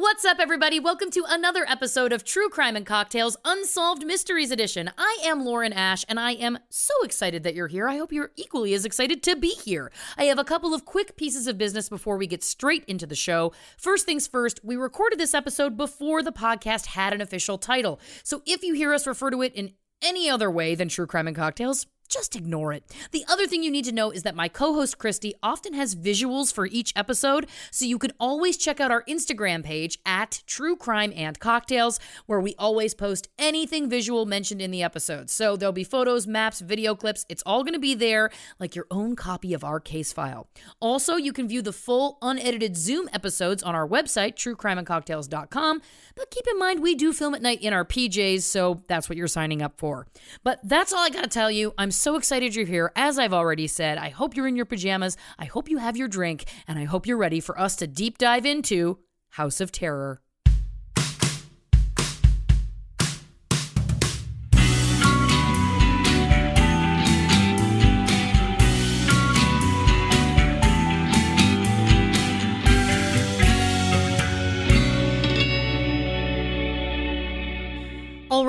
What's 0.00 0.24
up, 0.24 0.38
everybody? 0.40 0.80
Welcome 0.80 1.10
to 1.10 1.26
another 1.28 1.66
episode 1.68 2.10
of 2.10 2.24
True 2.24 2.48
Crime 2.48 2.74
and 2.74 2.86
Cocktails 2.86 3.36
Unsolved 3.44 4.06
Mysteries 4.06 4.50
Edition. 4.50 4.90
I 4.96 5.18
am 5.24 5.44
Lauren 5.44 5.74
Ash, 5.74 6.06
and 6.08 6.18
I 6.18 6.30
am 6.32 6.58
so 6.70 6.94
excited 7.02 7.42
that 7.42 7.54
you're 7.54 7.66
here. 7.66 7.86
I 7.86 7.98
hope 7.98 8.10
you're 8.10 8.30
equally 8.34 8.72
as 8.72 8.86
excited 8.86 9.22
to 9.24 9.36
be 9.36 9.50
here. 9.50 9.92
I 10.16 10.24
have 10.24 10.38
a 10.38 10.44
couple 10.44 10.72
of 10.72 10.86
quick 10.86 11.18
pieces 11.18 11.46
of 11.46 11.58
business 11.58 11.90
before 11.90 12.16
we 12.16 12.26
get 12.26 12.42
straight 12.42 12.82
into 12.86 13.06
the 13.06 13.14
show. 13.14 13.52
First 13.76 14.06
things 14.06 14.26
first, 14.26 14.64
we 14.64 14.74
recorded 14.74 15.20
this 15.20 15.34
episode 15.34 15.76
before 15.76 16.22
the 16.22 16.32
podcast 16.32 16.86
had 16.86 17.12
an 17.12 17.20
official 17.20 17.58
title. 17.58 18.00
So 18.22 18.40
if 18.46 18.62
you 18.62 18.72
hear 18.72 18.94
us 18.94 19.06
refer 19.06 19.28
to 19.28 19.42
it 19.42 19.54
in 19.54 19.74
any 20.00 20.30
other 20.30 20.50
way 20.50 20.74
than 20.74 20.88
True 20.88 21.06
Crime 21.06 21.26
and 21.26 21.36
Cocktails, 21.36 21.84
just 22.10 22.36
ignore 22.36 22.72
it. 22.72 22.84
The 23.12 23.24
other 23.28 23.46
thing 23.46 23.62
you 23.62 23.70
need 23.70 23.84
to 23.86 23.92
know 23.92 24.10
is 24.10 24.24
that 24.24 24.34
my 24.34 24.48
co 24.48 24.74
host 24.74 24.98
Christy 24.98 25.34
often 25.42 25.72
has 25.74 25.94
visuals 25.94 26.52
for 26.52 26.66
each 26.66 26.92
episode, 26.96 27.48
so 27.70 27.84
you 27.84 27.98
can 27.98 28.12
always 28.18 28.56
check 28.56 28.80
out 28.80 28.90
our 28.90 29.04
Instagram 29.04 29.64
page 29.64 29.98
at 30.04 30.42
True 30.46 30.76
Crime 30.76 31.12
and 31.16 31.38
Cocktails, 31.38 32.00
where 32.26 32.40
we 32.40 32.54
always 32.58 32.94
post 32.94 33.28
anything 33.38 33.88
visual 33.88 34.26
mentioned 34.26 34.60
in 34.60 34.70
the 34.70 34.82
episode. 34.82 35.30
So 35.30 35.56
there'll 35.56 35.72
be 35.72 35.84
photos, 35.84 36.26
maps, 36.26 36.60
video 36.60 36.94
clips. 36.94 37.24
It's 37.28 37.42
all 37.46 37.62
going 37.62 37.74
to 37.74 37.80
be 37.80 37.94
there, 37.94 38.30
like 38.58 38.74
your 38.74 38.86
own 38.90 39.14
copy 39.16 39.54
of 39.54 39.62
our 39.62 39.78
case 39.78 40.12
file. 40.12 40.48
Also, 40.80 41.16
you 41.16 41.32
can 41.32 41.48
view 41.48 41.62
the 41.62 41.72
full 41.72 42.18
unedited 42.22 42.76
Zoom 42.76 43.08
episodes 43.12 43.62
on 43.62 43.74
our 43.74 43.86
website, 43.86 44.34
truecrimeandcocktails.com. 44.34 45.82
But 46.16 46.30
keep 46.30 46.46
in 46.50 46.58
mind, 46.58 46.82
we 46.82 46.94
do 46.94 47.12
film 47.12 47.34
at 47.34 47.42
night 47.42 47.62
in 47.62 47.72
our 47.72 47.84
PJs, 47.84 48.42
so 48.42 48.82
that's 48.88 49.08
what 49.08 49.16
you're 49.16 49.28
signing 49.28 49.62
up 49.62 49.78
for. 49.78 50.06
But 50.42 50.60
that's 50.64 50.92
all 50.92 51.00
I 51.00 51.10
got 51.10 51.22
to 51.22 51.28
tell 51.30 51.50
you. 51.50 51.72
I'm 51.78 51.90
so 52.00 52.16
excited 52.16 52.54
you're 52.54 52.66
here. 52.66 52.92
As 52.96 53.18
I've 53.18 53.32
already 53.32 53.66
said, 53.66 53.98
I 53.98 54.08
hope 54.08 54.34
you're 54.34 54.48
in 54.48 54.56
your 54.56 54.64
pajamas. 54.64 55.16
I 55.38 55.44
hope 55.44 55.68
you 55.68 55.78
have 55.78 55.96
your 55.96 56.08
drink, 56.08 56.46
and 56.66 56.78
I 56.78 56.84
hope 56.84 57.06
you're 57.06 57.16
ready 57.16 57.40
for 57.40 57.58
us 57.58 57.76
to 57.76 57.86
deep 57.86 58.18
dive 58.18 58.46
into 58.46 58.98
House 59.30 59.60
of 59.60 59.70
Terror. 59.70 60.20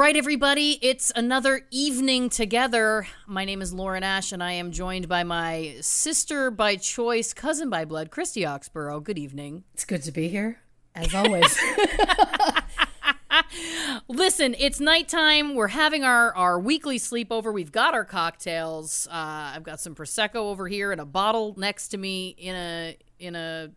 Right, 0.02 0.18
everybody, 0.18 0.80
it's 0.82 1.12
another 1.16 1.62
evening 1.70 2.28
together. 2.28 3.06
My 3.28 3.46
name 3.46 3.62
is 3.62 3.72
Lauren 3.72 4.02
Ash, 4.02 4.32
and 4.32 4.42
I 4.42 4.54
am 4.54 4.72
joined 4.72 5.08
by 5.08 5.24
my 5.24 5.76
sister 5.82 6.50
by 6.50 6.78
choice, 6.78 7.36
cousin 7.36 7.70
by 7.70 7.86
blood, 7.86 8.10
Christy 8.10 8.44
Oxborough. 8.44 9.04
Good 9.04 9.20
evening. 9.20 9.64
It's 9.76 9.86
good 9.86 10.02
to 10.02 10.12
be 10.12 10.28
here, 10.28 10.60
as 10.96 11.14
always. 11.14 11.56
Listen, 14.08 14.56
it's 14.58 14.80
nighttime. 14.80 15.54
We're 15.54 15.68
having 15.68 16.04
our, 16.04 16.34
our 16.34 16.60
weekly 16.60 16.98
sleepover. 16.98 17.54
We've 17.54 17.72
got 17.72 17.94
our 17.94 18.04
cocktails. 18.04 19.06
Uh, 19.06 19.54
I've 19.56 19.64
got 19.64 19.80
some 19.80 19.94
prosecco 19.94 20.38
over 20.38 20.68
here 20.68 20.92
and 20.92 21.00
a 21.00 21.06
bottle 21.06 21.54
next 21.58 21.90
to 21.90 22.00
me 22.00 22.30
in 22.30 22.56
a 22.56 22.98
in 23.20 23.36
a, 23.36 23.70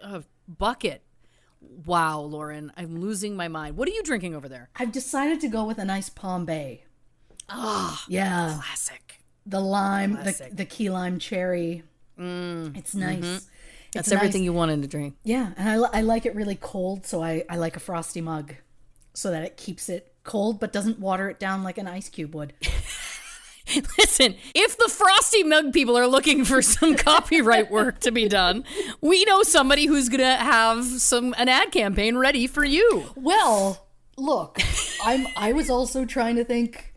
a 0.00 0.22
bucket 0.46 1.02
Wow, 1.86 2.20
Lauren, 2.20 2.70
I'm 2.76 3.00
losing 3.00 3.34
my 3.36 3.48
mind. 3.48 3.76
What 3.76 3.88
are 3.88 3.92
you 3.92 4.02
drinking 4.02 4.34
over 4.34 4.48
there? 4.48 4.68
I've 4.76 4.92
decided 4.92 5.40
to 5.40 5.48
go 5.48 5.64
with 5.64 5.78
a 5.78 5.84
nice 5.84 6.08
Palm 6.08 6.44
Bay. 6.44 6.84
Ah, 7.48 8.04
yeah, 8.08 8.58
classic. 8.62 9.20
The 9.46 9.60
lime, 9.60 10.16
Classic. 10.16 10.50
the 10.50 10.56
the 10.56 10.64
key 10.64 10.90
lime 10.90 11.18
cherry. 11.18 11.82
Mm, 12.18 12.76
It's 12.76 12.94
nice. 12.94 13.18
mhm. 13.24 13.36
It's 13.36 13.48
That's 13.94 14.08
nice- 14.10 14.16
everything 14.18 14.44
you 14.44 14.52
wanted 14.52 14.80
to 14.82 14.88
drink. 14.88 15.16
Yeah, 15.24 15.52
and 15.56 15.68
I, 15.68 15.74
I 15.98 16.00
like 16.02 16.24
it 16.24 16.34
really 16.34 16.54
cold, 16.54 17.04
so 17.06 17.22
I, 17.22 17.44
I 17.50 17.56
like 17.56 17.76
a 17.76 17.80
frosty 17.80 18.20
mug, 18.20 18.54
so 19.12 19.30
that 19.30 19.42
it 19.42 19.56
keeps 19.56 19.88
it 19.88 20.14
cold 20.24 20.60
but 20.60 20.72
doesn't 20.72 20.98
water 21.00 21.28
it 21.28 21.40
down 21.40 21.62
like 21.64 21.76
an 21.78 21.88
ice 21.88 22.08
cube 22.08 22.34
would. 22.34 22.52
Listen, 23.98 24.34
if 24.54 24.76
the 24.76 24.88
Frosty 24.88 25.42
Mug 25.42 25.72
people 25.72 25.96
are 25.96 26.06
looking 26.06 26.44
for 26.44 26.62
some 26.62 26.94
copyright 26.96 27.70
work 27.70 28.00
to 28.00 28.10
be 28.10 28.28
done, 28.28 28.64
we 29.00 29.24
know 29.24 29.42
somebody 29.42 29.86
who's 29.86 30.08
gonna 30.08 30.36
have 30.36 30.84
some 30.84 31.34
an 31.38 31.48
ad 31.48 31.72
campaign 31.72 32.16
ready 32.16 32.46
for 32.46 32.64
you. 32.64 33.06
Well, 33.14 33.86
look, 34.16 34.60
I'm 35.04 35.26
I 35.36 35.52
was 35.52 35.70
also 35.70 36.04
trying 36.04 36.36
to 36.36 36.44
think. 36.44 36.94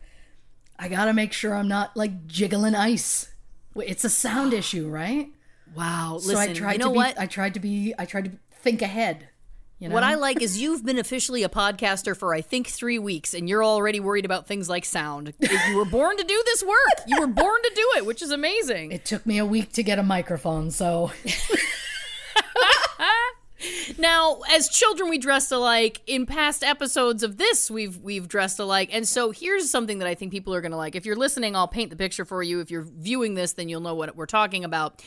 I 0.78 0.88
gotta 0.88 1.14
make 1.14 1.32
sure 1.32 1.54
I'm 1.54 1.68
not 1.68 1.96
like 1.96 2.26
jiggling 2.26 2.74
ice. 2.74 3.32
It's 3.76 4.04
a 4.04 4.10
sound 4.10 4.52
issue, 4.52 4.88
right? 4.88 5.28
Wow. 5.74 6.18
so 6.20 6.38
I 6.38 6.52
tried 6.52 6.74
you 6.74 6.78
know 6.78 6.86
to 6.86 6.92
be, 6.92 6.96
what? 6.96 7.18
I 7.18 7.26
tried 7.26 7.54
to 7.54 7.60
be. 7.60 7.94
I 7.98 8.04
tried 8.04 8.24
to 8.26 8.32
think 8.50 8.82
ahead. 8.82 9.28
You 9.78 9.90
know? 9.90 9.94
What 9.94 10.04
I 10.04 10.14
like 10.14 10.40
is 10.40 10.60
you've 10.60 10.86
been 10.86 10.98
officially 10.98 11.42
a 11.42 11.50
podcaster 11.50 12.16
for 12.16 12.34
I 12.34 12.40
think 12.40 12.66
three 12.68 12.98
weeks, 12.98 13.34
and 13.34 13.46
you're 13.48 13.64
already 13.64 14.00
worried 14.00 14.24
about 14.24 14.46
things 14.46 14.68
like 14.68 14.84
sound. 14.84 15.34
You 15.68 15.76
were 15.76 15.84
born 15.84 16.16
to 16.16 16.22
do 16.22 16.42
this 16.46 16.62
work. 16.62 17.06
You 17.06 17.18
were 17.20 17.26
born 17.26 17.62
to 17.62 17.72
do 17.74 17.90
it, 17.96 18.06
which 18.06 18.22
is 18.22 18.30
amazing. 18.30 18.92
It 18.92 19.04
took 19.04 19.26
me 19.26 19.38
a 19.38 19.44
week 19.44 19.72
to 19.72 19.82
get 19.82 19.98
a 19.98 20.02
microphone, 20.02 20.70
so 20.70 21.10
Now, 23.98 24.40
as 24.50 24.68
children, 24.68 25.08
we 25.08 25.18
dressed 25.18 25.50
alike. 25.50 26.00
In 26.06 26.26
past 26.26 26.62
episodes 26.62 27.22
of 27.22 27.38
this, 27.38 27.70
we've 27.70 27.98
we've 27.98 28.28
dressed 28.28 28.58
alike, 28.58 28.90
and 28.92 29.06
so 29.08 29.30
here's 29.30 29.70
something 29.70 29.98
that 29.98 30.08
I 30.08 30.14
think 30.14 30.32
people 30.32 30.54
are 30.54 30.60
going 30.60 30.72
to 30.72 30.76
like. 30.76 30.94
If 30.94 31.06
you're 31.06 31.16
listening, 31.16 31.56
I'll 31.56 31.68
paint 31.68 31.90
the 31.90 31.96
picture 31.96 32.24
for 32.24 32.42
you. 32.42 32.60
If 32.60 32.70
you're 32.70 32.82
viewing 32.82 33.34
this, 33.34 33.54
then 33.54 33.68
you'll 33.68 33.80
know 33.80 33.94
what 33.94 34.14
we're 34.14 34.26
talking 34.26 34.64
about. 34.64 35.02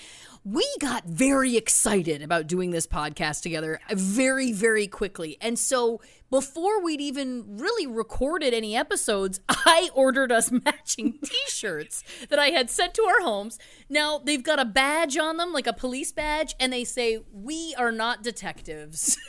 We 0.46 0.66
got 0.80 1.06
very 1.06 1.58
excited 1.58 2.22
about 2.22 2.48
doing 2.48 2.72
this 2.72 2.88
podcast 2.88 3.42
together 3.42 3.80
very, 3.92 4.54
very 4.54 4.88
quickly, 4.88 5.38
and 5.42 5.60
so 5.60 6.02
before 6.32 6.82
we'd 6.82 7.02
even 7.02 7.58
really 7.58 7.86
recorded 7.88 8.54
any 8.54 8.76
episodes, 8.76 9.42
I 9.50 9.90
ordered 9.94 10.32
us 10.32 10.52
matching 10.66 11.20
T-shirts 11.24 12.04
that 12.30 12.40
I 12.40 12.48
had 12.52 12.70
sent 12.70 12.94
to 12.96 13.04
our 13.04 13.22
homes. 13.22 13.60
Now 13.90 14.20
they've 14.20 14.44
got 14.44 14.60
a 14.60 14.66
badge 14.66 15.18
on 15.18 15.38
them, 15.38 15.52
like 15.52 15.68
a 15.68 15.74
police 15.74 16.12
badge, 16.12 16.56
and 16.60 16.72
they 16.72 16.84
say, 16.84 17.20
"We 17.34 17.76
are 17.78 17.92
not 17.92 18.24
detectives." 18.24 19.18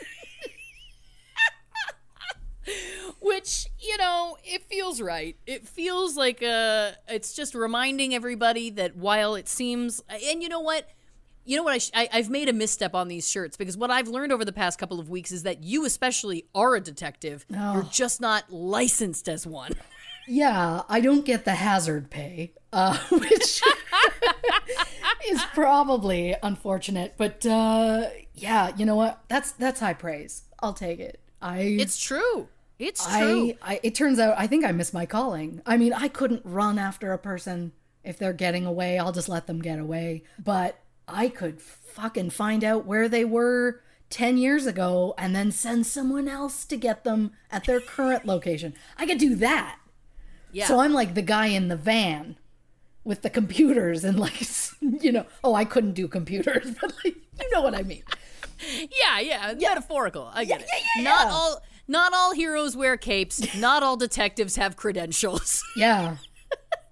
Which, 3.20 3.66
you 3.80 3.96
know, 3.96 4.36
it 4.44 4.62
feels 4.64 5.00
right. 5.00 5.36
It 5.46 5.66
feels 5.66 6.16
like 6.16 6.42
uh 6.42 6.92
it's 7.08 7.34
just 7.34 7.54
reminding 7.54 8.14
everybody 8.14 8.70
that 8.70 8.96
while 8.96 9.34
it 9.34 9.48
seems 9.48 10.00
and 10.08 10.42
you 10.42 10.48
know 10.48 10.60
what? 10.60 10.88
You 11.50 11.56
know 11.56 11.64
what 11.64 11.74
I, 11.74 11.78
sh- 11.78 11.90
I 11.92 12.08
I've 12.12 12.30
made 12.30 12.48
a 12.48 12.52
misstep 12.52 12.94
on 12.94 13.08
these 13.08 13.28
shirts 13.28 13.56
because 13.56 13.76
what 13.76 13.90
I've 13.90 14.06
learned 14.06 14.30
over 14.30 14.44
the 14.44 14.52
past 14.52 14.78
couple 14.78 15.00
of 15.00 15.10
weeks 15.10 15.32
is 15.32 15.42
that 15.42 15.64
you 15.64 15.84
especially 15.84 16.46
are 16.54 16.76
a 16.76 16.80
detective. 16.80 17.44
You're 17.48 17.88
just 17.90 18.20
not 18.20 18.52
licensed 18.52 19.28
as 19.28 19.46
one. 19.48 19.72
Yeah, 20.28 20.82
I 20.88 21.00
don't 21.00 21.24
get 21.24 21.44
the 21.44 21.54
hazard 21.54 22.08
pay, 22.08 22.52
uh, 22.72 22.96
which 23.10 23.62
is 25.28 25.42
probably 25.54 26.36
unfortunate. 26.40 27.14
But 27.16 27.44
uh, 27.44 28.10
yeah, 28.34 28.70
you 28.76 28.86
know 28.86 28.94
what? 28.94 29.24
That's 29.26 29.50
that's 29.52 29.80
high 29.80 29.94
praise. 29.94 30.44
I'll 30.60 30.74
take 30.74 31.00
it. 31.00 31.18
I 31.42 31.62
It's 31.80 31.98
true. 31.98 32.48
It's 32.78 33.04
true. 33.04 33.54
I, 33.60 33.72
I 33.72 33.80
it 33.82 33.96
turns 33.96 34.20
out 34.20 34.34
I 34.38 34.46
think 34.46 34.64
I 34.64 34.70
missed 34.70 34.94
my 34.94 35.06
calling. 35.06 35.62
I 35.66 35.78
mean, 35.78 35.94
I 35.94 36.06
couldn't 36.06 36.42
run 36.44 36.78
after 36.78 37.12
a 37.12 37.18
person 37.18 37.72
if 38.04 38.16
they're 38.16 38.34
getting 38.34 38.66
away. 38.66 39.00
I'll 39.00 39.12
just 39.12 39.28
let 39.28 39.48
them 39.48 39.60
get 39.60 39.80
away. 39.80 40.22
But 40.38 40.78
I 41.12 41.28
could 41.28 41.60
fucking 41.60 42.30
find 42.30 42.62
out 42.64 42.86
where 42.86 43.08
they 43.08 43.24
were 43.24 43.80
10 44.10 44.38
years 44.38 44.66
ago 44.66 45.14
and 45.18 45.34
then 45.34 45.52
send 45.52 45.86
someone 45.86 46.28
else 46.28 46.64
to 46.64 46.76
get 46.76 47.04
them 47.04 47.32
at 47.50 47.64
their 47.64 47.80
current 47.80 48.26
location. 48.26 48.74
I 48.98 49.06
could 49.06 49.18
do 49.18 49.34
that. 49.36 49.78
yeah. 50.52 50.66
So 50.66 50.80
I'm 50.80 50.92
like 50.92 51.14
the 51.14 51.22
guy 51.22 51.46
in 51.46 51.68
the 51.68 51.76
van 51.76 52.36
with 53.04 53.22
the 53.22 53.30
computers 53.30 54.04
and 54.04 54.18
like 54.18 54.40
you 54.80 55.12
know, 55.12 55.26
oh, 55.44 55.54
I 55.54 55.64
couldn't 55.64 55.92
do 55.94 56.08
computers, 56.08 56.74
but 56.80 56.92
like 57.04 57.16
you 57.40 57.50
know 57.52 57.60
what 57.62 57.74
I 57.74 57.82
mean. 57.82 58.02
Yeah, 58.78 59.20
yeah, 59.20 59.54
metaphorical. 59.58 60.30
I 60.34 60.44
get 60.44 60.60
it. 60.60 60.68
yeah, 60.96 61.02
Not 61.02 61.26
yeah. 61.26 61.32
all 61.32 61.62
not 61.88 62.12
all 62.14 62.32
heroes 62.34 62.76
wear 62.76 62.96
capes. 62.96 63.54
Not 63.58 63.82
all 63.82 63.96
detectives 63.96 64.54
have 64.56 64.76
credentials 64.76 65.64
Yeah. 65.76 66.18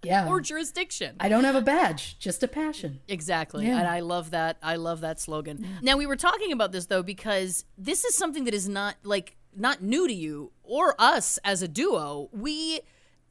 Yeah. 0.08 0.26
or 0.28 0.40
jurisdiction. 0.40 1.16
I 1.20 1.28
don't 1.28 1.44
have 1.44 1.54
a 1.54 1.60
badge, 1.62 2.18
just 2.18 2.42
a 2.42 2.48
passion. 2.48 3.00
Exactly. 3.08 3.66
Yeah. 3.66 3.78
And 3.78 3.86
I 3.86 4.00
love 4.00 4.30
that. 4.30 4.56
I 4.62 4.76
love 4.76 5.00
that 5.02 5.20
slogan. 5.20 5.66
Now 5.82 5.96
we 5.96 6.06
were 6.06 6.16
talking 6.16 6.50
about 6.52 6.72
this 6.72 6.86
though 6.86 7.02
because 7.02 7.64
this 7.76 8.04
is 8.04 8.14
something 8.14 8.44
that 8.44 8.54
is 8.54 8.68
not 8.68 8.96
like 9.04 9.36
not 9.54 9.82
new 9.82 10.06
to 10.08 10.14
you 10.14 10.52
or 10.62 10.94
us 10.98 11.38
as 11.44 11.62
a 11.62 11.68
duo. 11.68 12.28
We 12.32 12.80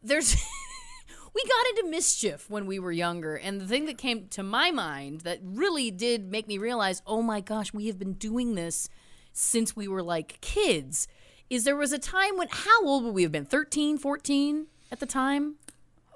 there's 0.03 0.35
we 1.35 1.44
got 1.44 1.68
into 1.77 1.89
mischief 1.89 2.50
when 2.50 2.65
we 2.65 2.80
were 2.80 2.91
younger 2.91 3.35
and 3.35 3.59
the 3.59 3.68
thing 3.68 3.85
that 3.85 3.97
came 3.97 4.27
to 4.30 4.44
my 4.44 4.71
mind 4.71 5.21
that 5.21 5.39
really 5.44 5.91
did 5.91 6.31
make 6.31 6.47
me 6.47 6.57
realize, 6.57 7.01
"Oh 7.06 7.21
my 7.21 7.41
gosh, 7.41 7.73
we 7.73 7.88
have 7.88 7.97
been 8.00 8.13
doing 8.13 8.56
this 8.56 8.89
since 9.33 9.75
we 9.75 9.88
were 9.88 10.03
like 10.03 10.39
kids." 10.41 11.07
Is 11.50 11.63
there 11.63 11.77
was 11.77 11.94
a 11.94 12.00
time 12.00 12.38
when 12.38 12.50
how 12.51 12.85
old 12.85 13.06
would 13.06 13.13
we 13.13 13.23
have 13.23 13.31
been? 13.31 13.45
13, 13.45 13.97
14 13.97 14.68
at 14.91 15.00
the 15.00 15.06
time? 15.06 15.56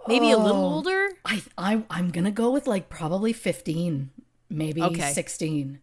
Maybe 0.08 0.32
a 0.32 0.38
little 0.38 0.66
Oh. 0.66 0.74
older? 0.76 1.10
I, 1.26 1.44
I 1.58 1.84
I'm 1.90 2.10
gonna 2.12 2.32
go 2.32 2.52
with 2.52 2.68
like 2.68 2.90
probably 2.90 3.34
15, 3.34 4.10
maybe 4.50 4.82
Okay. 4.82 5.12
16. 5.14 5.80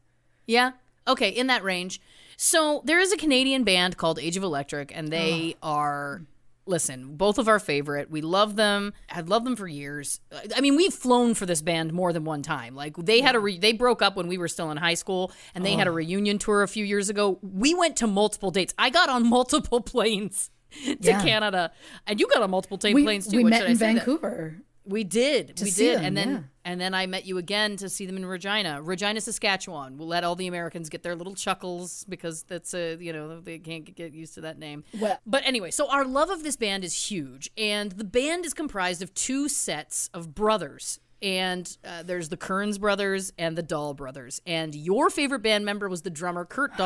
Yeah. 0.47 0.73
Okay, 1.07 1.31
in 1.31 1.47
that 1.47 1.65
range. 1.65 2.01
So 2.37 2.83
there 2.85 3.01
is 3.01 3.13
a 3.13 3.17
Canadian 3.17 3.65
band 3.65 3.97
called 3.97 4.19
Age 4.19 4.37
of 4.37 4.43
Electric, 4.43 4.97
and 4.97 5.09
they 5.09 5.57
ah. 5.63 5.75
are. 5.75 6.23
Listen, 6.67 7.17
both 7.17 7.39
of 7.39 7.49
our 7.49 7.59
favorite. 7.59 8.11
We 8.11 8.21
love 8.21 8.57
them. 8.57 8.93
I've 9.11 9.31
loved 9.31 9.47
them 9.47 9.57
for 9.57 9.67
years. 9.67 10.21
I 10.55 10.61
mean, 10.61 10.77
we've 10.77 10.93
flown 10.93 11.33
for 11.33 11.47
this 11.47 11.63
band 11.63 11.95
more 11.95 12.13
than 12.13 12.25
one 12.25 12.43
time. 12.43 12.75
Like 12.75 12.95
they 12.99 13.23
had 13.23 13.35
a 13.35 13.41
re- 13.41 13.59
they 13.59 13.73
broke 13.73 14.03
up 14.03 14.17
when 14.17 14.29
we 14.29 14.37
were 14.37 14.49
still 14.49 14.71
in 14.71 14.77
high 14.77 14.93
school, 14.93 15.33
and 15.55 15.65
they 15.65 15.73
had 15.73 15.87
a 15.87 15.91
oh. 15.91 15.95
reunion 15.95 16.37
tour 16.37 16.63
a 16.63 16.69
few 16.69 16.85
years 16.85 17.09
ago. 17.09 17.39
We 17.41 17.73
went 17.73 17.97
to 17.97 18.07
multiple 18.07 18.51
dates. 18.51 18.75
I 18.77 18.91
got 18.91 19.09
on 19.09 19.27
multiple 19.27 19.81
planes 19.93 20.51
to 20.85 20.97
Yeah. 21.01 21.23
Canada, 21.23 21.73
and 22.07 22.21
you 22.21 22.27
got 22.29 22.43
on 22.43 22.51
multiple 22.51 22.79
ta- 22.79 22.91
We, 22.93 23.03
planes 23.05 23.27
too. 23.27 23.39
we 23.39 23.45
met 23.45 23.67
in 23.67 23.77
say 23.77 23.95
that? 23.95 23.95
Vancouver. 24.05 24.57
We 24.85 25.05
did. 25.05 25.61
we 25.63 25.71
did. 25.71 25.99
them, 25.99 26.05
and 26.07 26.17
then 26.17 26.31
yeah. 26.31 26.41
and 26.65 26.81
then 26.81 26.95
I 26.95 27.05
met 27.07 27.27
you 27.27 27.37
again 27.37 27.77
to 27.77 27.91
see 27.91 28.07
them 28.07 28.17
in 28.17 28.25
Regina, 28.25 28.81
Regina, 28.81 29.21
Saskatchewan. 29.21 29.99
We'll 29.99 30.09
let 30.09 30.25
all 30.25 30.35
the 30.35 30.47
Americans 30.47 30.89
get 30.89 31.03
their 31.03 31.15
little 31.15 31.35
chuckles 31.35 32.05
because 32.09 32.45
that's 32.45 32.73
a 32.73 32.97
you 32.99 33.13
know 33.13 33.39
they 33.41 33.59
can't 33.59 33.95
get- 33.95 34.15
used 34.15 34.33
to 34.35 34.41
that 34.43 34.59
name. 34.59 34.85
Well- 34.99 35.19
but 35.27 35.43
anyway, 35.45 35.73
so 35.73 35.91
our 35.91 36.07
love 36.07 36.31
of 36.31 36.43
this 36.43 36.57
band 36.57 36.85
is 36.85 37.11
huge, 37.11 37.51
and 37.59 37.93
the 37.93 38.05
band 38.05 38.47
is 38.47 38.55
comprised 38.55 39.03
of 39.03 39.13
two 39.13 39.49
sets 39.51 40.09
of 40.15 40.35
brothers. 40.35 41.01
And 41.21 41.77
uh, 41.85 42.05
there's 42.05 42.29
the 42.29 42.37
Kerns 42.37 42.79
brothers 42.79 43.33
and 43.37 43.59
the 43.59 43.63
Dahl 43.63 43.93
brothers. 43.93 44.41
And 44.47 44.73
your 44.73 45.11
favorite 45.11 45.41
band 45.41 45.65
member 45.65 45.89
was 45.89 46.03
the 46.03 46.11
drummer 46.11 46.45
Kurt 46.45 46.77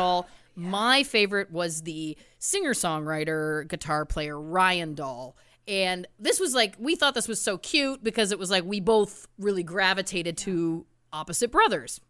Dahl. 0.55 0.69
My 0.69 1.03
favorite 1.03 1.51
was 1.51 1.81
the 1.83 2.17
singer 2.39 2.73
songwriter, 2.73 3.67
guitar 3.67 4.05
player 4.05 4.39
Ryan 4.39 4.95
Dahl. 4.95 5.35
And 5.67 6.07
this 6.19 6.39
was 6.39 6.53
like, 6.53 6.75
we 6.77 6.95
thought 6.95 7.13
this 7.15 7.27
was 7.27 7.41
so 7.41 7.57
cute 7.57 8.03
because 8.03 8.31
it 8.31 8.39
was 8.39 8.51
like 8.51 8.65
we 8.65 8.79
both 8.81 9.27
really 9.39 9.63
gravitated 9.63 10.37
to 10.39 10.85
opposite 11.13 11.51
brothers. 11.51 12.01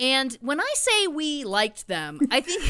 And 0.00 0.36
when 0.40 0.60
I 0.60 0.72
say 0.74 1.06
we 1.08 1.44
liked 1.44 1.86
them, 1.88 2.18
I 2.30 2.40
think 2.40 2.62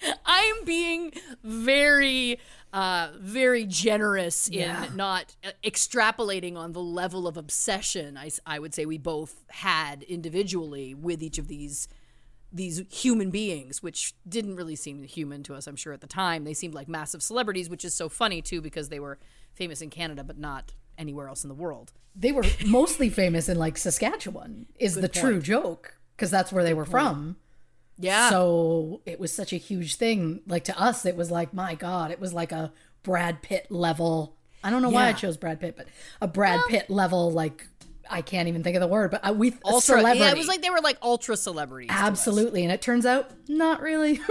I'm 0.24 0.64
being 0.64 1.12
very, 1.42 2.38
uh, 2.72 3.10
very 3.20 3.64
generous 3.66 4.48
in 4.48 4.60
Yeah. 4.60 4.86
not 4.94 5.34
uh, 5.44 5.50
extrapolating 5.64 6.56
on 6.56 6.72
the 6.72 6.80
level 6.80 7.26
of 7.26 7.36
obsession 7.36 8.16
I, 8.16 8.30
I 8.46 8.58
would 8.58 8.74
say 8.74 8.86
we 8.86 8.98
both 8.98 9.44
had 9.48 10.02
individually 10.04 10.94
with 10.94 11.22
each 11.22 11.38
of 11.38 11.48
these 11.48 11.88
these 12.52 12.82
human 12.90 13.30
beings, 13.30 13.82
which 13.82 14.14
didn't 14.26 14.56
really 14.56 14.76
seem 14.76 15.02
human 15.04 15.42
to 15.44 15.54
us, 15.54 15.66
I'm 15.66 15.76
sure, 15.76 15.92
at 15.92 16.00
the 16.00 16.06
time. 16.06 16.44
They 16.44 16.54
seemed 16.54 16.74
like 16.74 16.88
massive 16.88 17.22
celebrities, 17.22 17.68
which 17.68 17.84
is 17.84 17.94
so 17.94 18.08
funny 18.08 18.40
too, 18.40 18.60
because 18.60 18.88
they 18.88 19.00
were 19.00 19.18
famous 19.54 19.80
in 19.80 19.90
Canada, 19.90 20.24
but 20.24 20.38
not 20.38 20.72
anywhere 20.96 21.28
else 21.28 21.44
in 21.44 21.48
the 21.48 21.54
world. 21.54 21.92
They 22.16 22.32
were 22.32 22.44
mostly 22.66 23.10
famous 23.10 23.48
in 23.48 23.58
like 23.58 23.76
Saskatchewan, 23.76 24.66
is 24.78 24.94
the 24.94 25.08
true 25.08 25.40
joke, 25.40 25.98
because 26.16 26.30
that's 26.30 26.52
where 26.52 26.64
they 26.64 26.74
were 26.74 26.86
from. 26.86 27.36
Yeah. 27.98 28.30
So 28.30 29.02
it 29.04 29.18
was 29.18 29.32
such 29.32 29.52
a 29.52 29.56
huge 29.56 29.96
thing. 29.96 30.40
Like 30.46 30.64
to 30.64 30.80
us, 30.80 31.04
it 31.04 31.16
was 31.16 31.30
like, 31.30 31.52
my 31.52 31.74
God, 31.74 32.10
it 32.10 32.20
was 32.20 32.32
like 32.32 32.52
a 32.52 32.72
Brad 33.02 33.42
Pitt 33.42 33.66
level. 33.70 34.36
I 34.62 34.70
don't 34.70 34.82
know 34.82 34.90
why 34.90 35.08
I 35.08 35.12
chose 35.12 35.36
Brad 35.36 35.60
Pitt, 35.60 35.76
but 35.76 35.86
a 36.20 36.28
Brad 36.28 36.60
Pitt 36.68 36.90
level, 36.90 37.30
like 37.30 37.66
I 38.10 38.22
can't 38.22 38.48
even 38.48 38.62
think 38.62 38.76
of 38.76 38.80
the 38.80 38.86
word, 38.88 39.10
but 39.10 39.26
uh, 39.28 39.32
we 39.32 39.54
ultra. 39.64 39.98
celebrity. 39.98 40.20
Yeah, 40.20 40.30
it 40.32 40.38
was 40.38 40.48
like 40.48 40.62
they 40.62 40.70
were 40.70 40.80
like 40.80 40.98
ultra 41.02 41.36
celebrities. 41.36 41.90
absolutely, 41.92 42.62
and 42.62 42.72
it 42.72 42.80
turns 42.82 43.06
out 43.06 43.30
not 43.48 43.80
really. 43.80 44.20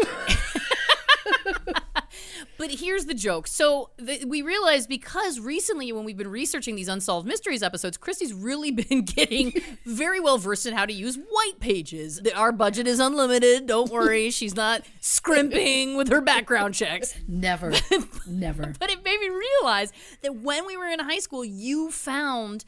But 2.57 2.71
here's 2.71 3.06
the 3.06 3.13
joke. 3.13 3.45
So 3.47 3.91
th- 4.03 4.25
we 4.25 4.41
realized 4.41 4.90
because 4.90 5.40
recently, 5.40 5.92
when 5.92 6.04
we've 6.04 6.18
been 6.18 6.28
researching 6.30 6.75
these 6.75 6.87
unsolved 6.87 7.28
mysteries 7.28 7.61
episodes, 7.61 7.97
Christy's 7.97 8.33
really 8.33 8.71
been 8.90 9.04
getting 9.04 9.54
very 9.85 10.19
well 10.19 10.37
versed 10.40 10.66
in 10.66 10.73
how 10.73 10.85
to 10.85 10.94
use 10.94 11.18
white 11.18 11.59
pages. 11.59 12.19
That 12.21 12.35
Our 12.35 12.52
budget 12.52 12.87
is 12.87 12.99
unlimited. 12.99 13.68
Don't 13.68 13.92
worry, 13.92 14.31
she's 14.31 14.56
not 14.56 14.81
scrimping 15.02 15.95
with 15.97 16.09
her 16.09 16.21
background 16.21 16.73
checks. 16.73 17.13
never, 17.28 17.73
never. 18.28 18.73
But 18.80 18.90
it 18.90 19.04
made 19.04 19.19
me 19.19 19.30
realize 19.30 19.94
that 20.23 20.35
when 20.37 20.66
we 20.66 20.75
were 20.78 20.87
in 20.87 20.99
high 20.99 21.19
school, 21.19 21.45
you 21.45 21.92
found 21.92 22.66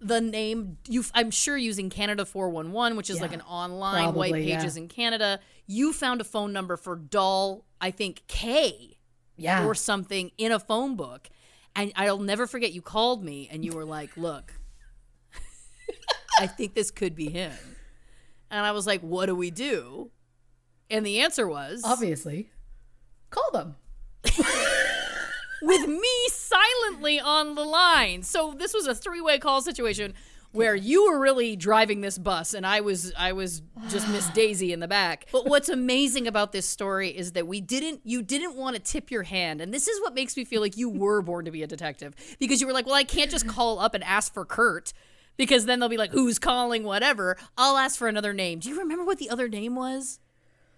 the 0.00 0.20
name 0.20 0.76
you 0.88 1.04
I'm 1.14 1.30
sure 1.30 1.56
using 1.56 1.88
Canada 1.90 2.24
411 2.26 2.96
which 2.96 3.08
is 3.10 3.20
like 3.20 3.32
an 3.32 3.40
online 3.42 4.14
white 4.14 4.30
probably, 4.30 4.48
yeah. 4.48 4.58
pages 4.58 4.76
in 4.76 4.88
Canada 4.88 5.40
you 5.66 5.92
found 5.92 6.20
a 6.20 6.24
phone 6.24 6.52
number 6.52 6.76
for 6.76 6.96
Dahl 6.96 7.64
I 7.80 7.90
think 7.90 8.22
K 8.28 8.98
Yeah. 9.36 9.64
or 9.64 9.74
something 9.74 10.30
in 10.36 10.52
a 10.52 10.58
phone 10.60 10.96
book 10.96 11.28
and 11.74 11.92
I'll 11.96 12.18
never 12.18 12.46
forget 12.46 12.72
you 12.72 12.82
called 12.82 13.24
me 13.24 13.48
and 13.50 13.64
you 13.64 13.72
were 13.72 13.84
like 13.86 14.16
look 14.18 14.52
I 16.40 16.46
think 16.46 16.74
this 16.74 16.90
could 16.90 17.14
be 17.14 17.30
him 17.30 17.52
and 18.50 18.66
I 18.66 18.72
was 18.72 18.86
like 18.86 19.00
what 19.00 19.26
do 19.26 19.34
we 19.34 19.50
do 19.50 20.10
and 20.90 21.04
the 21.06 21.20
answer 21.20 21.48
was 21.48 21.82
Obviously, 21.84 22.50
call 23.30 23.50
them. 23.52 23.76
with 25.62 25.88
me 25.88 26.08
on 27.20 27.54
the 27.54 27.64
line. 27.64 28.22
So 28.22 28.54
this 28.56 28.74
was 28.74 28.86
a 28.86 28.94
three-way 28.94 29.38
call 29.38 29.60
situation 29.62 30.14
where 30.52 30.74
you 30.74 31.10
were 31.10 31.18
really 31.18 31.54
driving 31.54 32.00
this 32.00 32.16
bus 32.16 32.54
and 32.54 32.66
I 32.66 32.80
was 32.80 33.12
I 33.16 33.32
was 33.32 33.62
just 33.88 34.08
Miss 34.08 34.28
Daisy 34.34 34.72
in 34.72 34.80
the 34.80 34.88
back. 34.88 35.26
But 35.30 35.46
what's 35.46 35.68
amazing 35.68 36.26
about 36.26 36.52
this 36.52 36.66
story 36.66 37.10
is 37.10 37.32
that 37.32 37.46
we 37.46 37.60
didn't 37.60 38.00
you 38.04 38.22
didn't 38.22 38.56
want 38.56 38.76
to 38.76 38.82
tip 38.82 39.10
your 39.10 39.24
hand 39.24 39.60
and 39.60 39.72
this 39.72 39.86
is 39.86 40.00
what 40.00 40.14
makes 40.14 40.36
me 40.36 40.44
feel 40.44 40.60
like 40.60 40.76
you 40.76 40.88
were 40.88 41.20
born 41.22 41.44
to 41.44 41.50
be 41.50 41.62
a 41.62 41.66
detective 41.66 42.14
because 42.38 42.60
you 42.60 42.66
were 42.66 42.72
like, 42.72 42.86
"Well, 42.86 42.94
I 42.94 43.04
can't 43.04 43.30
just 43.30 43.46
call 43.46 43.78
up 43.78 43.94
and 43.94 44.02
ask 44.02 44.32
for 44.32 44.44
Kurt." 44.44 44.92
Because 45.36 45.66
then 45.66 45.80
they'll 45.80 45.90
be 45.90 45.98
like, 45.98 46.12
who's 46.12 46.38
calling, 46.38 46.82
whatever. 46.82 47.36
I'll 47.58 47.76
ask 47.76 47.98
for 47.98 48.08
another 48.08 48.32
name. 48.32 48.58
Do 48.58 48.70
you 48.70 48.78
remember 48.78 49.04
what 49.04 49.18
the 49.18 49.28
other 49.28 49.50
name 49.50 49.74
was? 49.74 50.18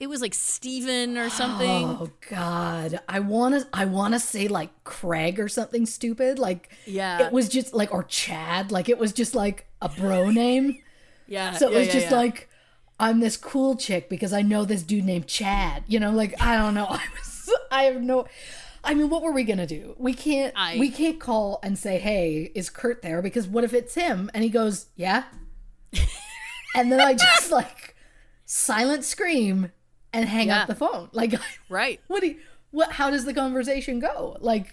It 0.01 0.09
was 0.09 0.21
like 0.21 0.33
Steven 0.35 1.19
or 1.19 1.29
something. 1.29 1.85
Oh 1.87 2.11
God, 2.31 3.01
I 3.09 3.19
want 3.21 3.55
to. 3.61 3.67
I 3.73 3.85
want 3.85 4.15
to 4.15 4.21
say 4.21 4.47
like 4.47 4.71
Craig 4.85 5.41
or 5.41 5.49
something 5.49 5.87
stupid. 5.87 6.39
Like 6.39 6.71
Yeah. 6.87 7.27
it 7.27 7.33
was 7.33 7.49
just 7.49 7.75
like 7.75 7.93
or 7.93 8.05
Chad. 8.05 8.71
Like 8.71 8.89
it 8.89 8.97
was 8.99 9.13
just 9.13 9.35
like 9.35 9.67
a 9.83 9.89
bro 9.89 10.31
name. 10.31 10.79
Yeah. 11.31 11.53
So 11.53 11.69
it 11.69 11.73
yeah, 11.73 11.79
was 11.81 11.87
yeah, 11.89 11.93
just 11.93 12.11
yeah. 12.11 12.17
like 12.17 12.49
I'm 12.99 13.21
this 13.21 13.37
cool 13.37 13.77
chick 13.77 14.09
because 14.09 14.33
I 14.33 14.41
know 14.41 14.65
this 14.65 14.83
dude 14.83 15.05
named 15.05 15.27
Chad. 15.27 15.85
You 15.87 16.01
know, 16.01 16.11
like 16.11 16.41
I 16.41 16.57
don't 16.57 16.73
know. 16.75 16.87
I 16.89 17.03
was. 17.15 17.51
I 17.71 17.83
have 17.83 18.01
no. 18.01 18.27
I 18.83 18.95
mean, 18.95 19.11
what 19.11 19.23
were 19.23 19.33
we 19.33 19.45
gonna 19.45 19.67
do? 19.67 19.95
We 19.99 20.15
can't. 20.15 20.55
I- 20.57 20.79
We 20.79 20.91
can't 20.91 21.21
call 21.21 21.59
and 21.63 21.77
say, 21.79 21.99
"Hey, 21.99 22.51
is 22.55 22.71
Kurt 22.71 23.03
there?" 23.03 23.21
Because 23.21 23.47
what 23.47 23.63
if 23.63 23.75
it's 23.75 23.95
him 23.95 24.31
and 24.33 24.43
he 24.43 24.49
goes, 24.49 24.87
"Yeah," 24.97 25.25
and 26.75 26.91
then 26.91 27.01
I 27.01 27.15
just 27.15 27.51
like 27.51 27.95
silent 28.47 29.05
scream 29.05 29.73
and 30.21 30.29
hang 30.29 30.49
Yeah. 30.49 30.63
up 30.63 30.69
the 30.69 30.75
phone. 30.75 31.09
Like, 31.13 31.35
Right. 31.69 32.01
what 32.09 32.21
do 32.21 32.29
you? 32.29 32.37
What? 32.71 32.93
How 32.93 33.11
does 33.11 33.25
the 33.25 33.33
conversation 33.35 33.99
go? 34.01 34.37
Like, 34.41 34.67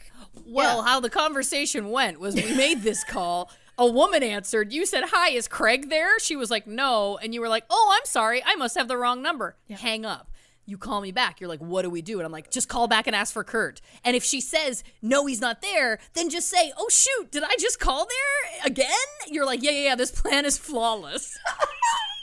Well, 0.45 0.77
Yeah. 0.79 0.83
how 0.83 0.99
the 0.99 1.09
conversation 1.09 1.89
went 1.91 2.19
was 2.19 2.35
we 2.35 2.53
made 2.55 2.81
this 2.83 3.03
call. 3.07 3.49
A 3.77 3.85
woman 3.89 4.23
answered. 4.23 4.71
You 4.73 4.85
said, 4.85 5.03
Hi, 5.07 5.29
is 5.29 5.47
Craig 5.47 5.89
there? 5.89 6.17
She 6.19 6.35
was 6.35 6.49
like, 6.51 6.65
No. 6.67 7.17
And 7.21 7.33
you 7.33 7.41
were 7.41 7.49
like, 7.49 7.63
Oh, 7.69 7.93
I'm 7.97 8.05
sorry. 8.05 8.41
I 8.45 8.55
must 8.55 8.77
have 8.77 8.87
the 8.87 8.97
wrong 8.97 9.21
number. 9.21 9.55
Hang 9.69 10.05
up. 10.05 10.29
You 10.67 10.77
call 10.79 10.99
me 11.01 11.11
back. 11.11 11.39
You're 11.39 11.49
like, 11.49 11.59
What 11.61 11.81
do 11.83 11.89
we 11.89 12.01
do? 12.01 12.17
And 12.19 12.25
I'm 12.25 12.31
like, 12.31 12.49
Just 12.51 12.67
call 12.69 12.87
back 12.87 13.05
and 13.07 13.15
ask 13.15 13.31
for 13.33 13.43
Kurt. 13.43 13.81
And 14.03 14.15
if 14.15 14.23
she 14.23 14.39
says, 14.41 14.83
No, 15.01 15.25
he's 15.25 15.41
not 15.41 15.61
there, 15.61 15.99
then 16.13 16.29
just 16.29 16.47
say, 16.49 16.71
Oh, 16.77 16.87
shoot, 16.89 17.31
did 17.31 17.43
I 17.43 17.55
just 17.59 17.79
call 17.79 18.05
there 18.05 18.65
again? 18.65 18.87
You're 19.29 19.45
like, 19.45 19.61
Yeah, 19.61 19.71
yeah, 19.71 19.83
yeah. 19.89 19.95
This 19.95 20.11
plan 20.11 20.45
is 20.45 20.57
flawless. 20.57 21.37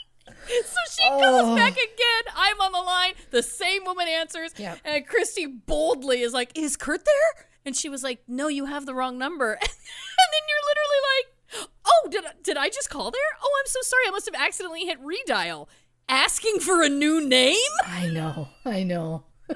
So 0.65 0.79
she 0.91 1.09
calls 1.09 1.41
oh. 1.43 1.55
back 1.55 1.73
again. 1.73 2.33
I'm 2.35 2.59
on 2.61 2.71
the 2.71 2.81
line. 2.81 3.13
The 3.31 3.43
same 3.43 3.85
woman 3.85 4.07
answers. 4.07 4.51
Yep. 4.57 4.79
And 4.85 5.07
Christy 5.07 5.45
boldly 5.45 6.21
is 6.21 6.33
like, 6.33 6.57
Is 6.57 6.75
Kurt 6.75 7.03
there? 7.05 7.47
And 7.65 7.75
she 7.75 7.89
was 7.89 8.03
like, 8.03 8.21
No, 8.27 8.47
you 8.47 8.65
have 8.65 8.85
the 8.85 8.93
wrong 8.93 9.17
number. 9.17 9.51
and 9.61 9.61
then 9.61 10.41
you're 10.49 10.65
literally 10.69 11.01
like, 11.15 11.69
Oh, 11.85 12.09
did 12.09 12.25
I, 12.25 12.31
did 12.43 12.57
I 12.57 12.69
just 12.69 12.89
call 12.89 13.11
there? 13.11 13.21
Oh, 13.41 13.59
I'm 13.59 13.67
so 13.67 13.79
sorry. 13.81 14.03
I 14.07 14.11
must 14.11 14.25
have 14.25 14.41
accidentally 14.41 14.85
hit 14.85 14.99
redial. 15.01 15.67
Asking 16.09 16.59
for 16.59 16.83
a 16.83 16.89
new 16.89 17.25
name? 17.25 17.57
I 17.85 18.07
know, 18.07 18.49
I 18.65 18.83
know. 18.83 19.23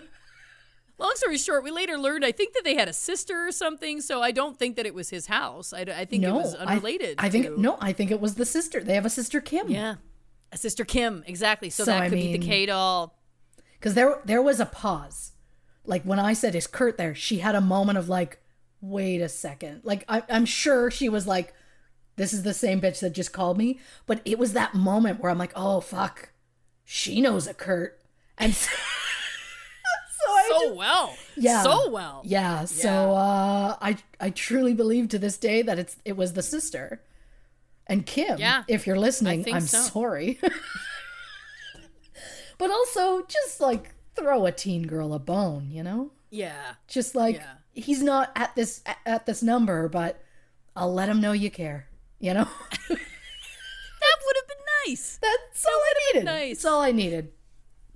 Long 0.98 1.12
story 1.16 1.38
short, 1.38 1.63
we 1.63 1.72
later 1.72 1.98
learned 1.98 2.24
I 2.24 2.32
think 2.32 2.54
that 2.54 2.63
they 2.63 2.75
had 2.75 2.88
a 2.88 2.94
sister 2.94 3.48
or 3.48 3.51
something, 3.51 4.01
so 4.01 4.22
I 4.22 4.32
don't 4.32 4.58
think 4.58 4.77
that 4.77 4.86
it 4.86 4.94
was 4.94 5.10
his 5.10 5.27
house. 5.27 5.74
I, 5.74 5.82
I 5.82 6.06
think 6.06 6.24
no, 6.24 6.39
it 6.39 6.44
was 6.44 6.56
I- 6.56 6.60
unrelated. 6.60 7.16
I, 7.20 7.30
think 7.30 7.46
to- 7.48 7.62
no, 7.62 7.77
I 7.82 7.92
think 7.94 8.12
it 8.12 8.22
was 8.22 8.36
the 8.36 8.46
sister. 8.46 8.82
They 8.84 8.96
have 8.96 9.06
a 9.06 9.10
sister 9.10 9.42
Kim. 9.42 9.70
Yeah. 9.70 9.96
Sister 10.58 10.84
Kim, 10.86 11.24
exactly. 11.28 11.70
So, 11.70 11.84
So, 11.86 11.92
that 11.92 12.02
I 12.04 12.10
could 12.10 12.16
be 12.16 12.34
the 12.38 12.46
K 12.46 12.66
Dahl. 12.66 13.16
because 13.80 13.94
there 13.94 14.20
there 14.26 14.42
was 14.42 14.60
a 14.60 14.66
pause. 14.66 15.32
Like 15.86 16.04
when 16.04 16.20
i 16.20 16.34
said 16.34 16.54
is 16.56 16.68
kurt 16.68 16.98
there? 16.98 17.16
She 17.16 17.38
had 17.40 17.56
a 17.56 17.62
moment 17.62 17.98
of 17.98 18.10
like 18.10 18.40
wait 18.82 19.22
a 19.22 19.30
second. 19.30 19.82
Like 19.84 20.04
I, 20.10 20.22
i'm 20.30 20.46
sure 20.46 20.92
she 20.92 21.08
was 21.10 21.26
like 21.28 21.54
this 22.18 22.34
is 22.34 22.44
the 22.44 22.54
same 22.54 22.82
bitch 22.82 23.00
that 23.00 23.12
just 23.14 23.32
called 23.32 23.58
me. 23.58 23.80
But 24.06 24.22
it 24.26 24.38
was 24.38 24.54
that 24.54 24.74
moment 24.76 25.20
where 25.22 25.32
i'm 25.32 25.38
like 25.38 25.54
oh 25.56 25.80
fuck. 25.82 26.30
She 26.84 27.22
knows 27.22 27.48
a 27.48 27.54
kurt. 27.54 28.00
And 28.38 28.54
so, 28.56 28.70
so 30.10 30.50
So 30.50 30.60
just- 30.66 30.76
well. 30.76 31.18
yeah. 31.38 31.64
So 31.64 31.90
well. 31.90 32.22
yeah. 32.26 32.66
So 32.66 33.14
uh 33.14 33.78
i 33.82 33.98
i 34.20 34.30
truly 34.30 34.74
believe 34.74 35.08
to 35.10 35.20
this 35.20 35.38
day 35.38 35.62
that 35.62 35.80
it's 35.80 35.98
it 36.06 36.18
was 36.18 36.34
the 36.34 36.44
sister 36.44 37.02
and 37.89 38.06
kim 38.06 38.38
Yeah, 38.39 38.63
if 38.67 38.88
you're 38.88 39.00
listening 39.00 39.46
i'm 39.53 39.62
so. 39.62 39.79
sorry 39.82 40.39
but 42.58 42.72
also 42.72 43.24
just 43.27 43.62
like 43.62 43.94
throw 44.15 44.46
a 44.46 44.51
teen 44.51 44.88
girl 44.88 45.13
a 45.13 45.20
bone 45.20 45.70
you 45.72 45.84
know 45.84 46.12
Yeah. 46.29 46.74
just 46.88 47.15
like 47.15 47.36
Yeah. 47.36 47.53
he's 47.74 48.01
not 48.01 48.32
at 48.36 48.56
this 48.56 48.84
at 49.06 49.25
this 49.25 49.44
number 49.44 49.88
but 49.88 50.22
i'll 50.75 50.94
let 50.94 51.10
him 51.10 51.22
know 51.22 51.32
you 51.34 51.51
care 51.51 51.88
you 52.20 52.34
know 52.34 52.48
That 52.89 54.17
would 54.25 54.36
have 54.38 54.48
been 54.48 54.91
nice. 54.91 55.20
that's 55.22 55.65
all 55.65 55.72
i 55.74 55.94
needed 56.13 56.25
nice. 56.25 56.50
that's 56.58 56.65
all 56.65 56.82
i 56.82 56.91
needed 56.91 57.29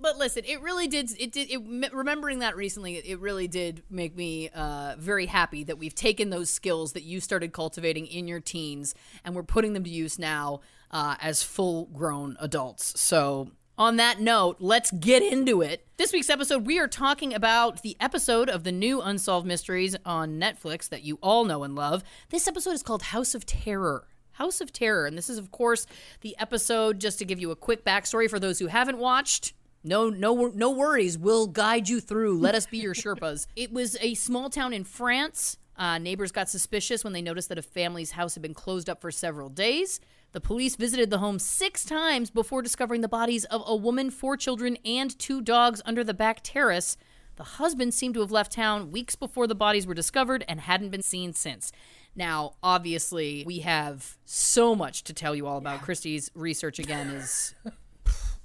But 0.02 0.18
listen, 0.18 0.42
it 0.44 0.60
really 0.60 0.88
did. 0.88 1.12
It 1.18 1.30
did. 1.30 1.48
It, 1.48 1.92
remembering 1.92 2.40
that 2.40 2.56
recently, 2.56 2.96
it 2.96 3.20
really 3.20 3.46
did 3.46 3.84
make 3.88 4.16
me 4.16 4.48
uh, 4.48 4.96
very 4.98 5.26
happy 5.26 5.62
that 5.64 5.78
we've 5.78 5.94
taken 5.94 6.30
those 6.30 6.50
skills 6.50 6.92
that 6.94 7.04
you 7.04 7.20
started 7.20 7.52
cultivating 7.52 8.06
in 8.08 8.26
your 8.26 8.40
teens 8.40 8.96
and 9.24 9.36
we're 9.36 9.44
putting 9.44 9.74
them 9.74 9.84
to 9.84 9.90
use 9.90 10.18
now 10.18 10.60
uh, 10.90 11.14
as 11.20 11.42
full-grown 11.42 12.36
adults. 12.40 13.00
So. 13.00 13.52
On 13.78 13.96
that 13.96 14.20
note, 14.20 14.56
let's 14.60 14.90
get 14.90 15.22
into 15.22 15.62
it. 15.62 15.86
This 15.96 16.12
week's 16.12 16.28
episode, 16.28 16.66
we 16.66 16.78
are 16.78 16.86
talking 16.86 17.32
about 17.32 17.82
the 17.82 17.96
episode 18.00 18.50
of 18.50 18.64
the 18.64 18.70
new 18.70 19.00
Unsolved 19.00 19.46
Mysteries 19.46 19.96
on 20.04 20.38
Netflix 20.38 20.88
that 20.90 21.04
you 21.04 21.18
all 21.22 21.46
know 21.46 21.62
and 21.62 21.74
love. 21.74 22.04
This 22.28 22.46
episode 22.46 22.72
is 22.72 22.82
called 22.82 23.02
House 23.02 23.34
of 23.34 23.46
Terror. 23.46 24.06
House 24.32 24.60
of 24.60 24.72
Terror. 24.72 25.06
And 25.06 25.16
this 25.16 25.30
is, 25.30 25.38
of 25.38 25.50
course, 25.52 25.86
the 26.20 26.36
episode, 26.38 27.00
just 27.00 27.18
to 27.20 27.24
give 27.24 27.40
you 27.40 27.50
a 27.50 27.56
quick 27.56 27.84
backstory 27.84 28.28
for 28.28 28.38
those 28.38 28.58
who 28.58 28.66
haven't 28.66 28.98
watched. 28.98 29.54
No, 29.84 30.08
no, 30.08 30.52
no 30.54 30.70
worries. 30.70 31.18
We'll 31.18 31.46
guide 31.46 31.88
you 31.88 32.00
through. 32.00 32.38
Let 32.38 32.54
us 32.54 32.66
be 32.66 32.78
your 32.78 32.94
Sherpas. 32.94 33.46
It 33.56 33.72
was 33.72 33.96
a 34.00 34.14
small 34.14 34.48
town 34.50 34.72
in 34.72 34.84
France. 34.84 35.58
Uh, 35.76 35.98
neighbors 35.98 36.32
got 36.32 36.48
suspicious 36.48 37.02
when 37.02 37.12
they 37.12 37.22
noticed 37.22 37.48
that 37.48 37.58
a 37.58 37.62
family's 37.62 38.12
house 38.12 38.34
had 38.34 38.42
been 38.42 38.54
closed 38.54 38.88
up 38.88 39.00
for 39.00 39.10
several 39.10 39.48
days. 39.48 40.00
The 40.32 40.40
police 40.40 40.76
visited 40.76 41.10
the 41.10 41.18
home 41.18 41.38
six 41.38 41.84
times 41.84 42.30
before 42.30 42.62
discovering 42.62 43.00
the 43.00 43.08
bodies 43.08 43.44
of 43.46 43.62
a 43.66 43.76
woman, 43.76 44.10
four 44.10 44.36
children, 44.36 44.78
and 44.84 45.18
two 45.18 45.40
dogs 45.40 45.82
under 45.84 46.04
the 46.04 46.14
back 46.14 46.40
terrace. 46.42 46.96
The 47.36 47.44
husband 47.44 47.94
seemed 47.94 48.14
to 48.14 48.20
have 48.20 48.30
left 48.30 48.52
town 48.52 48.90
weeks 48.92 49.16
before 49.16 49.46
the 49.46 49.54
bodies 49.54 49.86
were 49.86 49.94
discovered 49.94 50.44
and 50.48 50.60
hadn't 50.60 50.90
been 50.90 51.02
seen 51.02 51.32
since. 51.32 51.72
Now, 52.14 52.54
obviously, 52.62 53.42
we 53.46 53.60
have 53.60 54.18
so 54.24 54.74
much 54.74 55.02
to 55.04 55.14
tell 55.14 55.34
you 55.34 55.46
all 55.46 55.56
about. 55.58 55.80
Christie's 55.82 56.30
research 56.34 56.78
again 56.78 57.08
is 57.08 57.54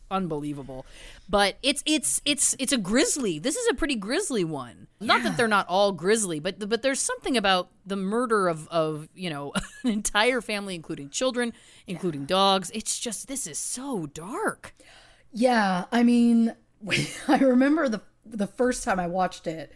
unbelievable. 0.09 0.85
But 1.29 1.57
it's 1.61 1.83
it's 1.85 2.21
it's 2.25 2.55
it's 2.59 2.71
a 2.71 2.77
grisly. 2.77 3.39
This 3.39 3.55
is 3.55 3.67
a 3.69 3.73
pretty 3.73 3.95
grisly 3.95 4.43
one. 4.43 4.87
Not 4.99 5.23
that 5.23 5.37
they're 5.37 5.47
not 5.47 5.67
all 5.67 5.91
grisly, 5.91 6.39
but 6.39 6.67
but 6.69 6.81
there's 6.81 6.99
something 6.99 7.37
about 7.37 7.69
the 7.85 7.95
murder 7.95 8.47
of 8.47 8.67
of 8.69 9.09
you 9.13 9.29
know 9.29 9.53
an 9.83 9.91
entire 9.91 10.41
family, 10.41 10.75
including 10.75 11.09
children, 11.09 11.53
including 11.85 12.25
dogs. 12.25 12.71
It's 12.73 12.99
just 12.99 13.27
this 13.27 13.47
is 13.47 13.57
so 13.57 14.07
dark. 14.07 14.73
Yeah, 15.31 15.85
I 15.91 16.03
mean, 16.03 16.55
I 17.27 17.37
remember 17.37 17.89
the 17.89 18.01
the 18.25 18.47
first 18.47 18.83
time 18.83 18.99
I 18.99 19.07
watched 19.07 19.47
it. 19.47 19.71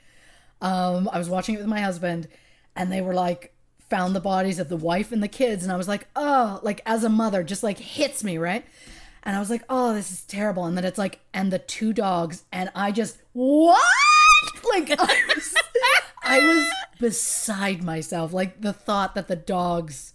Um, 0.62 1.10
I 1.12 1.18
was 1.18 1.30
watching 1.30 1.56
it 1.56 1.60
with 1.60 1.68
my 1.68 1.82
husband, 1.82 2.28
and 2.76 2.92
they 2.92 3.02
were 3.02 3.14
like 3.14 3.54
found 3.90 4.16
the 4.16 4.22
bodies 4.22 4.58
of 4.58 4.70
the 4.70 4.78
wife 4.78 5.12
and 5.12 5.22
the 5.22 5.28
kids, 5.28 5.64
and 5.64 5.72
I 5.72 5.76
was 5.76 5.88
like, 5.88 6.08
oh, 6.16 6.60
like 6.64 6.82
as 6.86 7.04
a 7.04 7.10
mother, 7.10 7.44
just 7.44 7.62
like 7.64 7.78
hits 7.78 8.24
me 8.24 8.38
right. 8.38 8.66
And 9.24 9.36
I 9.36 9.40
was 9.40 9.50
like, 9.50 9.64
oh, 9.70 9.94
this 9.94 10.12
is 10.12 10.24
terrible. 10.24 10.66
And 10.66 10.76
then 10.76 10.86
it's 10.86 10.98
like, 10.98 11.20
and 11.34 11.52
the 11.52 11.60
two 11.60 11.94
dogs, 11.94 12.44
and 12.52 12.72
I 12.76 12.92
just 12.92 13.22
what? 13.34 13.82
Like 14.74 14.90
I 14.92 15.22
was, 15.36 15.56
I 16.24 16.40
was 16.40 16.68
beside 17.00 17.84
myself. 17.84 18.34
Like 18.34 18.62
the 18.62 18.74
thought 18.74 19.16
that 19.16 19.28
the 19.28 19.36
dogs 19.36 20.14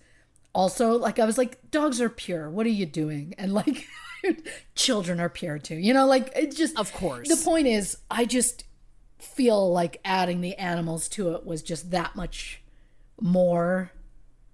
also 0.52 0.92
like 0.98 1.18
I 1.18 1.24
was 1.24 1.38
like, 1.38 1.70
dogs 1.70 2.00
are 2.00 2.08
pure. 2.08 2.50
What 2.50 2.66
are 2.66 2.70
you 2.70 2.86
doing? 2.86 3.34
And 3.38 3.52
like 3.52 3.86
children 4.74 5.20
are 5.20 5.28
pure 5.28 5.58
too. 5.58 5.76
You 5.76 5.94
know, 5.94 6.06
like 6.06 6.32
it's 6.34 6.56
just 6.56 6.76
Of 6.76 6.92
course. 6.92 7.28
The 7.28 7.44
point 7.44 7.68
is 7.68 7.98
I 8.10 8.24
just 8.24 8.64
feel 9.18 9.72
like 9.72 10.00
adding 10.04 10.40
the 10.40 10.56
animals 10.56 11.08
to 11.08 11.32
it 11.34 11.46
was 11.46 11.62
just 11.62 11.90
that 11.90 12.16
much 12.16 12.62
more 13.20 13.92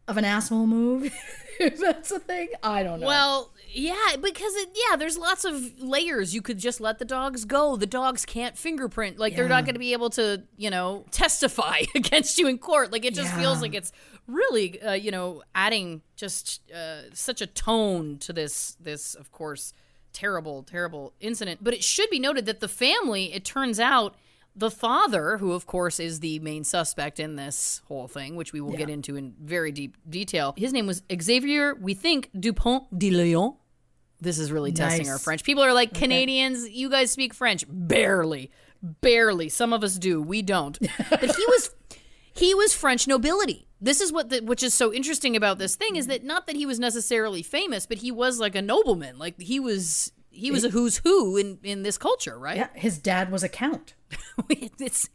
of 0.08 0.16
an 0.16 0.24
asshole 0.24 0.66
move. 0.66 1.12
if 1.60 1.78
that's 1.78 2.10
a 2.10 2.18
thing. 2.18 2.48
I 2.62 2.82
don't 2.82 3.00
know. 3.00 3.06
Well, 3.06 3.52
yeah, 3.74 4.16
because 4.20 4.54
it, 4.56 4.70
yeah, 4.74 4.96
there's 4.96 5.16
lots 5.16 5.44
of 5.44 5.80
layers. 5.80 6.34
You 6.34 6.42
could 6.42 6.58
just 6.58 6.80
let 6.80 6.98
the 6.98 7.04
dogs 7.04 7.44
go. 7.44 7.76
The 7.76 7.86
dogs 7.86 8.24
can't 8.26 8.56
fingerprint. 8.58 9.18
Like 9.18 9.34
they're 9.36 9.48
not 9.48 9.64
going 9.64 9.74
to 9.74 9.78
be 9.80 9.92
able 9.92 10.10
to, 10.10 10.42
you 10.56 10.70
know, 10.70 11.04
testify 11.10 11.82
against 11.94 12.38
you 12.38 12.48
in 12.48 12.58
court. 12.58 12.92
Like 12.92 13.04
it 13.04 13.14
just 13.14 13.32
Yeah. 13.32 13.40
feels 13.40 13.62
like 13.62 13.74
it's 13.74 13.92
really, 14.26 14.80
uh, 14.82 14.92
you 14.92 15.10
know, 15.10 15.42
adding 15.54 16.02
just 16.16 16.60
uh, 16.72 17.02
such 17.14 17.40
a 17.40 17.46
tone 17.46 18.18
to 18.18 18.32
this. 18.32 18.76
This, 18.80 19.14
of 19.14 19.30
course, 19.32 19.72
terrible, 20.12 20.62
terrible 20.64 21.14
incident. 21.20 21.60
But 21.62 21.72
it 21.74 21.82
should 21.84 22.10
be 22.10 22.18
noted 22.18 22.44
that 22.46 22.60
the 22.60 22.68
family, 22.68 23.32
it 23.32 23.44
turns 23.44 23.78
out. 23.80 24.16
The 24.54 24.70
father, 24.70 25.38
who 25.38 25.52
of 25.52 25.66
course 25.66 25.98
is 25.98 26.20
the 26.20 26.38
main 26.40 26.64
suspect 26.64 27.18
in 27.18 27.36
this 27.36 27.80
whole 27.86 28.06
thing, 28.06 28.36
which 28.36 28.52
we 28.52 28.60
will 28.60 28.72
get 28.72 28.90
into 28.90 29.16
in 29.16 29.34
very 29.40 29.72
deep 29.72 29.96
detail, 30.08 30.54
his 30.56 30.72
name 30.72 30.86
was 30.86 31.02
Xavier, 31.20 31.74
we 31.74 31.94
think, 31.94 32.28
Dupont 32.38 32.98
de 32.98 33.10
Leon. 33.10 33.54
This 34.20 34.38
is 34.38 34.52
really 34.52 34.70
testing 34.70 35.08
our 35.08 35.18
French. 35.18 35.42
People 35.42 35.64
are 35.64 35.72
like, 35.72 35.94
Canadians, 35.94 36.68
you 36.70 36.88
guys 36.88 37.10
speak 37.10 37.34
French. 37.34 37.64
Barely. 37.68 38.50
Barely. 39.00 39.48
Some 39.48 39.72
of 39.72 39.82
us 39.82 39.98
do. 39.98 40.22
We 40.22 40.42
don't. 40.42 40.78
But 41.10 41.34
he 41.36 41.44
was 41.46 41.70
he 42.34 42.54
was 42.54 42.72
French 42.72 43.06
nobility. 43.06 43.66
This 43.80 44.00
is 44.00 44.12
what 44.12 44.30
the, 44.30 44.40
which 44.40 44.62
is 44.62 44.74
so 44.74 44.92
interesting 44.92 45.34
about 45.34 45.58
this 45.58 45.74
thing 45.74 45.96
is 45.96 46.06
that 46.06 46.24
not 46.24 46.46
that 46.46 46.56
he 46.56 46.66
was 46.66 46.78
necessarily 46.78 47.42
famous, 47.42 47.84
but 47.84 47.98
he 47.98 48.12
was 48.12 48.38
like 48.38 48.54
a 48.54 48.62
nobleman. 48.62 49.18
Like 49.18 49.40
he 49.40 49.58
was 49.58 50.12
he 50.30 50.50
was 50.50 50.64
a 50.64 50.70
who's 50.70 50.98
who 50.98 51.36
in 51.36 51.58
in 51.62 51.82
this 51.82 51.98
culture, 51.98 52.38
right? 52.38 52.56
yeah, 52.56 52.68
his 52.74 52.98
dad 52.98 53.30
was 53.30 53.42
a 53.42 53.48
count. 53.48 53.94
it's 54.50 55.08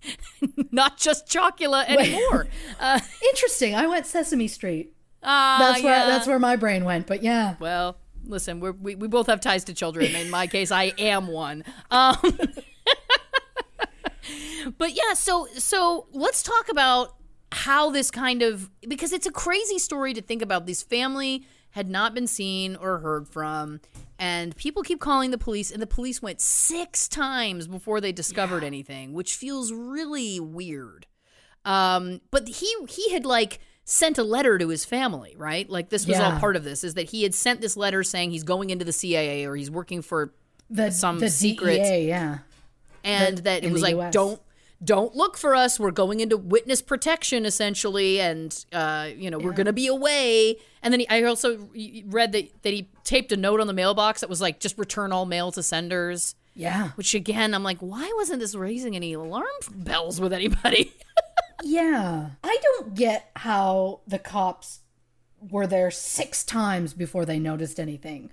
not 0.72 0.98
just 0.98 1.28
Chocula 1.28 1.86
anymore. 1.88 2.48
uh, 2.80 3.00
Interesting. 3.30 3.76
I 3.76 3.88
went 3.88 4.06
Sesame 4.06 4.48
Street. 4.48 4.94
ah, 5.24 5.58
That's 5.60 5.84
where 5.84 5.98
yeah. 5.98 6.06
that's 6.08 6.28
where 6.28 6.40
my 6.40 6.56
brain 6.56 6.86
went. 6.86 7.08
But 7.08 7.24
yeah. 7.24 7.56
Well, 7.60 7.98
listen, 8.26 8.60
we're, 8.60 8.72
we 8.72 8.96
we 8.96 9.08
both 9.08 9.28
have 9.28 9.42
ties 9.42 9.64
to 9.66 9.74
children. 9.74 10.16
In 10.16 10.30
my 10.30 10.48
case, 10.48 10.72
I 10.72 10.94
am 10.98 11.28
one. 11.28 11.64
Um, 11.92 12.18
but 14.78 14.94
yeah, 14.96 15.14
so 15.14 15.48
so 15.58 16.08
let's 16.12 16.44
talk 16.44 16.70
about 16.70 17.16
how 17.52 17.90
this 17.90 18.12
kind 18.12 18.42
of 18.42 18.70
because 18.88 19.14
it's 19.14 19.26
a 19.26 19.32
crazy 19.32 19.80
story 19.80 20.14
to 20.14 20.22
think 20.22 20.42
about. 20.42 20.66
This 20.66 20.84
family 20.84 21.46
had 21.72 21.90
not 21.90 22.14
been 22.14 22.28
seen 22.28 22.76
or 22.76 23.00
heard 23.00 23.28
from, 23.28 23.80
and 24.20 24.56
people 24.56 24.84
keep 24.84 25.00
calling 25.00 25.32
the 25.32 25.38
police, 25.38 25.72
and 25.72 25.82
the 25.82 25.88
police 25.88 26.22
went 26.22 26.42
six 26.42 27.08
times 27.08 27.68
before 27.68 28.02
they 28.02 28.12
discovered 28.12 28.64
anything, 28.64 29.14
which 29.14 29.36
feels 29.36 29.72
really 29.72 30.40
weird. 30.40 31.06
Um, 31.66 32.22
but 32.32 32.48
he 32.48 32.74
he 32.90 33.12
had 33.12 33.26
like 33.26 33.60
sent 33.84 34.18
a 34.18 34.24
letter 34.24 34.58
to 34.58 34.68
his 34.70 34.86
family, 34.86 35.36
right? 35.38 35.70
Like 35.70 35.90
this 35.90 36.06
was 36.08 36.18
all 36.20 36.40
part 36.40 36.56
of 36.56 36.64
this. 36.64 36.84
Is 36.84 36.94
that 36.96 37.10
he 37.10 37.24
had 37.24 37.34
sent 37.34 37.62
this 37.62 37.76
letter 37.78 38.04
saying 38.04 38.32
he's 38.32 38.44
going 38.44 38.70
into 38.70 38.86
the 38.86 38.92
CIA 38.94 39.46
or 39.46 39.56
he's 39.56 39.72
working 39.72 40.02
for 40.02 40.34
The, 40.70 40.92
Some 40.92 41.20
the 41.20 41.30
secret- 41.30 41.78
DEA, 41.84 42.08
yeah. 42.08 42.40
and 43.04 43.38
The- 43.38 43.42
that 43.44 43.64
it 43.64 43.72
was 43.72 43.82
like 43.82 43.96
US. 43.96 44.14
don't 44.14 44.42
don't 44.84 45.16
look 45.16 45.38
for 45.38 45.56
us 45.56 45.80
we're 45.80 45.90
going 45.92 46.20
into 46.20 46.38
witness 46.38 46.82
protection 46.84 47.46
essentially 47.46 48.20
and 48.20 48.66
uh 48.74 49.10
you 49.16 49.30
know 49.32 49.40
we're 49.40 49.52
gonna 49.52 49.74
be 49.74 49.88
away 49.88 50.56
and 50.84 50.94
then 50.94 51.00
he, 51.00 51.10
i 51.10 51.24
also 51.24 51.68
read 52.06 52.32
that 52.32 52.50
that 52.62 52.74
he 52.74 52.88
taped 53.04 53.32
a 53.32 53.38
note 53.38 53.60
on 53.60 53.66
the 53.68 53.74
mailbox 53.74 54.22
that 54.22 54.30
was 54.30 54.40
like 54.40 54.60
just 54.60 54.78
return 54.78 55.12
all 55.12 55.26
mail 55.26 55.52
to 55.52 55.64
senders 55.64 56.36
Yeah. 56.54 56.90
which 56.96 57.16
again 57.16 57.56
i'm 57.56 57.64
like 57.64 57.80
why 57.80 58.12
wasn't 58.18 58.40
this 58.40 58.54
raising 58.54 58.96
any 58.96 59.14
alarm 59.14 59.46
bells 59.74 60.22
with 60.22 60.32
anybody 60.34 60.94
Yeah. 61.64 62.30
I 62.44 62.58
don't 62.62 62.94
get 62.94 63.32
how 63.36 64.02
the 64.08 64.20
cops 64.20 64.82
were 65.50 65.66
there 65.66 65.90
six 65.90 66.44
times 66.44 66.94
before 66.94 67.26
they 67.26 67.40
noticed 67.40 67.80
anything. 67.80 68.30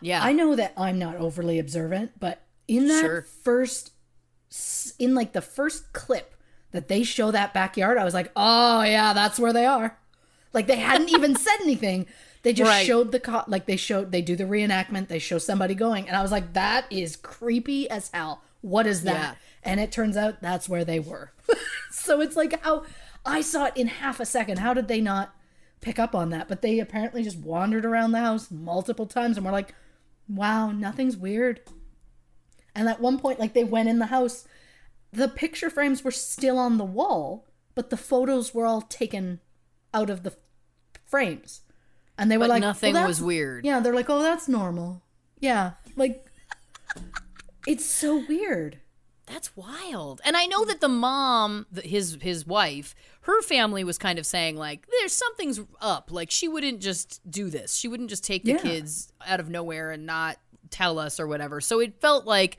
yeah 0.00 0.22
I 0.22 0.32
know 0.32 0.54
that 0.54 0.74
I'm 0.76 0.96
not 0.98 1.16
overly 1.16 1.58
observant, 1.58 2.12
but 2.20 2.40
in 2.68 2.86
that 2.86 3.00
Sure. 3.00 3.22
first, 3.42 3.90
in 4.98 5.14
like 5.14 5.32
the 5.32 5.40
first 5.40 5.92
clip 5.92 6.34
that 6.72 6.88
they 6.88 7.02
show 7.02 7.30
that 7.30 7.54
backyard, 7.54 7.98
I 7.98 8.04
was 8.04 8.14
like, 8.14 8.30
oh 8.36 8.82
yeah, 8.82 9.12
that's 9.12 9.38
where 9.38 9.52
they 9.52 9.66
are. 9.66 9.98
Like 10.52 10.66
they 10.66 10.76
hadn't 10.76 11.10
even 11.10 11.36
said 11.46 11.56
anything. 11.62 12.06
They 12.42 12.52
just 12.52 12.68
Right. 12.70 12.86
showed 12.86 13.10
the 13.12 13.20
cop, 13.20 13.46
like 13.48 13.66
they 13.66 13.76
showed, 13.76 14.12
they 14.12 14.22
do 14.22 14.36
the 14.36 14.44
reenactment, 14.44 15.08
they 15.08 15.18
show 15.18 15.38
somebody 15.38 15.74
going, 15.74 16.06
and 16.06 16.16
I 16.16 16.22
was 16.22 16.30
like, 16.30 16.52
that 16.52 16.86
is 16.90 17.16
creepy 17.16 17.90
as 17.90 18.10
hell. 18.12 18.42
What 18.60 18.86
is 18.86 19.02
that? 19.02 19.14
Yeah. 19.14 19.34
And 19.64 19.80
it 19.80 19.90
turns 19.92 20.16
out 20.16 20.40
that's 20.40 20.68
where 20.68 20.84
they 20.84 21.00
were. 21.00 21.32
so 21.90 22.20
it's 22.20 22.36
like 22.36 22.62
how 22.62 22.84
I 23.26 23.40
saw 23.40 23.66
it 23.66 23.76
in 23.76 23.88
half 23.88 24.20
a 24.20 24.24
second. 24.26 24.58
How 24.58 24.72
did 24.72 24.88
they 24.88 25.00
not 25.00 25.34
pick 25.80 25.98
up 25.98 26.14
on 26.14 26.30
that? 26.30 26.48
But 26.48 26.62
they 26.62 26.78
apparently 26.78 27.22
just 27.22 27.38
wandered 27.38 27.84
around 27.84 28.12
the 28.12 28.20
house 28.20 28.50
multiple 28.50 29.06
times 29.06 29.36
and 29.36 29.44
were 29.44 29.52
like, 29.52 29.74
wow, 30.28 30.70
nothing's 30.70 31.16
weird. 31.16 31.60
And 32.78 32.88
at 32.88 33.00
one 33.00 33.18
point, 33.18 33.40
like 33.40 33.54
they 33.54 33.64
went 33.64 33.88
in 33.88 33.98
the 33.98 34.06
house, 34.06 34.46
the 35.12 35.26
picture 35.28 35.68
frames 35.68 36.04
were 36.04 36.12
still 36.12 36.58
on 36.58 36.78
the 36.78 36.84
wall, 36.84 37.44
but 37.74 37.90
the 37.90 37.96
photos 37.96 38.54
were 38.54 38.66
all 38.66 38.82
taken 38.82 39.40
out 39.92 40.10
of 40.10 40.22
the 40.22 40.32
frames. 41.04 41.62
And 42.16 42.30
they 42.30 42.36
were 42.36 42.44
But 42.44 42.50
like, 42.50 42.60
nothing 42.60 42.94
"Well, 42.94 43.08
was 43.08 43.20
weird. 43.20 43.64
Yeah, 43.64 43.80
they're 43.80 43.94
like, 43.94 44.08
oh, 44.08 44.22
that's 44.22 44.46
normal. 44.48 45.02
Yeah, 45.40 45.72
like 45.96 46.24
it's 47.66 47.84
so 47.84 48.24
weird. 48.28 48.78
That's 49.26 49.54
wild. 49.56 50.20
And 50.24 50.36
I 50.36 50.46
know 50.46 50.64
that 50.64 50.80
the 50.80 50.88
mom, 50.88 51.66
his 51.82 52.16
his 52.20 52.46
wife, 52.46 52.94
her 53.22 53.42
family 53.42 53.84
was 53.84 53.98
kind 53.98 54.18
of 54.18 54.24
saying 54.26 54.56
like, 54.56 54.86
"There's 55.00 55.12
something's 55.12 55.60
up. 55.80 56.10
Like 56.10 56.30
she 56.30 56.48
wouldn't 56.48 56.80
just 56.80 57.20
do 57.30 57.50
this. 57.50 57.74
She 57.74 57.88
wouldn't 57.88 58.08
just 58.08 58.24
take 58.24 58.44
the 58.44 58.52
Yeah. 58.52 58.58
kids 58.58 59.12
out 59.26 59.38
of 59.40 59.48
nowhere 59.50 59.90
and 59.90 60.06
not 60.06 60.38
tell 60.70 60.98
us 60.98 61.18
or 61.20 61.26
whatever." 61.26 61.60
So 61.60 61.80
it 61.80 62.00
felt 62.00 62.26
like. 62.26 62.58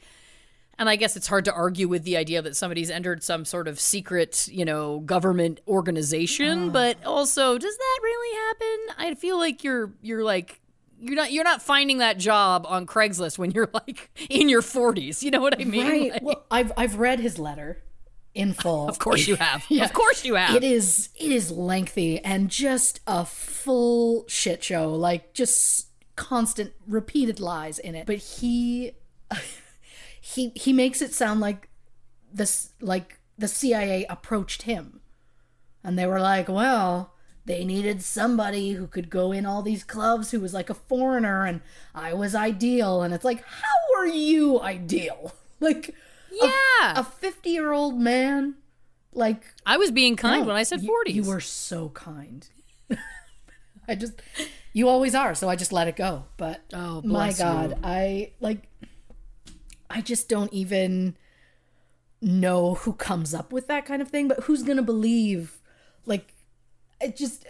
And 0.77 0.87
I 0.89 0.95
guess 0.95 1.17
it's 1.17 1.27
hard 1.27 1.43
to 1.43 1.51
argue 1.53 1.89
with 1.89 2.05
the 2.05 2.15
idea 2.15 2.41
that 2.41 2.55
somebody's 2.55 2.89
entered 2.89 3.21
some 3.21 3.43
sort 3.43 3.67
of 3.67 3.81
secret, 3.81 4.47
you 4.49 4.63
know, 4.63 5.01
government 5.01 5.59
organization, 5.67 6.69
but 6.71 6.97
also 7.05 7.57
does 7.57 7.77
that 7.77 7.99
really 8.01 8.37
happen? 8.47 8.95
I 8.97 9.15
feel 9.15 9.37
like 9.37 9.61
you're 9.65 9.91
you're 10.01 10.23
like 10.23 10.61
you're 11.01 11.15
not 11.17 11.33
you're 11.33 11.43
not 11.43 11.61
finding 11.61 11.97
that 11.97 12.17
job 12.17 12.65
on 12.65 12.85
Craigslist 12.85 13.37
when 13.37 13.51
you're 13.51 13.69
like 13.73 14.09
in 14.29 14.47
your 14.47 14.61
40s. 14.61 15.21
You 15.21 15.31
know 15.31 15.41
what 15.41 15.59
I 15.59 15.65
mean? 15.65 15.85
Right. 15.85 16.11
Like- 16.13 16.21
Well, 16.23 16.45
I've 16.49 16.71
I've 16.77 16.95
read 16.97 17.19
his 17.19 17.37
letter 17.37 17.83
in 18.33 18.53
full. 18.53 18.87
Of 18.87 18.99
course 18.99 19.27
you 19.27 19.35
have. 19.35 19.65
Of 19.81 19.91
course 19.91 20.23
you 20.23 20.35
have. 20.35 20.55
It 20.55 20.63
is 20.63 21.09
it 21.19 21.29
is 21.29 21.51
lengthy 21.51 22.23
and 22.23 22.47
just 22.49 23.01
a 23.05 23.25
full 23.25 24.23
shit 24.29 24.63
show, 24.63 24.93
like 24.93 25.33
just 25.33 25.87
constant 26.19 26.73
repeated 26.85 27.39
lies 27.39 27.79
in 27.79 27.95
it. 27.95 28.05
But 28.05 28.17
he 28.17 28.91
he 30.21 30.51
he 30.55 30.73
makes 30.73 31.01
it 31.01 31.13
sound 31.13 31.39
like 31.39 31.69
this 32.31 32.73
like 32.81 33.19
the 33.37 33.47
CIA 33.47 34.05
approached 34.09 34.63
him. 34.63 34.99
And 35.83 35.97
they 35.97 36.05
were 36.05 36.19
like, 36.19 36.49
"Well, 36.49 37.13
they 37.45 37.63
needed 37.63 38.01
somebody 38.03 38.71
who 38.73 38.85
could 38.85 39.09
go 39.09 39.31
in 39.31 39.45
all 39.45 39.61
these 39.61 39.83
clubs 39.85 40.31
who 40.31 40.41
was 40.41 40.53
like 40.53 40.69
a 40.69 40.73
foreigner 40.73 41.45
and 41.45 41.61
I 41.95 42.13
was 42.13 42.35
ideal." 42.35 43.01
And 43.01 43.13
it's 43.13 43.23
like, 43.25 43.41
"How 43.43 43.97
are 43.99 44.07
you 44.07 44.59
ideal?" 44.61 45.33
Like 45.61 45.93
Yeah. 46.31 46.93
a 46.95 47.03
50-year-old 47.03 47.99
man 47.99 48.55
like 49.11 49.43
I 49.65 49.75
was 49.75 49.91
being 49.91 50.15
kind 50.15 50.41
no, 50.43 50.47
when 50.47 50.55
I 50.55 50.63
said 50.63 50.81
you- 50.81 51.03
40s. 51.05 51.13
You 51.15 51.23
were 51.23 51.41
so 51.41 51.89
kind. 51.89 52.47
I 53.89 53.95
just, 53.95 54.21
you 54.73 54.87
always 54.87 55.15
are. 55.15 55.35
So 55.35 55.49
I 55.49 55.55
just 55.55 55.71
let 55.73 55.87
it 55.87 55.95
go. 55.95 56.25
But 56.37 56.61
Oh, 56.73 57.01
my 57.03 57.33
God, 57.33 57.71
you. 57.71 57.77
I 57.83 58.31
like, 58.39 58.67
I 59.89 60.01
just 60.01 60.29
don't 60.29 60.53
even 60.53 61.15
know 62.21 62.75
who 62.75 62.93
comes 62.93 63.33
up 63.33 63.51
with 63.51 63.67
that 63.67 63.85
kind 63.85 64.01
of 64.01 64.09
thing. 64.09 64.27
But 64.27 64.41
who's 64.41 64.63
gonna 64.63 64.83
believe, 64.83 65.61
like, 66.05 66.33
it 67.01 67.15
just 67.15 67.45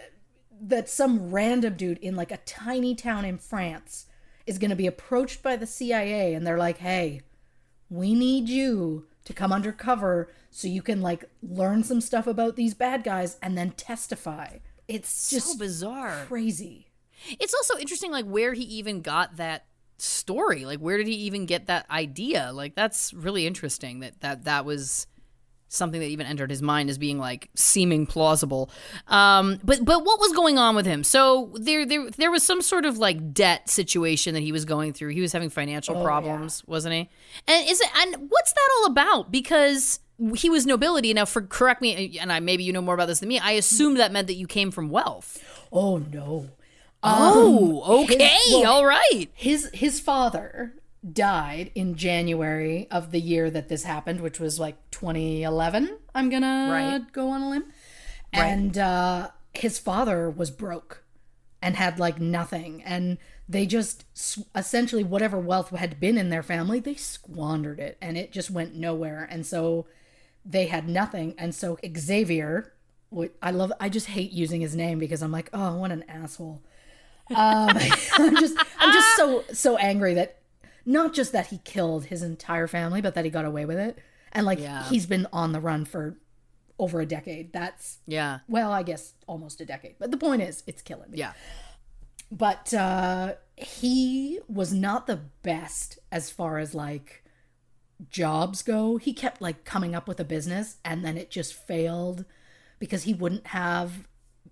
that 0.62 0.88
some 0.88 1.30
random 1.30 1.74
dude 1.74 1.98
in 1.98 2.14
like 2.16 2.30
a 2.30 2.36
tiny 2.38 2.94
town 2.94 3.24
in 3.24 3.38
France 3.38 4.06
is 4.46 4.58
gonna 4.58 4.76
be 4.76 4.86
approached 4.86 5.42
by 5.42 5.56
the 5.56 5.66
CIA 5.66 6.34
and 6.34 6.46
they're 6.46 6.58
like, 6.58 6.78
hey, 6.78 7.22
we 7.88 8.14
need 8.14 8.48
you 8.48 9.06
to 9.24 9.32
come 9.32 9.52
undercover 9.52 10.32
so 10.50 10.68
you 10.68 10.82
can 10.82 11.00
like 11.00 11.24
learn 11.42 11.82
some 11.84 12.00
stuff 12.00 12.26
about 12.26 12.56
these 12.56 12.74
bad 12.74 13.04
guys 13.04 13.36
and 13.42 13.56
then 13.56 13.70
testify. 13.72 14.58
It's 14.88 15.30
just 15.30 15.52
so 15.52 15.58
bizarre. 15.58 16.24
crazy. 16.26 16.89
It's 17.38 17.54
also 17.54 17.78
interesting, 17.78 18.10
like 18.10 18.24
where 18.24 18.54
he 18.54 18.64
even 18.64 19.02
got 19.02 19.36
that 19.36 19.66
story. 19.98 20.64
Like 20.64 20.78
where 20.78 20.96
did 20.98 21.06
he 21.06 21.14
even 21.14 21.46
get 21.46 21.66
that 21.66 21.88
idea? 21.90 22.50
Like 22.52 22.74
that's 22.74 23.12
really 23.12 23.46
interesting. 23.46 24.00
That 24.00 24.20
that 24.20 24.44
that 24.44 24.64
was 24.64 25.06
something 25.72 26.00
that 26.00 26.08
even 26.08 26.26
entered 26.26 26.50
his 26.50 26.60
mind 26.60 26.90
as 26.90 26.98
being 26.98 27.18
like 27.18 27.48
seeming 27.54 28.04
plausible. 28.04 28.70
Um, 29.06 29.60
but 29.62 29.84
but 29.84 30.04
what 30.04 30.20
was 30.20 30.32
going 30.32 30.58
on 30.58 30.74
with 30.74 30.86
him? 30.86 31.04
So 31.04 31.52
there 31.54 31.86
there 31.86 32.10
there 32.10 32.30
was 32.30 32.42
some 32.42 32.60
sort 32.60 32.84
of 32.84 32.98
like 32.98 33.32
debt 33.32 33.70
situation 33.70 34.34
that 34.34 34.40
he 34.40 34.52
was 34.52 34.64
going 34.64 34.92
through. 34.92 35.10
He 35.10 35.20
was 35.20 35.32
having 35.32 35.50
financial 35.50 36.02
problems, 36.02 36.62
wasn't 36.66 36.94
he? 36.94 37.08
And 37.46 37.68
is 37.68 37.80
it 37.80 37.88
and 37.98 38.28
what's 38.28 38.52
that 38.52 38.68
all 38.78 38.86
about? 38.86 39.30
Because 39.30 40.00
he 40.34 40.50
was 40.50 40.66
nobility. 40.66 41.14
Now, 41.14 41.24
for 41.24 41.42
correct 41.42 41.80
me, 41.80 42.18
and 42.18 42.32
I 42.32 42.40
maybe 42.40 42.64
you 42.64 42.72
know 42.72 42.82
more 42.82 42.94
about 42.94 43.06
this 43.06 43.20
than 43.20 43.28
me. 43.28 43.38
I 43.38 43.52
assumed 43.52 43.98
that 43.98 44.12
meant 44.12 44.26
that 44.26 44.34
you 44.34 44.46
came 44.46 44.70
from 44.70 44.90
wealth. 44.90 45.42
Oh 45.72 45.98
no. 45.98 46.50
Oh, 47.02 48.04
his- 48.06 48.14
okay, 48.16 48.38
well- 48.52 48.66
all 48.72 48.86
right. 48.86 49.26
His 49.34 49.70
his 49.72 50.00
father 50.00 50.74
died 51.12 51.70
in 51.74 51.94
January 51.94 52.86
of 52.90 53.10
the 53.10 53.20
year 53.20 53.50
that 53.50 53.68
this 53.68 53.84
happened, 53.84 54.20
which 54.20 54.38
was 54.38 54.58
like 54.60 54.76
2011. 54.90 55.96
I'm 56.14 56.28
gonna 56.28 56.68
Right. 56.70 57.12
go 57.12 57.30
on 57.30 57.42
a 57.42 57.48
limb. 57.50 57.64
And 58.32 58.76
uh, 58.78 59.30
his 59.54 59.78
father 59.78 60.30
was 60.30 60.50
broke 60.50 61.02
and 61.62 61.74
had 61.76 61.98
like 61.98 62.20
nothing, 62.20 62.82
and 62.84 63.18
they 63.48 63.66
just 63.66 64.04
essentially 64.54 65.02
whatever 65.02 65.38
wealth 65.38 65.70
had 65.70 65.98
been 65.98 66.16
in 66.16 66.28
their 66.28 66.42
family, 66.42 66.78
they 66.80 66.94
squandered 66.94 67.80
it, 67.80 67.96
and 68.00 68.16
it 68.16 68.30
just 68.30 68.50
went 68.50 68.74
nowhere. 68.76 69.26
And 69.30 69.44
so 69.46 69.86
they 70.44 70.66
had 70.66 70.88
nothing, 70.88 71.34
and 71.38 71.54
so 71.54 71.78
Xavier. 71.96 72.72
I 73.42 73.50
love. 73.50 73.72
I 73.80 73.88
just 73.88 74.06
hate 74.06 74.30
using 74.30 74.60
his 74.60 74.76
name 74.76 75.00
because 75.00 75.20
I'm 75.22 75.32
like, 75.32 75.50
oh, 75.52 75.74
what 75.78 75.90
an 75.90 76.04
asshole. 76.08 76.62
Um, 77.30 77.70
I'm 78.18 78.36
just, 78.36 78.58
I'm 78.78 78.92
just 78.92 79.16
so, 79.16 79.44
so 79.52 79.76
angry 79.76 80.14
that 80.14 80.38
not 80.84 81.12
just 81.14 81.32
that 81.32 81.46
he 81.48 81.58
killed 81.58 82.06
his 82.06 82.22
entire 82.22 82.66
family, 82.66 83.00
but 83.00 83.14
that 83.14 83.24
he 83.24 83.30
got 83.30 83.44
away 83.44 83.64
with 83.64 83.78
it, 83.78 83.98
and 84.32 84.44
like 84.46 84.58
Yeah. 84.58 84.82
he's 84.84 85.06
been 85.06 85.26
on 85.32 85.52
the 85.52 85.60
run 85.60 85.84
for 85.84 86.18
over 86.78 87.00
a 87.00 87.06
decade. 87.06 87.52
That's 87.52 87.98
Yeah, 88.06 88.38
well, 88.48 88.72
I 88.72 88.82
guess 88.82 89.12
almost 89.26 89.60
a 89.60 89.66
decade. 89.66 89.96
But 89.98 90.10
the 90.10 90.16
point 90.16 90.42
is, 90.42 90.62
it's 90.66 90.82
killing 90.82 91.10
me. 91.10 91.18
yeah. 91.18 91.32
But 92.32 92.72
uh, 92.72 93.34
he 93.56 94.38
was 94.48 94.72
not 94.72 95.06
the 95.06 95.20
best 95.42 95.98
as 96.12 96.30
far 96.30 96.58
as 96.58 96.74
like 96.74 97.24
jobs 98.08 98.62
go. 98.62 98.96
He 98.96 99.12
kept 99.12 99.42
like 99.42 99.64
coming 99.64 99.94
up 99.94 100.08
with 100.08 100.20
a 100.20 100.24
business 100.24 100.76
and 100.84 101.04
then 101.04 101.16
it 101.18 101.30
just 101.30 101.54
failed 101.54 102.24
because 102.78 103.02
he 103.02 103.12
wouldn't 103.14 103.48
have 103.48 104.06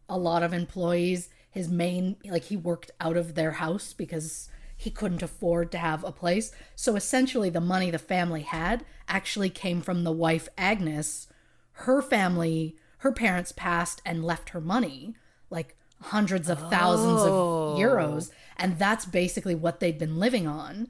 a 0.09 0.19
lot 0.19 0.43
of 0.43 0.53
employees. 0.53 1.29
His 1.51 1.69
main, 1.69 2.17
like, 2.25 2.45
he 2.45 2.57
worked 2.57 2.91
out 3.01 3.17
of 3.17 3.35
their 3.35 3.53
house 3.53 3.93
because 3.93 4.49
he 4.77 4.91
couldn't 4.91 5.23
afford 5.23 5.73
to 5.73 5.79
have 5.79 6.05
a 6.05 6.13
place. 6.13 6.53
So 6.77 6.95
essentially, 6.95 7.51
the 7.51 7.61
money 7.61 7.91
the 7.91 7.99
family 7.99 8.43
had 8.43 8.85
actually 9.09 9.51
came 9.51 9.81
from 9.81 10.05
the 10.05 10.13
wife, 10.13 10.49
Agnes. 10.57 11.27
Her 11.73 12.01
family, 12.03 12.77
her 12.99 13.11
parents 13.13 13.53
passed 13.53 14.01
and 14.05 14.25
left 14.25 14.51
her 14.51 14.61
money, 14.61 15.15
like 15.51 15.77
hundreds 16.01 16.49
of 16.49 16.61
thousands 16.71 17.23
Oh. 17.23 17.73
of 17.73 17.79
euros. 17.79 18.31
And 18.57 18.79
that's 18.79 19.05
basically 19.05 19.55
what 19.55 19.81
they'd 19.81 19.99
been 19.99 20.19
living 20.19 20.47
on. 20.47 20.89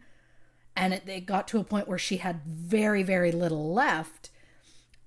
And 0.76 0.92
it, 0.92 1.08
it 1.08 1.26
got 1.26 1.48
to 1.48 1.58
a 1.58 1.64
point 1.64 1.88
where 1.88 1.98
she 1.98 2.18
had 2.18 2.42
very, 2.44 3.02
very 3.02 3.32
little 3.32 3.72
left 3.72 4.30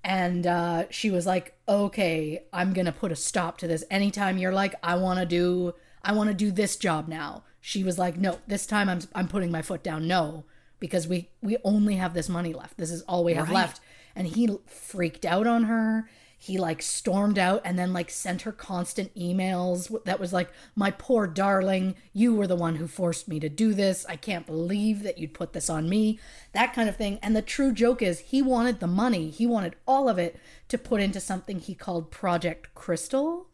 and 0.04 0.46
uh, 0.46 0.84
she 0.90 1.10
was 1.10 1.26
like 1.26 1.54
okay 1.68 2.42
i'm 2.52 2.72
gonna 2.72 2.92
put 2.92 3.12
a 3.12 3.16
stop 3.16 3.58
to 3.58 3.66
this. 3.66 3.84
Anytime 3.90 4.38
you're 4.38 4.52
like 4.52 4.74
i 4.82 4.94
want 4.94 5.18
to 5.18 5.26
do 5.26 5.74
i 6.02 6.12
want 6.12 6.28
to 6.28 6.34
do 6.34 6.50
this 6.50 6.76
job 6.76 7.08
now. 7.08 7.44
She 7.60 7.84
was 7.84 7.98
like 7.98 8.16
no 8.16 8.38
this 8.46 8.66
time 8.66 8.88
i'm 8.88 9.00
i'm 9.14 9.28
putting 9.28 9.50
my 9.50 9.62
foot 9.62 9.82
down 9.82 10.08
no 10.08 10.44
because 10.80 11.06
we 11.06 11.30
we 11.40 11.56
only 11.64 11.96
have 11.96 12.14
this 12.14 12.28
money 12.28 12.52
left. 12.52 12.76
This 12.76 12.90
is 12.90 13.02
all 13.02 13.24
we 13.24 13.34
have 13.34 13.50
left. 13.50 13.80
And 14.14 14.26
he 14.26 14.58
freaked 14.66 15.24
out 15.24 15.46
on 15.46 15.64
her 15.64 16.08
he 16.42 16.58
like 16.58 16.82
stormed 16.82 17.38
out 17.38 17.62
and 17.64 17.78
then 17.78 17.92
like 17.92 18.10
sent 18.10 18.42
her 18.42 18.50
constant 18.50 19.14
emails 19.14 19.96
that 20.02 20.18
was 20.18 20.32
like 20.32 20.50
my 20.74 20.90
poor 20.90 21.28
darling 21.28 21.94
you 22.12 22.34
were 22.34 22.48
the 22.48 22.56
one 22.56 22.74
who 22.74 22.88
forced 22.88 23.28
me 23.28 23.38
to 23.38 23.48
do 23.48 23.72
this. 23.72 24.04
I 24.08 24.16
can't 24.16 24.44
believe 24.44 25.04
that 25.04 25.18
you'd 25.18 25.34
put 25.34 25.52
this 25.52 25.70
on 25.70 25.88
me. 25.88 26.18
That 26.52 26.74
kind 26.74 26.88
of 26.88 26.96
thing. 26.96 27.20
And 27.22 27.36
the 27.36 27.42
true 27.42 27.72
joke 27.72 28.02
is 28.02 28.18
he 28.18 28.42
wanted 28.42 28.80
the 28.80 28.88
money. 28.88 29.30
He 29.30 29.46
wanted 29.46 29.76
all 29.86 30.08
of 30.08 30.18
it 30.18 30.36
to 30.66 30.78
put 30.78 31.00
into 31.00 31.20
something 31.20 31.60
he 31.60 31.76
called 31.76 32.10
project 32.10 32.74
crystal 32.74 33.46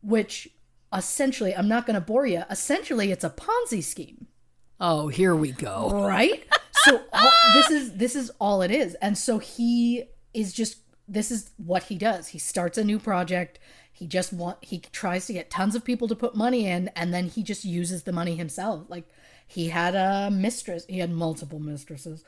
which 0.00 0.48
essentially 0.94 1.56
i'm 1.56 1.66
not 1.66 1.84
going 1.84 1.94
to 1.94 2.00
bore 2.00 2.26
you 2.26 2.44
essentially 2.48 3.10
it's 3.10 3.24
a 3.24 3.30
ponzi 3.30 3.82
scheme. 3.82 4.28
Oh, 4.78 5.08
here 5.08 5.34
we 5.34 5.50
go. 5.52 6.06
right? 6.06 6.44
So 6.84 7.00
all, 7.12 7.32
this 7.54 7.70
is 7.70 7.96
this 7.96 8.14
is 8.14 8.30
all 8.38 8.62
it 8.62 8.70
is. 8.70 8.94
And 9.02 9.18
so 9.18 9.38
he 9.38 10.04
is 10.32 10.52
just 10.52 10.76
this 11.08 11.30
is 11.30 11.50
what 11.56 11.84
he 11.84 11.96
does. 11.96 12.28
He 12.28 12.38
starts 12.38 12.78
a 12.78 12.84
new 12.84 12.98
project. 12.98 13.58
He 13.92 14.06
just 14.06 14.32
want 14.32 14.58
he 14.60 14.78
tries 14.78 15.26
to 15.26 15.32
get 15.32 15.50
tons 15.50 15.74
of 15.74 15.84
people 15.84 16.08
to 16.08 16.14
put 16.14 16.34
money 16.34 16.66
in 16.66 16.88
and 16.88 17.14
then 17.14 17.28
he 17.28 17.42
just 17.42 17.64
uses 17.64 18.02
the 18.02 18.12
money 18.12 18.36
himself. 18.36 18.84
Like 18.88 19.08
he 19.46 19.68
had 19.68 19.94
a 19.94 20.30
mistress 20.30 20.84
he 20.88 20.98
had 20.98 21.10
multiple 21.10 21.60
mistresses 21.60 22.24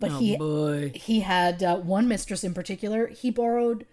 but 0.00 0.12
he 0.12 0.36
Boy. 0.36 0.92
he 0.94 1.20
had 1.20 1.62
uh, 1.62 1.76
one 1.76 2.08
mistress 2.08 2.42
in 2.42 2.54
particular. 2.54 3.06
He 3.08 3.30
borrowed 3.30 3.86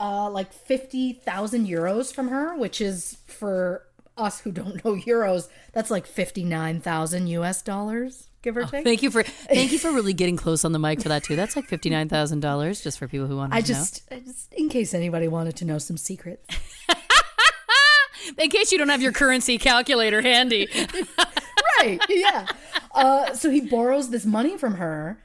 uh 0.00 0.28
like 0.28 0.52
50,000 0.52 1.68
euros 1.68 2.12
from 2.12 2.28
her 2.28 2.56
which 2.56 2.80
is 2.80 3.18
for 3.26 3.86
us 4.16 4.40
who 4.40 4.52
don't 4.52 4.84
know 4.84 4.94
euros 4.94 5.48
that's 5.72 5.90
like 5.90 6.06
59,000 6.06 7.26
US 7.26 7.62
dollars 7.62 8.28
give 8.44 8.56
or 8.56 8.64
take 8.64 8.84
Thank 8.84 9.02
you 9.02 9.10
for 9.10 9.22
thank 9.22 9.72
you 9.72 9.78
for 9.78 9.90
really 9.92 10.12
getting 10.12 10.36
close 10.36 10.64
on 10.64 10.72
the 10.72 10.78
mic 10.78 11.00
for 11.00 11.08
that 11.08 11.24
too. 11.24 11.34
That's 11.34 11.56
like 11.56 11.64
fifty 11.64 11.90
nine 11.90 12.08
thousand 12.08 12.40
dollars 12.40 12.82
just 12.82 12.98
for 12.98 13.08
people 13.08 13.26
who 13.26 13.36
want 13.36 13.52
to 13.52 13.56
I 13.56 13.60
know. 13.60 13.66
just, 13.66 14.02
I 14.10 14.20
just, 14.20 14.52
in 14.52 14.68
case 14.68 14.92
anybody 14.94 15.26
wanted 15.26 15.56
to 15.56 15.64
know 15.64 15.78
some 15.78 15.96
secrets. 15.96 16.46
In 18.38 18.48
case 18.48 18.72
you 18.72 18.78
don't 18.78 18.88
have 18.88 19.02
your 19.02 19.12
currency 19.12 19.58
calculator 19.58 20.22
handy. 20.22 20.66
right, 21.80 22.00
yeah. 22.08 22.46
Uh, 22.94 23.34
so 23.34 23.50
he 23.50 23.60
borrows 23.60 24.08
this 24.10 24.24
money 24.24 24.56
from 24.56 24.76
her, 24.76 25.18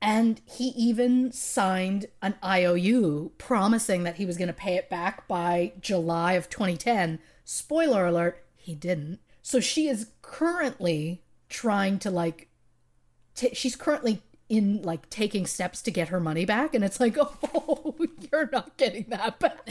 and 0.00 0.40
he 0.44 0.68
even 0.68 1.32
signed 1.32 2.06
an 2.22 2.34
IOU 2.44 3.32
promising 3.38 4.04
that 4.04 4.16
he 4.16 4.26
was 4.26 4.36
going 4.36 4.48
to 4.48 4.54
pay 4.54 4.76
it 4.76 4.88
back 4.88 5.26
by 5.26 5.72
July 5.80 6.34
of 6.34 6.48
2010. 6.48 7.18
Spoiler 7.44 8.06
alert, 8.06 8.44
he 8.56 8.74
didn't. 8.74 9.18
So 9.42 9.60
she 9.60 9.88
is 9.88 10.10
currently 10.22 11.22
trying 11.48 11.98
to, 12.00 12.10
like, 12.10 12.48
t- 13.34 13.54
she's 13.54 13.74
currently 13.74 14.22
in, 14.48 14.82
like, 14.82 15.10
taking 15.10 15.46
steps 15.46 15.82
to 15.82 15.90
get 15.90 16.08
her 16.08 16.20
money 16.20 16.44
back, 16.44 16.74
and 16.74 16.84
it's 16.84 17.00
like, 17.00 17.16
oh, 17.20 17.96
you're 18.30 18.48
not 18.52 18.76
getting 18.76 19.06
that 19.08 19.38
back. 19.40 19.58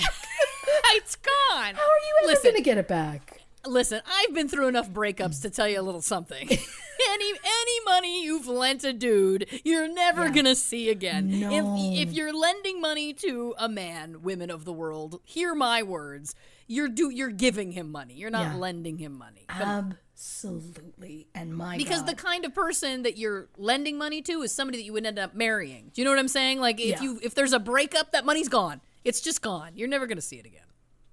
it's 0.95 1.15
gone. 1.15 1.75
How 1.75 1.81
are 1.81 2.25
you 2.25 2.29
ever 2.31 2.41
going 2.43 2.55
to 2.55 2.61
get 2.61 2.77
it 2.77 2.87
back? 2.87 3.36
Listen, 3.67 4.01
I've 4.05 4.33
been 4.33 4.47
through 4.47 4.67
enough 4.67 4.89
breakups 4.89 5.41
to 5.43 5.49
tell 5.49 5.67
you 5.67 5.79
a 5.79 5.83
little 5.83 6.01
something. 6.01 6.47
any 6.49 7.29
any 7.31 7.79
money 7.85 8.23
you've 8.23 8.47
lent 8.47 8.83
a 8.83 8.93
dude, 8.93 9.47
you're 9.63 9.87
never 9.87 10.29
gonna 10.29 10.55
see 10.55 10.89
again. 10.89 11.39
No. 11.39 11.51
If 11.51 12.07
if 12.09 12.13
you're 12.15 12.33
lending 12.33 12.81
money 12.81 13.13
to 13.15 13.53
a 13.57 13.67
man, 13.69 14.21
women 14.21 14.49
of 14.49 14.65
the 14.65 14.73
world, 14.73 15.19
hear 15.23 15.53
my 15.53 15.83
words. 15.83 16.33
You're 16.67 16.89
do 16.89 17.09
you're 17.09 17.29
giving 17.31 17.71
him 17.73 17.91
money. 17.91 18.13
You're 18.15 18.29
not 18.29 18.53
Yeah. 18.53 18.55
lending 18.55 18.97
him 18.97 19.13
money. 19.17 19.45
Come- 19.47 19.95
Absolutely. 20.13 21.27
And 21.35 21.55
my 21.55 21.77
because 21.77 21.99
God. 22.01 22.09
the 22.09 22.15
kind 22.15 22.43
of 22.45 22.53
person 22.53 23.03
that 23.03 23.17
you're 23.17 23.49
lending 23.57 23.97
money 23.97 24.21
to 24.23 24.41
is 24.41 24.51
somebody 24.51 24.79
that 24.79 24.83
you 24.83 24.93
would 24.93 25.05
end 25.05 25.19
up 25.19 25.35
marrying. 25.35 25.91
Do 25.93 26.01
you 26.01 26.05
know 26.05 26.11
what 26.11 26.19
I'm 26.19 26.27
saying? 26.27 26.59
Like 26.59 26.79
if 26.79 26.87
Yeah. 26.87 27.01
you 27.01 27.19
if 27.23 27.35
there's 27.35 27.53
a 27.53 27.59
breakup, 27.59 28.11
that 28.11 28.25
money's 28.25 28.49
gone. 28.49 28.81
It's 29.03 29.21
just 29.21 29.41
gone. 29.41 29.71
You're 29.75 29.87
never 29.87 30.07
gonna 30.07 30.21
see 30.21 30.37
it 30.37 30.45
again. 30.45 30.63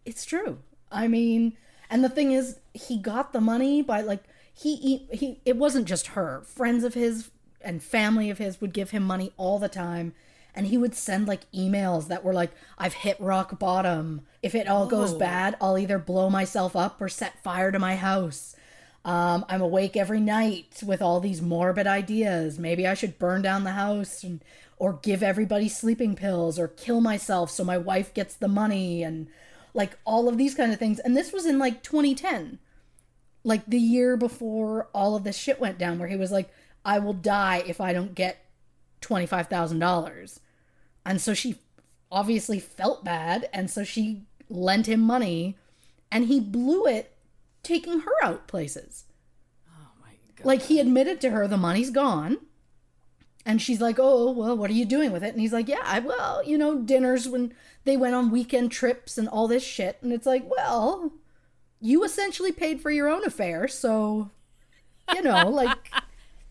It's 0.04 0.24
true. 0.24 0.58
I 0.90 1.08
mean, 1.08 1.56
and 1.90 2.02
the 2.02 2.08
thing 2.08 2.32
is, 2.32 2.58
he 2.72 2.98
got 2.98 3.32
the 3.32 3.40
money 3.40 3.82
by 3.82 4.00
like 4.00 4.24
he 4.52 4.76
he, 4.76 5.08
he 5.12 5.40
it 5.44 5.56
wasn't 5.56 5.86
just 5.86 6.08
her. 6.08 6.42
Friends 6.46 6.84
of 6.84 6.94
his 6.94 7.30
and 7.64 7.82
family 7.82 8.30
of 8.30 8.38
his 8.38 8.60
would 8.60 8.72
give 8.72 8.90
him 8.90 9.02
money 9.02 9.32
all 9.36 9.58
the 9.58 9.68
time. 9.68 10.14
And 10.56 10.68
he 10.68 10.78
would 10.78 10.94
send 10.94 11.26
like 11.26 11.50
emails 11.52 12.06
that 12.08 12.22
were 12.22 12.32
like, 12.32 12.52
I've 12.78 12.94
hit 12.94 13.20
rock 13.20 13.58
bottom. 13.58 14.22
If 14.40 14.54
it 14.54 14.68
all 14.68 14.86
goes 14.86 15.12
bad, 15.12 15.56
I'll 15.60 15.78
either 15.78 15.98
blow 15.98 16.30
myself 16.30 16.76
up 16.76 17.00
or 17.00 17.08
set 17.08 17.42
fire 17.42 17.72
to 17.72 17.78
my 17.80 17.96
house. 17.96 18.54
Um, 19.04 19.44
I'm 19.48 19.60
awake 19.60 19.96
every 19.96 20.20
night 20.20 20.80
with 20.86 21.02
all 21.02 21.18
these 21.18 21.42
morbid 21.42 21.88
ideas. 21.88 22.58
Maybe 22.58 22.86
I 22.86 22.94
should 22.94 23.18
burn 23.18 23.42
down 23.42 23.64
the 23.64 23.72
house 23.72 24.22
and 24.22 24.40
or 24.78 24.94
give 25.02 25.22
everybody 25.22 25.68
sleeping 25.68 26.14
pills 26.14 26.58
or 26.58 26.68
kill 26.68 27.00
myself 27.00 27.50
so 27.50 27.64
my 27.64 27.78
wife 27.78 28.14
gets 28.14 28.34
the 28.34 28.48
money 28.48 29.02
and 29.02 29.26
like 29.74 29.98
all 30.04 30.28
of 30.28 30.38
these 30.38 30.54
kind 30.54 30.72
of 30.72 30.78
things. 30.78 31.00
And 31.00 31.16
this 31.16 31.32
was 31.32 31.44
in 31.44 31.58
like 31.58 31.82
2010, 31.82 32.58
like 33.42 33.66
the 33.66 33.78
year 33.78 34.16
before 34.16 34.88
all 34.94 35.16
of 35.16 35.24
this 35.24 35.36
shit 35.36 35.60
went 35.60 35.78
down, 35.78 35.98
where 35.98 36.08
he 36.08 36.16
was 36.16 36.32
like, 36.32 36.50
"I 36.84 36.98
will 37.00 37.12
die 37.12 37.62
if 37.66 37.80
I 37.80 37.92
don't 37.92 38.14
get 38.14 38.44
twenty 39.00 39.26
five 39.26 39.48
thousand 39.48 39.80
dollars," 39.80 40.40
and 41.04 41.20
so 41.20 41.34
she 41.34 41.58
obviously 42.10 42.60
felt 42.60 43.04
bad, 43.04 43.50
and 43.52 43.70
so 43.70 43.84
she 43.84 44.22
lent 44.48 44.86
him 44.86 45.00
money, 45.00 45.56
and 46.10 46.26
he 46.26 46.40
blew 46.40 46.86
it 46.86 47.16
taking 47.62 48.00
her 48.00 48.24
out 48.24 48.46
places. 48.46 49.04
Oh 49.68 49.88
my 50.00 50.12
God. 50.36 50.46
Like 50.46 50.62
he 50.62 50.78
admitted 50.78 51.20
to 51.22 51.30
her 51.30 51.48
the 51.48 51.56
money's 51.56 51.90
gone. 51.90 52.38
And 53.46 53.60
she's 53.60 53.80
like, 53.80 53.96
"Oh, 53.98 54.30
well, 54.30 54.56
what 54.56 54.70
are 54.70 54.74
you 54.74 54.86
doing 54.86 55.12
with 55.12 55.22
it?" 55.22 55.32
And 55.32 55.40
he's 55.40 55.52
like, 55.52 55.68
"Yeah, 55.68 55.82
I, 55.82 55.98
well, 55.98 56.42
you 56.44 56.56
know, 56.56 56.78
dinners 56.78 57.28
when 57.28 57.52
they 57.84 57.96
went 57.96 58.14
on 58.14 58.30
weekend 58.30 58.72
trips 58.72 59.18
and 59.18 59.28
all 59.28 59.48
this 59.48 59.62
shit." 59.62 59.98
And 60.00 60.12
it's 60.12 60.26
like, 60.26 60.44
"Well, 60.48 61.12
you 61.80 62.04
essentially 62.04 62.52
paid 62.52 62.80
for 62.80 62.90
your 62.90 63.08
own 63.08 63.24
affair, 63.24 63.68
so 63.68 64.30
you 65.12 65.22
know, 65.22 65.48
like 65.50 65.90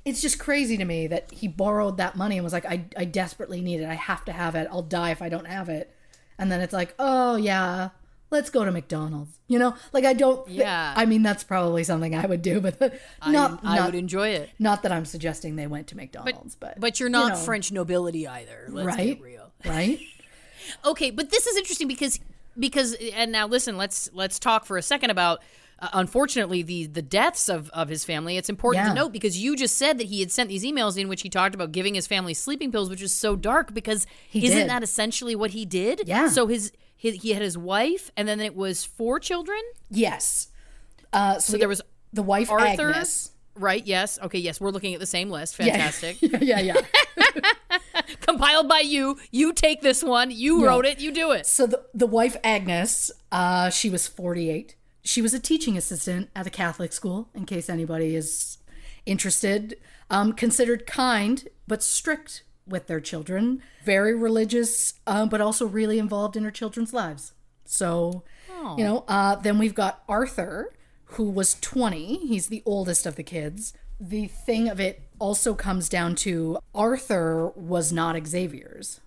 it's 0.05 0.21
just 0.21 0.39
crazy 0.39 0.77
to 0.77 0.85
me 0.85 1.07
that 1.07 1.31
he 1.31 1.47
borrowed 1.47 1.97
that 1.97 2.15
money 2.15 2.37
and 2.37 2.43
was 2.43 2.53
like, 2.53 2.65
I, 2.65 2.85
I 2.97 3.05
desperately 3.05 3.61
need 3.61 3.79
it. 3.79 3.87
I 3.87 3.93
have 3.93 4.25
to 4.25 4.33
have 4.33 4.55
it. 4.55 4.67
I'll 4.69 4.81
die 4.81 5.11
if 5.11 5.21
I 5.21 5.29
don't 5.29 5.47
have 5.47 5.69
it. 5.69 5.95
And 6.37 6.51
then 6.51 6.61
it's 6.61 6.73
like, 6.73 6.93
oh, 6.99 7.37
yeah, 7.37 7.89
let's 8.33 8.49
go 8.49 8.65
to 8.65 8.71
McDonald's. 8.71 9.39
You 9.47 9.59
know, 9.59 9.75
like 9.93 10.03
I 10.03 10.11
don't. 10.13 10.45
Yeah. 10.49 10.93
I 10.97 11.05
mean, 11.05 11.23
that's 11.23 11.43
probably 11.45 11.85
something 11.85 12.13
I 12.13 12.25
would 12.25 12.41
do, 12.41 12.59
but 12.59 12.79
not, 13.27 13.61
I, 13.63 13.73
I 13.73 13.75
not, 13.77 13.85
would 13.85 13.95
enjoy 13.95 14.29
it. 14.29 14.49
not 14.59 14.83
that 14.83 14.91
I'm 14.91 15.05
suggesting 15.05 15.55
they 15.55 15.67
went 15.67 15.87
to 15.87 15.95
McDonald's, 15.95 16.55
but. 16.55 16.79
But 16.79 16.99
you're 16.99 17.07
you 17.07 17.13
not 17.13 17.29
know, 17.33 17.35
French 17.37 17.71
nobility 17.71 18.27
either. 18.27 18.67
Let's 18.69 18.97
right? 18.97 19.21
real. 19.21 19.51
Right? 19.65 19.99
Okay, 20.83 21.09
but 21.11 21.29
this 21.29 21.47
is 21.47 21.55
interesting 21.57 21.87
because 21.87 22.19
because 22.59 22.95
and 23.13 23.31
now 23.31 23.47
listen, 23.47 23.77
let's 23.77 24.09
let's 24.13 24.39
talk 24.39 24.65
for 24.65 24.77
a 24.77 24.81
second 24.81 25.09
about 25.09 25.41
uh, 25.79 25.89
unfortunately 25.93 26.61
the 26.61 26.85
the 26.87 27.01
deaths 27.01 27.49
of 27.49 27.69
of 27.71 27.89
his 27.89 28.03
family. 28.05 28.37
It's 28.37 28.49
important 28.49 28.85
Yeah. 28.85 28.89
to 28.89 28.95
note 28.95 29.11
because 29.13 29.37
you 29.37 29.55
just 29.55 29.77
said 29.77 29.97
that 29.99 30.07
he 30.07 30.19
had 30.19 30.31
sent 30.31 30.49
these 30.49 30.63
emails 30.63 30.97
in 30.97 31.07
which 31.07 31.21
he 31.21 31.29
talked 31.29 31.55
about 31.55 31.71
giving 31.71 31.95
his 31.95 32.07
family 32.07 32.33
sleeping 32.33 32.71
pills, 32.71 32.89
which 32.89 33.01
is 33.01 33.15
so 33.15 33.35
dark 33.35 33.73
because 33.73 34.05
He 34.29 34.45
isn't 34.45 34.57
did. 34.57 34.69
that 34.69 34.83
essentially 34.83 35.35
what 35.35 35.51
he 35.51 35.65
did? 35.65 36.03
Yeah. 36.05 36.27
So 36.29 36.47
his, 36.47 36.71
his 37.03 37.21
he 37.21 37.33
had 37.33 37.41
his 37.41 37.57
wife 37.57 38.11
and 38.15 38.25
then 38.27 38.39
it 38.39 38.55
was 38.55 38.85
four 38.85 39.19
children. 39.19 39.59
Yes. 39.89 40.47
Uh, 41.11 41.33
so, 41.37 41.51
So 41.53 41.57
there 41.57 41.67
was 41.67 41.81
the 42.13 42.23
wife, 42.23 42.49
Arthur. 42.49 42.91
Agnes. 42.91 43.31
Right, 43.55 43.85
yes. 43.85 44.17
Okay, 44.23 44.39
yes, 44.39 44.61
we're 44.61 44.71
looking 44.71 44.93
at 44.93 45.01
the 45.01 45.05
same 45.05 45.29
list. 45.29 45.57
Fantastic. 45.57 46.17
yeah, 46.21 46.39
yeah, 46.41 46.59
yeah. 46.59 47.51
Compiled 48.21 48.69
by 48.69 48.79
you. 48.79 49.17
You 49.31 49.51
take 49.51 49.81
this 49.81 50.01
one. 50.01 50.31
You 50.31 50.65
wrote 50.65 50.85
it. 50.85 51.01
You 51.01 51.11
do 51.11 51.31
it. 51.31 51.45
So 51.45 51.67
the 51.67 51.83
the 51.93 52.07
wife 52.07 52.37
Agnes, 52.41 53.11
uh, 53.33 53.69
she 53.69 53.89
was 53.89 54.07
48. 54.07 54.75
She 55.03 55.21
was 55.21 55.33
a 55.33 55.39
teaching 55.39 55.77
assistant 55.77 56.29
at 56.33 56.47
a 56.47 56.49
Catholic 56.49 56.93
school. 56.93 57.27
In 57.35 57.45
case 57.45 57.69
anybody 57.69 58.15
is 58.15 58.59
interested, 59.05 59.77
um, 60.09 60.31
considered 60.31 60.87
kind 60.87 61.49
but 61.67 61.83
strict 61.83 62.43
with 62.67 62.87
their 62.87 62.99
children. 63.01 63.61
Very 63.83 64.15
religious, 64.15 64.93
um, 65.07 65.29
but 65.29 65.41
also 65.41 65.65
really 65.65 65.99
involved 65.99 66.35
in 66.37 66.43
her 66.43 66.51
children's 66.51 66.93
lives. 66.93 67.33
So, 67.65 68.23
you 68.77 68.83
know. 68.83 69.03
Uh, 69.07 69.35
then 69.35 69.57
we've 69.57 69.75
got 69.75 70.03
Arthur, 70.07 70.71
who 71.05 71.29
was 71.29 71.55
20. 71.59 72.27
He's 72.27 72.47
the 72.47 72.63
oldest 72.65 73.05
of 73.05 73.15
the 73.15 73.23
kids. 73.23 73.73
the 73.99 74.27
thing 74.27 74.67
of 74.67 74.79
it 74.81 75.01
also 75.19 75.53
comes 75.53 75.87
down 75.87 76.13
to 76.15 76.57
Arthur 76.75 77.49
was 77.55 77.93
not 77.93 78.15
Xavier's. 78.27 78.99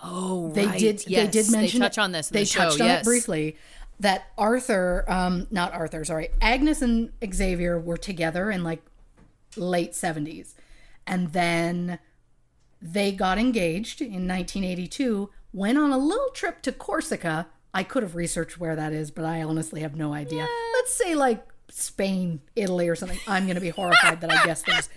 Oh, 0.00 0.50
They 0.52 0.66
right. 0.66 0.78
did. 0.78 1.04
Yes, 1.06 1.24
they 1.26 1.42
did 1.42 1.50
mention. 1.50 1.80
They 1.80 1.84
touch 1.86 1.98
it- 1.98 2.00
on 2.00 2.12
this. 2.12 2.30
In 2.30 2.34
they 2.34 2.40
the 2.40 2.46
show, 2.46 2.60
touched 2.64 2.80
on 2.80 2.86
yes. 2.88 3.00
it 3.00 3.04
briefly. 3.04 3.56
That 4.00 4.24
Arthur, 4.36 5.04
um, 5.08 5.46
not 5.50 5.72
Arthur, 5.72 6.04
sorry, 6.04 6.28
Agnes 6.42 6.82
and 6.82 7.12
Xavier 7.32 7.78
were 7.78 7.96
together 7.96 8.50
in 8.50 8.64
like 8.64 8.82
late 9.56 9.94
seventies, 9.94 10.56
and 11.06 11.32
then 11.32 12.00
they 12.84 13.10
got 13.10 13.38
engaged 13.38 14.00
in 14.02 14.28
1982. 14.28 15.30
Went 15.52 15.78
on 15.78 15.90
a 15.90 15.98
little 15.98 16.28
trip 16.34 16.60
to 16.62 16.70
Corsica. 16.72 17.46
I 17.72 17.82
could 17.82 18.02
have 18.02 18.14
researched 18.14 18.58
where 18.60 18.76
that 18.76 18.92
is, 18.92 19.10
but 19.10 19.24
I 19.24 19.42
honestly 19.42 19.80
have 19.80 19.96
no 19.96 20.12
idea. 20.12 20.46
Let's 20.74 20.92
say 20.94 21.14
like 21.14 21.44
Spain, 21.70 22.40
Italy, 22.54 22.88
or 22.88 22.94
something. 22.94 23.18
I'm 23.26 23.44
going 23.46 23.54
to 23.56 23.60
be 23.60 23.70
horrified 23.70 24.20
that 24.20 24.30
I 24.30 24.44
guessed 24.44 24.66
things. 24.70 24.88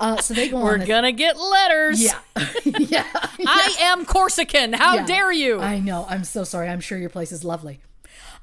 Uh, 0.00 0.16
so 0.16 0.32
they 0.34 0.48
go 0.48 0.56
on 0.58 0.64
We're 0.64 0.78
on. 0.80 0.84
Gonna 0.86 1.12
get 1.12 1.38
letters. 1.38 2.00
yeah, 2.02 2.18
yeah. 2.64 3.04
I 3.14 3.76
am 3.80 4.04
Corsican. 4.04 4.72
How 4.72 4.96
Yeah. 4.96 5.06
dare 5.06 5.32
you? 5.32 5.60
I 5.60 5.80
know. 5.80 6.06
I'm 6.08 6.24
so 6.24 6.44
sorry. 6.44 6.68
I'm 6.68 6.80
sure 6.80 6.98
your 6.98 7.10
place 7.10 7.32
is 7.32 7.42
lovely. 7.44 7.80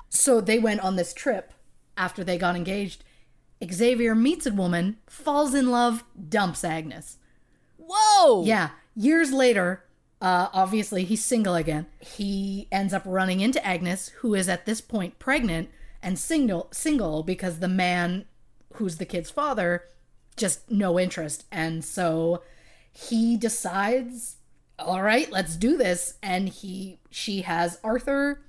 So 0.10 0.41
they 0.41 0.60
went 0.60 0.82
on 0.82 0.95
this 0.98 1.13
trip 1.13 1.54
after 1.98 2.24
they 2.24 2.38
got 2.38 2.56
engaged. 2.58 3.04
Xavier 3.71 4.15
meets 4.15 4.45
a 4.45 4.52
woman, 4.52 4.98
falls 5.08 5.54
in 5.54 5.71
love, 5.71 6.04
dumps 6.30 6.63
Agnes. 6.65 7.17
Whoa. 7.88 8.43
Yeah. 8.45 8.69
Years 8.95 9.32
later, 9.32 9.84
uh, 10.21 10.50
obviously 10.54 11.04
he's 11.04 11.24
single 11.24 11.56
again. 11.56 11.86
He 12.00 12.67
ends 12.71 12.93
up 12.93 13.04
running 13.06 13.41
into 13.41 13.65
Agnes, 13.65 14.10
who 14.19 14.34
is 14.34 14.50
at 14.50 14.65
this 14.65 14.82
point 14.82 15.19
pregnant 15.19 15.69
and 16.02 16.17
single 16.17 16.67
single 16.71 17.24
because 17.24 17.60
the 17.60 17.67
man 17.67 18.26
who's 18.74 18.98
the 18.98 19.06
kid's 19.06 19.30
father 19.30 19.84
just 20.38 20.69
no 20.69 21.00
interest. 21.00 21.45
And 21.52 21.84
so 21.84 22.43
he 22.91 23.38
decides, 23.38 24.38
all 24.78 25.02
right, 25.02 25.32
let's 25.32 25.56
do 25.56 25.78
this. 25.78 26.15
And 26.21 26.50
he 26.50 27.00
she 27.10 27.41
has 27.41 27.80
Arthur 27.84 28.41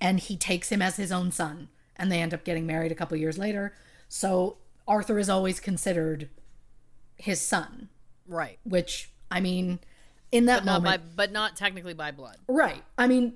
and 0.00 0.20
he 0.20 0.36
takes 0.36 0.70
him 0.70 0.82
as 0.82 0.96
his 0.96 1.12
own 1.12 1.30
son. 1.30 1.68
And 1.96 2.10
they 2.10 2.20
end 2.20 2.34
up 2.34 2.44
getting 2.44 2.66
married 2.66 2.92
a 2.92 2.96
couple 2.96 3.16
years 3.16 3.38
later. 3.38 3.74
So 4.08 4.58
Arthur 4.86 5.18
is 5.18 5.30
always 5.30 5.60
considered 5.60 6.28
his 7.16 7.40
son 7.40 7.88
Right. 8.26 8.58
which 8.64 9.10
I 9.30 9.40
mean, 9.40 9.80
in 10.32 10.46
that 10.46 10.64
Not 10.64 10.82
by, 10.82 10.90
moment, 10.96 11.16
but 11.16 11.32
not 11.32 11.56
technically 11.56 11.94
by 11.94 12.10
blood. 12.10 12.36
right? 12.48 12.82
I 12.98 13.06
mean, 13.06 13.34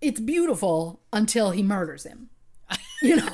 it's 0.00 0.20
beautiful 0.20 1.00
until 1.12 1.50
he 1.50 1.62
murders 1.62 2.04
him. 2.04 2.30
You 3.02 3.14
know, 3.16 3.28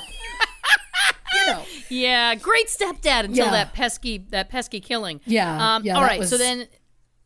you 1.34 1.46
know. 1.46 1.62
Yeah, 1.88 2.34
great 2.34 2.66
stepdad 2.68 3.24
until 3.24 3.46
Yeah. 3.46 3.50
that 3.52 3.72
pesky 3.72 4.18
that 4.30 4.50
pesky 4.50 4.78
killing. 4.80 5.20
Yeah, 5.24 5.76
Um, 5.76 5.84
yeah, 5.84 5.96
all 5.96 6.02
right. 6.02 6.22
So 6.24 6.36
then, 6.36 6.68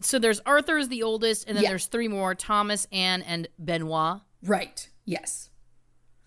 so 0.00 0.20
there's 0.20 0.38
Arthur 0.46 0.78
is 0.78 0.88
the 0.88 1.02
oldest, 1.02 1.48
and 1.48 1.56
then 1.56 1.64
Yeah. 1.64 1.70
there's 1.70 1.86
three 1.86 2.06
more: 2.08 2.34
Thomas, 2.36 2.86
Anne, 2.92 3.22
and 3.22 3.48
Benoit. 3.58 4.20
Right? 4.44 4.88
Yes. 5.04 5.50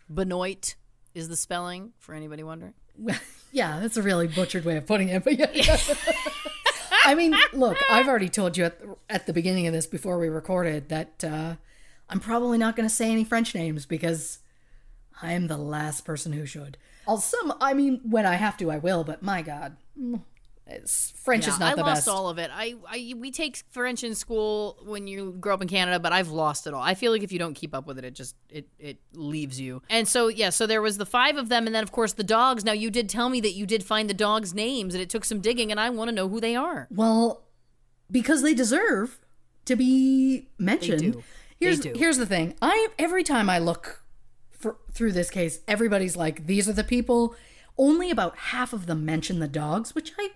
Benoit 0.09 0.75
is 1.13 1.29
the 1.29 1.37
spelling 1.37 1.93
for 1.97 2.13
anybody 2.13 2.43
wondering. 2.43 2.73
Yeah, 3.53 3.79
that's 3.81 3.97
a 3.97 4.01
really 4.01 4.27
butchered 4.29 4.63
way 4.63 4.77
of 4.77 4.85
putting 4.87 5.09
it, 5.09 5.25
but 5.25 5.37
yeah. 5.37 5.77
I 7.11 7.15
mean, 7.15 7.35
look, 7.53 7.77
I've 7.89 8.07
already 8.07 8.29
told 8.29 8.57
you 8.57 8.65
at 8.65 8.79
the, 8.79 8.95
at 9.09 9.25
the 9.25 9.33
beginning 9.33 9.67
of 9.67 9.73
this 9.73 9.85
before 9.85 10.17
we 10.17 10.29
recorded 10.29 10.87
that 10.89 11.23
uh, 11.23 11.55
I'm 12.09 12.19
probably 12.21 12.57
not 12.57 12.75
going 12.75 12.87
to 12.87 12.93
say 12.93 13.11
any 13.11 13.25
French 13.25 13.53
names 13.53 13.85
because 13.85 14.39
I 15.21 15.33
am 15.33 15.47
the 15.47 15.57
last 15.57 16.05
person 16.05 16.31
who 16.31 16.45
should. 16.45 16.77
I'll 17.05 17.17
some, 17.17 17.53
I 17.59 17.73
mean, 17.73 17.99
when 18.03 18.25
I 18.25 18.35
have 18.35 18.55
to, 18.57 18.71
I 18.71 18.77
will. 18.77 19.03
But 19.03 19.21
my 19.21 19.41
God, 19.41 19.75
mm, 19.99 20.21
it's, 20.67 21.11
French 21.17 21.47
Yeah, 21.47 21.53
is 21.53 21.59
not 21.59 21.73
I 21.73 21.75
the 21.75 21.83
best. 21.83 22.07
I 22.07 22.11
lost 22.11 22.19
all 22.19 22.29
of 22.29 22.37
it. 22.37 22.49
I, 22.53 22.75
I 22.87 23.13
we 23.17 23.31
take 23.31 23.57
French 23.71 24.03
in 24.03 24.15
school 24.15 24.77
when 24.85 25.07
you 25.07 25.35
grow 25.39 25.53
up 25.55 25.61
in 25.61 25.67
Canada, 25.67 25.99
but 25.99 26.13
I've 26.13 26.29
lost 26.29 26.65
it 26.67 26.73
all. 26.73 26.81
I 26.81 26.93
feel 26.93 27.11
like 27.11 27.23
if 27.23 27.31
you 27.31 27.39
don't 27.39 27.53
keep 27.55 27.75
up 27.75 27.87
with 27.87 27.97
it, 27.97 28.05
it 28.05 28.13
just 28.15 28.35
it 28.49 28.67
it 28.79 28.99
leaves 29.13 29.59
you. 29.59 29.81
And 29.89 30.07
so 30.07 30.27
yeah, 30.27 30.49
so 30.49 30.65
there 30.67 30.81
was 30.81 30.97
the 30.97 31.05
five 31.05 31.35
of 31.37 31.49
them, 31.49 31.65
and 31.65 31.75
then 31.75 31.83
of 31.83 31.91
course 31.91 32.13
the 32.13 32.23
dogs. 32.23 32.63
Now 32.63 32.71
you 32.73 32.89
did 32.89 33.09
tell 33.09 33.27
me 33.29 33.41
that 33.41 33.53
you 33.53 33.65
did 33.65 33.83
find 33.83 34.09
the 34.09 34.13
dogs' 34.13 34.53
names, 34.53 34.93
and 34.93 35.01
it 35.01 35.09
took 35.09 35.25
some 35.25 35.41
digging, 35.41 35.71
and 35.71 35.79
I 35.79 35.89
want 35.89 36.09
to 36.09 36.15
know 36.15 36.29
who 36.29 36.39
they 36.39 36.55
are. 36.55 36.87
Well, 36.89 37.43
because 38.09 38.41
they 38.41 38.53
deserve 38.53 39.19
to 39.65 39.75
be 39.75 40.47
mentioned. 40.57 41.13
do. 41.13 41.23
Here's 41.59 41.79
They 41.79 41.91
do. 41.91 41.99
here's 41.99 42.17
the 42.17 42.25
thing. 42.25 42.55
I 42.61 42.87
every 42.97 43.23
time 43.23 43.49
I 43.49 43.59
look 43.59 44.03
for, 44.51 44.77
through 44.91 45.11
this 45.11 45.29
case, 45.29 45.59
everybody's 45.67 46.15
like, 46.15 46.47
"These 46.47 46.69
are 46.69 46.73
the 46.73 46.83
people." 46.83 47.35
Only 47.77 48.11
about 48.11 48.37
half 48.37 48.73
of 48.73 48.85
them 48.85 49.05
mention 49.05 49.39
the 49.39 49.47
dogs, 49.47 49.95
which 49.95 50.11
I 50.19 50.29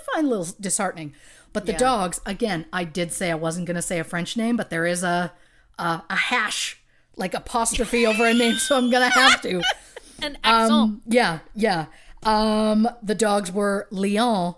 I 0.00 0.14
find 0.14 0.26
a 0.26 0.30
little 0.30 0.54
disheartening. 0.60 1.14
But 1.52 1.66
the 1.66 1.72
Yeah. 1.72 1.78
dogs, 1.78 2.20
again, 2.26 2.66
I 2.72 2.84
did 2.84 3.12
say 3.12 3.30
I 3.30 3.34
wasn't 3.36 3.66
going 3.66 3.76
to 3.76 3.82
say 3.82 3.98
a 4.00 4.04
French 4.04 4.36
name, 4.36 4.56
but 4.56 4.70
there 4.70 4.86
is 4.86 5.02
a 5.02 5.32
a, 5.78 6.02
a 6.10 6.16
hash 6.16 6.80
like 7.16 7.34
apostrophe 7.34 8.06
over 8.06 8.24
a 8.26 8.34
name, 8.34 8.56
so 8.56 8.76
I'm 8.76 8.90
gonna 8.90 9.08
have 9.08 9.40
to. 9.42 9.62
An 10.22 10.38
accent. 10.44 10.72
Um, 10.72 11.02
yeah, 11.06 11.40
yeah. 11.54 11.86
Um, 12.22 12.88
the 13.02 13.14
dogs 13.14 13.50
were 13.52 13.86
Leon 13.90 14.54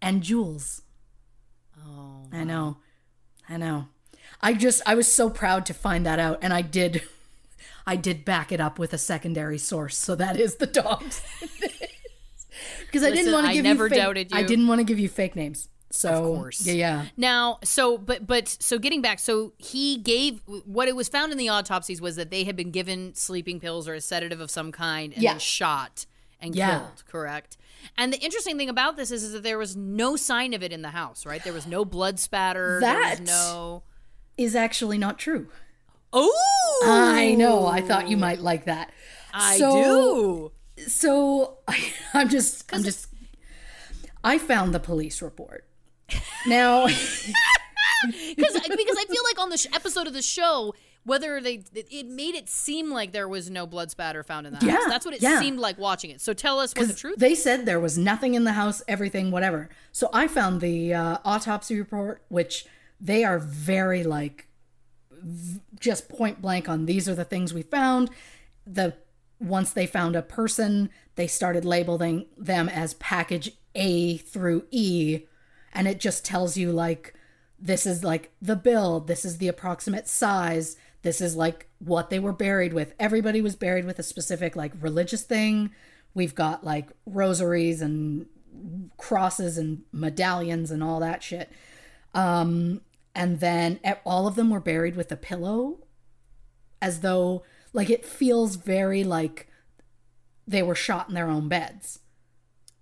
and 0.00 0.22
Jules. 0.22 0.82
Oh, 1.78 2.26
I 2.32 2.44
know, 2.44 2.76
I 3.48 3.56
know. 3.56 3.88
I 4.40 4.54
just 4.54 4.82
I 4.86 4.94
was 4.94 5.10
so 5.10 5.28
proud 5.30 5.66
to 5.66 5.74
find 5.74 6.04
that 6.06 6.18
out, 6.18 6.38
and 6.42 6.52
I 6.52 6.62
did, 6.62 7.02
I 7.86 7.96
did 7.96 8.24
back 8.24 8.52
it 8.52 8.60
up 8.60 8.78
with 8.78 8.92
a 8.92 8.98
secondary 8.98 9.58
source. 9.58 9.96
So 9.96 10.14
that 10.14 10.38
is 10.38 10.56
the 10.56 10.66
dogs. 10.66 11.22
Because 12.88 13.04
I 13.04 13.10
didn't 13.10 13.32
want 13.32 13.46
to 13.46 13.50
I 13.50 13.54
give 13.54 13.64
never 13.64 13.84
you 13.84 13.90
fake, 13.90 13.98
doubted 13.98 14.30
you. 14.32 14.36
I 14.38 14.42
didn't 14.42 14.66
want 14.66 14.80
to 14.80 14.84
give 14.84 14.98
you 14.98 15.08
fake 15.08 15.36
names. 15.36 15.68
So 15.90 16.10
Of 16.10 16.36
course. 16.38 16.66
yeah, 16.66 16.72
yeah. 16.74 17.04
Now, 17.16 17.58
so 17.64 17.96
but 17.96 18.26
but 18.26 18.46
so 18.48 18.78
getting 18.78 19.00
back, 19.00 19.18
so 19.18 19.52
he 19.56 19.96
gave 19.96 20.42
what 20.66 20.86
it 20.88 20.94
was 20.94 21.08
found 21.08 21.32
in 21.32 21.38
the 21.38 21.48
autopsies 21.48 22.00
was 22.00 22.16
that 22.16 22.30
they 22.30 22.44
had 22.44 22.56
been 22.56 22.70
given 22.70 23.14
sleeping 23.14 23.58
pills 23.58 23.88
or 23.88 23.94
a 23.94 24.00
sedative 24.02 24.38
of 24.40 24.50
some 24.50 24.70
kind 24.72 25.14
and 25.14 25.22
Yeah. 25.22 25.32
then 25.32 25.40
shot 25.40 26.04
and 26.40 26.54
Yeah. 26.54 26.80
killed, 26.80 27.04
correct? 27.08 27.56
And 27.96 28.12
the 28.12 28.18
interesting 28.18 28.58
thing 28.58 28.68
about 28.68 28.96
this 28.96 29.10
is, 29.10 29.22
is 29.22 29.32
that 29.32 29.42
there 29.44 29.56
was 29.56 29.76
no 29.76 30.14
sign 30.16 30.52
of 30.52 30.62
it 30.62 30.72
in 30.72 30.82
the 30.82 30.90
house, 30.90 31.24
right? 31.24 31.42
There 31.42 31.54
was 31.54 31.66
no 31.66 31.84
blood 31.86 32.18
spatter. 32.18 32.80
That- 32.80 33.20
no 33.20 33.82
Is 34.36 34.54
actually 34.54 34.98
not 34.98 35.18
true. 35.18 35.48
Oh 36.12 36.82
I 36.86 37.34
know. 37.34 37.66
I 37.66 37.80
thought 37.80 38.08
you 38.08 38.16
might 38.16 38.40
like 38.40 38.66
that. 38.66 38.90
I 39.32 39.58
So- 39.58 39.82
do. 39.82 40.52
So 40.86 41.58
I, 41.66 41.92
I'm 42.14 42.28
just, 42.28 42.72
I'm 42.72 42.82
just, 42.82 43.08
I 44.24 44.38
found 44.38 44.74
the 44.74 44.80
police 44.80 45.20
report. 45.22 45.64
Now, 46.46 46.86
because 46.86 47.02
because 48.36 48.96
I 48.96 49.04
feel 49.08 49.22
like 49.24 49.38
on 49.40 49.50
the 49.50 49.58
sh- 49.58 49.66
episode 49.74 50.06
of 50.06 50.12
the 50.14 50.22
show, 50.22 50.74
whether 51.04 51.40
they 51.40 51.62
it- 51.74 52.06
made 52.06 52.34
it 52.34 52.48
seem 52.48 52.90
like 52.90 53.12
there 53.12 53.28
was 53.28 53.50
no 53.50 53.66
blood 53.66 53.90
spatter 53.90 54.22
found 54.22 54.46
in 54.46 54.52
the 54.52 54.58
house. 54.58 54.66
Yeah, 54.68 54.78
That's 54.88 55.04
what 55.04 55.14
it 55.14 55.22
yeah. 55.22 55.40
seemed 55.40 55.58
like 55.58 55.78
watching 55.78 56.10
it. 56.10 56.20
So 56.20 56.32
tell 56.32 56.58
us 56.60 56.74
what 56.74 56.88
the 56.88 56.94
truth. 56.94 57.18
they 57.18 57.34
said 57.34 57.66
there 57.66 57.80
was 57.80 57.98
nothing 57.98 58.34
in 58.34 58.44
the 58.44 58.52
house, 58.52 58.82
everything, 58.88 59.30
whatever. 59.30 59.68
So 59.92 60.08
I 60.12 60.28
found 60.28 60.60
the 60.60 60.94
uh, 60.94 61.18
autopsy 61.24 61.78
report, 61.78 62.22
which 62.28 62.66
they 63.00 63.24
are 63.24 63.38
very 63.38 64.02
like, 64.04 64.48
v- 65.10 65.60
just 65.80 66.08
point 66.08 66.40
blank 66.40 66.68
on 66.68 66.86
these 66.86 67.08
are 67.08 67.14
the 67.14 67.24
things 67.24 67.52
we 67.52 67.62
found. 67.62 68.10
The 68.66 68.94
once 69.40 69.72
they 69.72 69.86
found 69.86 70.16
a 70.16 70.22
person, 70.22 70.90
they 71.14 71.26
started 71.26 71.64
labeling 71.64 72.26
them 72.36 72.68
as 72.68 72.94
package 72.94 73.52
A 73.74 74.18
through 74.18 74.64
E, 74.70 75.20
and 75.72 75.86
it 75.86 76.00
just 76.00 76.24
tells 76.24 76.56
you 76.56 76.72
like 76.72 77.14
this 77.58 77.86
is 77.86 78.04
like 78.04 78.32
the 78.40 78.56
build, 78.56 79.06
this 79.06 79.24
is 79.24 79.38
the 79.38 79.48
approximate 79.48 80.08
size, 80.08 80.76
this 81.02 81.20
is 81.20 81.36
like 81.36 81.68
what 81.78 82.10
they 82.10 82.18
were 82.18 82.32
buried 82.32 82.72
with. 82.72 82.94
Everybody 82.98 83.40
was 83.40 83.56
buried 83.56 83.84
with 83.84 83.98
a 83.98 84.04
specific 84.04 84.56
like 84.56 84.72
religious 84.80 85.22
thing. 85.22 85.70
We've 86.14 86.34
got 86.34 86.64
like 86.64 86.88
rosaries 87.06 87.80
and 87.80 88.26
crosses 88.96 89.58
and 89.58 89.82
medallions 89.92 90.70
and 90.70 90.82
all 90.82 91.00
that 91.00 91.22
shit. 91.22 91.50
Um, 92.14 92.80
and 93.14 93.40
then 93.40 93.80
all 94.04 94.26
of 94.26 94.34
them 94.34 94.50
were 94.50 94.60
buried 94.60 94.96
with 94.96 95.10
a 95.12 95.16
pillow 95.16 95.78
as 96.80 97.00
though 97.00 97.42
like 97.72 97.90
it 97.90 98.04
feels 98.04 98.56
very 98.56 99.04
like 99.04 99.46
they 100.46 100.62
were 100.62 100.74
shot 100.74 101.08
in 101.08 101.14
their 101.14 101.28
own 101.28 101.48
beds 101.48 101.98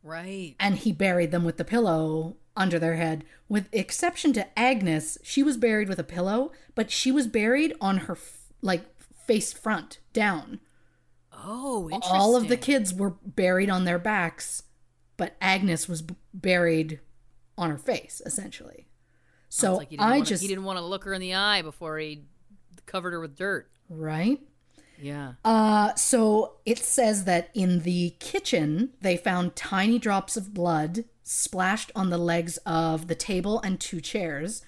right. 0.03 0.55
and 0.61 0.77
he 0.79 0.92
buried 0.92 1.31
them 1.31 1.44
with 1.44 1.57
the 1.57 1.64
pillow 1.64 2.37
under 2.57 2.79
their 2.79 2.96
head 2.96 3.25
with 3.49 3.68
exception 3.72 4.33
to 4.33 4.59
agnes 4.59 5.18
she 5.22 5.42
was 5.42 5.57
buried 5.57 5.88
with 5.88 5.99
a 5.99 6.05
pillow 6.05 6.53
but 6.75 6.90
she 6.90 7.11
was 7.12 7.27
buried 7.27 7.75
on 7.81 7.99
her 7.99 8.14
f- 8.14 8.46
like 8.62 8.85
face 9.27 9.53
front 9.53 9.99
down 10.12 10.61
Oh, 11.49 11.90
interesting. 11.90 12.16
all 12.18 12.35
of 12.35 12.49
the 12.49 12.57
kids 12.57 12.94
were 12.94 13.11
buried 13.22 13.68
on 13.68 13.85
their 13.85 13.99
backs 13.99 14.62
but 15.18 15.37
agnes 15.40 15.87
was 15.88 16.01
b- 16.03 16.14
buried 16.33 17.01
on 17.59 17.70
her 17.70 17.79
face 17.79 18.22
essentially 18.25 18.87
so 19.49 19.77
like 19.77 19.88
i 19.99 20.12
wanna, 20.12 20.25
just 20.25 20.40
he 20.42 20.49
didn't 20.49 20.64
want 20.64 20.79
to 20.79 20.85
look 20.85 21.05
her 21.05 21.12
in 21.12 21.20
the 21.20 21.35
eye 21.35 21.61
before 21.62 21.99
he 21.99 22.25
covered 22.87 23.12
her 23.12 23.20
with 23.20 23.37
dirt. 23.37 23.70
right 23.90 24.40
Yeah. 25.00 25.35
Uh, 25.44 25.94
so 25.94 26.54
it 26.64 26.78
says 26.78 27.24
that 27.24 27.50
in 27.54 27.80
the 27.80 28.14
kitchen, 28.18 28.90
they 29.00 29.16
found 29.16 29.56
tiny 29.56 29.98
drops 29.98 30.37
of 30.37 30.54
blood 30.54 31.04
splashed 31.22 31.90
on 31.94 32.11
the 32.11 32.18
legs 32.18 32.59
of 32.64 33.09
the 33.09 33.14
table 33.14 33.61
and 33.61 33.80
two 33.80 34.00
chairs. 34.00 34.64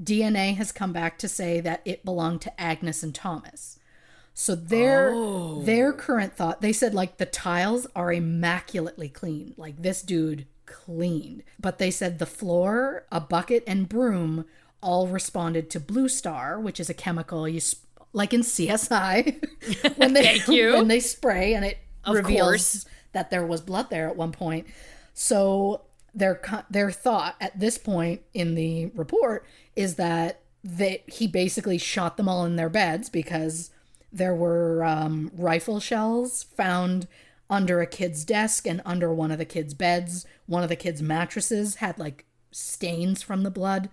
DNA 0.00 0.56
has 0.56 0.72
come 0.72 0.92
back 0.92 1.18
to 1.18 1.28
say 1.28 1.60
that 1.60 1.80
it 1.84 2.04
belonged 2.04 2.42
to 2.42 2.60
Agnes 2.60 3.02
and 3.02 3.14
Thomas. 3.14 3.78
So 4.34 4.56
their 4.56 5.14
their 5.62 5.92
current 5.92 6.36
thought, 6.36 6.60
they 6.60 6.72
said 6.72 6.92
like 6.92 7.18
the 7.18 7.26
tiles 7.26 7.86
are 7.94 8.12
immaculately 8.12 9.08
clean. 9.08 9.54
Like 9.56 9.80
this 9.80 10.02
dude 10.02 10.46
cleaned. 10.66 11.44
But 11.60 11.78
they 11.78 11.92
said 11.92 12.18
the 12.18 12.26
floor, 12.26 13.06
a 13.12 13.20
bucket 13.20 13.62
and 13.66 13.88
broom 13.88 14.44
all 14.82 15.06
responded 15.06 15.70
to 15.70 15.80
Blue 15.80 16.08
Star, 16.08 16.60
which 16.60 16.80
is 16.80 16.90
a 16.90 16.94
chemical 16.94 17.48
you 17.48 17.60
sp- 17.62 17.86
like 18.14 18.32
in 18.32 18.40
CSI 18.40 19.44
when 19.96 20.14
they 20.14 20.22
Thank 20.22 20.48
you. 20.48 20.72
when 20.74 20.88
they 20.88 21.00
spray 21.00 21.52
and 21.54 21.64
it 21.64 21.76
Of 22.04 22.14
reveals 22.14 22.46
course. 22.48 22.86
that 23.12 23.30
there 23.30 23.44
was 23.44 23.60
blood 23.60 23.90
there 23.90 24.08
at 24.08 24.16
one 24.16 24.32
point. 24.32 24.66
So 25.12 25.82
their 26.14 26.40
their 26.70 26.90
thought 26.90 27.34
at 27.40 27.58
this 27.60 27.76
point 27.76 28.22
in 28.32 28.54
the 28.54 28.86
report 28.94 29.44
is 29.76 29.96
that 29.96 30.40
that 30.62 31.02
he 31.10 31.26
basically 31.26 31.76
shot 31.76 32.16
them 32.16 32.28
all 32.28 32.44
in 32.46 32.56
their 32.56 32.70
beds 32.70 33.10
because 33.10 33.70
there 34.12 34.34
were 34.34 34.82
um, 34.84 35.30
rifle 35.36 35.80
shells 35.80 36.44
found 36.56 37.06
under 37.50 37.80
a 37.82 37.86
kid's 37.86 38.24
desk 38.24 38.66
and 38.66 38.80
under 38.86 39.12
one 39.12 39.30
of 39.30 39.38
the 39.38 39.44
kids' 39.44 39.74
beds. 39.74 40.24
One 40.46 40.62
of 40.62 40.68
the 40.70 40.76
kids' 40.76 41.02
mattresses 41.02 41.76
had 41.76 41.98
like 41.98 42.24
stains 42.52 43.22
from 43.22 43.42
the 43.42 43.50
blood. 43.50 43.90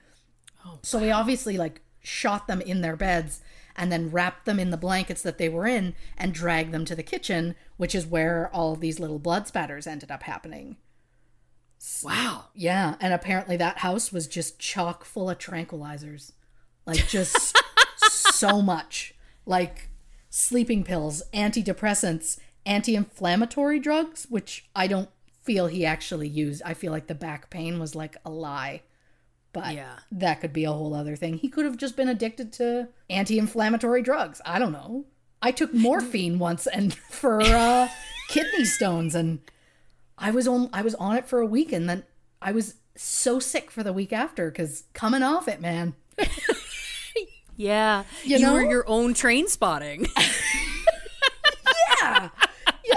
So 0.83 0.99
he 0.99 1.09
obviously 1.11 1.57
like 1.57 1.81
shot 2.03 2.47
them 2.47 2.61
in 2.61 2.81
their 2.81 2.95
beds 2.95 3.41
and 3.75 3.91
then 3.91 4.11
wrapped 4.11 4.45
them 4.45 4.59
in 4.59 4.69
the 4.69 4.77
blankets 4.77 5.21
that 5.21 5.37
they 5.37 5.49
were 5.49 5.67
in 5.67 5.95
and 6.17 6.33
dragged 6.33 6.71
them 6.71 6.85
to 6.85 6.95
the 6.95 7.03
kitchen, 7.03 7.55
which 7.77 7.95
is 7.95 8.05
where 8.05 8.49
all 8.53 8.73
of 8.73 8.79
these 8.79 8.99
little 8.99 9.19
blood 9.19 9.47
spatters 9.47 9.87
ended 9.87 10.11
up 10.11 10.23
happening. 10.23 10.77
Wow. 12.03 12.45
Yeah, 12.53 12.95
and 12.99 13.13
apparently 13.13 13.57
that 13.57 13.79
house 13.79 14.11
was 14.11 14.27
just 14.27 14.59
chock 14.59 15.03
full 15.03 15.29
of 15.29 15.39
tranquilizers. 15.39 16.33
Like 16.85 17.07
just 17.07 17.57
so 17.97 18.61
much. 18.61 19.13
Like 19.45 19.89
sleeping 20.29 20.83
pills, 20.83 21.23
antidepressants, 21.33 22.37
anti-inflammatory 22.65 23.79
drugs, 23.79 24.27
which 24.29 24.69
I 24.75 24.87
don't 24.87 25.09
feel 25.41 25.67
he 25.67 25.85
actually 25.85 26.27
used. 26.27 26.61
I 26.63 26.73
feel 26.73 26.91
like 26.91 27.07
the 27.07 27.15
back 27.15 27.49
pain 27.49 27.79
was 27.79 27.95
like 27.95 28.15
a 28.25 28.29
lie. 28.29 28.81
But 29.53 29.73
Yeah. 29.75 29.99
that 30.11 30.39
could 30.41 30.53
be 30.53 30.63
a 30.63 30.71
whole 30.71 30.93
other 30.93 31.15
thing. 31.15 31.35
He 31.37 31.49
could 31.49 31.65
have 31.65 31.77
just 31.77 31.95
been 31.97 32.07
addicted 32.07 32.53
to 32.53 32.87
anti-inflammatory 33.09 34.01
drugs. 34.01 34.41
I 34.45 34.59
don't 34.59 34.71
know. 34.71 35.05
I 35.41 35.51
took 35.51 35.73
morphine 35.73 36.39
once 36.39 36.67
and 36.67 36.93
for 37.09 37.41
uh, 37.41 37.89
kidney 38.29 38.65
stones 38.65 39.13
and 39.15 39.39
I 40.17 40.31
was 40.31 40.47
on 40.47 40.69
I 40.71 40.81
was 40.83 40.95
on 40.95 41.17
it 41.17 41.25
for 41.27 41.39
a 41.39 41.45
week 41.45 41.71
and 41.73 41.89
then 41.89 42.03
I 42.41 42.51
was 42.51 42.75
so 42.95 43.39
sick 43.39 43.71
for 43.71 43.83
the 43.83 43.91
week 43.93 44.13
after 44.13 44.51
cuz 44.51 44.83
coming 44.93 45.23
off 45.23 45.47
it, 45.47 45.59
man. 45.61 45.95
Yeah. 47.57 48.05
You 48.23 48.37
You, 48.37 48.51
were 48.53 48.63
your 48.63 48.87
own 48.87 49.13
Trainspotting. 49.13 50.07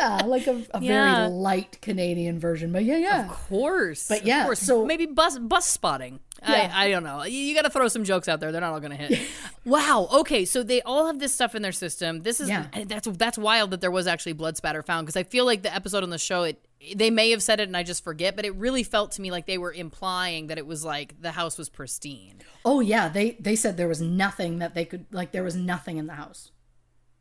Yeah, 0.04 0.26
like 0.26 0.46
a, 0.46 0.62
a 0.72 0.80
Yeah. 0.82 1.16
very 1.26 1.30
light 1.30 1.80
Canadian 1.80 2.38
version, 2.38 2.72
but 2.72 2.84
yeah, 2.84 2.96
yeah. 2.98 3.24
Of 3.24 3.30
course. 3.30 4.08
But 4.08 4.20
of 4.20 4.26
yeah, 4.26 4.44
course. 4.44 4.60
so- 4.60 4.84
maybe 4.84 5.06
bus 5.06 5.38
bus 5.38 5.66
spotting. 5.66 6.20
Yeah. 6.46 6.70
I, 6.74 6.86
I 6.86 6.90
don't 6.90 7.04
know. 7.04 7.22
You, 7.24 7.38
you 7.38 7.54
got 7.54 7.62
to 7.62 7.70
throw 7.70 7.88
some 7.88 8.04
jokes 8.04 8.28
out 8.28 8.38
there. 8.38 8.52
They're 8.52 8.60
not 8.60 8.74
all 8.74 8.80
going 8.80 8.90
to 8.90 8.98
hit. 8.98 9.26
wow. 9.64 10.08
Okay, 10.12 10.44
so 10.44 10.62
they 10.62 10.82
all 10.82 11.06
have 11.06 11.18
this 11.18 11.32
stuff 11.32 11.54
in 11.54 11.62
their 11.62 11.72
system. 11.72 12.20
This 12.20 12.38
is 12.38 12.50
Yeah. 12.50 12.66
that's 12.86 13.08
that's 13.08 13.38
wild 13.38 13.70
that 13.70 13.80
there 13.80 13.90
was 13.90 14.06
actually 14.06 14.34
blood 14.34 14.56
spatter 14.58 14.82
found 14.82 15.06
because 15.06 15.16
I 15.16 15.22
feel 15.22 15.46
like 15.46 15.62
the 15.62 15.74
episode 15.74 16.02
on 16.02 16.10
the 16.10 16.18
show 16.18 16.42
it 16.42 16.62
they 16.96 17.08
may 17.08 17.30
have 17.30 17.42
said 17.42 17.60
it 17.60 17.68
and 17.68 17.76
I 17.76 17.82
just 17.82 18.04
forget, 18.04 18.36
but 18.36 18.44
it 18.44 18.54
really 18.56 18.82
felt 18.82 19.12
to 19.12 19.22
me 19.22 19.30
like 19.30 19.46
they 19.46 19.56
were 19.56 19.72
implying 19.72 20.48
that 20.48 20.58
it 20.58 20.66
was 20.66 20.84
like 20.84 21.18
the 21.18 21.30
house 21.30 21.56
was 21.56 21.70
pristine. 21.70 22.42
Oh 22.62 22.80
yeah, 22.80 23.08
they 23.08 23.38
they 23.40 23.56
said 23.56 23.78
there 23.78 23.88
was 23.88 24.02
nothing 24.02 24.58
that 24.58 24.74
they 24.74 24.84
could 24.84 25.06
like 25.10 25.32
there 25.32 25.44
was 25.44 25.56
nothing 25.56 25.96
in 25.96 26.06
the 26.06 26.12
house. 26.14 26.50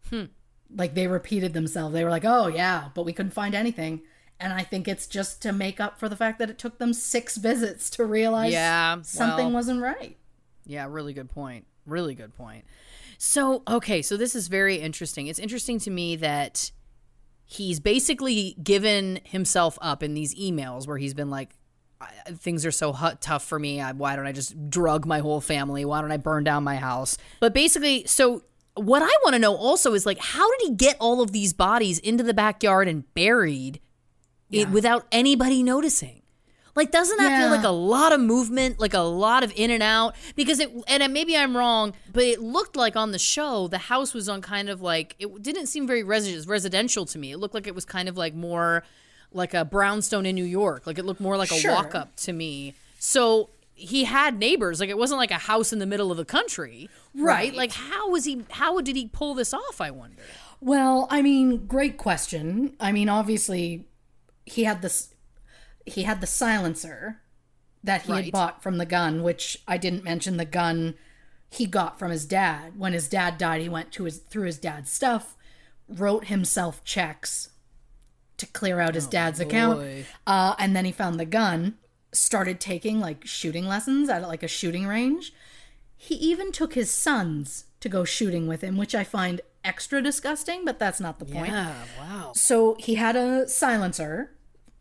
Hmm. 0.09 0.25
Like 0.75 0.93
they 0.95 1.07
repeated 1.07 1.53
themselves. 1.53 1.93
They 1.93 2.03
were 2.03 2.09
like, 2.09 2.25
"Oh 2.25 2.47
yeah, 2.47 2.89
but 2.93 3.05
we 3.05 3.13
couldn't 3.13 3.31
find 3.33 3.53
anything." 3.55 4.01
And 4.39 4.51
I 4.51 4.63
think 4.63 4.87
it's 4.87 5.07
just 5.07 5.41
to 5.43 5.53
make 5.53 5.79
up 5.79 5.99
for 5.99 6.09
the 6.09 6.15
fact 6.15 6.39
that 6.39 6.49
it 6.49 6.57
took 6.57 6.77
them 6.77 6.91
6 6.93 7.37
visits 7.49 7.89
to 7.91 8.05
realize 8.05 8.51
Yeah, 8.51 9.01
something 9.03 9.45
well- 9.45 9.53
wasn't 9.53 9.81
right. 9.81 10.17
Yeah, 10.65 10.87
really 10.89 11.13
good 11.13 11.29
point. 11.29 11.65
Really 11.85 12.15
good 12.15 12.33
point. 12.35 12.65
So, 13.17 13.63
okay, 13.67 14.01
so 14.01 14.17
this 14.17 14.35
is 14.35 14.47
very 14.47 14.77
interesting. 14.77 15.27
It's 15.27 15.39
interesting 15.39 15.79
to 15.79 15.91
me 15.91 16.15
that 16.17 16.71
he's 17.45 17.79
basically 17.79 18.55
given 18.63 19.19
himself 19.23 19.77
up 19.81 20.01
in 20.03 20.13
these 20.13 20.33
emails 20.35 20.87
where 20.87 20.97
he's 20.97 21.13
been 21.13 21.29
like, 21.29 21.55
things 22.37 22.65
are 22.65 22.71
so 22.71 22.91
hu- 22.93 23.15
tough 23.21 23.43
for 23.45 23.59
me. 23.59 23.79
I, 23.79 23.91
why 23.93 24.15
don't 24.15 24.25
I 24.27 24.31
just 24.31 24.69
drug 24.69 25.05
my 25.05 25.19
whole 25.19 25.39
family? 25.41 25.85
Why 25.85 26.01
don't 26.01 26.11
I 26.11 26.17
burn 26.17 26.43
down 26.43 26.63
my 26.63 26.75
house? 26.75 27.17
But 27.39 27.53
basically, 27.53 28.05
so 28.07 28.43
what 28.75 29.01
I 29.01 29.11
want 29.23 29.33
to 29.33 29.39
know 29.39 29.55
also 29.55 29.93
is 29.93 30.05
like, 30.05 30.17
how 30.19 30.49
did 30.57 30.67
he 30.69 30.73
get 30.75 30.97
all 30.99 31.21
of 31.21 31.31
these 31.31 31.53
bodies 31.53 31.99
into 31.99 32.23
the 32.23 32.33
backyard 32.33 32.87
and 32.87 33.11
buried 33.13 33.79
it, 34.51 34.69
without 34.69 35.05
anybody 35.11 35.61
noticing? 35.63 36.21
Like, 36.75 36.91
doesn't 36.91 37.17
that 37.17 37.39
feel 37.39 37.51
like 37.51 37.63
a 37.63 37.69
lot 37.69 38.13
of 38.13 38.19
movement, 38.19 38.79
like 38.79 38.95
a 38.95 38.99
lot 39.01 39.43
of 39.43 39.53
in 39.55 39.69
and 39.69 39.83
out? 39.83 40.15
Because 40.35 40.59
it, 40.59 40.71
and 40.87 41.03
uh, 41.03 41.07
maybe 41.07 41.37
I'm 41.37 41.55
wrong, 41.55 41.93
but 42.11 42.23
it 42.23 42.41
looked 42.41 42.75
like 42.75 42.95
on 42.95 43.11
the 43.11 43.19
show 43.19 43.67
the 43.67 43.77
house 43.77 44.15
was 44.15 44.27
on 44.27 44.41
kind 44.41 44.69
of 44.69 44.81
like 44.81 45.15
it 45.19 45.43
didn't 45.43 45.67
seem 45.67 45.85
very 45.85 46.01
res- 46.01 46.47
residential 46.47 47.05
to 47.05 47.19
me. 47.19 47.31
It 47.31 47.37
looked 47.37 47.53
like 47.53 47.67
it 47.67 47.75
was 47.75 47.85
kind 47.85 48.09
of 48.09 48.17
like 48.17 48.33
more 48.33 48.83
like 49.31 49.53
a 49.53 49.63
brownstone 49.63 50.25
in 50.25 50.33
New 50.33 50.43
York. 50.45 50.87
Like 50.87 50.97
it 50.97 51.05
looked 51.05 51.21
more 51.21 51.37
like 51.37 51.51
a 51.51 51.55
Sure. 51.59 51.71
walk 51.73 51.93
up 51.93 52.15
to 52.17 52.33
me. 52.33 52.73
So 52.97 53.49
he 53.83 54.05
had 54.05 54.39
neighbors. 54.39 54.79
Like 54.79 54.89
it 54.89 54.97
wasn't 54.97 55.19
like 55.19 55.31
a 55.31 55.35
house 55.35 55.73
in 55.73 55.79
the 55.79 55.85
middle 55.85 56.11
of 56.11 56.17
the 56.17 56.25
country, 56.25 56.89
right? 57.13 57.23
Right. 57.25 57.53
Like 57.55 57.71
how 57.73 58.09
was 58.09 58.25
he? 58.25 58.43
How 58.51 58.79
did 58.81 58.95
he 58.95 59.07
pull 59.07 59.33
this 59.33 59.53
off? 59.53 59.79
I 59.81 59.91
wonder. 59.91 60.21
Well, 60.61 61.07
I 61.09 61.21
mean, 61.21 61.67
great 61.67 61.97
question. 61.97 62.75
I 62.79 62.91
mean, 62.91 63.09
obviously, 63.09 63.85
he 64.45 64.63
had 64.63 64.81
this. 64.81 65.13
He 65.85 66.03
had 66.03 66.21
the 66.21 66.27
silencer 66.27 67.19
that 67.83 68.03
he 68.03 68.11
Right. 68.13 68.23
had 68.25 68.31
bought 68.31 68.63
from 68.63 68.77
the 68.77 68.85
gun, 68.85 69.23
which 69.23 69.57
I 69.67 69.77
didn't 69.77 70.03
mention. 70.05 70.37
The 70.37 70.45
gun 70.45 70.95
he 71.49 71.65
got 71.65 71.99
from 71.99 72.11
his 72.11 72.25
dad. 72.25 72.79
When 72.79 72.93
his 72.93 73.09
dad 73.09 73.37
died, 73.37 73.61
he 73.61 73.69
went 73.69 73.91
to 73.93 74.05
his 74.05 74.19
through 74.19 74.45
his 74.45 74.57
dad's 74.57 74.91
stuff, 74.91 75.35
wrote 75.89 76.25
himself 76.25 76.83
checks 76.85 77.49
to 78.37 78.47
clear 78.47 78.79
out 78.79 78.95
his 78.95 79.05
dad's 79.07 79.39
account, 79.39 80.05
uh, 80.25 80.55
and 80.57 80.75
then 80.75 80.85
he 80.85 80.91
found 80.91 81.19
the 81.19 81.25
gun. 81.25 81.77
Started 82.13 82.59
taking 82.59 82.99
like 82.99 83.25
shooting 83.25 83.67
lessons 83.67 84.09
at 84.09 84.21
like 84.23 84.43
a 84.43 84.47
shooting 84.47 84.87
range. 84.87 85.33
He 85.95 86.15
even 86.15 86.51
took 86.51 86.73
his 86.73 86.91
sons 86.91 87.65
to 87.79 87.89
go 87.89 88.03
shooting 88.03 88.47
with 88.47 88.61
him, 88.61 88.77
which 88.77 88.95
I 88.95 89.03
find 89.03 89.41
extra 89.63 90.01
disgusting, 90.01 90.65
but 90.65 90.79
that's 90.79 90.99
not 90.99 91.19
the 91.19 91.25
point. 91.25 91.47
Yeah. 91.47 91.73
Wow. 91.99 92.31
So 92.35 92.75
he 92.79 92.95
had 92.95 93.15
a 93.15 93.47
silencer, 93.47 94.31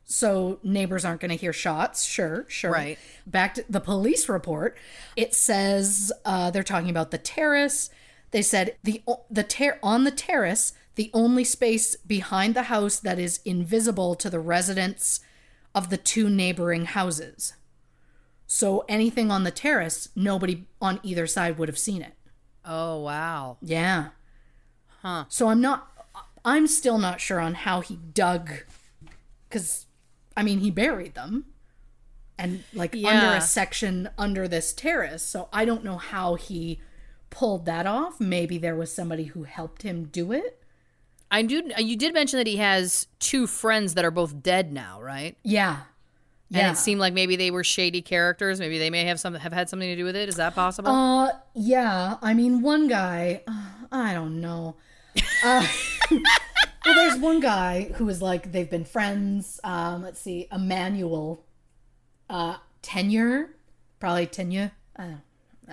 so 0.04 0.58
neighbors 0.62 1.04
aren't 1.04 1.20
going 1.20 1.30
to 1.30 1.36
hear 1.36 1.52
shots. 1.52 2.04
Sure, 2.04 2.44
sure. 2.48 2.72
Right. 2.72 2.98
Back 3.26 3.54
to 3.54 3.64
the 3.68 3.80
police 3.80 4.28
report, 4.28 4.76
it 5.16 5.34
says 5.34 6.12
uh, 6.24 6.50
they're 6.50 6.62
talking 6.62 6.90
about 6.90 7.10
the 7.10 7.18
terrace. 7.18 7.90
They 8.30 8.42
said 8.42 8.76
the 8.82 9.02
the 9.30 9.44
ter- 9.44 9.78
on 9.82 10.04
the 10.04 10.10
terrace, 10.10 10.72
the 10.96 11.10
only 11.14 11.44
space 11.44 11.96
behind 11.96 12.54
the 12.54 12.64
house 12.64 12.98
that 12.98 13.18
is 13.18 13.40
invisible 13.44 14.14
to 14.16 14.30
the 14.30 14.40
residents 14.40 15.20
of 15.74 15.90
the 15.90 15.96
two 15.96 16.28
neighboring 16.28 16.87
houses. 16.87 17.54
So 18.46 18.85
anything 18.88 19.30
on 19.30 19.44
the 19.44 19.50
terrace, 19.50 20.11
nobody 20.14 20.66
on 20.80 21.00
either 21.02 21.26
side 21.26 21.58
would 21.58 21.68
have 21.68 21.78
seen 21.78 22.02
it. 22.02 22.14
Oh 22.64 23.00
wow. 23.00 23.56
Yeah. 23.62 24.08
Huh. 25.00 25.24
So 25.28 25.48
I'm 25.48 25.61
not 25.61 25.88
I'm 26.44 26.66
still 26.66 26.98
not 26.98 27.20
sure 27.20 27.40
on 27.40 27.54
how 27.54 27.80
he 27.80 27.96
dug 27.96 28.50
cuz 29.50 29.87
I 30.37 30.42
mean 30.42 30.58
he 30.58 30.70
buried 30.70 31.14
them 31.14 31.46
and 32.38 32.64
like 32.75 32.94
under 32.94 33.37
a 33.37 33.40
section 33.40 34.10
under 34.18 34.46
this 34.46 34.73
terrace. 34.73 35.23
So 35.23 35.48
I 35.52 35.64
don't 35.64 35.85
know 35.85 35.96
how 35.96 36.35
he 36.35 36.81
pulled 37.31 37.66
that 37.66 37.87
off. 37.87 38.20
Maybe 38.20 38.58
there 38.58 38.77
was 38.77 38.92
somebody 38.92 39.25
who 39.25 39.44
helped 39.44 39.83
him 39.83 40.04
do 40.04 40.33
it. 40.33 40.62
I 41.33 41.42
do. 41.42 41.62
You 41.78 41.96
did 41.96 42.12
mention 42.14 42.37
that 42.38 42.46
he 42.46 42.58
has 42.58 43.08
two 43.18 43.46
friends 43.48 43.94
that 43.94 44.04
are 44.04 44.10
both 44.12 44.42
dead 44.42 44.72
now, 44.72 45.00
right? 45.02 45.37
Yeah. 45.42 45.78
And 46.50 46.56
Yeah. 46.58 46.70
it 46.72 46.76
seemed 46.76 47.00
like 47.00 47.14
maybe 47.14 47.35
they 47.37 47.50
were 47.50 47.64
shady 47.64 48.02
characters. 48.02 48.60
Maybe 48.60 48.78
they 48.78 48.90
may 48.90 49.04
have 49.06 49.18
some 49.18 49.33
have 49.35 49.52
had 49.54 49.68
something 49.70 49.88
to 49.88 49.96
do 49.96 50.04
with 50.04 50.14
it. 50.14 50.28
Is 50.28 50.37
that 50.37 50.54
possible? 50.54 50.90
Uh, 50.90 51.30
yeah. 51.54 52.18
I 52.20 52.35
mean, 52.35 52.60
one 52.60 52.87
guy, 52.87 53.42
uh, 53.48 53.87
I 53.90 54.12
don't 54.12 54.40
know. 54.42 54.76
Uh, 55.42 55.66
well, 56.10 56.20
there's 56.94 57.18
one 57.18 57.40
guy 57.40 57.90
who 57.94 58.06
is 58.10 58.20
like 58.20 58.52
they've 58.52 58.68
been 58.70 58.85
friends. 58.85 59.58
Um, 59.64 60.02
let's 60.02 60.20
see, 60.20 60.46
Emmanuel, 60.52 61.42
uh, 62.28 62.56
tenure, 62.83 63.50
probably 64.00 64.26
tenure. 64.26 64.72
Uh, 64.98 65.04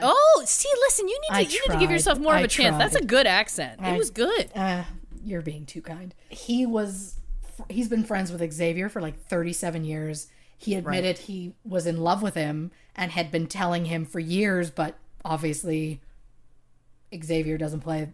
oh, 0.02 0.44
see, 0.46 0.70
listen, 0.88 1.08
you 1.10 1.20
need 1.22 1.28
to 1.28 1.34
I 1.36 1.40
you 1.42 1.62
need 1.68 1.74
to 1.74 1.80
give 1.80 1.92
yourself 1.92 2.20
more 2.20 2.34
of 2.34 2.40
I 2.40 2.44
a 2.44 2.48
chance. 2.48 2.78
That's 2.78 2.96
a 2.96 3.04
good 3.04 3.28
accent. 3.28 3.82
I- 3.82 3.96
it 3.96 3.98
was 3.98 4.10
good. 4.12 4.50
uh, 4.56 4.84
you're 5.30 5.42
being 5.42 5.66
too 5.66 5.82
kind. 5.82 6.14
He 6.30 6.66
was 6.66 7.20
he's 7.70 7.90
been 7.90 8.04
friends 8.04 8.32
with 8.32 8.52
Xavier 8.52 8.90
for 8.90 9.02
like 9.02 9.20
37 9.26 9.84
years. 9.84 10.28
He 10.58 10.76
admitted 10.76 11.18
he 11.18 11.54
was 11.64 11.88
in 11.88 11.98
love 11.98 12.22
with 12.22 12.36
him 12.36 12.72
and 12.96 13.12
had 13.12 13.32
been 13.32 13.48
telling 13.48 13.86
him 13.86 14.06
for 14.06 14.20
years, 14.20 14.70
but 14.70 14.98
obviously 15.24 16.02
Xavier 17.16 17.58
doesn't 17.58 17.80
play 17.80 18.14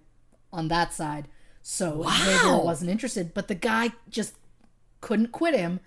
on 0.53 0.67
that 0.67 0.93
side. 0.93 1.27
So 1.61 2.03
Xavier 2.07 2.59
wasn't 2.63 2.91
interested, 2.91 3.33
but 3.33 3.47
the 3.47 3.55
guy 3.55 3.93
just 4.09 4.35
couldn't 5.01 5.31
quit 5.31 5.55
him, 5.55 5.79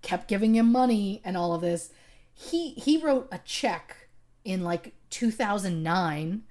kept 0.00 0.28
giving 0.28 0.54
him 0.54 0.72
money 0.72 1.20
and 1.24 1.36
all 1.36 1.54
of 1.54 1.60
this. 1.60 1.90
He 2.32 2.70
he 2.70 2.96
wrote 2.96 3.28
a 3.30 3.38
check 3.44 4.08
in 4.44 4.62
like 4.62 4.94
2009 5.10 6.42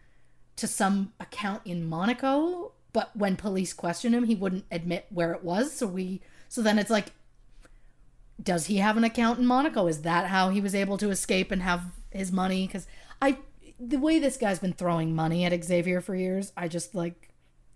to 0.58 0.68
some 0.68 1.14
account 1.20 1.62
in 1.66 1.86
Monaco, 1.86 2.74
but 2.96 3.14
when 3.14 3.36
police 3.36 3.74
questioned 3.74 4.16
him, 4.16 4.24
he 4.24 4.36
wouldn't 4.36 4.64
admit 4.72 5.06
where 5.10 5.34
it 5.34 5.44
was. 5.44 5.74
So 5.74 5.86
we 5.86 6.22
so 6.48 6.62
then 6.62 6.80
it's 6.80 6.90
like 6.90 7.08
does 8.42 8.68
he 8.68 8.78
have 8.78 8.96
an 8.96 9.04
account 9.04 9.38
in 9.38 9.46
Monaco? 9.46 9.88
Is 9.88 10.04
that 10.04 10.28
how 10.28 10.50
he 10.50 10.62
was 10.62 10.74
able 10.74 10.98
to 11.00 11.10
escape 11.10 11.52
and 11.52 11.62
have 11.62 11.84
his 12.10 12.32
money 12.32 12.66
cuz 12.66 12.88
I 13.22 13.40
the 13.78 13.98
way 13.98 14.18
this 14.18 14.38
guy's 14.38 14.60
been 14.60 14.72
throwing 14.72 15.14
money 15.14 15.44
at 15.44 15.64
Xavier 15.64 16.00
for 16.00 16.16
years, 16.16 16.54
I 16.56 16.70
just 16.70 16.96
like 16.96 17.34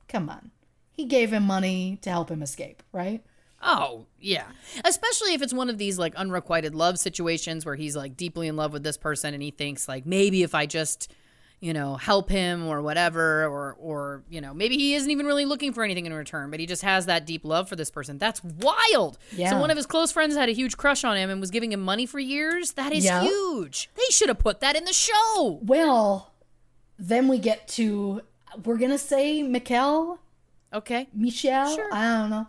come 0.08 0.30
on. 0.30 0.52
He 0.94 1.04
gave 1.04 1.34
him 1.34 1.44
money 1.44 2.00
to 2.02 2.10
help 2.10 2.32
him 2.32 2.42
escape, 2.42 2.82
right? 2.94 3.22
Oh, 3.62 4.06
yeah. 4.18 4.48
Especially 4.86 5.34
if 5.34 5.42
it's 5.42 5.54
one 5.54 5.70
of 5.70 5.78
these 5.78 6.00
like 6.00 6.16
unrequited 6.16 6.74
love 6.76 6.98
situations 6.98 7.66
where 7.66 7.76
he's 7.76 7.94
like 7.94 8.16
deeply 8.16 8.48
in 8.48 8.56
love 8.56 8.72
with 8.72 8.84
this 8.84 8.96
person 8.98 9.34
and 9.34 9.44
he 9.44 9.52
thinks 9.52 9.90
like 9.90 10.06
maybe 10.06 10.44
if 10.44 10.56
I 10.56 10.66
just, 10.66 11.12
you 11.62 11.74
know, 11.74 11.96
help 11.96 12.30
him 12.30 12.68
or 12.68 12.82
whatever 12.82 13.46
or 13.46 13.76
or 13.80 14.24
you 14.30 14.40
know, 14.42 14.54
maybe 14.54 14.78
he 14.78 14.96
isn't 14.96 15.12
even 15.12 15.26
really 15.26 15.46
looking 15.46 15.74
for 15.74 15.84
anything 15.84 16.06
in 16.06 16.14
return, 16.14 16.50
but 16.52 16.60
he 16.60 16.66
just 16.66 16.82
has 16.84 17.06
that 17.08 17.26
deep 17.26 17.44
love 17.44 17.68
for 17.68 17.76
this 17.76 17.92
person. 17.92 18.18
That's 18.18 18.42
wild. 18.44 19.18
Yeah. 19.36 19.50
So 19.52 19.60
one 19.60 19.70
of 19.72 19.78
his 19.78 19.86
close 19.86 20.12
friends 20.12 20.36
had 20.36 20.48
a 20.50 20.54
huge 20.54 20.78
crush 20.78 21.04
on 21.04 21.18
him 21.18 21.30
and 21.30 21.42
was 21.42 21.52
giving 21.52 21.72
him 21.72 21.82
money 21.82 22.06
for 22.06 22.20
years. 22.20 22.74
That 22.74 22.94
is 22.94 23.04
Yeah. 23.06 23.22
huge. 23.24 23.90
They 23.96 24.12
should 24.12 24.30
have 24.30 24.40
put 24.40 24.62
that 24.62 24.76
in 24.76 24.86
the 24.86 24.94
show. 24.94 25.60
Well, 25.62 26.32
then 26.98 27.28
we 27.28 27.40
get 27.40 27.68
to 27.70 28.22
we're 28.64 28.78
going 28.78 28.92
to 28.92 28.98
say 28.98 29.44
Mikel 29.44 30.20
Okay. 30.74 31.08
Michelle. 31.14 31.76
Sure. 31.76 31.90
I 31.94 32.04
don't 32.20 32.30
know. 32.30 32.48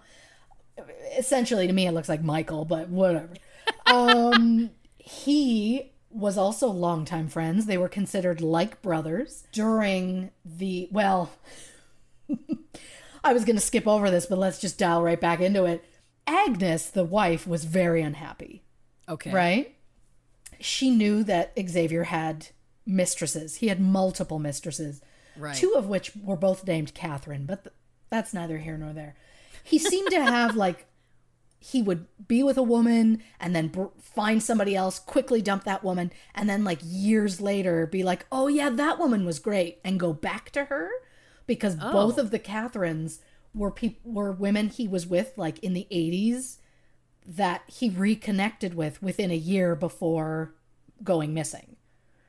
Essentially, 1.19 1.67
to 1.67 1.73
me, 1.73 1.87
it 1.87 1.93
looks 1.93 2.09
like 2.09 2.23
Michael, 2.23 2.65
but 2.65 2.89
whatever. 2.89 3.31
um, 3.87 4.71
he 4.99 5.91
was 6.11 6.37
also 6.37 6.69
longtime 6.69 7.29
friends. 7.29 7.67
They 7.67 7.79
were 7.79 7.89
considered 7.89 8.41
like 8.41 8.83
brothers 8.83 9.45
during 9.53 10.31
the 10.45 10.89
well. 10.91 11.31
I 13.25 13.33
was 13.33 13.45
going 13.45 13.57
to 13.57 13.63
skip 13.63 13.87
over 13.87 14.11
this, 14.11 14.27
but 14.27 14.39
let's 14.39 14.59
just 14.59 14.79
dial 14.79 15.03
right 15.03 15.21
back 15.21 15.41
into 15.41 15.65
it. 15.67 15.85
Agnes, 16.27 16.89
the 16.89 17.05
wife, 17.05 17.47
was 17.47 17.65
very 17.65 18.03
unhappy 18.03 18.63
Okay. 19.09 19.31
right? 19.31 19.75
She 20.61 20.91
knew 20.91 21.23
that 21.25 21.53
Xavier 21.69 22.05
had 22.05 22.49
mistresses. 22.87 23.57
He 23.57 23.69
had 23.69 23.81
multiple 23.81 24.39
mistresses, 24.39 25.01
Right. 25.37 25.55
two 25.57 25.75
of 25.77 25.87
which 25.87 26.13
were 26.23 26.37
both 26.37 26.67
named 26.67 26.95
Catherine, 26.95 27.47
but 27.47 27.65
th- 27.65 27.75
that's 28.11 28.33
neither 28.35 28.59
here 28.59 28.77
nor 28.77 28.93
there. 28.93 29.15
He 29.65 29.79
seemed 29.79 30.11
to 30.11 30.23
have 30.23 30.55
like 30.67 30.87
he 31.61 31.83
would 31.83 32.07
be 32.27 32.43
with 32.43 32.57
a 32.57 32.63
woman 32.63 33.23
and 33.39 33.55
then 33.55 33.69
br- 33.69 33.85
find 34.01 34.43
somebody 34.43 34.75
else, 34.75 34.99
quickly 34.99 35.43
dump 35.43 35.65
that 35.65 35.85
woman, 35.85 36.11
and 36.35 36.49
then 36.49 36.65
like 36.65 36.81
years 36.83 37.41
later 37.41 37.87
be 37.87 38.03
like, 38.03 38.27
"Oh 38.33 38.49
yeah, 38.49 38.71
that 38.71 38.99
woman 38.99 39.25
was 39.25 39.39
great," 39.39 39.79
and 39.85 40.01
go 40.01 40.13
back 40.13 40.51
to 40.53 40.65
her 40.65 40.91
because 41.47 41.77
oh. 41.81 41.93
both 41.93 42.19
of 42.19 42.31
the 42.31 42.39
Catherines 42.39 43.21
were 43.55 43.71
peop- 43.71 44.01
were 44.05 44.33
women 44.33 44.69
he 44.69 44.89
was 44.89 45.07
with 45.07 45.35
like 45.37 45.59
in 45.59 45.75
the 45.75 45.87
80s 45.91 46.57
that 47.27 47.63
he 47.67 47.91
reconnected 47.91 48.75
with 48.75 49.03
within 49.03 49.31
a 49.31 49.37
year 49.37 49.77
before 49.77 50.55
going 51.05 51.35
missing. 51.35 51.77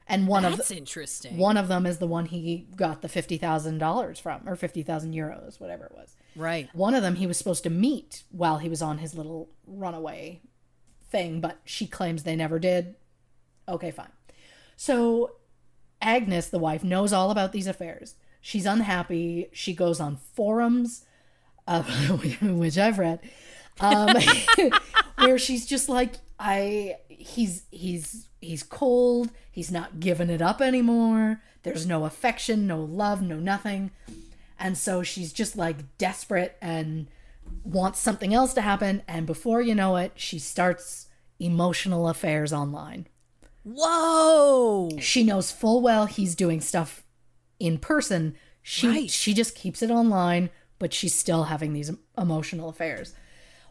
And 0.08 0.28
one 0.28 0.44
of 0.44 0.58
That's 0.58 0.70
the, 0.70 0.76
interesting. 0.76 1.38
one 1.38 1.56
of 1.56 1.70
them 1.70 1.86
is 1.86 2.00
the 2.00 2.08
one 2.08 2.26
he 2.26 2.68
got 2.76 3.02
the 3.02 3.08
$50,000 3.08 4.20
from 4.20 4.42
or 4.46 4.58
50,000 4.58 5.14
euros, 5.14 5.60
whatever 5.60 5.86
it 5.86 5.94
was. 5.96 6.16
Right. 6.36 6.70
One 6.74 6.94
of 6.94 7.02
them 7.02 7.16
he 7.16 7.28
was 7.28 7.38
supposed 7.38 7.64
to 7.64 7.70
meet 7.70 8.24
while 8.32 8.60
he 8.60 8.70
was 8.70 8.82
on 8.82 9.00
his 9.00 9.16
little 9.16 9.50
runaway 9.66 10.42
thing, 11.10 11.42
but 11.42 11.60
she 11.66 11.88
claims 11.88 12.24
they 12.24 12.36
never 12.36 12.60
did. 12.60 12.96
Okay, 13.68 13.92
fine. 13.92 14.12
So 14.76 15.36
Agnes, 16.02 16.50
the 16.50 16.60
wife, 16.60 16.84
knows 16.84 17.14
all 17.14 17.32
about 17.32 17.52
these 17.52 17.68
affairs. 17.68 18.16
She's 18.40 18.66
unhappy. 18.66 19.50
She 19.52 19.74
goes 19.74 20.00
on 20.00 20.18
forums, 20.34 21.06
uh, 21.68 21.84
which 22.42 22.78
I've 22.78 22.98
read, 22.98 23.20
um, 23.80 24.16
where 25.18 25.38
she's 25.38 25.66
just 25.66 25.90
like, 25.90 26.16
I 26.40 26.96
he's 27.08 27.64
he's 27.70 28.28
he's 28.42 28.64
cold. 28.64 29.30
He's 29.52 29.72
not 29.72 30.00
giving 30.00 30.30
it 30.30 30.42
up 30.42 30.60
anymore. 30.62 31.42
There's 31.64 31.86
no 31.86 32.06
affection, 32.06 32.66
no 32.66 32.82
love, 32.82 33.22
no 33.22 33.38
nothing. 33.38 33.92
And 34.62 34.78
so 34.78 35.03
she's 35.03 35.34
just 35.34 35.57
like 35.57 35.97
desperate 35.97 36.55
and 36.62 37.07
wants 37.64 37.99
something 37.99 38.34
else 38.34 38.53
to 38.53 38.62
happen. 38.62 39.01
And 39.07 39.26
before 39.26 39.59
you 39.62 39.74
know 39.76 39.95
it, 39.97 40.14
she 40.16 40.38
starts 40.39 41.07
emotional 41.39 42.07
affairs 42.07 42.53
online. 42.53 43.07
Whoa. 43.64 44.89
She 44.99 45.24
knows 45.24 45.51
full 45.51 45.82
well 45.82 46.05
he's 46.05 46.36
doing 46.36 46.62
stuff 46.62 47.03
in 47.59 47.78
person. 47.80 48.36
She 48.62 48.88
Right. 48.88 49.09
she 49.09 49.34
just 49.34 49.55
keeps 49.55 49.82
it 49.82 49.89
online, 49.91 50.49
but 50.80 50.93
she's 50.93 51.16
still 51.16 51.45
having 51.45 51.74
these 51.74 51.91
emotional 52.18 52.70
affairs. 52.70 53.14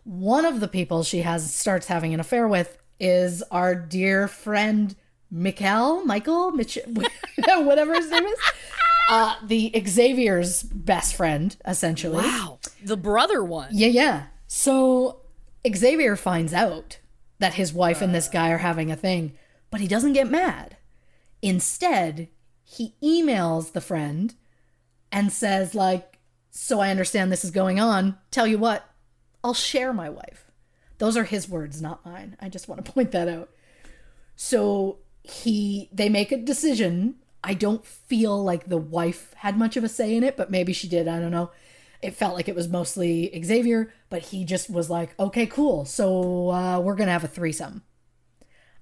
One 0.04 0.44
of 0.44 0.60
the 0.60 0.68
people 0.68 1.02
she 1.04 1.20
has 1.22 1.54
starts 1.54 1.86
having 1.86 2.12
an 2.14 2.20
affair 2.20 2.48
with 2.48 2.76
is 2.98 3.42
our 3.50 3.74
dear 3.74 4.26
friend 4.28 4.94
Mikkel, 5.32 6.04
Michael, 6.04 6.50
Mich- 6.50 6.78
whatever 7.46 7.94
his 7.94 8.10
name 8.10 8.24
is. 8.26 8.38
Uh, 9.10 9.34
the 9.44 9.72
Xavier's 9.88 10.62
best 10.62 11.16
friend, 11.16 11.56
essentially. 11.66 12.18
Wow. 12.18 12.60
The 12.84 12.96
brother 12.96 13.42
one. 13.42 13.70
Yeah, 13.72 13.88
yeah. 13.88 14.26
So 14.46 15.22
Xavier 15.68 16.14
finds 16.14 16.54
out 16.54 17.00
that 17.40 17.54
his 17.54 17.72
wife 17.72 18.00
and 18.00 18.14
this 18.14 18.28
guy 18.28 18.50
are 18.50 18.58
having 18.58 18.92
a 18.92 18.96
thing, 18.96 19.32
but 19.68 19.80
he 19.80 19.88
doesn't 19.88 20.12
get 20.12 20.30
mad. 20.30 20.76
Instead, 21.42 22.28
he 22.62 22.94
emails 23.02 23.72
the 23.72 23.80
friend 23.80 24.34
and 25.10 25.32
says 25.32 25.74
like, 25.74 26.20
"So 26.52 26.78
I 26.78 26.90
understand 26.90 27.32
this 27.32 27.44
is 27.44 27.50
going 27.50 27.80
on. 27.80 28.16
Tell 28.30 28.46
you 28.46 28.58
what, 28.58 28.88
I'll 29.42 29.54
share 29.54 29.92
my 29.92 30.08
wife." 30.08 30.52
Those 30.98 31.16
are 31.16 31.24
his 31.24 31.48
words, 31.48 31.82
not 31.82 32.06
mine. 32.06 32.36
I 32.38 32.48
just 32.48 32.68
want 32.68 32.84
to 32.84 32.92
point 32.92 33.10
that 33.10 33.26
out. 33.26 33.50
So 34.36 34.98
he 35.24 35.88
they 35.92 36.08
make 36.08 36.30
a 36.30 36.36
decision. 36.36 37.16
I 37.42 37.54
don't 37.54 37.84
feel 37.84 38.42
like 38.42 38.66
the 38.66 38.76
wife 38.76 39.32
had 39.36 39.58
much 39.58 39.76
of 39.76 39.84
a 39.84 39.88
say 39.88 40.14
in 40.14 40.22
it, 40.24 40.36
but 40.36 40.50
maybe 40.50 40.72
she 40.72 40.88
did. 40.88 41.08
I 41.08 41.18
don't 41.18 41.30
know. 41.30 41.50
It 42.02 42.14
felt 42.14 42.34
like 42.34 42.48
it 42.48 42.54
was 42.54 42.68
mostly 42.68 43.30
Xavier, 43.44 43.92
but 44.08 44.22
he 44.22 44.44
just 44.44 44.70
was 44.70 44.88
like, 44.90 45.18
"Okay, 45.18 45.46
cool. 45.46 45.84
So 45.84 46.50
uh, 46.50 46.80
we're 46.80 46.94
gonna 46.94 47.12
have 47.12 47.24
a 47.24 47.28
threesome." 47.28 47.82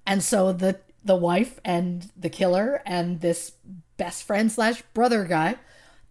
And 0.05 0.23
so 0.23 0.51
the 0.51 0.79
the 1.03 1.15
wife 1.15 1.59
and 1.63 2.11
the 2.15 2.29
killer 2.29 2.81
and 2.85 3.21
this 3.21 3.53
best 3.97 4.23
friend 4.23 4.51
slash 4.51 4.81
brother 4.93 5.23
guy, 5.23 5.55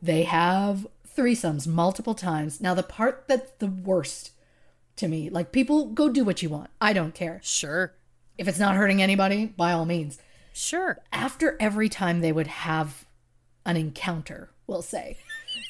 they 0.00 0.22
have 0.22 0.86
threesomes 1.16 1.66
multiple 1.66 2.14
times. 2.14 2.60
Now 2.60 2.74
the 2.74 2.82
part 2.82 3.24
that's 3.26 3.50
the 3.58 3.66
worst 3.66 4.32
to 4.96 5.08
me, 5.08 5.30
like 5.30 5.52
people 5.52 5.86
go 5.86 6.08
do 6.08 6.24
what 6.24 6.42
you 6.42 6.48
want. 6.48 6.70
I 6.80 6.92
don't 6.92 7.14
care. 7.14 7.40
Sure. 7.42 7.94
If 8.36 8.46
it's 8.46 8.58
not 8.58 8.76
hurting 8.76 9.02
anybody, 9.02 9.46
by 9.46 9.72
all 9.72 9.84
means. 9.84 10.18
Sure. 10.58 10.98
After 11.12 11.56
every 11.60 11.88
time 11.88 12.20
they 12.20 12.32
would 12.32 12.48
have 12.48 13.06
an 13.64 13.76
encounter, 13.76 14.50
we'll 14.66 14.82
say. 14.82 15.16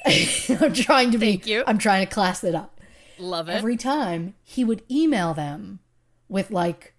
I'm 0.48 0.72
trying 0.72 1.10
to 1.10 1.18
be 1.18 1.32
Thank 1.32 1.46
you. 1.46 1.62
I'm 1.66 1.76
trying 1.76 2.06
to 2.06 2.12
class 2.12 2.42
it 2.42 2.54
up. 2.54 2.80
Love 3.18 3.50
it. 3.50 3.52
Every 3.52 3.76
time 3.76 4.34
he 4.42 4.64
would 4.64 4.82
email 4.90 5.34
them 5.34 5.80
with 6.26 6.50
like 6.50 6.94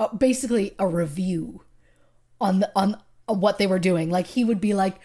uh, 0.00 0.08
basically 0.08 0.74
a 0.80 0.86
review 0.88 1.62
on 2.40 2.58
the, 2.58 2.72
on 2.74 3.00
uh, 3.28 3.34
what 3.34 3.58
they 3.58 3.68
were 3.68 3.78
doing. 3.78 4.10
Like 4.10 4.26
he 4.26 4.44
would 4.44 4.60
be 4.60 4.74
like 4.74 4.96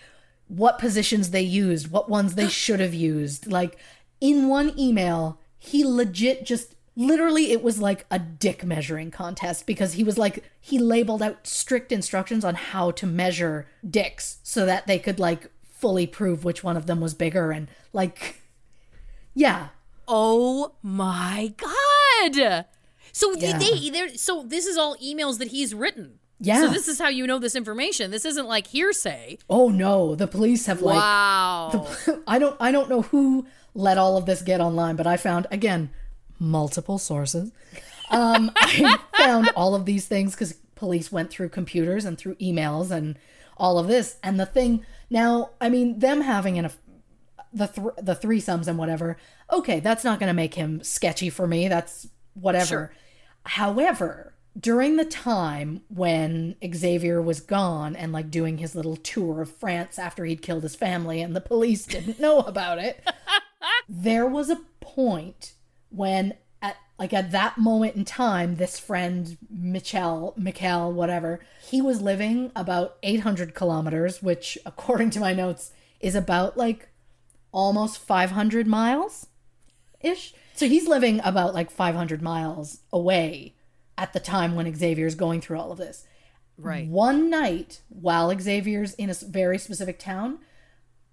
what 0.48 0.80
positions 0.80 1.30
they 1.30 1.42
used, 1.42 1.92
what 1.92 2.10
ones 2.10 2.34
they 2.34 2.48
should 2.48 2.80
have 2.80 2.96
used. 2.96 3.52
Like 3.52 3.78
in 4.20 4.48
one 4.48 4.78
email, 4.78 5.40
he 5.60 5.86
legit 5.86 6.46
just 6.46 6.74
literally 6.96 7.52
it 7.52 7.64
was 7.64 7.80
like 7.80 8.06
a 8.12 8.20
dick 8.20 8.64
measuring 8.64 9.12
contest 9.12 9.66
because 9.66 9.94
he 9.94 10.04
was 10.04 10.18
like 10.18 10.44
he 10.60 10.78
labeled 10.78 11.22
out 11.22 11.48
strict 11.48 11.92
instructions 11.92 12.44
on 12.44 12.56
how 12.56 12.92
to 12.92 13.06
measure 13.06 13.68
dicks 13.90 14.40
so 14.44 14.66
that 14.66 14.88
they 14.88 15.00
could 15.00 15.20
like 15.20 15.50
fully 15.72 16.06
prove 16.06 16.44
which 16.44 16.64
one 16.64 16.76
of 16.78 16.86
them 16.88 17.00
was 17.00 17.14
bigger 17.14 17.52
and 17.52 17.68
like 17.94 18.42
yeah 19.34 19.70
oh 20.08 20.74
my 20.82 21.54
god. 21.58 22.66
So 23.14 23.34
Yeah. 23.38 23.58
they, 23.58 23.90
they, 23.90 24.16
so 24.16 24.44
this 24.44 24.66
is 24.66 24.78
all 24.78 24.96
emails 24.98 25.38
that 25.40 25.50
he's 25.50 25.74
written. 25.74 26.20
Yeah. 26.40 26.62
So 26.62 26.68
this 26.70 26.88
is 26.88 26.98
how 27.00 27.08
you 27.08 27.28
know 27.28 27.40
this 27.40 27.56
information. 27.56 28.10
This 28.12 28.26
isn't 28.26 28.48
like 28.48 28.68
hearsay. 28.68 29.38
oh 29.50 29.70
no, 29.70 30.16
the 30.16 30.28
police 30.28 30.66
have 30.66 30.82
like 30.82 30.96
wow. 30.98 31.88
I 32.28 32.40
don't 32.40 32.58
I 32.60 32.72
don't 32.72 32.90
know 32.90 33.04
who 33.04 33.46
let 33.74 33.98
all 33.98 34.18
of 34.18 34.26
this 34.26 34.42
get 34.42 34.60
online, 34.60 34.96
but 34.98 35.08
I 35.08 35.18
found 35.18 35.48
again 35.52 35.92
multiple 36.42 36.98
sources. 36.98 37.52
Um, 38.10 38.52
I 38.58 39.00
found 39.16 39.50
all 39.56 39.76
of 39.76 39.86
these 39.86 40.08
things 40.08 40.34
because 40.34 40.54
police 40.76 41.12
went 41.12 41.30
through 41.30 41.50
computers 41.50 42.04
and 42.04 42.18
through 42.18 42.36
emails 42.36 42.92
and 42.92 43.18
all 43.56 43.78
of 43.78 43.88
this. 43.88 44.18
And 44.24 44.40
the 44.40 44.46
thing 44.46 44.86
now, 45.10 45.52
I 45.62 45.70
mean, 45.70 46.00
them 46.00 46.22
having 46.22 46.58
an 46.58 46.72
the 47.54 47.68
th- 47.68 47.96
the 48.02 48.16
threesomes 48.16 48.68
and 48.68 48.78
whatever. 48.78 49.18
Okay, 49.52 49.80
that's 49.80 50.04
not 50.04 50.20
going 50.20 50.30
to 50.30 50.34
make 50.34 50.56
him 50.56 50.84
sketchy 50.84 51.30
for 51.30 51.48
me. 51.48 51.68
That's 51.68 52.08
whatever. 52.34 52.66
Sure. 52.66 52.94
However, 53.44 54.34
during 54.60 54.98
the 54.98 55.06
time 55.06 55.82
when 55.90 56.56
Xavier 56.74 57.22
was 57.22 57.40
gone 57.40 57.96
and 57.96 58.12
like 58.12 58.32
doing 58.32 58.58
his 58.58 58.76
little 58.76 58.96
tour 58.96 59.42
of 59.42 59.52
France 59.52 60.00
after 60.00 60.26
he'd 60.26 60.42
killed 60.42 60.64
his 60.64 60.76
family 60.76 61.22
and 61.22 61.36
the 61.36 61.42
police 61.42 61.86
didn't 61.86 62.20
know 62.20 62.40
about 62.40 62.80
it, 62.80 63.04
there 63.90 64.26
was 64.26 64.50
a 64.50 64.62
point 64.80 65.54
when 65.92 66.34
at 66.62 66.78
like 66.98 67.14
at 67.14 67.32
that 67.32 67.58
moment 67.58 67.96
in 67.96 68.06
time 68.06 68.56
this 68.56 68.80
friend 68.80 69.38
Michel 69.50 70.34
Michael 70.38 70.92
whatever 70.92 71.40
he 71.62 71.82
was 71.82 72.02
living 72.02 72.52
about 72.56 72.98
800 73.04 73.54
kilometers 73.54 74.22
which 74.24 74.58
according 74.66 75.10
to 75.12 75.20
my 75.20 75.34
notes 75.34 75.72
is 76.00 76.16
about 76.16 76.58
like 76.58 76.90
almost 77.52 77.98
500 78.00 78.66
miles 78.66 79.28
ish 80.00 80.34
so 80.54 80.68
he's 80.68 80.88
living 80.88 81.22
about 81.24 81.54
like 81.54 81.70
500 81.70 82.22
miles 82.22 82.80
away 82.92 83.56
at 83.98 84.14
the 84.14 84.20
time 84.20 84.56
when 84.56 84.74
Xavier's 84.74 85.16
going 85.16 85.42
through 85.42 85.60
all 85.60 85.72
of 85.72 85.78
this 85.78 86.06
right. 86.58 86.88
one 86.88 87.30
night 87.30 87.82
while 87.90 88.38
Xavier's 88.40 88.94
in 88.96 89.10
a 89.10 89.14
very 89.14 89.58
specific 89.58 90.00
town, 90.00 90.40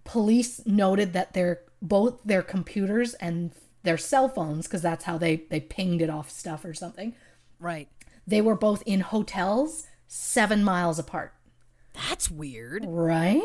police 0.04 0.64
noted 0.66 1.12
that 1.12 1.34
their 1.34 1.60
both 1.80 2.18
their 2.24 2.42
computers 2.42 3.14
and 3.14 3.52
their 3.82 3.98
cell 3.98 4.28
phones, 4.28 4.66
because 4.66 4.82
that's 4.82 5.04
how 5.04 5.18
they 5.18 5.36
they 5.50 5.60
pinged 5.60 6.02
it 6.02 6.10
off 6.10 6.30
stuff 6.30 6.64
or 6.64 6.74
something, 6.74 7.14
Right. 7.60 7.88
they 8.26 8.40
were 8.40 8.54
both 8.56 8.82
in 8.86 9.00
hotels 9.00 9.86
seven 10.06 10.62
miles 10.64 10.98
apart. 10.98 11.32
That's 12.08 12.30
weird. 12.30 12.84
Right? 12.86 13.42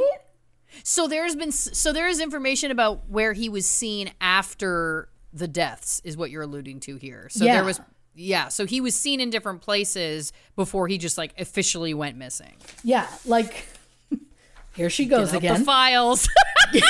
So 0.84 1.08
there's 1.08 1.36
been 1.36 1.52
so 1.52 1.92
there 1.94 2.08
is 2.08 2.20
information 2.20 2.72
about 2.72 3.08
where 3.10 3.34
he 3.34 3.48
was 3.50 3.66
seen 3.68 4.12
after 4.22 5.10
the 5.32 5.48
deaths 5.48 6.02
is 6.04 6.16
what 6.18 6.30
you're 6.32 6.44
alluding 6.44 6.80
to 6.82 6.96
here. 6.98 7.28
So 7.30 7.46
Yeah. 7.46 7.56
there 7.56 7.64
was 7.66 7.80
yeah, 8.16 8.50
so 8.50 8.66
he 8.68 8.80
was 8.80 8.94
seen 8.94 9.20
in 9.20 9.32
different 9.32 9.62
places 9.62 10.34
before 10.56 10.88
he 10.88 11.00
just 11.00 11.18
like 11.18 11.34
officially 11.40 11.94
went 11.96 12.16
missing. 12.18 12.54
Yeah. 12.84 13.08
Like 13.26 13.66
here 14.76 14.90
she 14.90 15.06
goes 15.06 15.34
again. 15.34 15.60
The 15.60 15.66
files. 15.66 16.28
a 16.74 16.76
map. 16.76 16.84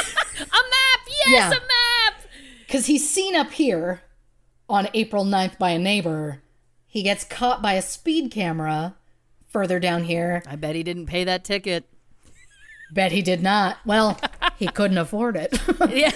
Yes, 1.08 1.30
Yeah. 1.30 1.48
a 1.48 1.52
map. 1.52 2.23
Because 2.74 2.88
he's 2.88 3.08
seen 3.08 3.36
up 3.36 3.52
here 3.52 4.02
on 4.68 4.90
April 4.96 5.24
9th 5.24 5.60
by 5.60 5.70
a 5.70 5.78
neighbor. 5.78 6.42
He 6.88 7.04
gets 7.04 7.24
caught 7.24 7.62
by 7.62 7.74
a 7.74 7.84
speed 7.84 8.32
camera 8.32 8.96
further 9.48 9.80
down 9.80 10.06
here. 10.06 10.42
I 10.48 10.56
bet 10.56 10.76
he 10.76 10.82
didn't 10.82 11.06
pay 11.06 11.24
that 11.24 11.44
ticket. 11.44 11.86
Bet 12.92 13.12
he 13.12 13.22
did 13.22 13.44
not. 13.44 13.78
Well, 13.86 14.20
he 14.58 14.66
couldn't 14.66 14.98
afford 14.98 15.36
it. 15.36 15.56
Yeah. 15.92 16.14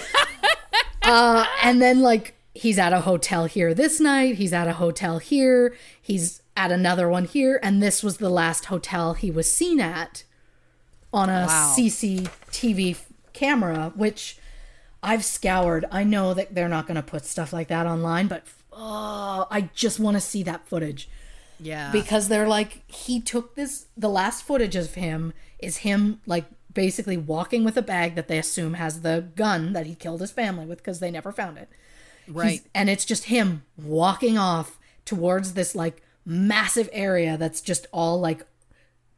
uh, 1.02 1.46
and 1.62 1.80
then, 1.80 2.02
like, 2.02 2.34
he's 2.54 2.76
at 2.76 2.92
a 2.92 3.02
hotel 3.02 3.44
here 3.44 3.72
this 3.72 4.00
night. 4.00 4.34
He's 4.34 4.52
at 4.52 4.66
a 4.66 4.72
hotel 4.72 5.20
here. 5.20 5.76
He's 6.02 6.42
at 6.56 6.72
another 6.72 7.08
one 7.08 7.26
here. 7.26 7.60
And 7.62 7.80
this 7.80 8.02
was 8.02 8.16
the 8.16 8.30
last 8.30 8.64
hotel 8.64 9.14
he 9.14 9.30
was 9.30 9.52
seen 9.52 9.78
at 9.78 10.24
on 11.12 11.28
a 11.30 11.46
Wow. 11.46 11.74
CCTV 11.78 12.96
camera, 13.32 13.92
which 13.94 14.38
I've 15.02 15.24
scoured. 15.24 15.84
I 15.92 16.04
know 16.04 16.34
that 16.34 16.54
they're 16.54 16.68
not 16.68 16.86
going 16.86 16.96
to 16.96 17.02
put 17.02 17.24
stuff 17.24 17.52
like 17.52 17.68
that 17.68 17.86
online, 17.86 18.26
but 18.26 18.44
oh, 18.72 19.46
I 19.50 19.70
just 19.74 20.00
want 20.00 20.16
to 20.16 20.20
see 20.20 20.42
that 20.44 20.66
footage 20.68 21.08
Yeah. 21.60 21.90
because 21.92 22.28
they're 22.28 22.48
like 22.48 22.82
he 22.90 23.20
took 23.20 23.54
this 23.54 23.86
the 23.96 24.08
last 24.08 24.42
footage 24.44 24.76
of 24.76 24.94
him 24.94 25.32
is 25.58 25.78
him 25.78 26.20
like 26.26 26.44
basically 26.72 27.16
walking 27.16 27.64
with 27.64 27.76
a 27.76 27.82
bag 27.82 28.14
that 28.14 28.28
they 28.28 28.38
assume 28.38 28.74
has 28.74 29.00
the 29.00 29.28
gun 29.34 29.72
that 29.72 29.86
he 29.86 29.94
killed 29.94 30.20
his 30.20 30.30
family 30.30 30.64
with 30.66 30.78
because 30.78 31.00
they 31.00 31.10
never 31.10 31.32
found 31.32 31.58
it 31.58 31.68
right. 32.28 32.50
He's- 32.50 32.64
and 32.74 32.88
it's 32.90 33.04
just 33.04 33.24
him 33.24 33.64
walking 33.76 34.36
off 34.38 34.78
towards 35.04 35.54
this 35.54 35.74
like 35.74 36.02
massive 36.24 36.88
area 36.92 37.36
that's 37.36 37.60
just 37.60 37.86
all 37.92 38.20
like 38.20 38.44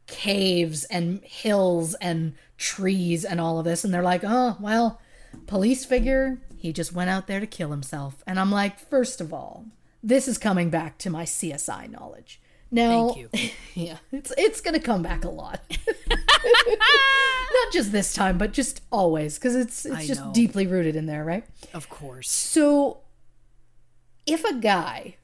caves 0.06 0.84
and 0.84 1.20
hills 1.24 1.94
and 1.94 2.34
trees 2.56 3.24
and 3.24 3.40
all 3.40 3.58
of 3.58 3.64
this 3.64 3.84
and 3.84 3.92
they're 3.94 4.02
like 4.02 4.22
oh 4.24 4.56
well 4.60 5.00
police 5.46 5.84
figure 5.84 6.40
he 6.56 6.72
just 6.72 6.92
went 6.92 7.10
out 7.10 7.26
there 7.26 7.40
to 7.40 7.46
kill 7.46 7.70
himself 7.70 8.22
and 8.26 8.38
i'm 8.38 8.50
like 8.50 8.78
first 8.78 9.20
of 9.20 9.32
all 9.32 9.64
this 10.02 10.26
is 10.28 10.38
coming 10.38 10.70
back 10.70 10.96
to 10.98 11.10
my 11.10 11.24
csi 11.24 11.90
knowledge 11.90 12.40
now 12.70 13.10
Thank 13.12 13.32
you. 13.34 13.50
yeah 13.74 13.96
it's 14.12 14.32
it's 14.38 14.60
gonna 14.60 14.78
come 14.80 15.02
back 15.02 15.24
a 15.24 15.28
lot 15.30 15.60
not 16.46 17.72
just 17.72 17.92
this 17.92 18.12
time 18.14 18.38
but 18.38 18.52
just 18.52 18.82
always 18.90 19.38
because 19.38 19.56
it's 19.56 19.84
it's 19.84 19.94
I 19.94 20.06
just 20.06 20.20
know. 20.24 20.32
deeply 20.32 20.66
rooted 20.66 20.96
in 20.96 21.06
there 21.06 21.24
right 21.24 21.44
Of 21.74 21.88
course. 21.88 22.30
so, 22.30 22.98
if 24.26 24.44
a 24.44 24.54
guy 24.54 25.16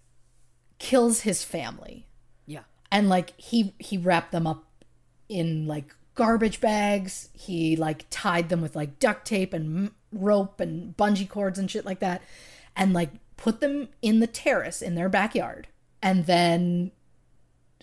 kills 0.79 1.21
his 1.21 1.43
family 1.45 2.07
Yeah. 2.47 2.65
and 2.91 3.09
like 3.09 3.33
he 3.39 3.75
he 3.79 3.97
wrapped 3.99 4.33
them 4.33 4.47
up 4.47 4.65
in 5.29 5.67
like 5.67 5.95
garbage 6.17 6.61
bags, 6.61 7.29
he 7.33 7.77
like 7.77 8.07
tied 8.11 8.49
them 8.49 8.61
with 8.61 8.75
like 8.75 8.99
duct 8.99 9.25
tape 9.27 9.53
and 9.53 9.93
rope 10.12 10.59
and 10.59 10.97
bungee 10.97 11.29
cords 11.29 11.59
and 11.59 11.71
shit 11.71 11.87
like 11.87 12.01
that, 12.01 12.23
and 12.75 12.93
like 12.93 13.11
put 13.37 13.61
them 13.61 13.89
in 14.03 14.19
the 14.19 14.27
terrace 14.27 14.83
in 14.83 14.97
their 14.97 15.09
backyard, 15.09 15.69
and 16.03 16.27
then 16.27 16.91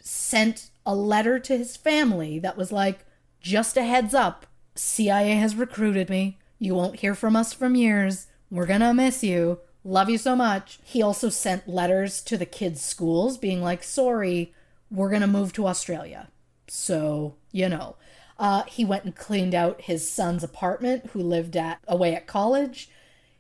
sent 0.02 0.70
a 0.86 0.94
letter 0.94 1.40
to 1.40 1.58
his 1.58 1.78
family 1.78 2.40
that 2.40 2.58
was 2.58 2.72
like, 2.72 3.06
just 3.40 3.78
a 3.78 3.84
heads 3.84 4.14
up, 4.14 4.46
CIA 4.76 5.36
has 5.36 5.56
recruited 5.56 6.10
me. 6.10 6.38
You 6.60 6.76
won't 6.76 7.00
hear 7.00 7.16
from 7.16 7.36
us 7.36 7.54
from 7.54 7.76
years. 7.76 8.28
We're 8.50 8.66
gonna 8.66 8.94
miss 8.94 9.24
you. 9.24 9.60
Love 9.84 10.10
you 10.10 10.18
so 10.18 10.36
much. 10.36 10.80
He 10.84 11.02
also 11.02 11.30
sent 11.30 11.68
letters 11.68 12.22
to 12.24 12.38
the 12.38 12.46
kids' 12.46 12.82
schools 12.82 13.38
being 13.38 13.62
like, 13.62 13.84
sorry, 13.84 14.54
we're 14.90 15.10
gonna 15.10 15.28
move 15.28 15.54
to 15.54 15.68
Australia. 15.68 16.30
So, 16.68 17.36
you 17.52 17.70
know. 17.70 17.96
Uh, 18.40 18.64
he 18.64 18.84
went 18.84 19.04
and 19.06 19.16
cleaned 19.16 19.54
out 19.56 19.82
his 19.82 20.10
son's 20.10 20.44
apartment, 20.44 21.08
who 21.12 21.20
lived 21.22 21.56
at 21.56 21.80
away 21.88 22.16
at 22.16 22.28
college. 22.28 22.90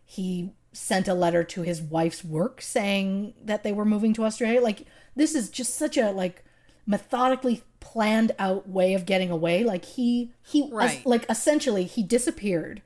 He 0.05 0.51
sent 0.71 1.07
a 1.07 1.13
letter 1.13 1.43
to 1.43 1.61
his 1.61 1.81
wife's 1.81 2.23
work 2.23 2.61
saying 2.61 3.33
that 3.43 3.63
they 3.63 3.71
were 3.71 3.85
moving 3.85 4.13
to 4.13 4.23
Australia. 4.25 4.61
Like 4.61 4.85
this 5.15 5.35
is 5.35 5.49
just 5.49 5.75
such 5.75 5.97
a 5.97 6.11
like 6.11 6.43
methodically 6.85 7.63
planned 7.79 8.31
out 8.39 8.67
way 8.67 8.93
of 8.93 9.05
getting 9.05 9.29
away. 9.31 9.63
Like 9.63 9.85
he 9.85 10.31
he 10.43 10.69
Right. 10.71 11.05
like 11.05 11.25
essentially 11.29 11.83
he 11.85 12.03
disappeared 12.03 12.81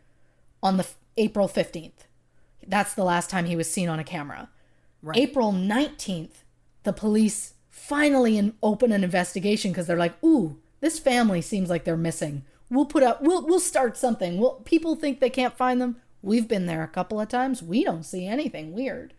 on 0.62 0.78
the 0.78 0.84
f- 0.84 0.96
April 1.18 1.48
15th. 1.48 2.06
That's 2.68 2.94
the 2.94 3.04
last 3.06 3.30
time 3.30 3.46
he 3.46 3.56
was 3.56 3.70
seen 3.72 3.88
on 3.90 4.00
a 4.00 4.04
camera. 4.04 4.50
April 5.14 5.54
19th, 5.54 6.44
the 6.84 6.92
police 6.92 7.54
finally 7.70 8.38
in, 8.38 8.54
open 8.62 8.92
an 8.92 9.04
investigation 9.04 9.72
because 9.72 9.88
they're 9.88 9.96
like, 9.98 10.22
"Ooh, 10.24 10.58
this 10.80 11.00
family 11.00 11.42
seems 11.42 11.70
like 11.70 11.84
they're 11.84 11.98
missing. 11.98 12.44
We'll 12.70 12.86
put 12.86 13.04
up 13.04 13.22
we'll 13.22 13.46
we'll 13.46 13.60
start 13.60 13.98
something. 13.98 14.40
Well, 14.40 14.62
people 14.66 14.96
think 14.96 15.20
they 15.20 15.30
can't 15.30 15.58
find 15.58 15.82
them. 15.82 15.98
We've 16.22 16.48
been 16.48 16.66
there 16.66 16.84
a 16.84 16.88
couple 16.88 17.20
of 17.20 17.30
times. 17.30 17.64
We 17.64 17.84
don't 17.84 18.04
see 18.04 18.26
anything 18.26 18.74
weird." 18.74 19.14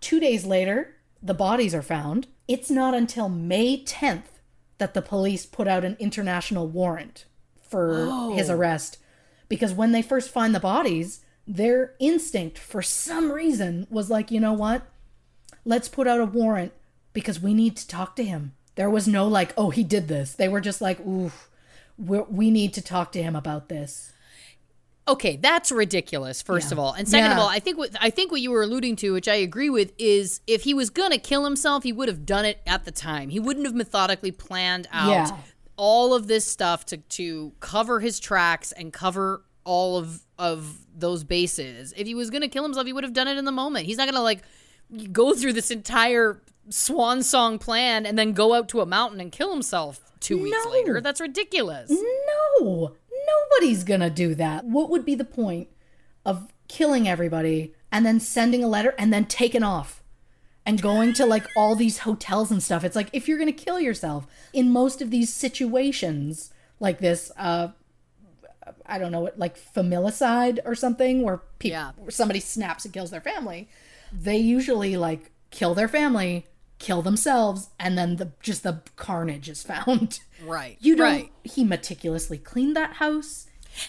2 0.00 0.18
days 0.18 0.44
later, 0.44 0.96
the 1.22 1.34
bodies 1.34 1.74
are 1.74 1.82
found. 1.82 2.26
It's 2.48 2.70
not 2.70 2.94
until 2.94 3.28
May 3.28 3.82
10th 3.82 4.40
that 4.78 4.94
the 4.94 5.02
police 5.02 5.46
put 5.46 5.68
out 5.68 5.84
an 5.84 5.96
international 6.00 6.66
warrant 6.66 7.24
for 7.60 8.08
oh. 8.10 8.34
his 8.34 8.50
arrest 8.50 8.98
because 9.48 9.72
when 9.72 9.92
they 9.92 10.02
first 10.02 10.30
find 10.30 10.54
the 10.54 10.60
bodies, 10.60 11.20
their 11.46 11.94
instinct 12.00 12.58
for 12.58 12.82
some 12.82 13.30
reason 13.30 13.86
was 13.90 14.10
like, 14.10 14.30
you 14.30 14.40
know 14.40 14.52
what? 14.52 14.82
Let's 15.64 15.88
put 15.88 16.08
out 16.08 16.20
a 16.20 16.24
warrant 16.24 16.72
because 17.12 17.40
we 17.40 17.54
need 17.54 17.76
to 17.76 17.86
talk 17.86 18.16
to 18.16 18.24
him. 18.24 18.54
There 18.74 18.90
was 18.90 19.06
no 19.06 19.26
like, 19.28 19.52
oh, 19.56 19.70
he 19.70 19.84
did 19.84 20.08
this. 20.08 20.34
They 20.34 20.48
were 20.48 20.60
just 20.60 20.80
like, 20.80 20.98
ooh, 21.00 21.30
we're, 21.98 22.24
need 22.30 22.72
to 22.74 22.82
talk 22.82 23.12
to 23.12 23.22
him 23.22 23.36
about 23.36 23.68
this. 23.68 24.12
Okay, 25.08 25.36
that's 25.36 25.72
ridiculous. 25.72 26.40
First 26.42 26.68
Yeah. 26.68 26.74
of 26.74 26.78
all, 26.78 26.92
and 26.92 27.08
second 27.08 27.32
of 27.32 27.38
all, 27.38 27.48
I 27.48 27.58
think 27.58 27.76
what 27.76 27.90
I 28.00 28.08
think 28.08 28.30
what 28.30 28.40
you 28.40 28.52
were 28.52 28.62
alluding 28.62 28.94
to, 28.96 29.12
which 29.12 29.26
I 29.26 29.34
agree 29.34 29.68
with, 29.68 29.92
is 29.98 30.40
if 30.46 30.62
he 30.62 30.74
was 30.74 30.90
gonna 30.90 31.18
kill 31.18 31.44
himself, 31.44 31.82
he 31.82 31.92
would 31.92 32.08
have 32.08 32.24
done 32.24 32.44
it 32.44 32.60
at 32.68 32.84
the 32.84 32.92
time. 32.92 33.28
He 33.30 33.40
wouldn't 33.40 33.66
have 33.66 33.74
methodically 33.74 34.30
planned 34.30 34.86
out 34.92 35.10
Yeah. 35.10 35.36
all 35.76 36.14
of 36.14 36.28
this 36.28 36.46
stuff 36.46 36.86
to 36.86 36.98
to 36.98 37.52
cover 37.58 37.98
his 37.98 38.20
tracks 38.20 38.70
and 38.70 38.92
cover 38.92 39.42
all 39.64 39.98
of 39.98 40.22
of 40.38 40.78
those 40.96 41.24
bases. 41.24 41.92
If 41.96 42.06
he 42.06 42.14
was 42.14 42.30
gonna 42.30 42.48
kill 42.48 42.62
himself, 42.62 42.86
he 42.86 42.92
would 42.92 43.02
have 43.04 43.12
done 43.12 43.26
it 43.26 43.36
in 43.36 43.44
the 43.44 43.52
moment. 43.52 43.86
He's 43.86 43.96
not 43.98 44.06
gonna 44.08 44.22
like 44.22 44.42
go 45.10 45.34
through 45.34 45.54
this 45.54 45.72
entire 45.72 46.40
swan 46.68 47.22
song 47.22 47.58
plan 47.58 48.06
and 48.06 48.18
then 48.18 48.32
go 48.32 48.54
out 48.54 48.68
to 48.70 48.80
a 48.80 48.86
mountain 48.86 49.20
and 49.20 49.32
kill 49.32 49.52
himself 49.52 50.00
two 50.20 50.40
weeks 50.42 50.56
No. 50.64 50.70
later. 50.70 51.00
That's 51.00 51.20
ridiculous. 51.20 51.90
No, 51.90 52.94
nobody's 53.50 53.84
gonna 53.84 54.10
do 54.10 54.34
that. 54.36 54.64
What 54.64 54.88
would 54.90 55.04
be 55.04 55.14
the 55.14 55.24
point 55.24 55.68
of 56.24 56.52
killing 56.68 57.08
everybody 57.08 57.74
and 57.90 58.06
then 58.06 58.20
sending 58.20 58.62
a 58.62 58.68
letter 58.68 58.94
and 58.98 59.12
then 59.12 59.24
taking 59.24 59.62
off 59.62 60.02
and 60.64 60.80
going 60.80 61.12
to 61.14 61.26
like 61.26 61.44
all 61.56 61.74
these 61.74 61.98
hotels 61.98 62.50
and 62.50 62.62
stuff? 62.62 62.84
It's 62.84 62.96
like 62.96 63.10
if 63.12 63.26
you're 63.28 63.38
gonna 63.38 63.52
kill 63.52 63.80
yourself 63.80 64.26
in 64.52 64.70
most 64.70 65.02
of 65.02 65.10
these 65.10 65.32
situations 65.32 66.52
like 66.78 67.00
this, 67.00 67.30
uh, 67.36 67.68
I 68.86 68.98
don't 68.98 69.10
know, 69.12 69.30
like 69.36 69.58
familicide 69.58 70.60
or 70.64 70.74
something, 70.76 71.22
where 71.22 71.38
people, 71.58 71.72
Yeah. 71.78 71.92
where 71.96 72.10
somebody 72.12 72.38
snaps 72.40 72.84
and 72.84 72.94
kills 72.94 73.10
their 73.10 73.20
family. 73.20 73.68
They 74.12 74.36
usually 74.36 74.96
like 74.96 75.32
kill 75.50 75.74
their 75.74 75.88
family, 75.88 76.46
kill 76.82 77.00
themselves, 77.00 77.70
and 77.78 77.96
then 77.96 78.16
the 78.16 78.32
just 78.42 78.64
the 78.64 78.82
carnage 78.96 79.48
is 79.48 79.62
found. 79.62 80.20
Right. 80.44 80.76
You 80.80 80.96
don't. 80.96 81.06
Right. 81.06 81.32
He 81.44 81.62
meticulously 81.62 82.36
cleaned 82.36 82.74
that 82.74 82.94
house. 82.94 83.46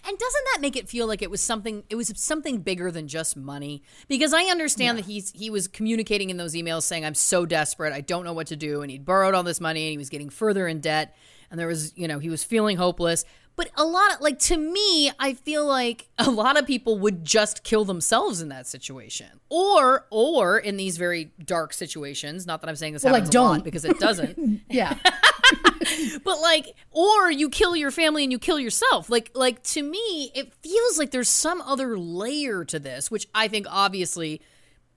And 0.07 0.15
doesn't 0.15 0.43
that 0.53 0.61
make 0.61 0.75
it 0.75 0.87
feel 0.87 1.07
like 1.07 1.23
it 1.23 1.31
was 1.31 1.41
something 1.41 1.83
it 1.89 1.95
was 1.95 2.13
something 2.15 2.59
bigger 2.59 2.91
than 2.91 3.07
just 3.07 3.35
money? 3.35 3.81
Because 4.07 4.35
I 4.35 4.43
understand 4.43 4.99
that 4.99 5.05
he's 5.05 5.31
he 5.31 5.49
was 5.49 5.67
communicating 5.67 6.29
in 6.29 6.37
those 6.37 6.53
emails 6.53 6.83
saying 6.83 7.05
I'm 7.05 7.15
so 7.15 7.47
desperate, 7.47 7.91
I 7.91 8.01
don't 8.01 8.23
know 8.23 8.33
what 8.33 8.45
to 8.47 8.55
do 8.55 8.83
and 8.83 8.91
he'd 8.91 9.03
borrowed 9.03 9.33
all 9.33 9.41
this 9.41 9.59
money 9.59 9.85
and 9.85 9.91
he 9.91 9.97
was 9.97 10.09
getting 10.09 10.29
further 10.29 10.67
in 10.67 10.79
debt 10.79 11.15
and 11.49 11.59
there 11.59 11.67
was, 11.67 11.95
you 11.95 12.07
know, 12.07 12.19
he 12.19 12.29
was 12.29 12.43
feeling 12.43 12.77
hopeless. 12.77 13.25
But 13.55 13.69
a 13.75 13.83
lot 13.85 14.15
of 14.15 14.21
like 14.21 14.39
to 14.39 14.57
me, 14.57 15.11
I 15.19 15.33
feel 15.35 15.65
like 15.67 16.07
a 16.17 16.31
lot 16.31 16.57
of 16.57 16.65
people 16.65 16.97
would 16.99 17.23
just 17.23 17.63
kill 17.63 17.85
themselves 17.85 18.41
in 18.41 18.49
that 18.49 18.65
situation. 18.65 19.27
Or 19.49 20.07
or 20.09 20.57
in 20.57 20.77
these 20.77 20.97
very 20.97 21.31
dark 21.45 21.73
situations, 21.73 22.47
not 22.47 22.61
that 22.61 22.69
I'm 22.69 22.75
saying 22.75 22.93
this 22.93 23.03
Well, 23.03 23.13
like, 23.13 23.23
happens 23.23 23.35
a 23.35 23.41
lot 23.41 23.53
don't. 23.55 23.63
because 23.63 23.85
it 23.85 23.99
doesn't. 23.99 24.61
Yeah. 24.69 24.97
but 26.23 26.39
like 26.41 26.73
or 26.91 27.29
you 27.29 27.49
kill 27.49 27.75
your 27.75 27.91
family 27.91 28.23
and 28.23 28.31
you 28.31 28.39
kill 28.39 28.57
yourself 28.59 29.09
like 29.09 29.29
like 29.35 29.61
to 29.61 29.83
me 29.83 30.31
it 30.33 30.53
feels 30.63 30.97
like 30.97 31.11
there's 31.11 31.29
some 31.29 31.61
other 31.61 31.97
layer 31.97 32.63
to 32.63 32.79
this 32.79 33.11
which 33.11 33.27
i 33.35 33.47
think 33.47 33.67
obviously 33.69 34.41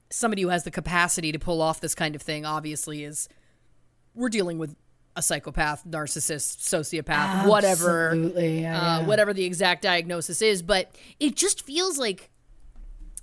somebody 0.09 0.41
who 0.41 0.47
has 0.47 0.63
the 0.63 0.71
capacity 0.71 1.31
to 1.33 1.37
pull 1.37 1.61
off 1.61 1.81
this 1.81 1.93
kind 1.93 2.15
of 2.15 2.21
thing 2.21 2.45
obviously 2.45 3.03
is 3.03 3.27
we're 4.15 4.29
dealing 4.29 4.57
with 4.57 4.75
a 5.17 5.21
psychopath 5.21 5.83
narcissist 5.85 6.59
sociopath 6.59 7.47
whatever 7.47 8.13
yeah, 8.15 8.37
uh, 8.37 8.41
yeah. 8.41 8.99
whatever 9.05 9.33
the 9.33 9.43
exact 9.43 9.81
diagnosis 9.81 10.41
is 10.41 10.61
but 10.61 10.95
it 11.19 11.35
just 11.35 11.61
feels 11.65 11.97
like 11.97 12.29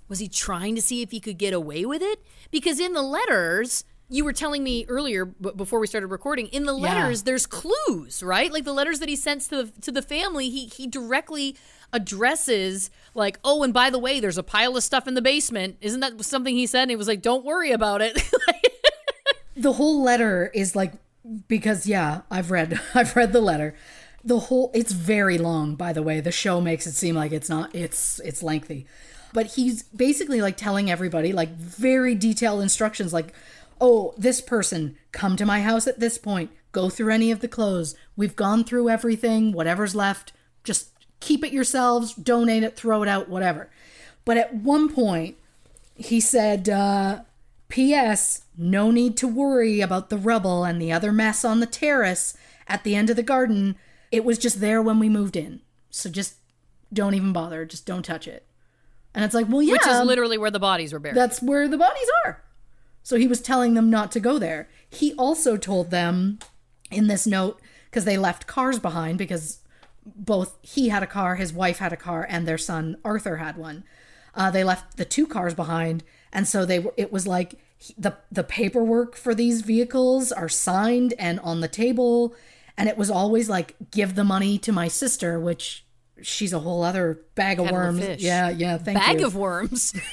was 0.07 0.19
he 0.19 0.27
trying 0.27 0.75
to 0.75 0.81
see 0.81 1.01
if 1.01 1.09
he 1.11 1.19
could 1.19 1.37
get 1.39 1.51
away 1.51 1.83
with 1.83 2.01
it? 2.03 2.23
Because 2.51 2.79
in 2.79 2.93
the 2.93 3.01
letters, 3.01 3.83
you 4.07 4.23
were 4.23 4.33
telling 4.33 4.63
me 4.63 4.85
earlier 4.87 5.25
b- 5.25 5.49
before 5.55 5.79
we 5.79 5.87
started 5.87 6.07
recording, 6.07 6.45
in 6.49 6.65
the 6.65 6.75
Yeah. 6.75 6.93
letters 6.93 7.23
there's 7.23 7.47
clues, 7.47 8.21
right? 8.21 8.51
Like 8.53 8.65
the 8.65 8.71
letters 8.73 8.99
that 8.99 9.09
he 9.09 9.15
sends 9.15 9.47
to 9.47 9.63
the 9.63 9.81
to 9.81 9.91
the 9.91 10.03
family, 10.03 10.51
he 10.51 10.67
he 10.67 10.85
directly 10.85 11.55
addresses 11.91 12.91
like, 13.15 13.39
"Oh, 13.43 13.63
and 13.63 13.73
by 13.73 13.89
the 13.89 13.97
way, 13.97 14.19
there's 14.19 14.37
a 14.37 14.43
pile 14.43 14.77
of 14.77 14.83
stuff 14.83 15.07
in 15.07 15.15
the 15.15 15.23
basement." 15.23 15.77
Isn't 15.81 16.01
that 16.01 16.23
something 16.23 16.55
he 16.55 16.67
said? 16.67 16.83
And 16.83 16.91
he 16.91 16.95
was 16.95 17.07
like, 17.07 17.23
"Don't 17.23 17.43
worry 17.43 17.71
about 17.71 18.03
it." 18.03 18.21
the 19.57 19.73
whole 19.73 20.03
letter 20.03 20.51
is 20.53 20.75
like 20.75 20.93
because 21.47 21.87
yeah, 21.87 22.21
I've 22.29 22.51
read 22.51 22.79
I've 22.93 23.15
read 23.15 23.33
the 23.33 23.41
letter. 23.41 23.75
The 24.23 24.39
whole 24.39 24.71
it's 24.73 24.91
very 24.91 25.37
long, 25.37 25.75
by 25.75 25.93
the 25.93 26.03
way. 26.03 26.19
The 26.19 26.31
show 26.31 26.59
makes 26.61 26.87
it 26.87 26.93
seem 26.93 27.15
like 27.15 27.31
it's 27.31 27.49
not. 27.49 27.73
It's 27.73 28.19
it's 28.19 28.43
lengthy. 28.43 28.85
But 29.33 29.47
he's 29.47 29.83
basically 29.83 30.41
like 30.41 30.57
telling 30.57 30.89
everybody 30.89 31.33
like 31.33 31.49
very 31.49 32.15
detailed 32.15 32.61
instructions 32.61 33.13
like, 33.13 33.33
"Oh, 33.79 34.13
this 34.17 34.41
person 34.41 34.97
come 35.11 35.35
to 35.37 35.45
my 35.45 35.61
house 35.61 35.87
at 35.87 35.99
this 35.99 36.17
point. 36.17 36.51
Go 36.71 36.89
through 36.89 37.13
any 37.13 37.31
of 37.31 37.39
the 37.41 37.47
clothes. 37.47 37.95
We've 38.15 38.35
gone 38.35 38.63
through 38.63 38.89
everything, 38.89 39.51
whatever's 39.51 39.95
left. 39.95 40.33
Just 40.63 40.89
keep 41.19 41.43
it 41.43 41.53
yourselves, 41.53 42.13
donate 42.13 42.63
it, 42.63 42.75
throw 42.75 43.03
it 43.03 43.09
out, 43.09 43.29
whatever." 43.29 43.69
But 44.25 44.37
at 44.37 44.55
one 44.55 44.91
point, 44.91 45.37
he 45.95 46.19
said, 46.19 46.67
uh, 46.67 47.21
P.S. 47.69 48.45
No 48.57 48.91
need 48.91 49.17
to 49.17 49.27
worry 49.27 49.81
about 49.81 50.09
the 50.09 50.17
rubble 50.17 50.63
and 50.63 50.81
the 50.81 50.91
other 50.91 51.11
mess 51.11 51.43
on 51.43 51.59
the 51.59 51.65
terrace 51.65 52.37
at 52.67 52.83
the 52.83 52.95
end 52.95 53.09
of 53.09 53.15
the 53.15 53.23
garden. 53.23 53.75
It 54.11 54.23
was 54.23 54.37
just 54.37 54.59
there 54.61 54.81
when 54.81 54.99
we 54.99 55.09
moved 55.09 55.35
in. 55.35 55.61
So 55.89 56.09
just 56.09 56.35
don't 56.93 57.15
even 57.15 57.33
bother. 57.33 57.65
Just 57.65 57.85
don't 57.85 58.03
touch 58.05 58.27
it. 58.27 58.45
And 59.13 59.23
it's 59.25 59.33
like, 59.33 59.47
well, 59.49 59.61
yeah, 59.61 59.73
Which 59.73 59.87
is 59.87 60.01
literally 60.05 60.37
where 60.37 60.51
the 60.51 60.59
bodies 60.59 60.93
were 60.93 60.99
buried. 60.99 61.15
that's 61.17 61.41
where 61.41 61.67
the 61.67 61.77
bodies 61.77 62.07
are. 62.25 62.43
So 63.01 63.17
he 63.17 63.27
was 63.27 63.41
telling 63.41 63.73
them 63.73 63.89
not 63.89 64.11
to 64.13 64.19
go 64.19 64.37
there. 64.39 64.67
He 64.89 65.13
also 65.13 65.57
told 65.57 65.89
them 65.91 66.39
in 66.91 67.07
this 67.07 67.25
note, 67.25 67.59
because 67.89 68.05
they 68.05 68.17
left 68.17 68.45
cars 68.47 68.77
behind, 68.79 69.17
because 69.17 69.59
both 70.05 70.57
he 70.61 70.89
had 70.89 71.01
a 71.01 71.07
car, 71.07 71.35
his 71.35 71.53
wife 71.53 71.77
had 71.79 71.93
a 71.93 71.97
car, 71.97 72.25
and 72.29 72.47
their 72.47 72.57
son 72.57 72.97
Arthur 73.05 73.37
had 73.37 73.57
one. 73.57 73.83
Uh, 74.33 74.51
they 74.51 74.63
left 74.63 74.97
the 74.97 75.05
two 75.05 75.25
cars 75.25 75.53
behind, 75.53 76.03
and 76.33 76.47
so 76.47 76.65
they 76.65 76.79
were. 76.79 76.93
It 76.97 77.11
was 77.11 77.25
like 77.27 77.55
the 77.97 78.15
the 78.31 78.43
paperwork 78.43 79.15
for 79.15 79.35
these 79.35 79.61
vehicles 79.61 80.31
are 80.31 80.49
signed 80.49 81.13
and 81.19 81.39
on 81.41 81.61
the 81.61 81.67
table, 81.67 82.33
and 82.77 82.89
it 82.89 82.97
was 82.97 83.09
always 83.11 83.49
like 83.49 83.75
give 83.91 84.15
the 84.15 84.23
money 84.23 84.57
to 84.59 84.71
my 84.71 84.87
sister, 84.87 85.39
which 85.39 85.85
she's 86.21 86.53
a 86.53 86.59
whole 86.59 86.83
other 86.83 87.21
bag 87.35 87.59
of 87.59 87.65
Kettle 87.65 87.79
worms. 87.79 87.99
fish. 87.99 88.21
Yeah, 88.21 88.49
yeah. 88.49 88.77
Thank 88.77 88.97
bag 88.97 89.19
you. 89.19 89.25
of 89.27 89.35
worms. 89.35 89.93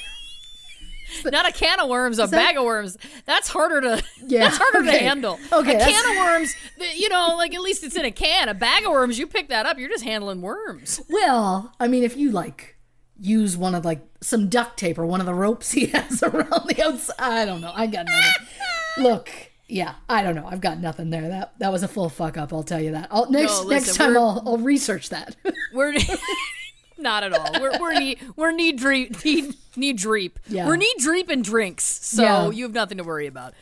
Not 1.24 1.46
a 1.46 1.52
can 1.52 1.78
of 1.78 1.88
worms, 1.90 2.18
a 2.18 2.22
that- 2.22 2.30
bag 2.30 2.56
of 2.56 2.64
worms. 2.64 2.96
That's 3.26 3.48
harder 3.48 3.80
to 3.82 4.02
Yeah, 4.26 4.44
that's 4.44 4.56
harder 4.56 4.78
okay. 4.78 4.98
to 4.98 5.04
handle. 5.04 5.38
Okay, 5.52 5.76
a 5.76 5.78
can 5.78 6.10
of 6.10 6.16
worms, 6.16 6.54
you 6.96 7.08
know, 7.10 7.34
like 7.36 7.54
at 7.54 7.60
least 7.60 7.84
it's 7.84 7.96
in 7.96 8.04
a 8.04 8.10
can. 8.10 8.48
A 8.48 8.54
bag 8.54 8.84
of 8.84 8.92
worms, 8.92 9.18
you 9.18 9.26
pick 9.26 9.48
that 9.48 9.66
up, 9.66 9.78
you're 9.78 9.90
just 9.90 10.04
handling 10.04 10.40
worms. 10.40 11.02
Well, 11.10 11.72
I 11.78 11.86
mean, 11.88 12.02
if 12.02 12.16
you 12.16 12.30
like 12.30 12.71
use 13.22 13.56
one 13.56 13.74
of 13.74 13.84
like 13.84 14.00
some 14.20 14.48
duct 14.48 14.76
tape 14.76 14.98
or 14.98 15.06
one 15.06 15.20
of 15.20 15.26
the 15.26 15.34
ropes 15.34 15.70
he 15.72 15.86
has 15.86 16.22
around 16.22 16.68
the 16.68 16.82
outside, 16.84 17.14
I 17.18 17.44
don't 17.44 17.60
know. 17.60 17.72
I 17.74 17.86
got 17.86 18.06
nothing. 18.06 18.46
Look, 18.98 19.30
yeah, 19.68 19.94
I 20.08 20.22
don't 20.22 20.34
know. 20.34 20.46
I've 20.46 20.60
got 20.60 20.78
nothing 20.80 21.10
there. 21.10 21.28
That 21.28 21.58
that 21.60 21.72
was 21.72 21.82
a 21.82 21.88
full 21.88 22.08
fuck 22.10 22.36
up. 22.36 22.52
I'll 22.52 22.62
tell 22.62 22.80
you 22.80 22.92
that. 22.92 23.08
I'll, 23.10 23.30
next 23.30 23.64
listen, 23.64 23.68
next 23.70 23.96
time 23.96 24.16
I'll 24.16 24.42
I'll 24.44 24.58
research 24.58 25.08
that. 25.10 25.36
We're 25.72 25.94
not 26.98 27.24
at 27.24 27.32
all. 27.32 27.60
We're 27.60 27.78
we're 27.80 27.98
knee 27.98 28.18
we're 28.36 28.52
knee 28.52 28.72
dreep 28.72 29.24
knee, 29.24 29.52
knee 29.76 29.92
dreep. 29.92 30.38
Yeah. 30.48 30.66
We're 30.66 30.76
knee 30.76 30.92
dreep 30.98 31.30
and 31.30 31.42
drinks, 31.42 31.84
so 31.84 32.22
Yeah. 32.22 32.50
you 32.50 32.64
have 32.64 32.74
nothing 32.74 32.98
to 32.98 33.04
worry 33.04 33.26
about. 33.26 33.54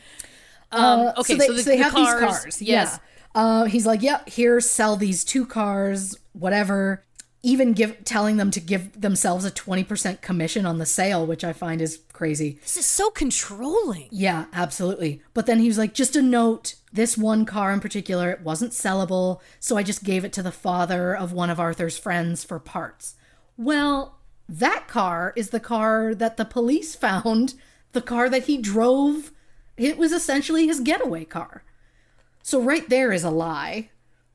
Um, 0.73 1.11
okay, 1.17 1.33
so 1.33 1.35
they, 1.37 1.47
so, 1.47 1.53
the, 1.53 1.63
so 1.63 1.69
they 1.69 1.77
the 1.77 1.83
have 1.83 1.93
cars, 1.93 2.07
these 2.13 2.29
cars. 2.29 2.61
Yes. 2.61 2.99
Yeah. 3.35 3.41
Uh, 3.41 3.63
he's 3.65 3.85
like, 3.85 4.01
yeah, 4.01 4.21
here, 4.27 4.59
sell 4.59 4.95
these 4.97 5.23
two 5.23 5.45
cars, 5.45 6.17
whatever. 6.33 7.03
Even 7.43 7.73
give 7.73 8.03
telling 8.03 8.37
them 8.37 8.51
to 8.51 8.59
give 8.59 9.01
themselves 9.01 9.45
a 9.45 9.51
twenty 9.51 9.83
percent 9.83 10.21
commission 10.21 10.65
on 10.65 10.77
the 10.77 10.85
sale, 10.85 11.25
which 11.25 11.43
I 11.43 11.53
find 11.53 11.81
is 11.81 12.01
crazy. 12.13 12.59
This 12.61 12.77
is 12.77 12.85
so 12.85 13.09
controlling. 13.09 14.07
Yeah, 14.11 14.45
absolutely. 14.53 15.21
But 15.33 15.47
then 15.47 15.59
he 15.59 15.67
was 15.67 15.77
like, 15.77 15.93
just 15.93 16.15
a 16.15 16.21
note 16.21 16.75
this 16.93 17.17
one 17.17 17.45
car 17.45 17.71
in 17.71 17.79
particular, 17.79 18.31
it 18.31 18.41
wasn't 18.41 18.73
sellable, 18.73 19.39
so 19.59 19.77
I 19.77 19.83
just 19.83 20.03
gave 20.03 20.25
it 20.25 20.33
to 20.33 20.43
the 20.43 20.51
father 20.51 21.15
of 21.15 21.31
one 21.31 21.49
of 21.49 21.59
Arthur's 21.59 21.97
friends 21.97 22.43
for 22.43 22.59
parts. 22.59 23.15
Well, 23.57 24.17
that 24.49 24.87
car 24.87 25.33
is 25.35 25.51
the 25.51 25.59
car 25.59 26.13
that 26.13 26.37
the 26.37 26.45
police 26.45 26.95
found, 27.07 27.55
the 27.93 28.01
car 28.01 28.29
that 28.29 28.43
he 28.43 28.57
drove. 28.57 29.31
It 29.77 29.97
was 29.97 30.11
essentially 30.11 30.67
his 30.67 30.81
getaway 30.81 31.25
car. 31.25 31.63
So 32.43 32.61
right 32.61 32.87
there 32.89 33.11
is 33.11 33.23
a 33.23 33.29
lie. 33.29 33.89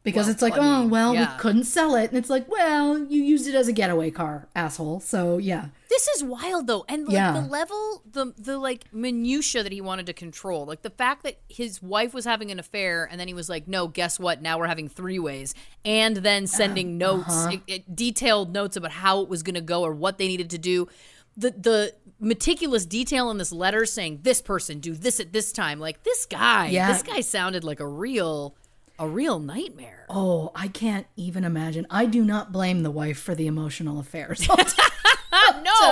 Because 0.06 0.26
Well, 0.26 0.32
it's 0.34 0.42
like, 0.42 0.52
I 0.56 0.60
mean, 0.60 0.66
oh, 0.66 0.86
well, 0.86 1.14
yeah. 1.14 1.34
we 1.34 1.40
couldn't 1.40 1.64
sell 1.64 1.96
it. 1.96 2.10
And 2.10 2.16
it's 2.16 2.30
like, 2.30 2.48
well, 2.48 2.96
you 2.96 3.20
used 3.20 3.48
it 3.48 3.56
as 3.56 3.66
a 3.66 3.72
getaway 3.72 4.12
car, 4.12 4.46
asshole. 4.54 5.00
So, 5.00 5.38
yeah. 5.38 5.66
This 5.88 6.06
is 6.08 6.22
wild 6.22 6.68
though, 6.68 6.84
and 6.88 7.06
like 7.06 7.14
Yeah. 7.14 7.32
the 7.32 7.40
level, 7.48 8.02
the 8.10 8.32
the 8.38 8.58
like 8.58 8.84
minutia 8.92 9.62
that 9.64 9.72
he 9.72 9.80
wanted 9.80 10.06
to 10.06 10.12
control, 10.12 10.64
like 10.64 10.82
the 10.82 10.90
fact 10.90 11.24
that 11.24 11.38
his 11.48 11.82
wife 11.82 12.12
was 12.14 12.24
having 12.24 12.50
an 12.52 12.58
affair, 12.60 13.08
and 13.10 13.18
then 13.18 13.26
he 13.28 13.34
was 13.34 13.48
like, 13.48 13.66
"No, 13.66 13.88
guess 13.88 14.18
what? 14.20 14.42
Now 14.42 14.58
we're 14.58 14.66
having 14.66 14.88
three 14.88 15.18
ways," 15.18 15.54
and 15.84 16.16
then 16.18 16.46
sending 16.46 17.02
uh-huh. 17.02 17.16
notes, 17.16 17.54
it, 17.54 17.60
it- 17.66 17.96
detailed 17.96 18.52
notes 18.52 18.76
about 18.76 18.90
how 18.92 19.22
it 19.22 19.28
was 19.28 19.42
going 19.42 19.54
to 19.54 19.60
go 19.60 19.82
or 19.82 19.92
what 19.92 20.18
they 20.18 20.28
needed 20.28 20.50
to 20.50 20.58
do. 20.58 20.86
The 21.36 21.50
the 21.50 21.94
meticulous 22.20 22.84
detail 22.86 23.30
in 23.30 23.38
this 23.38 23.52
letter 23.52 23.86
saying 23.86 24.20
this 24.22 24.40
person 24.42 24.80
do 24.80 24.94
this 24.94 25.18
at 25.18 25.32
this 25.32 25.50
time, 25.52 25.80
like 25.80 26.02
this 26.02 26.26
guy, 26.26 26.68
Yeah. 26.68 26.92
this 26.92 27.02
guy 27.02 27.20
sounded 27.22 27.62
like 27.64 27.80
a 27.80 27.86
real, 27.88 28.54
a 28.98 29.08
real 29.08 29.38
nightmare. 29.38 30.06
Oh, 30.08 30.52
I 30.54 30.68
can't 30.68 31.06
even 31.16 31.44
imagine. 31.44 31.86
I 31.90 32.06
do 32.06 32.24
not 32.24 32.52
blame 32.52 32.82
the 32.82 32.90
wife 32.90 33.18
for 33.18 33.34
the 33.34 33.46
emotional 33.46 33.98
affairs. 33.98 34.46
no, 34.48 34.54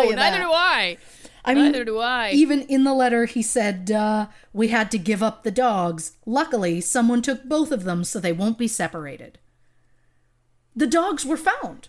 neither 0.01 0.15
that. 0.17 0.39
do 0.43 0.51
I. 0.53 0.97
I 1.45 1.55
mean, 1.55 1.65
Neither 1.67 1.85
do 1.85 1.99
I. 1.99 2.31
Even 2.31 2.63
in 2.63 2.85
the 2.85 2.95
letter, 2.95 3.27
he 3.27 3.43
said, 3.43 3.91
uh, 3.91 4.29
We 4.55 4.69
had 4.69 4.91
to 4.93 4.99
give 4.99 5.23
up 5.23 5.43
the 5.43 5.51
dogs. 5.51 6.13
Luckily, 6.25 6.81
someone 6.81 7.21
took 7.21 7.45
both 7.45 7.71
of 7.71 7.85
them 7.85 8.03
so 8.03 8.19
they 8.19 8.33
won't 8.33 8.57
be 8.57 8.69
separated. 8.69 9.39
The 10.75 10.87
dogs 10.87 11.27
were 11.27 11.37
found. 11.37 11.89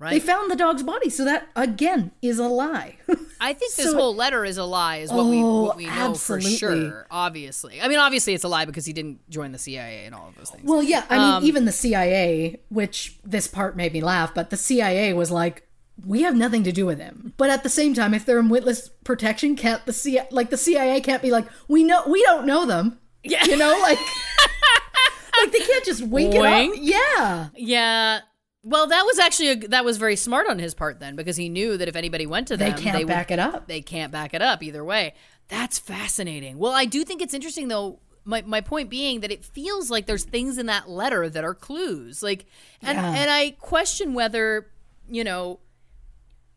Right. 0.00 0.12
They 0.12 0.20
found 0.20 0.50
the 0.50 0.56
dog's 0.56 0.82
body, 0.82 1.10
so 1.10 1.26
that 1.26 1.48
again 1.54 2.10
is 2.22 2.38
a 2.38 2.48
lie. 2.48 2.96
I 3.40 3.52
think 3.52 3.74
this 3.74 3.84
So- 3.90 3.94
whole 3.96 4.14
letter 4.16 4.46
is 4.46 4.56
a 4.56 4.64
lie, 4.64 4.96
is 4.96 5.12
what 5.12 5.26
we 5.26 5.42
Oh, 5.42 5.64
what 5.64 5.76
we 5.76 5.84
know 5.84 5.92
absolutely. 5.92 6.52
for 6.52 6.56
sure. 6.56 7.06
Obviously, 7.10 7.82
I 7.82 7.86
mean, 7.88 7.98
obviously 7.98 8.32
it's 8.32 8.42
a 8.44 8.48
lie 8.48 8.64
because 8.64 8.86
he 8.86 8.94
didn't 8.94 9.20
join 9.28 9.52
the 9.52 9.58
CIA 9.58 10.06
and 10.06 10.14
all 10.14 10.28
of 10.28 10.36
those 10.36 10.48
things. 10.48 10.64
well, 10.64 10.82
yeah, 10.82 11.04
I 11.10 11.18
mean, 11.18 11.34
Um, 11.34 11.44
even 11.44 11.66
the 11.66 11.72
CIA, 11.72 12.60
which 12.70 13.18
this 13.24 13.46
part 13.46 13.76
made 13.76 13.92
me 13.92 14.00
laugh, 14.00 14.32
but 14.34 14.48
the 14.48 14.56
CIA 14.56 15.12
was 15.12 15.30
like, 15.30 15.66
we 16.06 16.22
have 16.22 16.34
nothing 16.34 16.64
to 16.64 16.72
do 16.72 16.86
with 16.86 16.98
him. 16.98 17.34
But 17.36 17.50
at 17.50 17.62
the 17.62 17.68
same 17.68 17.92
time, 17.92 18.14
if 18.14 18.24
they're 18.24 18.38
in 18.38 18.48
witness 18.48 18.88
protection, 19.04 19.54
can't 19.54 19.84
the 19.84 19.92
CIA, 19.92 20.26
like 20.30 20.48
the 20.48 20.56
CIA 20.56 20.98
can't 21.02 21.20
be 21.20 21.30
like, 21.30 21.44
we 21.68 21.84
know, 21.84 22.02
we 22.08 22.22
don't 22.22 22.46
know 22.46 22.64
them. 22.64 22.98
Yeah. 23.22 23.44
You 23.44 23.58
know, 23.58 23.78
like, 23.82 23.98
like 25.36 25.52
they 25.52 25.58
can't 25.58 25.84
just 25.84 26.02
wink 26.06 26.34
it 26.34 26.40
up. 26.42 26.72
Yeah. 26.76 27.48
yeah. 27.54 28.20
Well, 28.62 28.86
that 28.88 29.04
was 29.06 29.18
actually 29.18 29.48
a, 29.48 29.56
that 29.68 29.84
was 29.84 29.96
very 29.96 30.16
smart 30.16 30.46
on 30.48 30.58
his 30.58 30.74
part 30.74 31.00
then 31.00 31.16
because 31.16 31.36
he 31.36 31.48
knew 31.48 31.76
that 31.78 31.88
if 31.88 31.96
anybody 31.96 32.26
went 32.26 32.48
to 32.48 32.56
them, 32.56 32.74
They 32.76 32.82
can't 32.82 32.98
would- 32.98 33.06
back 33.06 33.30
it 33.30 33.38
up. 33.38 33.66
They 33.66 33.80
can't 33.80 34.12
back 34.12 34.34
it 34.34 34.42
up 34.42 34.62
either 34.62 34.84
way. 34.84 35.14
That's 35.48 35.78
fascinating. 35.78 36.58
Well, 36.58 36.72
I 36.72 36.84
do 36.84 37.02
think 37.04 37.22
it's 37.22 37.34
interesting 37.34 37.68
though. 37.68 37.98
My, 38.22 38.42
my 38.42 38.60
point 38.60 38.90
being 38.90 39.20
that 39.20 39.32
it 39.32 39.42
feels 39.42 39.90
like 39.90 40.04
there's 40.04 40.24
things 40.24 40.58
in 40.58 40.66
that 40.66 40.90
letter 40.90 41.28
that 41.30 41.42
are 41.42 41.54
clues. 41.54 42.22
Like 42.22 42.44
and 42.82 42.96
Yeah. 42.98 43.14
and 43.14 43.30
I 43.30 43.52
question 43.52 44.12
whether, 44.12 44.66
you 45.10 45.24
know, 45.24 45.58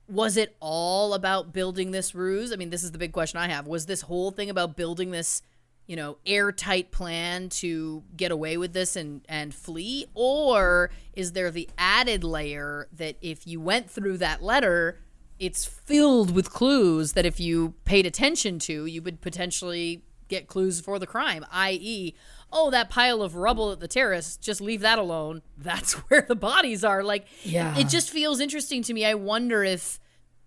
was 0.10 0.36
it 0.36 0.56
all 0.60 1.14
about 1.14 1.54
building 1.54 1.92
this 1.92 2.14
ruse? 2.14 2.52
I 2.52 2.58
mean, 2.58 2.70
this 2.70 2.84
is 2.84 2.92
the 2.92 2.98
big 2.98 3.14
question 3.14 3.40
I 3.40 3.48
have. 3.48 3.66
Was 3.66 3.86
this 3.86 4.02
whole 4.02 4.32
thing 4.32 4.50
about 4.50 4.76
building 4.76 5.12
this, 5.12 5.42
you 5.88 5.96
know, 5.96 6.18
airtight 6.26 6.92
plan 6.92 7.50
to 7.50 8.04
get 8.16 8.32
away 8.32 8.58
with 8.58 8.74
this 8.74 8.96
and 8.96 9.22
and 9.28 9.54
flee 9.54 10.06
or 10.14 10.90
is 11.14 11.34
there 11.34 11.52
the 11.52 11.70
added 11.78 12.24
layer 12.24 12.88
that 12.94 13.16
if 13.22 13.46
you 13.46 13.60
went 13.60 13.90
through 13.90 14.18
that 14.18 14.42
letter, 14.42 15.00
it's 15.40 15.66
filled 15.66 16.32
with 16.34 16.52
clues 16.52 17.14
that 17.14 17.26
if 17.26 17.40
you 17.40 17.74
paid 17.86 18.06
attention 18.06 18.60
to, 18.60 18.86
you 18.86 19.02
would 19.02 19.20
potentially 19.20 20.04
get 20.30 20.48
clues 20.48 20.80
for 20.80 20.98
the 21.00 21.06
crime, 21.06 21.46
i.e., 21.52 22.14
oh, 22.56 22.70
that 22.72 22.90
pile 22.90 23.22
of 23.22 23.36
rubble 23.36 23.72
at 23.72 23.80
the 23.80 23.88
terrace, 23.88 24.38
just 24.38 24.62
leave 24.62 24.82
that 24.82 24.98
alone. 25.00 25.42
That's 25.58 25.94
where 26.10 26.22
the 26.28 26.36
bodies 26.36 26.84
are. 26.84 27.04
Like, 27.04 27.26
Yeah. 27.44 27.78
it 27.78 27.90
just 27.90 28.10
feels 28.10 28.40
interesting 28.40 28.84
to 28.84 28.94
me. 28.94 29.06
I 29.06 29.16
wonder 29.16 29.64
if, 29.64 30.00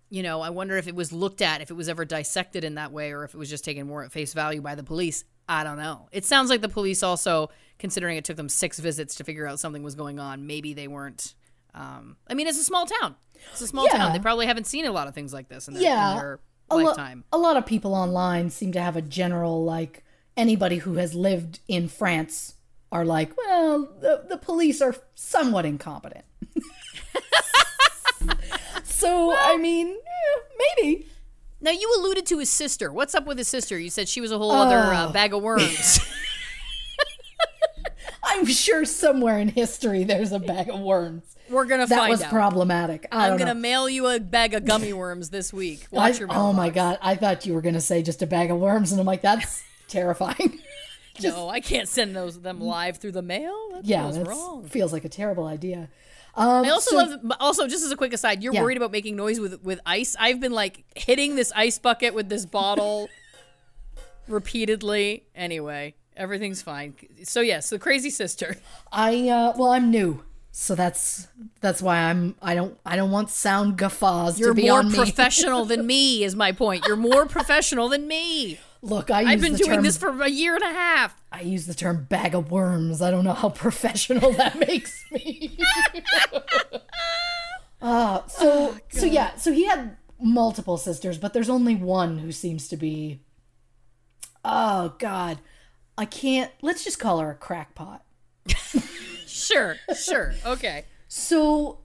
you 0.09 0.23
know, 0.23 0.41
I 0.41 0.49
wonder 0.49 0.77
if 0.77 0.87
it 0.87 0.95
was 0.95 1.11
looked 1.11 1.41
at, 1.41 1.61
if 1.61 1.69
it 1.69 1.73
was 1.75 1.89
ever 1.89 2.05
dissected 2.05 2.63
in 2.63 2.75
that 2.75 2.91
way, 2.91 3.11
or 3.11 3.23
if 3.23 3.33
it 3.33 3.37
was 3.37 3.49
just 3.49 3.65
taken 3.65 3.87
more 3.87 4.03
at 4.03 4.11
face 4.11 4.33
value 4.33 4.61
by 4.61 4.75
the 4.75 4.83
police. 4.83 5.23
I 5.49 5.63
don't 5.63 5.77
know. 5.77 6.09
It 6.11 6.25
sounds 6.25 6.49
like 6.49 6.61
the 6.61 6.69
police 6.69 7.03
also, 7.03 7.49
considering 7.79 8.17
it 8.17 8.25
took 8.25 8.37
them 8.37 8.49
six 8.49 8.79
visits 8.79 9.15
to 9.15 9.23
figure 9.23 9.47
out 9.47 9.59
something 9.59 9.83
was 9.83 9.95
going 9.95 10.19
on, 10.19 10.45
maybe 10.47 10.73
they 10.73 10.87
weren't. 10.87 11.33
Um, 11.73 12.17
I 12.27 12.33
mean, 12.33 12.47
it's 12.47 12.59
a 12.59 12.63
small 12.63 12.85
town. 12.85 13.15
It's 13.51 13.61
a 13.61 13.67
small 13.67 13.85
Yeah. 13.85 13.97
town. 13.97 14.13
They 14.13 14.19
probably 14.19 14.45
haven't 14.47 14.65
seen 14.65 14.85
a 14.85 14.91
lot 14.91 15.07
of 15.07 15.13
things 15.13 15.33
like 15.33 15.47
this 15.47 15.67
in 15.67 15.73
their, 15.75 15.83
Yeah. 15.83 16.11
in 16.13 16.17
their 16.17 16.39
a, 16.71 16.75
lo- 16.77 16.83
lifetime. 16.85 17.23
a 17.31 17.37
lot 17.37 17.55
of 17.55 17.65
people 17.65 17.93
online 17.93 18.49
seem 18.49 18.71
to 18.73 18.81
have 18.81 18.95
a 18.97 19.01
general 19.01 19.63
like 19.63 20.03
anybody 20.35 20.77
who 20.77 20.95
has 20.95 21.13
lived 21.13 21.59
in 21.67 21.87
France 21.87 22.55
are 22.91 23.05
like, 23.05 23.35
well, 23.37 23.87
the, 24.01 24.25
the 24.27 24.37
police 24.37 24.81
are 24.81 24.95
somewhat 25.15 25.65
incompetent. 25.65 26.25
so 28.99 29.35
I 29.37 29.57
mean, 29.57 29.87
eh, 29.89 30.39
maybe. 30.77 31.07
Now 31.59 31.71
you 31.71 31.91
alluded 31.97 32.25
to 32.27 32.39
his 32.39 32.49
sister. 32.49 32.91
What's 32.91 33.15
up 33.15 33.25
with 33.25 33.37
his 33.37 33.47
sister? 33.47 33.77
You 33.79 33.89
said 33.89 34.07
she 34.07 34.21
was 34.21 34.31
a 34.31 34.37
whole 34.37 34.51
other 34.51 34.77
uh, 34.77 35.09
Oh. 35.09 35.11
bag 35.11 35.33
of 35.33 35.41
worms. 35.41 35.99
I'm 38.23 38.45
sure 38.45 38.85
somewhere 38.85 39.39
in 39.39 39.47
history 39.47 40.03
there's 40.03 40.31
a 40.31 40.39
bag 40.39 40.69
of 40.69 40.79
worms. 40.79 41.23
We're 41.49 41.65
gonna 41.65 41.87
find 41.87 41.93
out. 41.93 41.95
That 41.95 41.99
find 42.01 42.11
was 42.11 42.21
out. 42.23 42.29
problematic. 42.31 43.07
I 43.11 43.29
I'm 43.29 43.37
gonna 43.37 43.53
know. 43.53 43.59
mail 43.59 43.89
you 43.89 44.07
a 44.07 44.19
bag 44.19 44.53
of 44.53 44.65
gummy 44.65 44.91
worms 44.93 45.29
this 45.29 45.53
week. 45.53 45.87
I- 45.93 45.95
Watch 45.95 46.19
your 46.19 46.27
oh 46.31 46.51
my 46.53 46.69
god! 46.69 46.99
I 47.01 47.15
thought 47.15 47.45
you 47.45 47.53
were 47.53 47.61
gonna 47.61 47.81
say 47.81 48.03
just 48.03 48.21
a 48.21 48.27
bag 48.27 48.51
of 48.51 48.57
worms, 48.57 48.91
and 48.91 48.99
I'm 48.99 49.07
like, 49.07 49.21
that's 49.21 49.63
terrifying. 49.87 50.59
no, 51.23 51.49
I 51.49 51.61
can't 51.61 51.87
send 51.87 52.15
those 52.15 52.39
them 52.41 52.59
live 52.59 52.97
through 52.97 53.13
the 53.13 53.21
mail. 53.21 53.55
That 53.73 53.85
yeah, 53.85 54.11
feels 54.11 54.27
wrong. 54.27 54.65
feels 54.65 54.93
like 54.93 55.05
a 55.05 55.09
terrible 55.09 55.45
idea. 55.47 55.89
Um, 56.37 56.65
I 56.65 56.69
also 56.69 56.91
so- 56.91 56.95
love. 56.97 57.19
Also, 57.39 57.67
just 57.67 57.83
as 57.83 57.91
a 57.91 57.95
quick 57.97 58.13
aside, 58.13 58.43
you're 58.43 58.53
Yeah. 58.53 58.61
worried 58.61 58.77
about 58.77 58.91
making 58.91 59.15
noise 59.15 59.39
with 59.39 59.61
with 59.63 59.79
ice. 59.85 60.15
I've 60.19 60.39
been 60.39 60.51
like 60.53 60.83
hitting 60.95 61.35
this 61.35 61.51
ice 61.55 61.79
bucket 61.79 62.13
with 62.13 62.29
this 62.29 62.45
bottle 62.45 63.09
repeatedly. 64.27 65.23
Anyway, 65.35 65.95
everything's 66.15 66.61
fine. 66.61 66.95
So 67.23 67.41
yes, 67.41 67.69
the 67.69 67.79
crazy 67.79 68.09
sister. 68.09 68.57
I 68.91 69.29
uh 69.29 69.53
well 69.57 69.71
I'm 69.71 69.89
new. 69.91 70.23
So 70.51 70.73
that's 70.75 71.27
that's 71.61 71.81
why 71.81 71.97
I'm 71.97 72.35
I 72.41 72.55
don't 72.55 72.77
I 72.85 72.95
don't 72.95 73.11
want 73.11 73.29
sound 73.29 73.77
guffaws 73.77 74.39
You're 74.39 74.49
to 74.49 74.55
be 74.55 74.69
more 74.69 74.79
on 74.79 74.89
me. 74.91 74.95
professional 75.05 75.65
than 75.65 75.85
me. 75.85 76.23
Is 76.23 76.35
my 76.35 76.51
point. 76.51 76.85
You're 76.87 76.95
more 76.97 77.25
professional 77.25 77.89
than 77.89 78.07
me. 78.07 78.59
Look, 78.81 79.09
I 79.11 79.21
use 79.21 79.29
I've 79.31 79.41
been 79.41 79.51
the 79.53 79.57
doing 79.57 79.75
term, 79.75 79.83
this 79.83 79.97
for 79.97 80.21
a 80.21 80.29
year 80.29 80.55
and 80.55 80.63
a 80.63 80.67
half. 80.67 81.19
I 81.31 81.41
use 81.41 81.65
the 81.65 81.73
term 81.73 82.05
bag 82.09 82.35
of 82.35 82.51
worms. 82.51 83.01
I 83.01 83.11
don't 83.11 83.23
know 83.23 83.33
how 83.33 83.49
professional 83.65 84.31
that 84.33 84.57
makes 84.59 85.03
me. 85.11 85.57
uh 87.81 88.25
so 88.27 88.77
so 88.89 89.05
yeah, 89.05 89.35
so 89.35 89.51
he 89.51 89.65
had 89.65 89.97
multiple 90.19 90.77
sisters, 90.77 91.17
but 91.17 91.33
there's 91.33 91.49
only 91.49 91.75
one 91.75 92.19
who 92.19 92.31
seems 92.31 92.67
to 92.69 92.77
be 92.77 93.19
Oh 94.45 94.95
god. 94.99 95.39
I 95.97 96.05
can't 96.05 96.51
let's 96.61 96.83
just 96.83 96.99
call 96.99 97.19
her 97.19 97.31
a 97.31 97.35
crackpot. 97.35 98.03
Sure, 99.27 99.75
sure, 99.95 100.33
okay. 100.45 100.85
So 101.07 101.79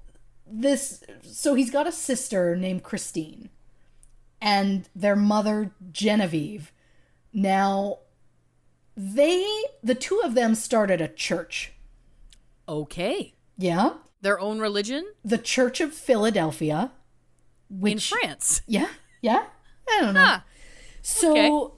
this 0.47 1.03
so 1.23 1.55
he's 1.55 1.71
got 1.71 1.87
a 1.87 1.93
sister 1.93 2.57
named 2.57 2.83
Christine 2.83 3.51
and 4.41 4.89
their 4.95 5.17
mother 5.17 5.73
Genevieve. 5.93 6.73
Now 7.33 7.99
they 8.97 9.47
the 9.83 9.95
two 9.95 10.21
of 10.25 10.35
them 10.35 10.55
started 10.55 11.01
a 11.01 11.09
church. 11.09 11.73
Okay. 12.69 13.35
Yeah? 13.59 13.95
Their 14.21 14.39
own 14.39 14.59
religion 14.61 15.05
The 15.25 15.39
Church 15.39 15.81
of 15.81 15.93
Philadelphia. 15.93 16.93
Which 17.69 18.13
in 18.13 18.19
France. 18.21 18.63
Yeah? 18.67 18.89
Yeah? 19.21 19.45
I 19.89 20.01
don't 20.01 20.15
know. 20.15 20.21
Huh. 20.25 20.41
So 21.01 21.31
Okay. 21.65 21.75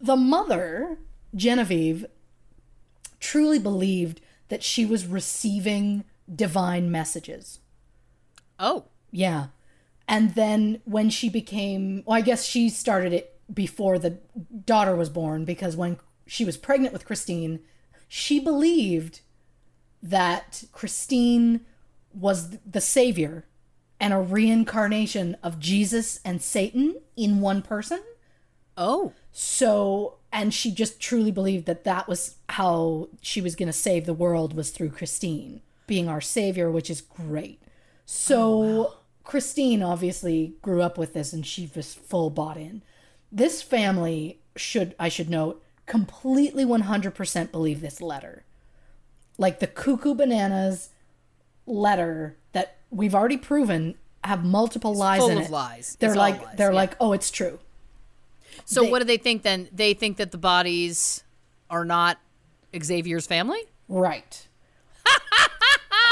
the 0.00 0.16
mother, 0.16 0.98
Genevieve, 1.34 2.06
truly 3.20 3.58
believed 3.58 4.20
that 4.48 4.62
she 4.62 4.84
was 4.84 5.06
receiving 5.06 6.04
divine 6.34 6.90
messages. 6.90 7.60
Oh, 8.58 8.86
Yeah. 9.10 9.46
And 10.06 10.34
then 10.34 10.82
when 10.84 11.08
she 11.08 11.28
became, 11.30 12.02
well, 12.04 12.18
I 12.18 12.20
guess 12.20 12.44
she 12.44 12.68
started 12.68 13.12
it 13.14 13.33
before 13.54 13.98
the 13.98 14.18
daughter 14.66 14.94
was 14.96 15.08
born 15.08 15.44
because 15.44 15.76
when 15.76 15.98
she 16.26 16.44
was 16.44 16.56
pregnant 16.56 16.92
with 16.92 17.06
Christine, 17.06 17.60
she 18.08 18.40
believed 18.40 19.20
that 20.02 20.64
Christine 20.72 21.60
was 22.12 22.58
the 22.58 22.80
savior 22.80 23.44
and 24.00 24.12
a 24.12 24.18
reincarnation 24.18 25.36
of 25.42 25.58
Jesus 25.58 26.20
and 26.24 26.42
Satan 26.42 26.96
in 27.16 27.40
one 27.40 27.62
person. 27.62 28.02
oh, 28.76 29.12
So, 29.32 30.16
and 30.32 30.52
she 30.52 30.70
just 30.70 31.00
truly 31.00 31.30
believed 31.30 31.66
that 31.66 31.84
that 31.84 32.08
was 32.08 32.36
how 32.50 33.08
she 33.20 33.40
was 33.40 33.56
going 33.56 33.68
to 33.68 33.72
save 33.72 34.04
the 34.04 34.12
world 34.12 34.54
was 34.54 34.70
through 34.70 34.90
Christine 34.90 35.60
being 35.86 36.08
our 36.08 36.20
savior, 36.20 36.70
which 36.70 36.90
is 36.90 37.00
great. 37.00 37.60
So, 38.04 38.62
oh, 38.62 38.96
Christine 39.22 39.82
obviously 39.82 40.54
grew 40.60 40.82
up 40.82 40.98
with 40.98 41.14
this 41.14 41.32
and 41.32 41.46
she 41.46 41.70
was 41.74 41.94
full 41.94 42.30
bought 42.30 42.56
in. 42.56 42.82
This 43.34 43.60
family 43.62 44.38
should, 44.56 44.94
I 44.98 45.08
should 45.08 45.28
note, 45.28 45.60
completely 45.86 46.64
100% 46.64 47.50
believe 47.50 47.80
this 47.80 48.00
letter. 48.00 48.44
Like 49.36 49.58
the 49.58 49.66
Cuckoo 49.66 50.14
Bananas 50.14 50.90
letter 51.66 52.36
that 52.52 52.76
we've 52.90 53.14
already 53.14 53.36
proven 53.36 53.96
have 54.22 54.44
multiple 54.44 54.94
lies 54.94 55.18
full 55.18 55.30
in 55.30 55.38
of 55.38 55.44
it. 55.46 55.50
lies. 55.50 55.96
They're 55.98 56.10
It's 56.10 56.16
like 56.16 56.40
lies, 56.42 56.56
they're 56.56 56.70
yeah. 56.70 56.76
like, 56.76 56.96
"Oh, 57.00 57.12
it's 57.12 57.30
true." 57.30 57.58
So 58.64 58.82
They- 58.84 58.90
what 58.90 59.00
do 59.00 59.04
they 59.04 59.16
think 59.18 59.42
then? 59.42 59.68
They 59.72 59.92
think 59.94 60.16
that 60.18 60.30
the 60.30 60.38
bodies 60.38 61.24
are 61.68 61.84
not 61.84 62.18
Xavier's 62.80 63.26
family? 63.26 63.60
Right. 63.88 64.46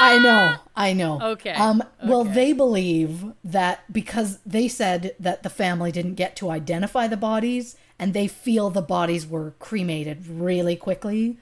I 0.02 0.18
know. 0.18 0.56
I 0.74 0.92
know. 0.92 1.20
Okay, 1.22 1.52
Um 1.52 1.82
well 2.04 2.24
they 2.24 2.52
believe 2.52 3.32
that 3.44 3.90
because 3.92 4.38
they 4.44 4.68
said 4.68 5.14
that 5.20 5.42
the 5.42 5.50
family 5.50 5.92
didn't 5.92 6.14
get 6.14 6.34
to 6.36 6.50
identify 6.50 7.06
the 7.06 7.16
bodies 7.16 7.76
and 7.98 8.12
they 8.12 8.26
feel 8.26 8.68
the 8.68 8.82
bodies 8.82 9.26
were 9.26 9.52
cremated 9.58 10.26
really 10.26 10.76
quickly 10.76 11.36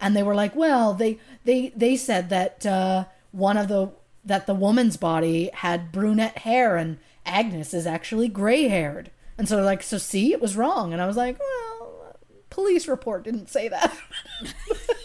and 0.00 0.16
they 0.16 0.22
were 0.22 0.34
like, 0.34 0.54
"Well, 0.56 0.94
they 0.94 1.18
they 1.44 1.72
they 1.76 1.96
said 1.96 2.30
that 2.30 2.64
uh 2.64 3.04
one 3.32 3.56
of 3.56 3.68
the 3.68 3.90
that 4.24 4.46
the 4.46 4.54
woman's 4.54 4.96
body 4.96 5.50
had 5.52 5.92
brunette 5.92 6.38
hair 6.38 6.76
and 6.76 6.98
Agnes 7.26 7.74
is 7.74 7.86
actually 7.86 8.28
gray-haired." 8.28 9.10
And 9.36 9.48
so 9.48 9.56
they're 9.56 9.64
like, 9.64 9.82
"So 9.82 9.98
see, 9.98 10.32
it 10.32 10.40
was 10.40 10.56
wrong." 10.56 10.92
And 10.92 11.02
I 11.02 11.06
was 11.06 11.16
like, 11.16 11.38
"Well, 11.38 12.16
police 12.48 12.88
report 12.88 13.24
didn't 13.24 13.48
say 13.50 13.68
that." 13.68 13.96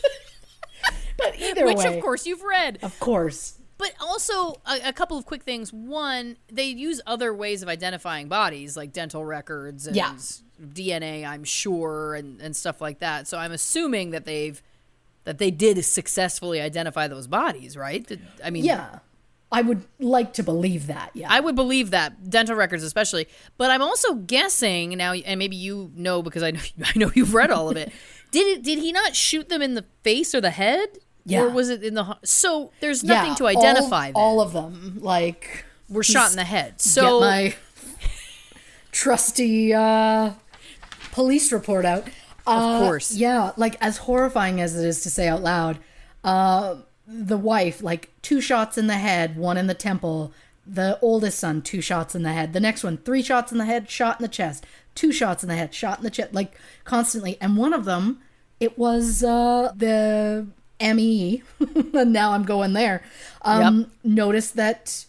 either 1.57 1.65
Which 1.65 1.77
way, 1.77 1.97
of 1.97 2.03
course 2.03 2.25
you've 2.25 2.43
read. 2.43 2.79
of 2.83 2.99
course. 2.99 3.59
But 3.77 3.93
also 3.99 4.61
a, 4.65 4.89
a 4.89 4.93
couple 4.93 5.17
of 5.17 5.25
quick 5.25 5.43
things. 5.43 5.73
One, 5.73 6.37
they 6.51 6.65
use 6.65 7.01
other 7.07 7.33
ways 7.33 7.63
of 7.63 7.69
identifying 7.69 8.27
bodies, 8.27 8.77
like 8.77 8.93
dental 8.93 9.25
records 9.25 9.87
and 9.87 9.95
Yeah. 9.95 10.15
DNA, 10.61 11.25
I'm 11.27 11.43
sure, 11.43 12.15
and, 12.15 12.39
and 12.39 12.55
stuff 12.55 12.79
like 12.81 12.99
that. 12.99 13.27
So 13.27 13.37
I'm 13.37 13.51
assuming 13.51 14.11
that 14.11 14.25
they've 14.25 14.61
that 15.25 15.37
they 15.37 15.51
did 15.51 15.83
successfully 15.85 16.59
identify 16.59 17.07
those 17.07 17.27
bodies, 17.27 17.77
right? 17.77 18.05
Did- 18.05 18.21
I 18.43 18.49
mean, 18.49 18.65
Yeah. 18.65 18.99
I 19.51 19.61
would 19.61 19.85
like 19.99 20.33
to 20.33 20.43
believe 20.43 20.87
that. 20.87 21.11
Yeah. 21.13 21.27
I 21.29 21.39
would 21.39 21.55
believe 21.55 21.91
that 21.91 22.27
dental 22.29 22.55
records, 22.55 22.83
especially. 22.83 23.27
But 23.57 23.69
I'm 23.69 23.81
also 23.83 24.15
guessing 24.15 24.97
now, 24.97 25.13
and 25.13 25.37
maybe 25.37 25.55
you 25.55 25.91
know 25.95 26.21
because 26.23 26.41
I 26.43 26.51
know 26.51 26.59
I 26.83 26.97
know 26.97 27.11
you've 27.13 27.33
read 27.33 27.51
all 27.51 27.69
of 27.69 27.77
it. 27.77 27.91
did 28.31 28.47
it? 28.57 28.63
Did 28.63 28.79
he 28.79 28.91
not 28.91 29.15
shoot 29.15 29.49
them 29.49 29.61
in 29.61 29.75
the 29.75 29.85
face 30.03 30.33
or 30.33 30.41
the 30.41 30.49
head? 30.51 30.89
Yeah. 31.26 31.43
Or 31.43 31.49
was 31.49 31.69
it 31.69 31.84
in 31.84 31.93
the? 31.93 32.17
So 32.24 32.71
there's 32.80 33.03
nothing 33.03 33.32
Yeah, 33.32 33.36
to 33.36 33.47
identify. 33.47 34.11
All, 34.13 34.39
all 34.39 34.41
of 34.41 34.53
them. 34.53 34.99
Like 35.01 35.65
were 35.89 36.03
shot 36.03 36.32
in 36.32 36.38
the 36.38 36.43
head. 36.43 36.82
So 36.82 37.19
get 37.19 37.26
my 37.26 37.55
trusty 38.91 39.74
uh, 39.74 40.32
police 41.11 41.51
report 41.51 41.86
out. 41.86 42.07
Uh, 42.45 42.80
course. 42.80 43.13
Yeah, 43.13 43.51
like 43.55 43.78
as 43.80 43.97
horrifying 43.99 44.59
as 44.59 44.78
it 44.78 44.86
is 44.86 45.01
to 45.03 45.09
say 45.09 45.28
out 45.28 45.41
loud, 45.41 45.80
uh, 46.24 46.76
the 47.07 47.38
wife, 47.38 47.82
like 47.82 48.09
two 48.21 48.41
shots 48.41 48.78
in 48.78 48.88
the 48.88 48.95
head, 48.97 49.38
one 49.38 49.57
in 49.57 49.67
the 49.67 49.74
temple. 49.74 50.34
The 50.65 50.97
oldest 51.01 51.39
son, 51.39 51.61
two 51.61 51.82
shots 51.82 52.15
in 52.15 52.24
the 52.24 52.32
head. 52.32 52.53
The 52.53 52.59
next 52.61 52.86
one, 52.86 52.97
three 52.97 53.21
shots 53.21 53.51
in 53.51 53.57
the 53.57 53.65
head, 53.65 53.89
shot 53.89 54.19
in 54.19 54.24
the 54.24 54.30
chest. 54.30 54.65
Two 54.95 55.11
shots 55.11 55.43
in 55.43 55.49
the 55.49 55.55
head, 55.55 55.74
shot 55.74 55.97
in 55.97 56.05
the 56.05 56.09
chest, 56.09 56.34
like 56.34 56.53
constantly. 56.86 57.38
And 57.41 57.57
one 57.57 57.74
of 57.74 57.84
them, 57.84 58.21
it 58.61 58.78
was 58.78 59.24
uh, 59.24 59.74
the 59.76 60.47
ME, 60.95 61.43
and 61.93 62.13
now 62.13 62.31
I'm 62.31 62.43
going 62.43 62.73
there. 62.73 63.03
Um, 63.41 63.91
Noticed 64.03 64.55
that 64.55 65.05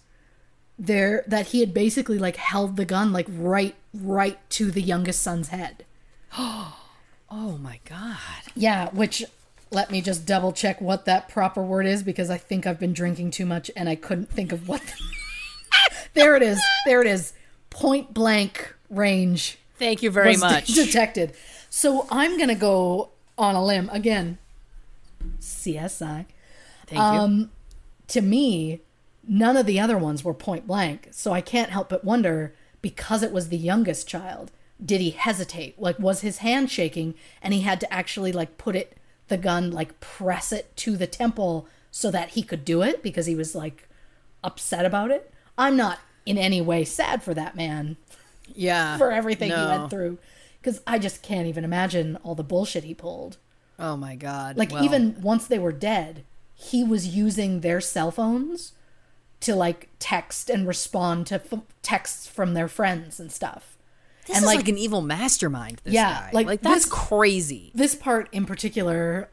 there 0.79 1.25
that 1.27 1.49
he 1.49 1.61
had 1.61 1.73
basically 1.73 2.19
like 2.19 2.37
held 2.37 2.77
the 2.77 2.85
gun 2.85 3.13
like 3.13 3.27
right 3.31 3.75
right 3.93 4.39
to 4.51 4.71
the 4.71 4.83
youngest 4.83 5.23
son's 5.23 5.49
head. 5.49 5.85
oh 6.39 6.77
my 7.31 7.81
god. 7.85 8.17
Yeah, 8.55 8.91
which 8.91 9.25
let 9.71 9.91
me 9.91 10.01
just 10.01 10.27
double 10.27 10.53
check 10.53 10.81
what 10.81 11.05
that 11.05 11.29
proper 11.29 11.63
word 11.63 11.87
is 11.87 12.03
because 12.03 12.31
I 12.31 12.39
think 12.39 12.67
I've 12.67 12.79
been 12.81 12.93
drinking 12.93 13.33
too 13.33 13.47
much 13.47 13.71
and 13.77 13.89
I 13.89 13.95
couldn't 13.97 14.31
think 14.31 14.53
of 14.53 14.69
what. 14.69 14.83
there 16.15 16.37
it 16.37 16.43
is. 16.43 16.61
There 16.87 17.01
it 17.01 17.07
is. 17.07 17.33
Point 17.71 18.15
blank 18.15 18.75
range 18.91 19.59
Thank 19.79 20.03
you 20.03 20.11
very 20.11 20.29
was 20.29 20.41
de- 20.41 20.47
much. 20.47 20.67
detected. 20.69 21.35
So 21.71 22.07
I'm 22.11 22.39
gonna 22.39 22.55
go 22.55 23.11
on 23.37 23.55
a 23.55 23.65
limb 23.65 23.91
again. 23.93 24.39
CSI. 25.41 26.27
Thank 26.87 27.01
Um, 27.01 27.39
you. 27.39 27.51
to 28.09 28.21
me, 28.21 28.81
none 29.27 29.57
of 29.57 29.67
the 29.67 29.81
other 29.81 29.97
ones 29.99 30.23
were 30.25 30.35
point 30.35 30.67
blank. 30.67 31.09
So 31.11 31.33
I 31.33 31.41
can't 31.41 31.71
help 31.71 31.89
but 31.89 32.05
wonder 32.05 32.55
because 32.83 33.23
it 33.23 33.33
was 33.33 33.49
the 33.49 33.57
youngest 33.57 34.07
child, 34.07 34.51
did 34.85 35.01
he 35.01 35.11
hesitate? 35.11 35.81
Like, 35.81 35.99
was 35.99 36.21
his 36.21 36.39
hand 36.39 36.71
shaking 36.71 37.15
and 37.41 37.55
he 37.55 37.61
had 37.61 37.81
to 37.81 37.93
actually, 37.93 38.33
like, 38.33 38.59
put 38.59 38.77
it, 38.77 38.97
the 39.29 39.39
gun, 39.39 39.71
like, 39.71 40.01
press 40.01 40.53
it 40.53 40.77
to 40.79 40.97
the 40.97 41.07
temple 41.07 41.67
so 41.91 42.11
that 42.11 42.31
he 42.31 42.43
could 42.43 42.65
do 42.65 42.83
it 42.83 43.03
because 43.03 43.25
he 43.27 43.35
was, 43.35 43.55
like, 43.55 43.89
upset 44.43 44.85
about 44.85 45.11
it? 45.11 45.33
I'm 45.57 45.77
not 45.77 46.01
in 46.27 46.37
any 46.37 46.61
way 46.61 46.85
sad 46.85 47.23
for 47.23 47.33
that 47.35 47.55
man 47.57 47.97
Yeah. 48.55 48.99
for 48.99 49.11
everything 49.13 49.51
he 49.51 49.57
went 49.57 49.89
through 49.91 50.19
because 50.61 50.81
I 50.87 50.99
just 50.99 51.23
can't 51.23 51.47
even 51.47 51.65
imagine 51.65 52.17
all 52.23 52.35
the 52.35 52.43
bullshit 52.43 52.85
he 52.85 52.93
pulled. 52.95 53.39
Oh 53.79 53.97
my 53.97 54.15
god. 54.17 54.57
Like 54.57 54.71
Well, 54.73 54.85
even 54.85 55.21
once 55.21 55.47
they 55.47 55.59
were 55.59 55.73
dead, 55.73 56.25
he 56.55 56.85
was 56.85 57.09
using 57.09 57.61
their 57.61 57.81
cell 57.81 58.11
phones 58.11 58.73
to 59.41 59.55
like 59.55 59.89
text 59.99 60.49
and 60.49 60.67
respond 60.67 61.27
to 61.29 61.35
f- 61.37 61.61
texts 61.83 62.27
from 62.27 62.55
their 62.55 62.69
friends 62.69 63.19
and 63.21 63.31
stuff. 63.33 63.77
this 64.27 64.37
and, 64.37 64.43
is 64.45 64.47
like- 64.47 64.57
like, 64.59 64.69
an 64.69 64.79
evil 64.79 65.03
mastermind. 65.03 65.81
This 65.85 65.93
Yeah, 65.95 66.13
guy. 66.13 66.31
like, 66.33 66.47
like 66.47 66.61
that's 66.63 66.85
this- 66.85 66.93
crazy. 66.93 67.73
This 67.75 67.95
part 67.95 68.29
in 68.33 68.47
particular 68.47 69.29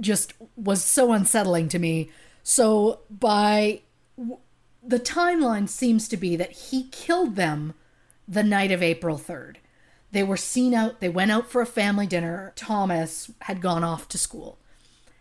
just 0.00 0.32
was 0.56 0.82
so 0.82 1.12
unsettling 1.12 1.68
to 1.70 1.78
me. 1.78 2.10
So 2.42 3.00
by 3.10 3.80
w- 4.16 4.38
the 4.82 5.00
timeline 5.00 5.68
seems 5.68 6.06
to 6.08 6.16
be 6.16 6.36
that 6.36 6.52
he 6.52 6.84
killed 6.92 7.34
them 7.36 7.74
the 8.28 8.42
night 8.42 8.70
of 8.72 8.82
April 8.82 9.18
3rd. 9.18 9.56
They 10.12 10.22
were 10.22 10.36
seen 10.36 10.72
out, 10.72 11.00
they 11.00 11.08
went 11.08 11.30
out 11.30 11.50
for 11.50 11.60
a 11.60 11.66
family 11.66 12.06
dinner. 12.06 12.52
Thomas 12.56 13.30
had 13.42 13.60
gone 13.60 13.84
off 13.84 14.08
to 14.08 14.18
school. 14.18 14.58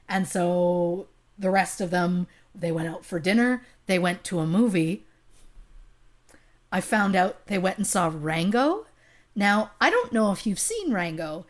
And 0.07 0.27
so 0.27 1.07
the 1.37 1.49
rest 1.49 1.81
of 1.81 1.89
them, 1.89 2.27
they 2.53 2.71
went 2.71 2.87
out 2.87 3.03
for 3.03 3.19
dinner, 3.19 3.63
they 3.87 3.99
went 3.99 4.23
to 4.25 4.39
a 4.39 4.47
movie. 4.47 5.03
I 6.71 6.81
found 6.81 7.15
out 7.15 7.47
they 7.47 7.57
went 7.57 7.77
and 7.77 7.87
saw 7.87 8.11
Rango. 8.13 8.85
Now, 9.35 9.71
I 9.81 9.89
don't 9.89 10.13
know 10.13 10.31
if 10.31 10.45
you've 10.45 10.59
seen 10.59 10.91
Rango. 10.91 11.45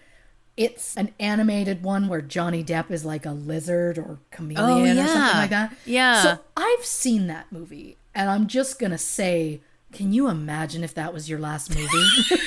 It's 0.57 0.95
an 0.95 1.13
animated 1.19 1.83
one 1.83 2.07
where 2.07 2.21
Johnny 2.21 2.63
Depp 2.63 2.89
is 2.89 3.03
like 3.03 3.25
a 3.25 3.31
lizard 3.31 3.97
or 3.97 4.19
chameleon 4.31 4.97
or 4.97 5.07
something 5.07 5.37
like 5.37 5.49
that. 5.49 5.75
Yeah. 5.85 6.21
So 6.23 6.39
I've 6.55 6.85
seen 6.85 7.27
that 7.27 7.51
movie, 7.51 7.97
and 8.13 8.29
I'm 8.29 8.47
just 8.47 8.79
gonna 8.79 8.97
say, 8.97 9.61
can 9.91 10.13
you 10.13 10.27
imagine 10.27 10.83
if 10.83 10.93
that 10.93 11.13
was 11.13 11.29
your 11.29 11.39
last 11.39 11.75
movie? 11.75 12.05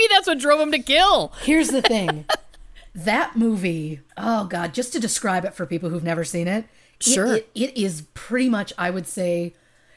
Maybe 0.00 0.14
that's 0.14 0.26
what 0.26 0.38
drove 0.38 0.60
him 0.60 0.72
to 0.72 0.78
kill. 0.78 1.32
Here's 1.42 1.68
the 1.68 1.82
thing. 1.82 2.24
That 2.92 3.36
movie, 3.36 4.00
oh 4.16 4.46
god, 4.46 4.74
just 4.74 4.92
to 4.94 4.98
describe 5.00 5.44
it 5.44 5.54
for 5.54 5.64
people 5.64 5.90
who've 5.90 6.02
never 6.02 6.24
seen 6.24 6.48
it, 6.48 6.64
it- 6.98 7.04
Sure. 7.04 7.36
it, 7.36 7.48
it 7.54 7.76
is 7.80 8.02
pretty 8.14 8.48
much, 8.48 8.72
I 8.76 8.90
would 8.90 9.06
say, 9.06 9.54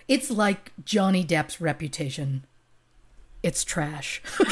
it's 0.08 0.30
like 0.30 0.72
Johnny 0.86 1.26
Depp's 1.26 1.60
reputation. 1.60 2.46
It's 3.42 3.64
trash. 3.64 4.22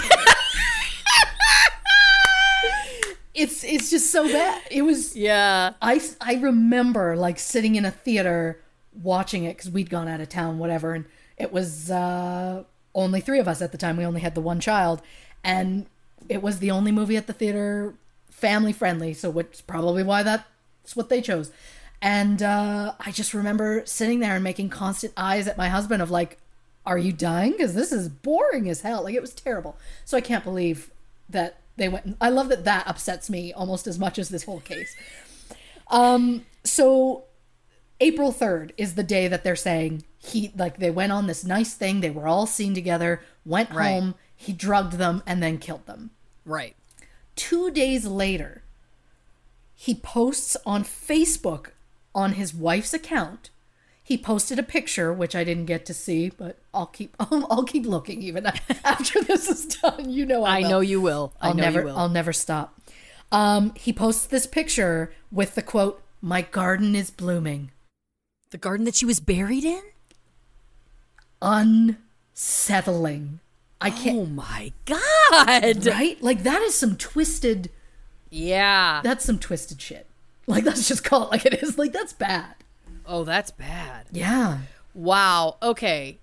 it's 3.36 3.64
it's 3.64 3.90
just 3.92 4.12
so 4.12 4.28
bad. 4.28 4.62
It 4.72 4.82
was 4.82 5.16
Yeah. 5.16 5.74
I, 5.80 6.02
I 6.20 6.34
remember 6.36 7.16
like 7.16 7.38
sitting 7.40 7.76
in 7.76 7.86
a 7.86 7.92
theater 7.92 8.60
watching 9.04 9.44
it 9.46 9.56
because 9.58 9.70
we'd 9.70 9.90
gone 9.92 10.08
out 10.08 10.20
of 10.20 10.30
town, 10.30 10.58
whatever, 10.58 10.94
and 10.96 11.06
it 11.38 11.54
was 11.54 11.90
uh, 11.92 12.64
only 12.96 13.22
three 13.22 13.40
of 13.40 13.48
us 13.48 13.62
at 13.62 13.72
the 13.72 13.78
time. 13.78 13.98
We 13.98 14.06
only 14.06 14.22
had 14.22 14.34
the 14.36 14.42
one 14.42 14.60
child, 14.60 15.02
and 15.44 15.86
it 16.30 16.42
was 16.42 16.60
the 16.60 16.72
only 16.72 16.92
movie 16.92 17.18
at 17.18 17.28
the 17.28 17.34
theater 17.34 17.94
family 18.30 18.74
friendly, 18.74 19.14
so 19.14 19.30
which 19.30 19.48
is 19.54 19.62
probably 19.62 20.04
why 20.04 20.24
that's 20.24 20.96
what 20.96 21.10
they 21.10 21.22
chose. 21.22 21.52
And 22.02 22.42
uh, 22.42 22.94
I 23.00 23.12
just 23.12 23.34
remember 23.34 23.84
sitting 23.86 24.20
there 24.20 24.36
and 24.36 24.44
making 24.44 24.70
constant 24.70 25.14
eyes 25.16 25.48
at 25.48 25.58
my 25.58 25.70
husband 25.70 26.02
of 26.02 26.10
like, 26.10 26.38
"Are 26.86 26.98
you 26.98 27.12
dying? 27.14 27.52
Because 27.52 27.76
this 27.76 27.92
is 27.92 28.10
boring 28.10 28.68
as 28.70 28.82
hell. 28.82 29.04
Like 29.04 29.14
it 29.16 29.22
was 29.22 29.34
terrible." 29.34 29.78
So 30.06 30.18
I 30.18 30.22
can't 30.22 30.44
believe 30.44 30.90
that 31.30 31.58
they 31.78 31.88
went. 31.90 32.18
I 32.20 32.30
love 32.30 32.50
that 32.50 32.66
that 32.66 32.88
upsets 32.88 33.30
me 33.30 33.54
almost 33.54 33.86
as 33.88 34.00
much 34.00 34.18
as 34.18 34.30
this 34.30 34.44
whole 34.46 34.62
case. 34.62 34.96
Um, 35.90 36.46
so 36.64 37.26
April 38.00 38.32
3rd 38.32 38.72
is 38.78 38.96
the 38.96 39.04
day 39.04 39.28
that 39.28 39.44
they're 39.44 39.56
saying 39.56 40.04
he 40.18 40.52
like 40.58 40.78
they 40.78 40.90
went 40.92 41.12
on 41.12 41.28
this 41.28 41.44
nice 41.44 41.74
thing, 41.74 42.02
they 42.02 42.10
were 42.10 42.28
all 42.28 42.46
seen 42.48 42.74
together, 42.74 43.22
went 43.46 43.70
Right. 43.72 43.90
home, 43.92 44.16
he 44.42 44.54
drugged 44.54 44.94
them 44.94 45.24
and 45.26 45.42
then 45.42 45.58
killed 45.58 45.86
them. 45.86 46.12
Right. 46.46 46.76
2 47.36 47.72
days 47.72 48.06
later, 48.06 48.64
he 49.76 49.96
posts 49.96 50.58
on 50.66 50.84
Facebook 50.84 51.72
on 52.14 52.34
his 52.34 52.54
wife's 52.54 52.94
account. 52.94 53.50
He 54.04 54.18
posted 54.18 54.60
a 54.60 54.64
picture 54.64 55.14
which 55.14 55.36
I 55.36 55.44
didn't 55.44 55.66
get 55.66 55.86
to 55.86 55.94
see, 55.94 56.30
but 56.30 56.58
I'll 56.74 56.88
keep 56.88 57.16
I'll, 57.20 57.64
keep 57.64 57.86
looking 57.86 58.22
even 58.22 58.46
after 58.84 59.24
this 59.24 59.48
is 59.48 59.66
done. 59.78 60.10
You 60.10 60.26
know 60.26 60.44
I, 60.44 60.58
I 60.58 60.62
know 60.62 60.82
you 60.82 61.00
will. 61.00 61.34
I 61.40 61.50
I'll 61.50 61.54
know 61.54 61.64
never 61.64 61.80
you 61.80 61.86
will. 61.86 61.98
I'll 61.98 62.10
never 62.10 62.34
stop. 62.34 62.80
Um, 63.32 63.74
he 63.76 63.94
posts 63.94 64.26
this 64.28 64.46
picture 64.46 65.14
with 65.32 65.56
the 65.56 65.62
quote, 65.62 66.02
"My 66.22 66.42
garden 66.42 66.96
is 66.96 67.12
blooming." 67.12 67.72
the 68.52 68.58
garden 68.58 68.86
that 68.86 68.96
she 68.96 69.06
was 69.06 69.20
buried 69.20 69.64
in? 69.64 69.82
Unsettling. 71.42 73.40
I 73.82 73.90
oh 73.90 73.92
can't. 74.04 74.18
Oh 74.18 74.26
my 74.28 74.72
god. 74.86 75.86
Right? 75.86 76.18
Like 76.22 76.44
that 76.44 76.62
is 76.62 76.76
some 76.76 76.96
twisted. 76.96 77.70
Yeah. 78.30 79.02
That's 79.04 79.26
some 79.26 79.40
twisted 79.40 79.82
shit. 79.82 80.08
Like 80.48 80.64
let's 80.66 80.88
just 80.88 81.04
call 81.04 81.24
it 81.26 81.32
like 81.32 81.46
it 81.46 81.62
is. 81.64 81.78
Like 81.78 81.92
that's 81.94 82.14
bad. 82.14 82.56
Oh, 83.06 83.24
that's 83.24 83.52
bad. 83.52 84.06
Yeah. 84.12 84.60
Wow. 84.94 85.58
Okay. 85.62 86.20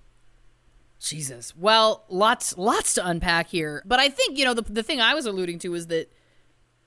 Jesus. 1.00 1.56
Well, 1.56 2.04
lots 2.08 2.56
lots 2.58 2.94
to 2.94 3.06
unpack 3.06 3.48
here. 3.48 3.82
But 3.86 4.00
I 4.00 4.08
think, 4.08 4.38
you 4.38 4.44
know, 4.44 4.54
the 4.54 4.62
the 4.62 4.82
thing 4.82 5.00
I 5.00 5.14
was 5.14 5.26
alluding 5.26 5.58
to 5.60 5.74
is 5.74 5.86
that 5.88 6.10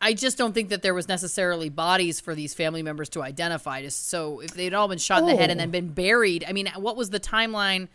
I 0.01 0.13
just 0.13 0.38
don't 0.38 0.53
think 0.53 0.69
that 0.69 0.82
there 0.82 0.93
was 0.93 1.07
necessarily 1.07 1.69
bodies 1.69 2.19
for 2.19 2.34
these 2.36 2.53
family 2.53 2.82
members 2.84 3.07
to 3.09 3.22
identify. 3.22 3.82
Just 3.82 4.09
so 4.09 4.39
if 4.39 4.51
they'd 4.51 4.74
all 4.74 4.88
been 4.88 4.97
shot 4.97 5.19
in 5.19 5.28
the 5.28 5.36
head 5.36 5.49
and 5.49 5.59
Oh. 5.59 5.63
then 5.63 5.72
been 5.72 5.89
buried, 5.89 6.43
I 6.47 6.53
mean, 6.53 6.67
what 6.76 6.97
was 6.97 7.09
the 7.11 7.19
timeline 7.19 7.88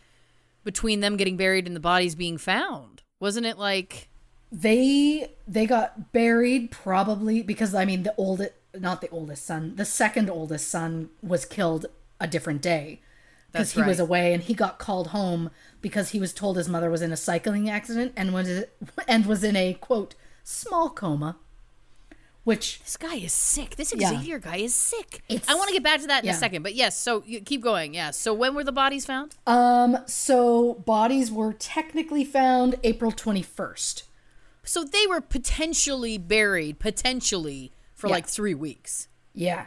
between 0.67 0.99
them 0.99 1.15
getting 1.15 1.37
buried 1.37 1.65
and 1.65 1.75
the 1.75 1.79
bodies 1.79 2.13
being 2.13 2.37
found? 2.37 3.01
Wasn't 3.21 3.45
it 3.45 3.57
like 3.57 4.09
They 4.51 5.31
they 5.47 5.65
got 5.65 6.11
buried 6.11 6.69
probably 6.69 7.41
because 7.41 7.73
I 7.73 7.85
mean 7.85 8.03
the 8.03 8.13
oldest 8.17 8.51
not 8.75 9.01
the 9.01 9.09
oldest 9.09 9.45
son, 9.45 9.75
the 9.77 9.85
second 9.85 10.29
oldest 10.29 10.67
son 10.67 11.09
was 11.23 11.45
killed 11.45 11.87
a 12.19 12.27
different 12.27 12.61
day. 12.61 13.01
Because 13.53 13.71
he 13.71 13.81
was 13.81 13.99
away 13.99 14.33
and 14.33 14.43
he 14.43 14.53
got 14.53 14.77
called 14.77 15.07
home 15.07 15.49
because 15.81 16.09
he 16.09 16.19
was 16.19 16.33
told 16.33 16.57
his 16.57 16.69
mother 16.69 16.91
was 16.91 17.01
in 17.01 17.13
a 17.13 17.17
cycling 17.17 17.69
accident 17.69 18.11
and 18.15 18.33
was 18.33 18.65
and 19.07 19.25
was 19.25 19.43
in 19.43 19.55
a 19.55 19.73
quote 19.73 20.13
small 20.43 20.89
coma, 20.89 21.37
which 22.47 22.79
This 22.81 22.95
guy 22.95 23.15
is 23.15 23.33
sick. 23.33 23.75
This 23.75 23.93
Yeah. 23.93 24.09
Xavier 24.11 24.39
guy 24.39 24.57
is 24.57 24.73
sick. 24.73 25.21
It's- 25.27 25.49
I 25.49 25.55
want 25.55 25.67
to 25.67 25.73
get 25.73 25.83
back 25.83 25.99
to 25.99 26.07
that 26.07 26.23
in 26.23 26.27
yeah. 26.27 26.35
a 26.35 26.37
second, 26.37 26.63
but 26.63 26.75
yes. 26.75 26.97
So 26.97 27.21
you 27.27 27.41
keep 27.41 27.61
going. 27.61 27.93
Yeah. 27.93 28.11
So 28.11 28.33
when 28.33 28.55
were 28.55 28.63
the 28.63 28.71
bodies 28.71 29.05
found? 29.05 29.35
um 29.45 29.97
so 30.07 30.75
bodies 30.85 31.29
were 31.29 31.51
technically 31.51 32.23
found 32.23 32.75
April 32.85 33.11
twenty 33.11 33.41
first. 33.41 34.03
So 34.63 34.83
they 34.85 35.05
were 35.07 35.19
potentially 35.19 36.17
buried, 36.17 36.79
potentially 36.79 37.73
for 37.93 38.07
Yeah. 38.07 38.13
like 38.13 38.27
three 38.27 38.53
weeks. 38.55 39.09
Yeah. 39.33 39.65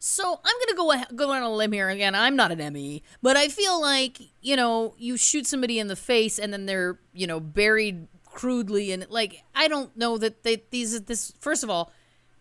So 0.00 0.40
I'm 0.44 0.56
gonna 0.60 0.76
go 0.76 1.14
go 1.14 1.30
on 1.32 1.42
a 1.42 1.52
limb 1.54 1.70
here 1.72 1.88
again. 1.88 2.14
I'm 2.16 2.34
not 2.34 2.50
an 2.50 2.60
ME, 2.72 3.02
but 3.22 3.36
I 3.36 3.46
feel 3.48 3.80
like 3.80 4.18
you 4.42 4.56
know 4.56 4.94
you 4.98 5.16
shoot 5.16 5.46
somebody 5.46 5.78
in 5.78 5.86
the 5.86 5.96
face 5.96 6.36
and 6.40 6.52
then 6.52 6.66
they're 6.66 6.98
you 7.12 7.28
know 7.28 7.38
buried 7.38 8.08
crudely 8.24 8.90
and 8.92 9.06
like 9.08 9.42
I 9.54 9.68
don't 9.68 9.96
know 9.96 10.18
that 10.18 10.42
they 10.42 10.62
these 10.70 11.00
this 11.02 11.32
first 11.38 11.62
of 11.62 11.70
all. 11.70 11.92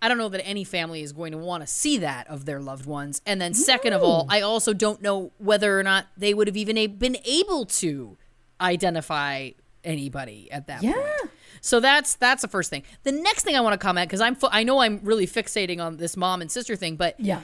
I 0.02 0.08
don't 0.08 0.18
know 0.20 0.30
that 0.30 0.46
any 0.46 0.64
family 0.64 1.02
is 1.02 1.12
going 1.12 1.32
to 1.32 1.38
want 1.40 1.64
to 1.64 1.68
see 1.68 1.98
that 2.00 2.28
of 2.28 2.46
their 2.46 2.60
loved 2.60 2.86
ones. 2.86 3.22
And 3.26 3.42
then, 3.42 3.54
second 3.54 3.94
of 3.94 4.04
all, 4.04 4.28
I 4.30 4.42
also 4.42 4.74
don't 4.74 5.02
know 5.02 5.32
whether 5.40 5.80
or 5.80 5.84
not 5.84 6.06
they 6.16 6.34
would 6.34 6.48
have 6.48 6.58
even 6.58 6.78
a- 6.78 6.88
been 6.88 7.18
able 7.26 7.66
to 7.66 8.18
identify 8.62 9.50
anybody 9.84 10.52
at 10.52 10.68
that 10.68 10.84
Yeah. 10.84 10.94
point. 10.94 11.32
So 11.62 11.80
that's 11.80 12.16
that's 12.16 12.42
the 12.42 12.48
first 12.48 12.70
thing. 12.70 12.84
The 13.04 13.12
next 13.12 13.44
thing 13.44 13.56
I 13.56 13.62
want 13.62 13.74
to 13.74 13.78
comment 13.78 14.08
because 14.10 14.22
I'm 14.22 14.38
I 14.52 14.64
know 14.64 14.80
I'm 14.80 15.00
really 15.04 15.26
fixating 15.28 15.80
on 15.84 15.98
this 15.98 16.16
mom 16.18 16.42
and 16.42 16.52
sister 16.52 16.76
thing, 16.76 16.96
but 16.96 17.20
Yeah. 17.20 17.42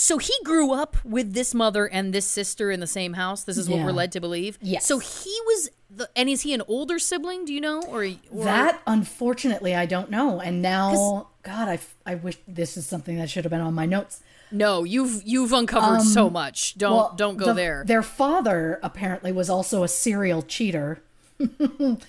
So 0.00 0.18
he 0.18 0.32
grew 0.44 0.72
up 0.72 0.96
with 1.04 1.32
this 1.34 1.54
mother 1.54 1.86
and 1.86 2.12
this 2.14 2.24
sister 2.26 2.70
in 2.70 2.78
the 2.80 2.86
same 2.86 3.14
house. 3.14 3.42
This 3.44 3.56
is 3.58 3.68
what 3.68 3.78
Yeah. 3.78 3.84
we're 3.86 3.92
led 3.92 4.12
to 4.12 4.20
believe. 4.20 4.56
Yes. 4.62 4.86
So 4.86 4.98
he 5.00 5.34
was 5.46 5.70
the 5.90 6.08
and 6.14 6.28
is 6.28 6.42
he 6.42 6.52
an 6.54 6.62
older 6.68 6.98
sibling? 6.98 7.44
Do 7.44 7.52
you 7.52 7.60
know 7.60 7.82
or, 7.82 8.04
or 8.30 8.44
That 8.44 8.80
unfortunately 8.86 9.74
I 9.74 9.86
don't 9.86 10.10
know. 10.10 10.40
And 10.40 10.62
now 10.62 11.28
God, 11.42 11.68
I, 11.68 11.78
I 12.06 12.14
wish 12.14 12.36
this 12.46 12.76
is 12.76 12.86
something 12.86 13.16
that 13.18 13.28
should 13.30 13.44
have 13.44 13.50
been 13.50 13.60
on 13.60 13.74
my 13.74 13.86
notes. 13.86 14.20
No, 14.52 14.84
you've 14.84 15.22
you've 15.24 15.52
uncovered 15.52 16.02
so 16.02 16.30
much. 16.30 16.78
Don't 16.78 16.90
Um, 16.92 16.96
Well, 16.96 17.14
don't 17.16 17.36
go 17.36 17.46
the- 17.46 17.52
there. 17.54 17.84
Their 17.86 18.02
father 18.02 18.78
apparently 18.82 19.32
was 19.32 19.50
also 19.50 19.82
a 19.82 19.88
serial 19.88 20.42
cheater. 20.42 21.02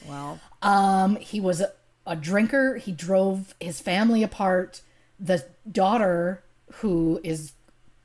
Well, 0.07 0.39
Um, 0.61 1.15
he 1.17 1.39
was 1.39 1.61
a, 1.61 1.71
a 2.05 2.15
drinker. 2.15 2.77
He 2.77 2.91
drove 2.91 3.55
his 3.59 3.79
family 3.79 4.23
apart. 4.23 4.81
The 5.19 5.45
daughter, 5.71 6.43
who 6.75 7.19
is 7.23 7.53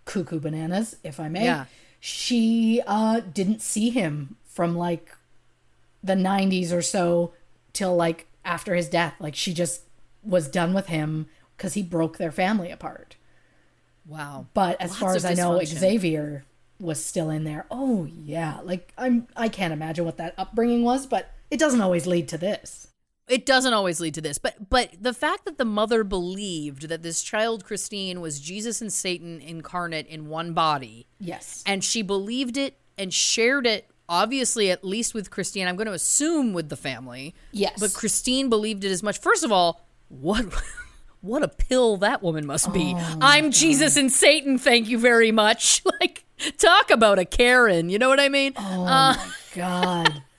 cuckoo 0.04 0.40
bananas, 0.40 0.96
if 1.04 1.18
I 1.20 1.28
may, 1.28 1.44
Yeah. 1.44 1.64
she 2.00 2.82
uh, 2.86 3.20
didn't 3.20 3.62
see 3.62 3.90
him 3.90 4.36
from 4.44 4.76
like 4.76 5.14
the 6.02 6.14
90s 6.14 6.72
or 6.72 6.82
so 6.82 7.32
till 7.72 7.94
like 7.96 8.26
after 8.44 8.74
his 8.74 8.88
death. 8.88 9.14
Like 9.18 9.34
she 9.34 9.52
just 9.54 9.82
was 10.22 10.48
done 10.48 10.74
with 10.74 10.86
him 10.86 11.26
because 11.56 11.74
he 11.74 11.82
broke 11.82 12.18
their 12.18 12.32
family 12.32 12.70
apart. 12.70 13.16
wow. 14.06 14.46
But 14.54 14.80
as 14.80 14.90
Lots 14.90 15.00
far 15.00 15.14
as 15.16 15.24
I 15.24 15.34
know. 15.34 15.60
Xavier 15.64 16.44
was 16.80 17.02
still 17.02 17.30
in 17.30 17.44
there. 17.44 17.66
Oh 17.70 18.04
yeah, 18.04 18.58
like 18.64 18.92
I'm 18.98 19.28
I 19.36 19.48
can't 19.48 19.72
imagine 19.72 20.04
what 20.04 20.16
that 20.18 20.34
upbringing 20.36 20.82
was, 20.82 21.06
but 21.06 21.30
it 21.50 21.58
doesn't 21.58 21.80
always 21.80 22.06
lead 22.06 22.28
to 22.28 22.38
this. 22.38 22.88
It 23.28 23.46
doesn't 23.46 23.72
always 23.72 24.00
lead 24.00 24.14
to 24.14 24.20
this 24.20 24.38
but 24.38 24.68
but 24.68 24.90
the 25.00 25.14
fact 25.14 25.44
that 25.44 25.58
the 25.58 25.64
mother 25.64 26.04
believed 26.04 26.88
that 26.88 27.02
this 27.02 27.22
child 27.22 27.64
christine 27.64 28.20
was 28.20 28.40
jesus 28.40 28.80
and 28.80 28.92
satan 28.92 29.40
incarnate 29.40 30.06
in 30.06 30.28
one 30.28 30.52
body. 30.52 31.06
Yes. 31.18 31.62
and 31.66 31.82
she 31.82 32.02
believed 32.02 32.56
it 32.56 32.78
and 32.98 33.12
shared 33.12 33.66
it 33.66 33.88
obviously 34.08 34.70
at 34.70 34.84
least 34.84 35.14
with 35.14 35.30
christine. 35.30 35.66
I'm 35.66 35.76
going 35.76 35.86
to 35.86 35.92
assume 35.92 36.52
with 36.52 36.68
the 36.68 36.76
family. 36.76 37.34
Yes. 37.52 37.78
but 37.80 37.94
christine 37.94 38.48
believed 38.48 38.84
it 38.84 38.90
as 38.90 39.02
much. 39.02 39.18
First 39.18 39.44
of 39.44 39.52
all 39.52 39.86
what 40.08 40.44
what 41.20 41.42
a 41.42 41.48
pill 41.48 41.96
that 41.98 42.22
woman 42.22 42.46
must 42.46 42.72
be. 42.72 42.94
Oh, 42.94 43.18
i'm 43.22 43.50
jesus 43.50 43.96
and 43.96 44.12
satan 44.12 44.58
thank 44.58 44.88
you 44.88 44.98
very 44.98 45.32
much. 45.32 45.82
Like 46.00 46.24
talk 46.58 46.90
about 46.90 47.20
a 47.20 47.24
karen 47.24 47.88
you 47.88 47.98
know 47.98 48.08
what 48.08 48.20
i 48.20 48.28
mean? 48.28 48.52
Oh 48.56 48.82
uh, 48.82 49.14
my 49.14 49.30
God. 49.54 50.22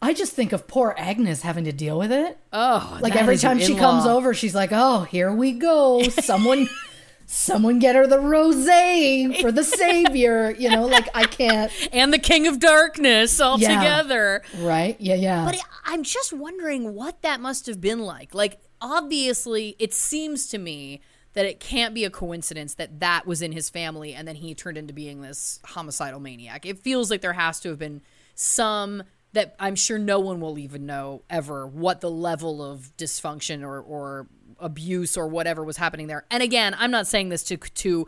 I 0.00 0.14
just 0.14 0.32
think 0.32 0.52
of 0.52 0.68
poor 0.68 0.94
Agnes 0.96 1.42
having 1.42 1.64
to 1.64 1.72
deal 1.72 1.98
with 1.98 2.12
it. 2.12 2.38
oh 2.52 2.98
Like 3.00 3.16
every 3.16 3.36
time 3.36 3.58
she 3.58 3.74
comes 3.74 4.06
over, 4.06 4.32
she's 4.34 4.54
like, 4.54 4.70
"Oh, 4.72 5.02
here 5.02 5.32
we 5.32 5.52
go. 5.52 6.02
Someone 6.04 6.68
someone 7.26 7.78
get 7.78 7.94
her 7.96 8.06
the 8.06 8.18
rosé 8.18 9.40
for 9.40 9.50
the 9.50 9.64
savior." 9.64 10.52
You 10.56 10.70
know, 10.70 10.86
like 10.86 11.08
I 11.14 11.24
can't. 11.24 11.72
and 11.92 12.12
the 12.12 12.18
king 12.18 12.46
of 12.46 12.60
darkness 12.60 13.40
all 13.40 13.58
Yeah. 13.58 13.76
together 13.76 14.42
Right? 14.58 14.96
Yeah, 15.00 15.16
yeah. 15.16 15.44
But 15.44 15.56
I'm 15.84 16.02
just 16.04 16.32
wondering 16.32 16.94
what 16.94 17.22
that 17.22 17.40
must 17.40 17.66
have 17.66 17.80
been 17.80 17.98
like. 18.00 18.34
Like, 18.34 18.60
obviously, 18.80 19.74
it 19.78 19.92
seems 19.94 20.46
to 20.48 20.58
me 20.58 21.00
that 21.34 21.44
it 21.44 21.60
can't 21.60 21.94
be 21.94 22.04
a 22.04 22.10
coincidence 22.10 22.74
that 22.74 23.00
that 23.00 23.26
was 23.26 23.42
in 23.42 23.52
his 23.52 23.68
family 23.70 24.12
and 24.14 24.26
then 24.26 24.36
he 24.36 24.54
turned 24.54 24.76
into 24.78 24.92
being 24.92 25.20
this 25.22 25.60
homicidal 25.64 26.18
maniac. 26.20 26.66
It 26.66 26.78
feels 26.80 27.10
like 27.10 27.20
there 27.20 27.32
has 27.34 27.60
to 27.60 27.68
have 27.68 27.78
been 27.78 28.00
some 28.34 29.02
that 29.32 29.54
I'm 29.58 29.74
sure 29.76 29.98
no 29.98 30.20
one 30.20 30.40
will 30.40 30.58
even 30.58 30.86
know 30.86 31.22
ever 31.28 31.66
what 31.66 32.00
the 32.00 32.10
level 32.10 32.62
of 32.62 32.96
dysfunction 32.96 33.62
or, 33.62 33.80
or 33.80 34.26
abuse 34.58 35.16
or 35.16 35.28
whatever 35.28 35.62
was 35.64 35.76
happening 35.76 36.06
there. 36.06 36.24
And 36.30 36.42
again, 36.42 36.74
I'm 36.78 36.90
not 36.90 37.06
saying 37.06 37.28
this 37.28 37.42
to 37.44 37.56
to 37.56 38.06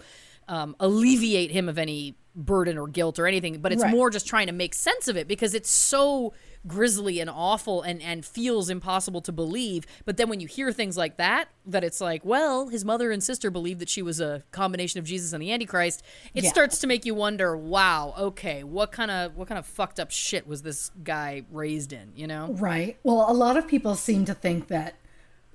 um, 0.49 0.75
alleviate 0.81 1.51
him 1.51 1.69
of 1.69 1.79
any 1.79 2.17
burden 2.35 2.79
or 2.79 2.89
guilt 2.89 3.19
or 3.19 3.27
anything, 3.27 3.61
but 3.61 3.73
it's 3.73 3.83
Right. 3.83 3.91
more 3.91 4.11
just 4.11 4.27
trying 4.27 4.47
to 4.47 4.53
make 4.53 4.75
sense 4.75 5.09
of 5.09 5.17
it 5.17 5.29
because 5.29 5.55
it's 5.55 5.71
so 5.71 6.33
grisly 6.67 7.21
and 7.21 7.31
awful 7.31 7.81
and 7.83 8.03
and 8.03 8.25
feels 8.25 8.69
impossible 8.69 9.21
to 9.23 9.33
believe. 9.33 9.87
But 10.05 10.17
then 10.19 10.29
when 10.29 10.41
you 10.41 10.47
hear 10.47 10.73
things 10.73 10.97
like 10.97 11.17
that, 11.17 11.49
that 11.67 11.83
it's 11.85 12.01
like, 12.01 12.23
well, 12.25 12.69
his 12.69 12.85
mother 12.85 13.11
and 13.11 13.23
sister 13.23 13.51
believed 13.51 13.81
that 13.81 13.89
she 13.89 14.03
was 14.03 14.21
a 14.21 14.43
combination 14.53 14.99
of 14.99 15.07
Jesus 15.07 15.33
and 15.33 15.43
the 15.43 15.53
Antichrist. 15.53 16.03
It 16.35 16.45
Yeah. 16.45 16.51
starts 16.51 16.79
to 16.81 16.87
make 16.87 17.07
you 17.07 17.15
wonder, 17.15 17.57
wow, 17.57 18.15
okay, 18.19 18.63
what 18.63 18.93
kind 18.93 19.11
of 19.11 19.37
what 19.37 19.49
kind 19.49 19.59
of 19.59 19.65
fucked 19.67 19.99
up 19.99 20.11
shit 20.11 20.47
was 20.47 20.63
this 20.63 20.91
guy 21.03 21.45
raised 21.51 21.93
in? 21.93 22.13
You 22.15 22.27
know? 22.27 22.49
Right. 22.59 22.99
Well, 23.05 23.25
a 23.31 23.33
lot 23.33 23.57
of 23.57 23.67
people 23.67 23.95
seem 23.95 24.25
to 24.27 24.35
think 24.35 24.69
that 24.69 24.97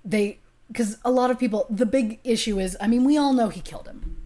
they, 0.03 0.39
because 0.71 0.97
a 1.05 1.11
lot 1.11 1.29
of 1.29 1.37
people, 1.37 1.67
the 1.69 1.85
big 1.85 2.19
issue 2.23 2.59
is, 2.59 2.75
I 2.81 2.87
mean, 2.87 3.03
we 3.03 3.17
all 3.17 3.33
know 3.33 3.49
he 3.49 3.61
killed 3.61 3.87
him. 3.87 4.17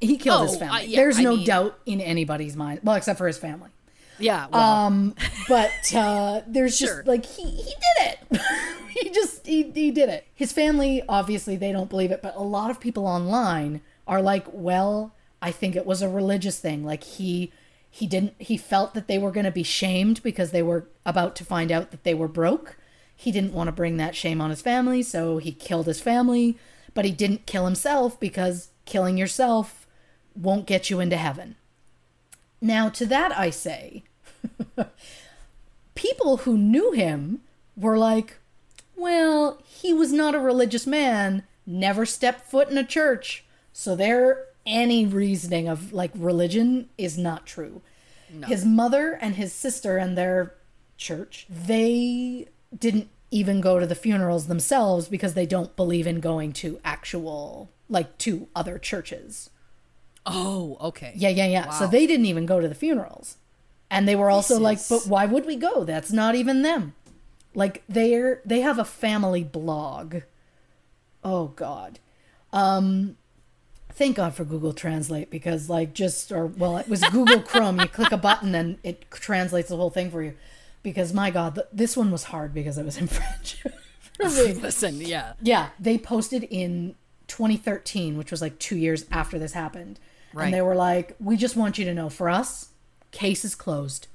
He 0.00 0.18
killed 0.18 0.48
his 0.48 0.56
Oh, 0.56 0.58
family. 0.58 0.80
uh, 0.80 0.80
yeah, 0.82 0.96
There's 1.00 1.18
I 1.18 1.22
no 1.22 1.36
mean- 1.36 1.46
doubt 1.46 1.78
in 1.86 2.02
anybody's 2.02 2.54
mind. 2.56 2.80
Well, 2.84 2.96
except 2.96 3.16
for 3.16 3.26
his 3.26 3.38
family. 3.38 3.70
Yeah. 4.18 4.46
Well, 4.52 4.62
Um, 4.62 5.14
but 5.48 5.72
uh, 5.94 6.42
there's 6.46 6.78
just 6.78 7.06
like 7.06 7.24
he 7.24 7.44
he 7.44 7.74
did 7.74 8.18
it. 8.30 8.40
he 8.90 9.10
just 9.10 9.46
he 9.46 9.70
he 9.70 9.90
did 9.90 10.08
it. 10.08 10.26
His 10.34 10.52
family 10.52 11.02
obviously 11.08 11.56
they 11.56 11.72
don't 11.72 11.90
believe 11.90 12.10
it, 12.10 12.22
but 12.22 12.36
a 12.36 12.42
lot 12.42 12.70
of 12.70 12.80
people 12.80 13.06
online 13.06 13.80
are 14.06 14.22
like, 14.22 14.46
well, 14.52 15.14
I 15.42 15.50
think 15.50 15.76
it 15.76 15.86
was 15.86 16.02
a 16.02 16.08
religious 16.08 16.58
thing. 16.58 16.84
Like 16.84 17.04
he 17.04 17.52
he 17.90 18.06
didn't 18.06 18.34
he 18.38 18.56
felt 18.56 18.94
that 18.94 19.08
they 19.08 19.18
were 19.18 19.30
going 19.30 19.44
to 19.46 19.50
be 19.50 19.62
shamed 19.62 20.22
because 20.22 20.50
they 20.50 20.62
were 20.62 20.88
about 21.04 21.36
to 21.36 21.44
find 21.44 21.70
out 21.72 21.90
that 21.90 22.04
they 22.04 22.14
were 22.14 22.28
broke. 22.28 22.76
He 23.14 23.32
didn't 23.32 23.54
want 23.54 23.68
to 23.68 23.72
bring 23.72 23.96
that 23.96 24.14
shame 24.14 24.40
on 24.40 24.50
his 24.50 24.60
family, 24.60 25.02
so 25.02 25.38
he 25.38 25.52
killed 25.52 25.86
his 25.86 26.00
family, 26.00 26.58
but 26.92 27.06
he 27.06 27.12
didn't 27.12 27.46
kill 27.46 27.64
himself 27.64 28.20
because 28.20 28.68
killing 28.84 29.16
yourself 29.16 29.86
won't 30.34 30.66
get 30.66 30.90
you 30.90 31.00
into 31.00 31.16
heaven. 31.16 31.56
Now, 32.60 32.88
to 32.90 33.06
that 33.06 33.36
I 33.36 33.50
say, 33.50 34.02
people 35.94 36.38
who 36.38 36.56
knew 36.56 36.92
him 36.92 37.40
were 37.76 37.98
like, 37.98 38.38
well, 38.96 39.58
he 39.64 39.92
was 39.92 40.12
not 40.12 40.34
a 40.34 40.40
religious 40.40 40.86
man, 40.86 41.44
never 41.66 42.06
stepped 42.06 42.48
foot 42.48 42.70
in 42.70 42.78
a 42.78 42.84
church. 42.84 43.44
So 43.72 43.94
there 43.94 44.46
any 44.64 45.06
reasoning 45.06 45.68
of 45.68 45.92
like 45.92 46.10
religion 46.14 46.88
is 46.98 47.16
not 47.16 47.46
true. 47.46 47.82
His 48.46 48.64
mother 48.64 49.16
and 49.20 49.36
his 49.36 49.52
sister 49.52 49.96
and 49.98 50.18
their 50.18 50.54
church, 50.96 51.46
they 51.48 52.48
didn't 52.76 53.08
even 53.30 53.60
go 53.60 53.78
to 53.78 53.86
the 53.86 53.94
funerals 53.94 54.46
themselves 54.46 55.08
because 55.08 55.34
they 55.34 55.46
don't 55.46 55.76
believe 55.76 56.06
in 56.06 56.20
going 56.20 56.52
to 56.54 56.80
actual 56.84 57.70
like 57.88 58.18
to 58.18 58.48
other 58.54 58.78
churches. 58.78 59.50
oh, 60.26 60.76
okay. 60.80 61.12
Yeah, 61.14 61.28
yeah, 61.28 61.46
yeah. 61.46 61.70
So 61.70 61.86
they 61.86 62.06
didn't 62.06 62.26
even 62.26 62.46
go 62.46 62.60
to 62.60 62.68
the 62.68 62.74
funerals. 62.74 63.36
And 63.90 64.06
they 64.08 64.16
were 64.16 64.30
also 64.30 64.54
This 64.54 64.62
like, 64.62 64.78
is- 64.78 64.88
but 64.88 65.06
why 65.06 65.26
would 65.26 65.46
we 65.46 65.56
go? 65.56 65.84
That's 65.84 66.12
not 66.12 66.34
even 66.34 66.62
them. 66.62 66.94
Like 67.54 67.82
they're 67.88 68.42
they 68.44 68.60
have 68.60 68.78
a 68.78 68.84
family 68.84 69.44
blog. 69.44 70.16
Oh 71.24 71.48
god. 71.48 71.98
Um 72.52 73.16
thank 73.92 74.16
God 74.16 74.34
for 74.34 74.44
Google 74.44 74.72
Translate 74.74 75.30
because 75.30 75.70
like 75.70 75.94
just 75.94 76.30
or 76.32 76.46
well 76.46 76.76
it 76.76 76.88
was 76.88 77.02
Google 77.04 77.40
Chrome. 77.50 77.80
You 77.80 77.86
click 77.88 78.12
a 78.12 78.16
button 78.18 78.54
and 78.54 78.78
it 78.82 79.10
translates 79.10 79.68
the 79.70 79.76
whole 79.76 79.90
thing 79.90 80.10
for 80.10 80.22
you. 80.22 80.34
Because 80.82 81.12
my 81.12 81.30
god, 81.30 81.54
th- 81.54 81.66
this 81.72 81.96
one 81.96 82.10
was 82.10 82.24
hard 82.24 82.52
because 82.52 82.76
it 82.78 82.84
was 82.84 82.98
in 82.98 83.06
French. 83.08 83.64
Listen, 84.20 85.00
yeah. 85.00 85.34
Yeah, 85.42 85.68
they 85.80 85.98
posted 85.98 86.44
in 86.44 86.94
2013, 87.28 88.16
which 88.16 88.30
was 88.30 88.40
like 88.40 88.58
two 88.58 88.76
years 88.76 89.04
after 89.10 89.38
this 89.38 89.52
happened. 89.52 89.98
Right. 90.32 90.46
And 90.46 90.54
they 90.54 90.62
were 90.62 90.74
like, 90.74 91.14
we 91.20 91.36
just 91.36 91.56
want 91.56 91.76
you 91.78 91.84
to 91.86 91.94
know 91.94 92.08
for 92.08 92.28
us, 92.30 92.68
case 93.16 93.44
is 93.44 93.54
closed. 93.54 94.06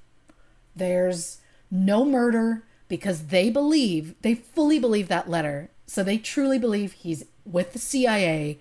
There's 0.75 1.39
no 1.69 2.05
murder 2.05 2.63
because 2.87 3.27
they 3.27 3.49
believe, 3.49 4.15
they 4.21 4.35
fully 4.35 4.79
believe 4.79 5.07
that 5.07 5.29
letter. 5.29 5.69
So 5.87 6.03
they 6.03 6.17
truly 6.17 6.59
believe 6.59 6.93
he's 6.93 7.25
with 7.45 7.73
the 7.73 7.79
CIA 7.79 8.59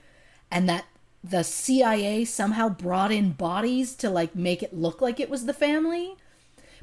and 0.50 0.68
that 0.68 0.86
the 1.22 1.42
CIA 1.44 2.24
somehow 2.24 2.68
brought 2.68 3.12
in 3.12 3.32
bodies 3.32 3.94
to 3.96 4.08
like 4.10 4.34
make 4.34 4.62
it 4.62 4.72
look 4.74 5.00
like 5.00 5.20
it 5.20 5.30
was 5.30 5.46
the 5.46 5.52
family. 5.52 6.14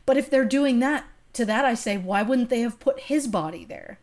But 0.05 0.17
if 0.17 0.29
they're 0.29 0.45
doing 0.45 0.79
that, 0.79 1.05
to 1.33 1.45
that 1.45 1.65
I 1.65 1.73
say, 1.73 1.97
why 1.97 2.21
wouldn't 2.21 2.49
they 2.49 2.61
have 2.61 2.79
put 2.79 2.99
his 3.01 3.27
body 3.27 3.65
there? 3.65 3.99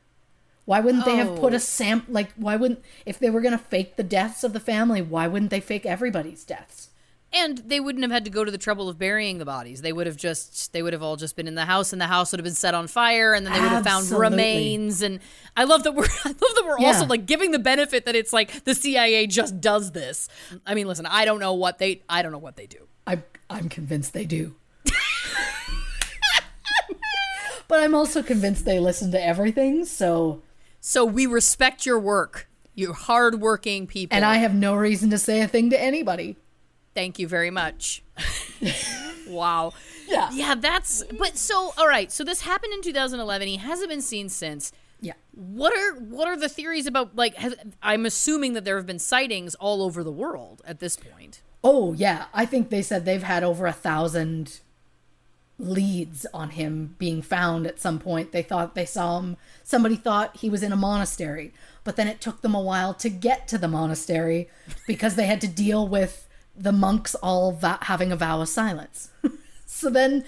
Why 0.66 0.80
wouldn't 0.80 1.04
they 1.04 1.16
have 1.16 1.36
put 1.36 1.52
Oh. 1.52 1.56
a 1.56 1.60
sam 1.60 2.04
like 2.08 2.32
why 2.36 2.56
wouldn't 2.56 2.82
if 3.04 3.18
they 3.18 3.30
were 3.30 3.40
going 3.42 3.56
to 3.58 3.64
fake 3.64 3.96
the 3.96 4.02
deaths 4.02 4.42
of 4.44 4.52
the 4.54 4.60
family, 4.60 5.02
why 5.02 5.26
wouldn't 5.26 5.50
they 5.50 5.60
fake 5.60 5.86
everybody's 5.86 6.44
deaths? 6.44 6.88
And 7.36 7.58
they 7.58 7.80
wouldn't 7.80 8.04
have 8.04 8.12
had 8.12 8.24
to 8.26 8.30
go 8.30 8.44
to 8.44 8.50
the 8.52 8.58
trouble 8.58 8.88
of 8.88 8.96
burying 8.96 9.38
the 9.38 9.44
bodies. 9.44 9.82
They 9.82 9.92
would 9.92 10.06
have 10.06 10.16
just 10.16 10.72
they 10.72 10.82
would 10.82 10.92
have 10.92 11.02
all 11.02 11.16
just 11.16 11.34
been 11.34 11.48
in 11.48 11.56
the 11.56 11.64
house 11.64 11.92
and 11.92 12.00
the 12.00 12.06
house 12.06 12.30
would 12.32 12.38
have 12.38 12.44
been 12.44 12.54
set 12.54 12.74
on 12.74 12.86
fire 12.86 13.34
and 13.34 13.44
then 13.44 13.52
they 13.52 13.60
would 13.60 13.70
have 13.70 13.82
found 13.84 14.02
Absolutely. 14.04 14.30
remains 14.30 15.02
and 15.02 15.18
I 15.56 15.64
love 15.64 15.82
that 15.82 15.92
we're 15.96 16.04
I 16.24 16.28
love 16.28 16.36
that 16.38 16.62
we're 16.64 16.78
Yeah. 16.78 16.86
also 16.88 17.06
like 17.06 17.26
giving 17.26 17.50
the 17.50 17.58
benefit 17.58 18.04
that 18.06 18.14
it's 18.14 18.32
like 18.32 18.62
the 18.64 18.74
CIA 18.74 19.26
just 19.26 19.60
does 19.60 19.90
this. 19.92 20.28
I 20.64 20.74
mean, 20.74 20.86
listen, 20.86 21.06
I 21.06 21.24
don't 21.24 21.40
know 21.40 21.54
what 21.54 21.78
they 21.78 22.02
I 22.08 22.22
don't 22.22 22.30
know 22.32 22.38
what 22.38 22.54
they 22.56 22.66
do. 22.66 22.86
I 23.06 23.20
I'm 23.50 23.68
convinced 23.68 24.12
they 24.12 24.26
do. 24.26 24.54
but 27.68 27.80
I'm 27.80 27.94
also 27.94 28.22
convinced 28.22 28.64
they 28.64 28.78
listen 28.78 29.10
to 29.12 29.22
everything, 29.24 29.84
so 29.84 30.42
So 30.80 31.04
we 31.04 31.26
respect 31.26 31.86
your 31.86 31.98
work. 31.98 32.48
You 32.76 32.92
hardworking 32.92 33.86
people. 33.86 34.14
and 34.16 34.24
I 34.24 34.36
have 34.36 34.54
no 34.54 34.74
reason 34.74 35.08
to 35.10 35.18
say 35.18 35.40
a 35.40 35.48
thing 35.48 35.70
to 35.70 35.80
anybody. 35.80 36.36
Thank 36.94 37.18
you 37.18 37.26
very 37.26 37.50
much. 37.50 38.02
wow. 39.28 39.72
Yeah. 40.08 40.30
Yeah, 40.32 40.54
that's 40.54 41.02
but 41.18 41.36
so 41.36 41.72
all 41.76 41.88
right. 41.88 42.10
So 42.12 42.24
this 42.24 42.42
happened 42.42 42.72
in 42.72 42.82
2011. 42.82 43.48
He 43.48 43.56
hasn't 43.56 43.88
been 43.88 44.02
seen 44.02 44.28
since. 44.28 44.72
Yeah. 45.00 45.14
What 45.32 45.76
are 45.76 45.94
what 45.98 46.28
are 46.28 46.36
the 46.36 46.48
theories 46.48 46.86
about 46.86 47.16
like 47.16 47.34
has, 47.36 47.54
I'm 47.82 48.06
assuming 48.06 48.54
that 48.54 48.64
there 48.64 48.76
have 48.76 48.86
been 48.86 48.98
sightings 48.98 49.54
all 49.56 49.82
over 49.82 50.02
the 50.02 50.12
world 50.12 50.62
at 50.64 50.80
this 50.80 50.96
point. 50.96 51.42
Oh 51.62 51.92
yeah, 51.94 52.26
I 52.32 52.46
think 52.46 52.70
they 52.70 52.82
said 52.82 53.04
they've 53.04 53.22
had 53.22 53.42
over 53.42 53.66
a 53.66 53.72
thousand 53.72 54.60
leads 55.58 56.26
on 56.34 56.50
him 56.50 56.96
being 56.98 57.22
found 57.22 57.66
at 57.66 57.80
some 57.80 57.98
point. 57.98 58.32
They 58.32 58.42
thought 58.42 58.74
they 58.74 58.84
saw 58.84 59.18
him. 59.18 59.36
Somebody 59.62 59.96
thought 59.96 60.36
he 60.38 60.50
was 60.50 60.62
in 60.62 60.72
a 60.72 60.76
monastery, 60.76 61.52
but 61.84 61.96
then 61.96 62.08
it 62.08 62.20
took 62.20 62.42
them 62.42 62.54
a 62.54 62.60
while 62.60 62.92
to 62.94 63.08
get 63.08 63.46
to 63.48 63.58
the 63.58 63.68
monastery 63.68 64.48
because 64.86 65.14
they 65.14 65.26
had 65.26 65.40
to 65.42 65.48
deal 65.48 65.86
with 65.86 66.23
the 66.56 66.72
monks 66.72 67.14
all 67.16 67.52
va- 67.52 67.78
having 67.82 68.12
a 68.12 68.16
vow 68.16 68.40
of 68.40 68.48
silence. 68.48 69.10
so 69.66 69.90
then 69.90 70.24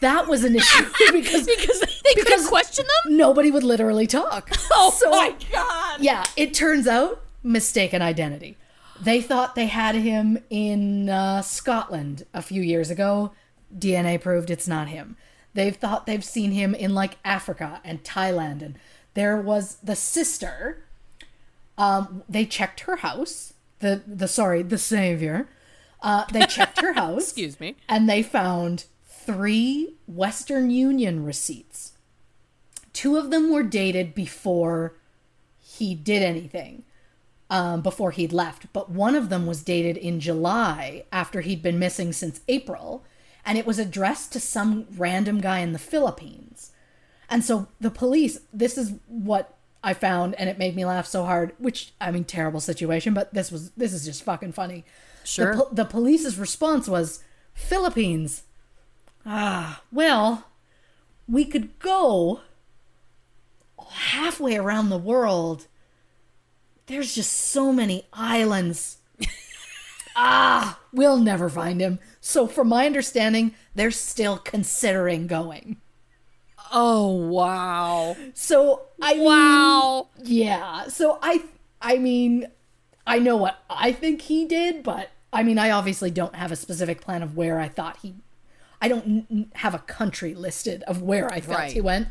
that 0.00 0.26
was 0.28 0.44
an 0.44 0.56
issue 0.56 0.84
because 1.12 1.46
Because 1.46 1.80
they 1.80 2.14
couldn't 2.14 2.24
Because- 2.24 2.48
question 2.48 2.86
them? 3.04 3.16
nobody 3.16 3.50
would 3.50 3.62
literally 3.64 4.06
talk. 4.06 4.50
Oh 4.72 4.90
So- 4.96 5.10
my 5.10 5.34
god. 5.52 6.00
yeah, 6.00 6.24
it 6.36 6.54
turns 6.54 6.86
out 6.86 7.22
mistaken 7.42 8.02
identity. 8.02 8.56
They 9.00 9.22
thought 9.22 9.54
they 9.54 9.66
had 9.66 9.94
him 9.94 10.38
in 10.50 11.08
uh, 11.08 11.40
Scotland 11.42 12.26
a 12.34 12.42
few 12.42 12.60
years 12.60 12.90
ago. 12.90 13.32
DNA 13.74 14.20
proved 14.20 14.50
it's 14.50 14.68
not 14.68 14.88
him. 14.88 15.16
They've 15.54 15.74
thought 15.74 16.04
they've 16.06 16.24
seen 16.24 16.52
him 16.52 16.74
in 16.74 16.94
like 16.94 17.16
Africa 17.24 17.80
and 17.82 18.04
Thailand, 18.04 18.60
and 18.62 18.78
there 19.14 19.36
was 19.38 19.76
the 19.82 19.96
sister. 19.96 20.84
Um, 21.78 22.22
they 22.28 22.44
checked 22.44 22.80
her 22.80 22.96
house. 22.96 23.54
The 23.78 24.02
the 24.06 24.28
sorry, 24.28 24.62
the 24.62 24.76
savior. 24.78 25.48
Uh, 26.02 26.24
they 26.32 26.46
checked 26.46 26.80
her 26.80 26.92
house. 26.94 27.24
Excuse 27.24 27.60
me. 27.60 27.76
And 27.88 28.08
they 28.08 28.22
found 28.22 28.84
three 29.06 29.94
Western 30.06 30.70
Union 30.70 31.24
receipts. 31.24 31.92
Two 32.92 33.16
of 33.16 33.30
them 33.30 33.52
were 33.52 33.62
dated 33.62 34.14
before 34.14 34.94
he 35.58 35.94
did 35.94 36.22
anything, 36.22 36.84
um, 37.48 37.80
before 37.80 38.10
he'd 38.10 38.32
left. 38.32 38.72
But 38.72 38.90
one 38.90 39.14
of 39.14 39.28
them 39.28 39.46
was 39.46 39.62
dated 39.62 39.96
in 39.96 40.20
July 40.20 41.04
after 41.12 41.40
he'd 41.40 41.62
been 41.62 41.78
missing 41.78 42.12
since 42.12 42.40
April. 42.48 43.04
And 43.44 43.56
it 43.56 43.66
was 43.66 43.78
addressed 43.78 44.32
to 44.32 44.40
some 44.40 44.86
random 44.96 45.40
guy 45.40 45.60
in 45.60 45.72
the 45.72 45.78
Philippines. 45.78 46.72
And 47.28 47.44
so 47.44 47.68
the 47.80 47.90
police, 47.90 48.40
this 48.52 48.76
is 48.76 48.94
what 49.06 49.56
I 49.82 49.94
found, 49.94 50.34
and 50.34 50.50
it 50.50 50.58
made 50.58 50.76
me 50.76 50.84
laugh 50.84 51.06
so 51.06 51.24
hard. 51.24 51.52
Which 51.58 51.92
I 52.00 52.10
mean, 52.10 52.24
terrible 52.24 52.60
situation, 52.60 53.14
but 53.14 53.32
this 53.32 53.50
was 53.50 53.70
this 53.70 53.92
is 53.92 54.04
just 54.04 54.22
fucking 54.24 54.52
funny. 54.52 54.84
Sure. 55.30 55.54
The, 55.54 55.62
po- 55.62 55.68
the 55.72 55.84
police's 55.84 56.38
response 56.38 56.88
was, 56.88 57.22
"Philippines. 57.54 58.42
Ah, 59.24 59.82
well, 59.92 60.46
we 61.28 61.44
could 61.44 61.78
go 61.78 62.40
halfway 63.90 64.56
around 64.56 64.88
the 64.88 64.98
world. 64.98 65.66
There's 66.86 67.14
just 67.14 67.32
so 67.32 67.72
many 67.72 68.06
islands. 68.12 68.98
ah, 70.16 70.80
we'll 70.92 71.18
never 71.18 71.48
find 71.48 71.80
him. 71.80 71.98
So, 72.20 72.46
from 72.46 72.68
my 72.68 72.86
understanding, 72.86 73.54
they're 73.74 73.90
still 73.90 74.38
considering 74.38 75.26
going." 75.26 75.76
Oh 76.72 77.08
wow. 77.08 78.16
So 78.34 78.82
I 79.02 79.14
Wow. 79.18 80.06
mean, 80.18 80.26
yeah. 80.36 80.86
So 80.86 81.18
I 81.20 81.42
I 81.82 81.98
mean, 81.98 82.46
I 83.04 83.18
know 83.18 83.36
what 83.36 83.58
I 83.68 83.90
think 83.90 84.22
he 84.22 84.44
did, 84.44 84.84
but 84.84 85.10
I 85.32 85.42
mean, 85.42 85.58
I 85.58 85.70
obviously 85.70 86.10
don't 86.10 86.34
have 86.34 86.50
a 86.52 86.56
specific 86.56 87.00
plan 87.00 87.22
of 87.22 87.36
where 87.36 87.60
I 87.60 87.68
thought 87.68 87.98
he. 88.02 88.14
I 88.82 88.88
don't 88.88 89.26
n- 89.30 89.50
have 89.56 89.74
a 89.74 89.78
country 89.78 90.34
listed 90.34 90.82
of 90.84 91.02
where 91.02 91.32
I 91.32 91.40
thought 91.40 91.58
Right. 91.58 91.72
he 91.72 91.80
went, 91.80 92.08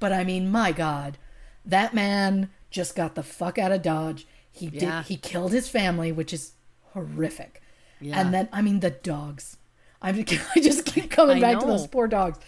but 0.00 0.12
I 0.12 0.24
mean, 0.24 0.50
my 0.50 0.72
God, 0.72 1.16
that 1.64 1.94
man 1.94 2.50
just 2.70 2.94
got 2.96 3.14
the 3.14 3.22
fuck 3.22 3.56
out 3.58 3.72
of 3.72 3.82
Dodge. 3.82 4.26
He 4.50 4.66
Yeah. 4.66 4.98
did. 5.02 5.06
He 5.08 5.16
killed 5.16 5.52
his 5.52 5.68
family, 5.68 6.10
which 6.12 6.32
is 6.32 6.52
horrific. 6.92 7.62
Yeah. 8.00 8.20
And 8.20 8.34
then 8.34 8.48
I 8.52 8.60
mean 8.62 8.80
the 8.80 8.90
dogs. 8.90 9.56
I'm 10.02 10.18
I 10.56 10.60
just 10.60 10.84
keep 10.84 11.10
coming 11.10 11.38
I 11.38 11.40
back 11.40 11.60
to 11.60 11.66
those 11.66 11.86
poor 11.86 12.08
dogs. 12.08 12.38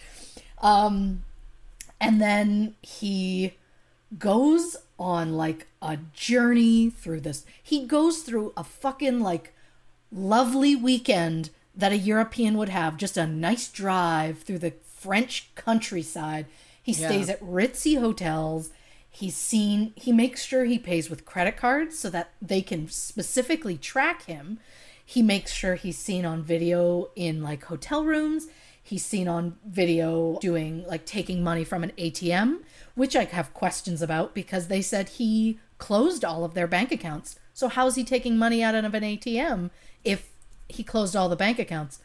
Um, 0.61 1.23
and 2.01 2.21
then 2.21 2.75
he 2.81 3.53
goes 4.19 4.75
on 4.99 5.33
like 5.37 5.67
a 5.81 5.97
journey 6.13 6.89
through 6.89 7.21
this. 7.21 7.45
He 7.63 7.85
goes 7.85 8.19
through 8.19 8.53
a 8.57 8.63
fucking 8.63 9.21
like 9.21 9.53
lovely 10.11 10.75
weekend 10.75 11.49
that 11.75 11.91
a 11.91 11.97
European 11.97 12.57
would 12.57 12.69
have, 12.69 12.97
just 12.97 13.17
a 13.17 13.27
nice 13.27 13.67
drive 13.67 14.43
through 14.43 14.59
the 14.59 14.73
French 14.83 15.49
countryside. 15.55 16.45
He 16.81 16.93
stays 16.93 17.29
at 17.29 17.41
ritzy 17.41 17.99
hotels. 17.99 18.69
He's 19.09 19.35
seen, 19.35 19.93
he 19.95 20.11
makes 20.11 20.43
sure 20.43 20.65
he 20.65 20.77
pays 20.77 21.09
with 21.09 21.25
credit 21.25 21.57
cards 21.57 21.97
so 21.97 22.09
that 22.09 22.31
they 22.41 22.61
can 22.61 22.89
specifically 22.89 23.77
track 23.77 24.25
him. 24.25 24.59
He 25.05 25.21
makes 25.21 25.51
sure 25.51 25.75
he's 25.75 25.97
seen 25.97 26.25
on 26.25 26.43
video 26.43 27.09
in 27.15 27.43
like 27.43 27.65
hotel 27.65 28.03
rooms. 28.03 28.47
He's 28.81 29.05
seen 29.05 29.27
on 29.27 29.57
video 29.65 30.37
doing 30.41 30.85
like 30.87 31.05
taking 31.05 31.43
money 31.43 31.63
from 31.63 31.83
an 31.83 31.91
ATM, 31.97 32.59
which 32.93 33.15
I 33.15 33.23
have 33.25 33.53
questions 33.53 34.01
about 34.01 34.35
because 34.35 34.67
they 34.67 34.81
said 34.81 35.09
he 35.09 35.59
closed 35.77 36.23
all 36.23 36.43
of 36.43 36.53
their 36.53 36.67
bank 36.67 36.91
accounts. 36.91 37.39
So 37.53 37.67
how's 37.67 37.95
he 37.95 38.03
taking 38.03 38.37
money 38.37 38.61
out 38.61 38.75
of 38.75 38.93
an 38.93 39.03
ATM 39.03 39.71
if 40.05 40.29
he 40.69 40.83
closed 40.83 41.15
all 41.15 41.27
the 41.27 41.35
bank 41.35 41.59
accounts? 41.59 41.99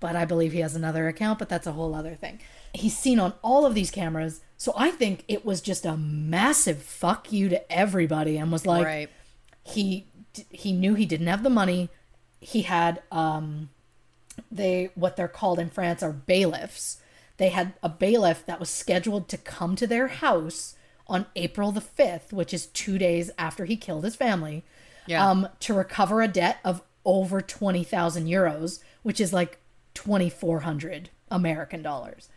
But 0.00 0.16
I 0.16 0.24
believe 0.24 0.52
he 0.52 0.58
has 0.60 0.74
another 0.74 1.06
account, 1.06 1.38
but 1.38 1.48
that's 1.48 1.66
a 1.66 1.72
whole 1.72 1.94
other 1.94 2.16
thing. 2.16 2.40
He's 2.74 2.98
seen 2.98 3.20
on 3.20 3.34
all 3.40 3.64
of 3.64 3.74
these 3.74 3.90
cameras. 3.92 4.40
So 4.56 4.72
I 4.76 4.90
think 4.90 5.24
it 5.28 5.44
was 5.44 5.60
just 5.60 5.86
a 5.86 5.96
massive 5.96 6.82
fuck 6.82 7.32
you 7.32 7.48
to 7.50 7.72
everybody 7.72 8.36
and 8.36 8.50
was 8.50 8.66
like 8.66 8.84
right. 8.84 9.10
he 9.62 10.06
he 10.50 10.72
knew 10.72 10.94
he 10.94 11.06
didn't 11.06 11.26
have 11.28 11.42
the 11.44 11.50
money. 11.50 11.88
He 12.40 12.62
had 12.62 13.02
um 13.12 13.68
they 14.50 14.90
what 14.94 15.16
they're 15.16 15.28
called 15.28 15.58
in 15.58 15.70
France 15.70 16.02
are 16.02 16.12
bailiffs. 16.12 16.98
They 17.36 17.50
had 17.50 17.74
a 17.82 17.88
bailiff 17.88 18.44
that 18.46 18.60
was 18.60 18.70
scheduled 18.70 19.28
to 19.28 19.36
come 19.36 19.76
to 19.76 19.86
their 19.86 20.08
house 20.08 20.74
on 21.06 21.26
April 21.36 21.72
the 21.72 21.80
5th, 21.80 22.32
which 22.32 22.54
is 22.54 22.66
2 22.66 22.98
days 22.98 23.30
after 23.36 23.64
he 23.66 23.76
killed 23.76 24.04
his 24.04 24.16
family, 24.16 24.64
Yeah. 25.06 25.28
um 25.28 25.48
to 25.60 25.74
recover 25.74 26.22
a 26.22 26.28
debt 26.28 26.58
of 26.64 26.82
over 27.04 27.40
20,000 27.40 28.26
euros, 28.26 28.80
which 29.02 29.20
is 29.20 29.32
like 29.32 29.58
2400 29.94 31.10
American 31.30 31.82
dollars. 31.82 32.28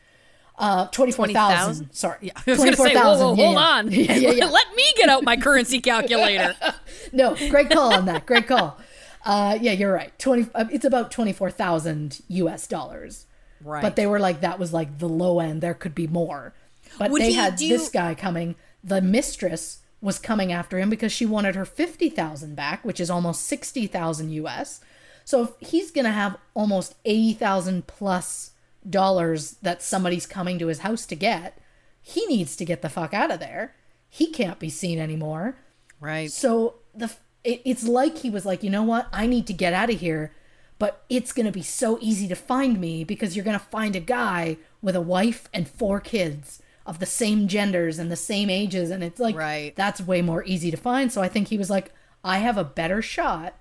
Uh 0.58 0.88
24,000. 0.88 1.34
20,000? 1.34 1.94
Sorry. 1.94 2.18
Yeah. 2.22 2.32
I 2.36 2.50
was 2.50 2.60
gonna 2.60 2.76
say, 2.78 2.96
whoa, 2.96 3.18
whoa, 3.18 3.36
yeah, 3.36 3.46
hold 3.46 3.56
yeah. 3.56 3.60
on. 3.60 3.92
Yeah, 3.92 4.16
yeah, 4.16 4.32
yeah. 4.32 4.46
Let 4.50 4.76
me 4.76 4.86
get 4.96 5.10
out 5.10 5.24
my 5.24 5.36
currency 5.36 5.82
calculator. 5.82 6.56
no, 7.12 7.36
great 7.50 7.70
call 7.70 7.94
on 7.94 8.06
that. 8.06 8.26
Great 8.26 8.48
call. 8.48 8.80
Uh, 9.26 9.58
yeah, 9.60 9.74
you're 9.74 9.92
right. 9.92 10.18
Twenty. 10.18 10.48
Uh, 10.56 10.66
it's 10.72 10.86
about 10.86 11.12
twenty 11.12 11.34
four 11.34 11.52
thousand 11.52 12.22
U.S. 12.30 12.68
dollars. 12.68 13.26
Right. 13.62 13.82
But 13.82 13.96
they 13.96 14.08
were 14.08 14.20
like 14.20 14.42
that 14.42 14.60
was 14.60 14.72
like 14.72 15.00
the 15.00 15.10
low 15.10 15.40
end. 15.40 15.62
There 15.62 15.74
could 15.74 15.96
be 15.96 16.08
more. 16.08 16.54
But 16.98 17.12
Would 17.12 17.22
they 17.22 17.30
he 17.30 17.34
had 17.34 17.58
this 17.58 17.90
guy 17.90 18.16
coming. 18.16 18.56
The 18.84 19.02
mistress 19.02 19.80
was 20.06 20.20
coming 20.20 20.54
after 20.54 20.78
him 20.78 20.90
because 20.90 21.12
she 21.12 21.26
wanted 21.26 21.56
her 21.56 21.66
fifty 21.66 22.10
thousand 22.10 22.56
back, 22.56 22.86
which 22.86 23.00
is 23.00 23.10
almost 23.10 23.46
sixty 23.46 23.88
thousand 23.88 24.30
U.S. 24.30 24.80
So 25.26 25.42
if 25.44 25.70
he's 25.70 25.90
going 25.90 26.06
to 26.06 26.12
have 26.12 26.38
almost 26.54 26.94
80,000 27.04 27.88
plus 27.88 28.52
dollars 28.88 29.54
that 29.64 29.82
somebody's 29.82 30.28
coming 30.28 30.60
to 30.60 30.68
his 30.68 30.80
house 30.80 31.08
to 31.08 31.16
get, 31.16 31.58
he 32.00 32.28
needs 32.28 32.56
to 32.56 32.66
get 32.66 32.84
the 32.84 32.90
fuck 32.90 33.12
out 33.14 33.32
of 33.32 33.40
there. 33.40 33.74
He 34.08 34.28
can't 34.28 34.60
be 34.60 34.70
seen 34.70 35.00
anymore. 35.00 35.58
Right. 36.00 36.32
So 36.32 36.76
the 36.94 37.12
it, 37.44 37.62
it's 37.66 37.88
like 37.88 38.20
he 38.20 38.30
was 38.30 38.46
like, 38.46 38.62
you 38.62 38.70
know 38.70 38.84
what? 38.84 39.08
I 39.12 39.26
need 39.26 39.48
to 39.48 39.54
get 39.54 39.74
out 39.74 39.90
of 39.90 40.00
here, 40.00 40.32
but 40.78 41.04
it's 41.10 41.34
gonna 41.34 41.52
be 41.52 41.64
so 41.64 41.98
easy 42.00 42.28
to 42.28 42.36
find 42.36 42.80
me 42.80 43.04
because 43.04 43.36
you're 43.36 43.46
gonna 43.46 43.58
find 43.58 43.96
a 43.96 44.00
guy 44.00 44.58
with 44.84 44.96
a 44.96 45.02
wife 45.02 45.50
and 45.52 45.68
four 45.68 46.00
kids 46.00 46.62
of 46.86 47.00
the 47.00 47.06
same 47.06 47.48
genders 47.48 47.98
and 47.98 48.12
the 48.12 48.16
same 48.16 48.50
ages, 48.50 48.90
and 48.92 49.04
it's 49.04 49.20
like 49.20 49.36
Right. 49.36 49.76
that's 49.76 50.02
way 50.02 50.22
more 50.22 50.44
easy 50.46 50.70
to 50.72 50.78
find. 50.78 51.12
So 51.12 51.22
I 51.22 51.28
think 51.28 51.48
he 51.48 51.58
was 51.58 51.70
like, 51.70 51.92
I 52.24 52.40
have 52.40 52.58
a 52.58 52.64
better 52.64 53.02
shot 53.02 53.56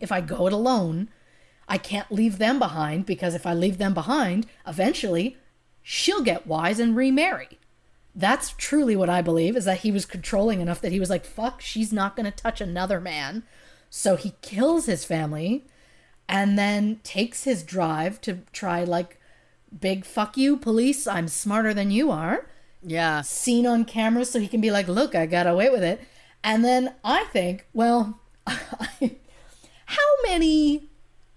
if 0.00 0.10
I 0.10 0.20
go 0.20 0.46
it 0.46 0.52
alone. 0.52 1.08
I 1.68 1.78
can't 1.78 2.10
leave 2.10 2.38
them 2.38 2.58
behind 2.58 3.06
because 3.06 3.34
if 3.34 3.46
I 3.46 3.54
leave 3.54 3.78
them 3.78 3.94
behind, 3.94 4.46
eventually 4.66 5.36
she'll 5.82 6.22
get 6.22 6.46
wise 6.46 6.80
and 6.80 6.96
remarry. 6.96 7.58
That's 8.14 8.54
truly 8.58 8.96
what 8.96 9.08
I 9.08 9.22
believe 9.22 9.56
is 9.56 9.66
that 9.66 9.78
he 9.80 9.92
was 9.92 10.04
controlling 10.04 10.60
enough 10.60 10.80
that 10.80 10.90
he 10.92 10.98
was 10.98 11.10
like, 11.10 11.24
fuck, 11.24 11.60
she's 11.60 11.92
not 11.92 12.16
going 12.16 12.24
to 12.30 12.32
touch 12.36 12.60
another 12.60 13.00
man. 13.00 13.44
So 13.88 14.16
he 14.16 14.34
kills 14.42 14.86
his 14.86 15.04
family 15.04 15.64
and 16.28 16.58
then 16.58 17.00
takes 17.04 17.44
his 17.44 17.62
drive 17.62 18.20
to 18.22 18.38
try, 18.52 18.82
like, 18.82 19.19
big 19.78 20.04
fuck 20.04 20.36
you, 20.36 20.56
police, 20.56 21.06
I'm 21.06 21.28
smarter 21.28 21.72
than 21.74 21.90
you 21.90 22.10
are. 22.10 22.46
Yeah. 22.82 23.20
Seen 23.22 23.66
on 23.66 23.84
camera 23.84 24.24
so 24.24 24.40
he 24.40 24.48
can 24.48 24.60
be 24.60 24.70
like, 24.70 24.88
look, 24.88 25.14
I 25.14 25.26
got 25.26 25.46
away 25.46 25.68
with 25.70 25.82
it. 25.82 26.00
And 26.42 26.64
then 26.64 26.94
I 27.04 27.24
think, 27.32 27.66
well, 27.74 28.20
how 28.46 30.06
many 30.26 30.88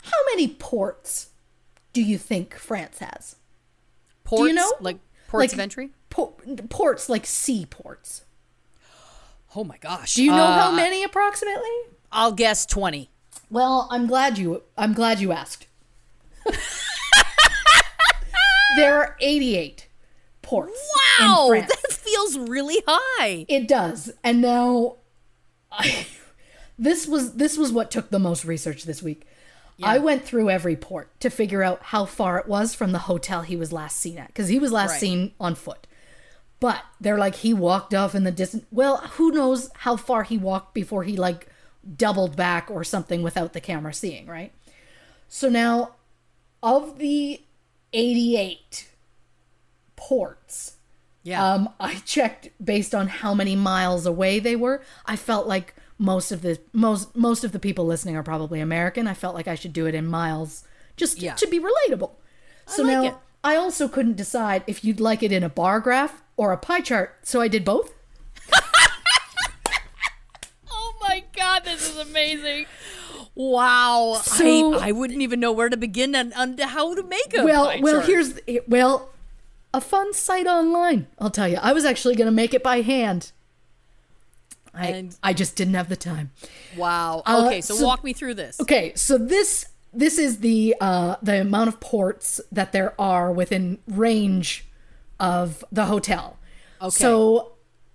how 0.03 0.17
many 0.33 0.47
ports 0.47 1.29
do 1.93 2.01
you 2.01 2.17
think 2.17 2.55
France 2.55 2.99
has? 2.99 3.35
Ports, 4.23 4.41
do 4.43 4.47
you 4.47 4.53
know? 4.53 4.71
like 4.79 4.97
ports 5.27 5.43
Like- 5.43 5.53
of 5.53 5.59
entry. 5.59 5.89
Po- 6.09 6.35
ports 6.69 7.09
like 7.09 7.25
seaports. 7.25 8.23
Oh 9.55 9.63
my 9.63 9.77
gosh. 9.77 10.13
Do 10.15 10.23
you 10.23 10.31
know 10.31 10.45
how 10.47 10.69
Uh, 10.69 10.73
many 10.73 11.03
approximately? 11.03 11.69
I'll 12.11 12.31
guess 12.31 12.65
twenty. 12.65 13.09
Well, 13.49 13.87
I'm 13.91 14.07
glad 14.07 14.37
you 14.37 14.63
I'm 14.77 14.93
glad 14.93 15.19
you 15.19 15.31
asked. 15.31 15.67
there 18.75 18.97
are 18.97 19.15
88 19.19 19.87
ports. 20.41 20.77
Wow, 21.19 21.49
that 21.51 21.91
feels 21.91 22.37
really 22.37 22.81
high. 22.87 23.45
It 23.47 23.67
does. 23.67 24.11
And 24.23 24.41
now 24.41 24.97
I 25.71 26.05
this 26.77 27.07
was 27.07 27.33
this 27.35 27.57
was 27.57 27.71
what 27.71 27.91
took 27.91 28.09
the 28.09 28.19
most 28.19 28.45
research 28.45 28.83
this 28.83 29.01
week. 29.03 29.27
I 29.81 29.97
went 29.97 30.23
through 30.23 30.49
every 30.49 30.75
port 30.75 31.19
to 31.19 31.29
figure 31.29 31.63
out 31.63 31.81
how 31.83 32.05
far 32.05 32.37
it 32.37 32.47
was 32.47 32.73
from 32.75 32.91
the 32.91 32.99
hotel 32.99 33.41
he 33.41 33.55
was 33.55 33.73
last 33.73 33.97
seen 33.97 34.17
at 34.17 34.33
cuz 34.33 34.47
he 34.47 34.59
was 34.59 34.71
last 34.71 34.91
Right. 34.91 34.99
seen 34.99 35.33
on 35.39 35.55
foot. 35.55 35.87
But 36.59 36.81
they're 37.01 37.17
like 37.17 37.35
he 37.37 37.53
walked 37.53 37.93
off 37.93 38.15
in 38.15 38.23
the 38.23 38.31
distance. 38.31 38.65
Well, 38.71 38.97
who 39.17 39.31
knows 39.31 39.69
how 39.79 39.97
far 39.97 40.23
he 40.23 40.37
walked 40.37 40.73
before 40.73 41.03
he 41.03 41.17
like 41.17 41.47
doubled 41.97 42.37
back 42.37 42.69
or 42.71 42.83
something 42.85 43.21
without 43.23 43.51
the 43.53 43.59
camera 43.59 43.93
seeing, 43.93 44.25
right? 44.27 44.53
So 45.27 45.49
now 45.49 45.95
of 46.61 46.99
the 46.99 47.41
88 47.93 48.87
ports, 49.95 50.75
Yeah. 51.23 51.53
um, 51.53 51.69
I 51.79 51.95
checked 52.05 52.49
based 52.63 52.93
on 52.95 53.07
how 53.07 53.33
many 53.33 53.55
miles 53.55 54.05
away 54.05 54.39
they 54.39 54.55
were. 54.55 54.81
I 55.05 55.15
felt 55.15 55.47
like 55.47 55.75
most 55.97 56.31
of 56.31 56.41
the 56.41 56.59
most 56.73 57.15
most 57.15 57.43
of 57.43 57.51
the 57.51 57.59
people 57.59 57.85
listening 57.85 58.15
are 58.17 58.23
probably 58.23 58.59
American. 58.59 59.07
I 59.07 59.13
felt 59.13 59.35
like 59.35 59.47
I 59.47 59.55
should 59.55 59.73
do 59.73 59.85
it 59.85 59.95
in 59.95 60.05
miles 60.07 60.63
just 60.97 61.19
Yeah. 61.21 61.35
to 61.35 61.47
be 61.47 61.59
relatable. 61.59 62.11
So 62.65 62.83
like 62.83 62.91
now 62.91 63.03
it. 63.05 63.15
I 63.43 63.55
also 63.55 63.87
couldn't 63.87 64.15
decide 64.17 64.63
if 64.67 64.83
you'd 64.83 64.99
like 64.99 65.21
it 65.23 65.31
in 65.31 65.43
a 65.43 65.49
bar 65.49 65.79
graph 65.79 66.21
or 66.37 66.51
a 66.51 66.57
pie 66.57 66.81
chart, 66.81 67.19
so 67.23 67.41
I 67.41 67.47
did 67.47 67.63
both. 67.65 67.93
oh 70.71 70.95
my 71.01 71.23
god, 71.35 71.63
this 71.65 71.89
is 71.89 71.97
amazing. 71.97 72.65
Wow. 73.35 74.21
So- 74.23 74.75
I, 74.79 74.89
I 74.89 74.91
wouldn't 74.91 75.21
even 75.21 75.39
know 75.39 75.51
where 75.51 75.69
to 75.69 75.77
begin 75.77 76.15
and, 76.15 76.33
and 76.35 76.59
how 76.59 76.93
to 76.93 77.03
make 77.03 77.35
a 77.37 77.43
well, 77.43 77.73
well, 77.81 77.95
chart. 77.95 78.05
here's 78.05 78.39
well, 78.67 79.09
a 79.73 79.81
fun 79.81 80.13
site 80.13 80.45
online. 80.47 81.07
I'll 81.19 81.31
tell 81.31 81.47
you. 81.47 81.57
I 81.61 81.73
was 81.73 81.85
actually 81.85 82.15
going 82.15 82.27
to 82.27 82.31
make 82.31 82.53
it 82.53 82.63
by 82.63 82.81
hand. 82.81 83.31
I 84.73 84.87
And- 84.87 85.15
I 85.23 85.33
just 85.33 85.55
didn't 85.55 85.75
have 85.75 85.89
the 85.89 85.95
time. 85.95 86.31
Wow. 86.77 87.23
Uh, 87.25 87.45
Okay, 87.47 87.61
so, 87.61 87.75
so- 87.75 87.85
walk 87.85 88.03
me 88.03 88.13
through 88.13 88.35
this. 88.35 88.59
Okay, 88.59 88.93
so 88.95 89.17
this 89.17 89.67
this 89.95 90.17
is 90.17 90.39
the 90.39 90.75
uh 90.81 91.17
the 91.21 91.39
amount 91.41 91.67
of 91.67 91.79
ports 91.79 92.41
that 92.51 92.71
there 92.71 92.99
are 92.99 93.31
within 93.31 93.77
range 93.87 94.65
of 95.19 95.63
the 95.71 95.85
hotel. 95.85 96.37
Okay. 96.81 96.89
So 96.89 97.53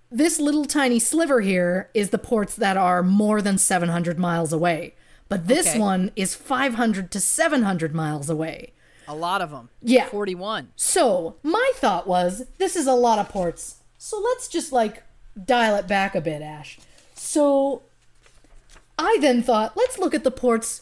this 0.09 0.39
little 0.39 0.63
tiny 0.65 0.97
sliver 0.99 1.41
here 1.41 1.89
is 1.93 2.09
the 2.09 2.17
ports 2.17 2.55
that 2.55 2.77
are 2.77 3.03
more 3.03 3.41
than 3.41 3.57
700 3.57 4.17
miles 4.17 4.53
away. 4.53 4.95
But 5.29 5.47
this 5.47 5.67
Okay. 5.69 5.79
one 5.79 6.11
is 6.15 6.33
500 6.35 7.11
to 7.11 7.19
700 7.19 7.93
miles 7.93 8.29
away. 8.29 8.73
A 9.07 9.15
lot 9.15 9.41
of 9.41 9.51
them. 9.51 9.69
Yeah. 9.81 10.07
41. 10.07 10.69
So, 10.75 11.35
my 11.43 11.71
thought 11.75 12.07
was 12.07 12.43
this 12.57 12.75
is 12.75 12.87
a 12.87 12.93
lot 12.93 13.19
of 13.19 13.29
ports. 13.29 13.75
So, 13.97 14.19
let's 14.19 14.47
just 14.47 14.71
like 14.71 15.03
dial 15.45 15.75
it 15.75 15.87
back 15.87 16.15
a 16.15 16.21
bit, 16.21 16.41
Ash. 16.41 16.79
So, 17.15 17.83
I 18.97 19.17
then 19.21 19.41
thought, 19.43 19.77
let's 19.77 19.97
look 19.99 20.13
at 20.13 20.23
the 20.23 20.31
ports 20.31 20.81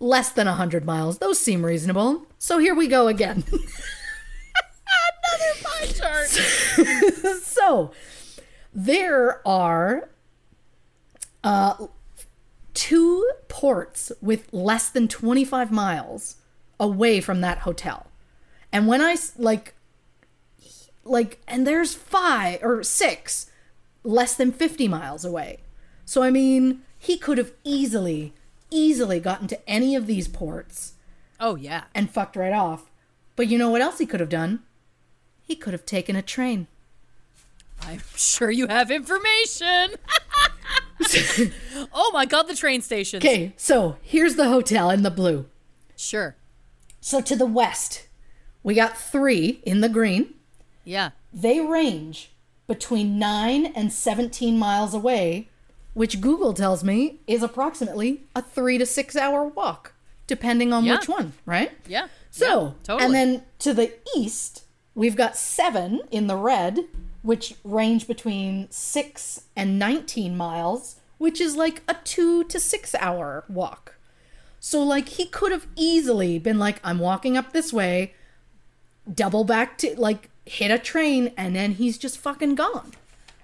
less 0.00 0.30
than 0.30 0.46
100 0.46 0.84
miles. 0.84 1.18
Those 1.18 1.38
seem 1.38 1.64
reasonable. 1.64 2.26
So, 2.38 2.58
here 2.58 2.74
we 2.74 2.88
go 2.88 3.08
again. 3.08 3.44
Another 5.30 5.54
pie 5.62 5.86
chart. 5.86 6.28
so, 7.42 7.90
there 8.72 9.46
are 9.46 10.08
uh, 11.44 11.86
two 12.78 13.28
ports 13.48 14.12
with 14.22 14.52
less 14.52 14.88
than 14.88 15.08
25 15.08 15.72
miles 15.72 16.36
away 16.78 17.20
from 17.20 17.40
that 17.40 17.58
hotel. 17.58 18.06
And 18.72 18.86
when 18.86 19.00
I 19.00 19.16
like 19.36 19.74
like 21.02 21.40
and 21.48 21.66
there's 21.66 21.92
5 21.94 22.62
or 22.62 22.84
6 22.84 23.50
less 24.04 24.34
than 24.36 24.52
50 24.52 24.86
miles 24.86 25.24
away. 25.24 25.58
So 26.04 26.22
I 26.22 26.30
mean, 26.30 26.82
he 26.96 27.18
could 27.18 27.36
have 27.36 27.50
easily 27.64 28.32
easily 28.70 29.18
gotten 29.18 29.48
to 29.48 29.68
any 29.68 29.96
of 29.96 30.06
these 30.06 30.28
ports 30.28 30.92
oh 31.40 31.56
yeah. 31.56 31.84
and 31.96 32.08
fucked 32.08 32.36
right 32.36 32.52
off. 32.52 32.88
But 33.34 33.48
you 33.48 33.58
know 33.58 33.70
what 33.70 33.82
else 33.82 33.98
he 33.98 34.06
could 34.06 34.20
have 34.20 34.28
done? 34.28 34.62
He 35.42 35.56
could 35.56 35.72
have 35.72 35.84
taken 35.84 36.14
a 36.14 36.22
train. 36.22 36.68
I'm 37.82 38.02
sure 38.14 38.52
you 38.52 38.68
have 38.68 38.92
information. 38.92 39.96
oh 41.92 42.10
my 42.12 42.26
god, 42.26 42.44
the 42.48 42.54
train 42.54 42.82
station. 42.82 43.18
Okay, 43.18 43.52
so 43.56 43.96
here's 44.02 44.36
the 44.36 44.48
hotel 44.48 44.90
in 44.90 45.02
the 45.02 45.10
blue. 45.10 45.46
Sure. 45.96 46.36
So 47.00 47.20
to 47.20 47.36
the 47.36 47.46
west, 47.46 48.06
we 48.62 48.74
got 48.74 48.96
three 48.98 49.60
in 49.64 49.80
the 49.80 49.88
green. 49.88 50.34
Yeah. 50.84 51.10
They 51.32 51.60
range 51.60 52.30
between 52.66 53.18
9 53.18 53.66
and 53.66 53.92
17 53.92 54.58
miles 54.58 54.92
away, 54.94 55.48
which 55.94 56.20
Google 56.20 56.52
tells 56.52 56.82
me 56.84 57.20
is 57.26 57.42
approximately 57.42 58.22
a 58.34 58.42
3 58.42 58.78
to 58.78 58.86
6 58.86 59.16
hour 59.16 59.44
walk, 59.44 59.92
depending 60.26 60.72
on 60.72 60.84
Yeah. 60.84 60.96
which 60.98 61.08
one, 61.08 61.32
right? 61.46 61.72
Yeah. 61.86 62.08
So, 62.30 62.46
Yeah, 62.46 62.70
totally. 62.84 63.04
and 63.04 63.14
then 63.14 63.42
to 63.60 63.72
the 63.74 63.92
east, 64.16 64.64
we've 64.94 65.16
got 65.16 65.36
7 65.36 66.00
in 66.10 66.26
the 66.26 66.36
red, 66.36 66.80
which 67.22 67.54
range 67.64 68.06
between 68.06 68.70
6 68.70 69.42
and 69.56 69.78
19 69.78 70.36
miles, 70.36 70.96
which 71.18 71.40
is 71.40 71.56
like 71.56 71.82
a 71.88 71.94
2 72.04 72.44
to 72.44 72.60
6 72.60 72.94
hour 72.96 73.44
walk. 73.48 73.96
So, 74.60 74.82
like, 74.82 75.10
he 75.10 75.26
could 75.26 75.52
have 75.52 75.66
easily 75.76 76.38
been 76.38 76.58
like, 76.58 76.80
I'm 76.82 76.98
walking 76.98 77.36
up 77.36 77.52
this 77.52 77.72
way, 77.72 78.14
double 79.12 79.44
back 79.44 79.78
to, 79.78 79.94
like, 80.00 80.30
hit 80.44 80.70
a 80.70 80.78
train, 80.78 81.32
and 81.36 81.54
then 81.54 81.72
he's 81.72 81.96
just 81.98 82.18
fucking 82.18 82.54
gone. 82.56 82.92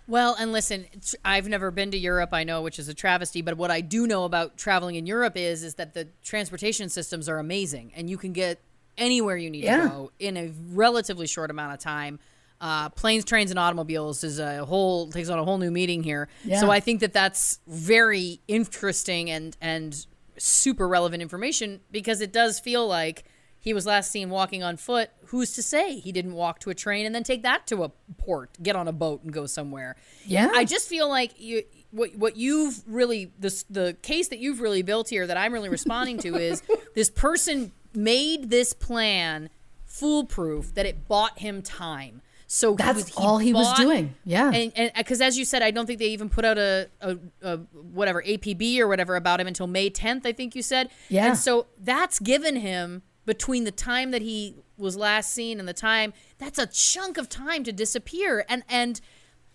Well, 0.07 0.35
and 0.39 0.53
listen, 0.53 0.87
I've 1.25 1.49
never 1.49 1.71
been 1.71 1.91
to 1.93 1.99
Europe, 1.99 2.31
I 2.33 2.45
know, 2.45 2.61
which 2.63 2.79
is 2.79 2.89
a 2.89 2.95
travesty, 2.95 3.43
but 3.43 3.57
what 3.57 3.71
I 3.71 3.81
do 3.81 4.07
know 4.07 4.25
about 4.25 4.57
traveling 4.57 4.97
in 4.97 5.07
Europe 5.07 5.37
is 5.37 5.63
is 5.63 5.77
that 5.77 5.95
the 5.95 6.09
transportation 6.23 6.89
systems 6.89 7.29
are 7.29 7.39
amazing 7.39 7.93
and 7.97 8.11
you 8.11 8.19
can 8.19 8.33
get 8.33 8.61
anywhere 8.99 9.37
you 9.37 9.49
need 9.51 9.65
Yeah. 9.65 9.83
to 9.83 9.89
go 9.89 10.13
in 10.19 10.37
a 10.37 10.53
relatively 10.73 11.27
short 11.27 11.51
amount 11.51 11.73
of 11.73 11.79
time. 11.79 12.19
Uh, 12.65 12.89
planes, 12.89 13.27
trains, 13.27 13.51
and 13.51 13.59
automobiles 13.59 14.25
is 14.25 14.39
a 14.39 14.65
whole 14.65 15.11
takes 15.11 15.29
on 15.29 15.39
a 15.39 15.45
whole 15.45 15.59
new 15.59 15.71
meaning 15.71 16.03
here. 16.03 16.31
Yeah. 16.47 16.61
So 16.61 16.71
I 16.71 16.81
think 16.81 17.01
that 17.01 17.13
that's 17.13 17.61
very 17.67 18.41
interesting 18.49 19.29
and 19.29 19.55
and 19.61 20.07
super 20.39 20.89
relevant 20.89 21.21
information 21.21 21.81
because 21.91 22.23
it 22.23 22.33
does 22.33 22.59
feel 22.59 22.89
like 22.89 23.25
he 23.61 23.75
was 23.75 23.85
last 23.85 24.11
seen 24.11 24.31
walking 24.31 24.63
on 24.63 24.79
foot. 24.79 25.11
Who's 25.27 25.53
to 25.57 25.63
say 25.63 25.99
he 25.99 26.11
didn't 26.11 26.33
walk 26.33 26.59
to 26.61 26.71
a 26.71 26.75
train 26.75 27.05
and 27.05 27.15
then 27.15 27.23
take 27.23 27.43
that 27.43 27.67
to 27.67 27.85
a 27.85 27.91
port, 28.17 28.57
get 28.63 28.77
on 28.77 28.89
a 28.89 28.93
boat 28.93 29.23
and 29.25 29.31
go 29.31 29.45
somewhere? 29.45 29.95
Yeah. 30.25 30.51
I 30.55 30.65
just 30.65 30.89
feel 30.89 31.07
like 31.07 31.39
you 31.39 31.65
what 31.91 32.17
what 32.17 32.39
you've 32.39 32.83
really 32.87 33.31
the 33.39 33.63
the 33.69 33.95
case 34.01 34.29
that 34.29 34.39
you've 34.39 34.63
really 34.63 34.81
built 34.81 35.11
here 35.11 35.27
that 35.27 35.37
I'm 35.37 35.53
really 35.53 35.69
responding 35.69 36.17
to 36.21 36.37
is 36.37 36.63
this 36.95 37.11
person 37.11 37.73
made 37.93 38.49
this 38.49 38.73
plan 38.73 39.51
foolproof 39.85 40.73
that 40.77 40.87
it 40.87 41.07
bought 41.07 41.41
him 41.41 41.61
time. 41.61 42.23
So 42.55 42.75
That's 42.75 43.11
all 43.17 43.39
he 43.39 43.53
was 43.53 43.77
doing. 43.77 44.15
Yeah. 44.25 44.53
and 44.53 44.73
and 44.77 44.91
uh, 44.95 44.99
because 44.99 45.21
as 45.21 45.37
you 45.37 45.45
said, 45.45 45.61
I 45.61 45.73
don't 45.73 45.87
think 45.87 45.99
they 45.99 46.11
even 46.11 46.29
put 46.29 46.45
out 46.45 46.57
a, 46.57 46.89
a, 47.01 47.17
a 47.43 47.57
whatever 47.73 48.23
APB 48.23 48.79
or 48.79 48.87
whatever 48.87 49.17
about 49.17 49.41
him 49.41 49.49
until 49.49 49.67
May 49.67 49.91
10th. 49.91 50.25
I 50.25 50.33
think 50.33 50.55
you 50.55 50.63
said. 50.63 50.89
Yeah. 51.09 51.27
And 51.27 51.37
so 51.37 51.67
that's 51.77 52.21
given 52.21 52.55
him 52.55 53.03
between 53.27 53.65
the 53.65 53.73
time 53.73 54.13
that 54.13 54.23
he 54.23 54.55
was 54.77 54.97
last 54.97 55.33
seen 55.33 55.59
and 55.59 55.67
the 55.67 55.73
time 55.73 56.13
that's 56.39 56.61
a 56.61 56.67
chunk 56.67 57.19
of 57.19 57.29
time 57.29 57.65
to 57.65 57.73
disappear 57.73 58.45
and 58.49 58.63
and 58.69 59.01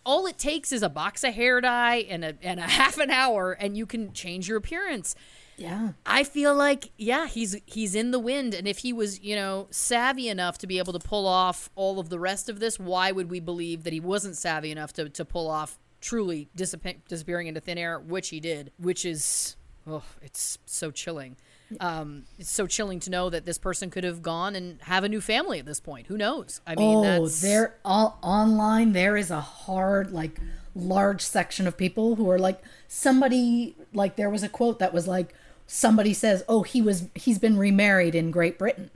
all 0.06 0.26
it 0.26 0.38
takes 0.38 0.72
is 0.72 0.82
a 0.82 0.90
box 0.90 1.24
of 1.24 1.34
hair 1.34 1.62
dye 1.62 2.06
and 2.10 2.26
a 2.26 2.36
and 2.42 2.60
a 2.60 2.64
half 2.80 2.98
an 2.98 3.12
hour 3.12 3.54
and 3.54 3.78
you 3.78 3.86
can 3.86 4.12
change 4.12 4.50
your 4.50 4.58
appearance. 4.58 5.16
Yeah. 5.60 5.90
I 6.06 6.24
feel 6.24 6.56
like 6.56 6.92
yeah, 6.98 7.28
he's 7.28 7.56
he's 7.66 7.96
in 7.96 8.12
the 8.12 8.20
wind 8.20 8.54
and 8.54 8.68
if 8.68 8.80
he 8.80 8.94
was, 8.94 9.20
you 9.22 9.36
know, 9.36 9.68
savvy 9.70 10.30
enough 10.30 10.58
to 10.60 10.68
be 10.68 10.78
able 10.78 10.94
to 10.94 11.00
pull 11.00 11.28
off 11.28 11.70
all 11.76 12.00
of 12.00 12.10
the 12.10 12.20
rest 12.20 12.50
of 12.50 12.60
this, 12.60 12.80
why 12.80 13.12
would 13.12 13.30
we 13.30 13.40
believe 13.40 13.84
that 13.84 13.94
he 13.94 14.00
wasn't 14.00 14.38
savvy 14.38 14.72
enough 14.72 14.94
to 14.94 15.10
to 15.10 15.26
pull 15.26 15.50
off 15.50 15.78
truly 16.02 16.50
disappear, 16.56 16.96
disappearing 17.08 17.48
into 17.48 17.60
thin 17.60 17.78
air, 17.78 18.00
which 18.00 18.30
he 18.30 18.40
did, 18.40 18.72
which 18.78 19.06
is 19.06 19.56
oh, 19.88 20.04
it's 20.22 20.58
so 20.66 20.92
chilling. 20.92 21.36
Um, 21.80 22.24
it's 22.40 22.50
so 22.50 22.66
chilling 22.66 23.00
to 23.02 23.12
know 23.12 23.30
that 23.30 23.46
this 23.46 23.60
person 23.60 23.92
could 23.92 24.04
have 24.04 24.24
gone 24.24 24.56
and 24.56 24.82
have 24.84 25.04
a 25.04 25.10
new 25.10 25.22
family 25.22 25.60
at 25.60 25.66
this 25.66 25.80
point. 25.80 26.08
Who 26.08 26.18
knows? 26.18 26.62
I 26.66 26.76
mean, 26.76 26.98
oh, 26.98 27.04
that's 27.04 27.42
there 27.42 27.76
all 27.86 28.18
online. 28.24 28.94
There 28.94 29.16
is 29.16 29.30
a 29.30 29.40
hard, 29.40 30.12
like, 30.12 30.40
large 30.74 31.22
section 31.22 31.68
of 31.68 31.78
people 31.78 32.16
who 32.16 32.30
are 32.32 32.40
like 32.40 32.62
somebody. 32.88 33.76
Like, 33.94 34.16
there 34.16 34.30
was 34.30 34.42
a 34.42 34.50
quote 34.50 34.80
that 34.80 34.94
was 34.94 35.08
like, 35.08 35.36
somebody 35.70 36.14
says, 36.14 36.44
"Oh, 36.50 36.64
he 36.64 36.82
was 36.82 37.06
he's 37.16 37.40
been 37.40 37.58
remarried 37.58 38.16
in 38.16 38.32
Great 38.32 38.58
Britain," 38.58 38.90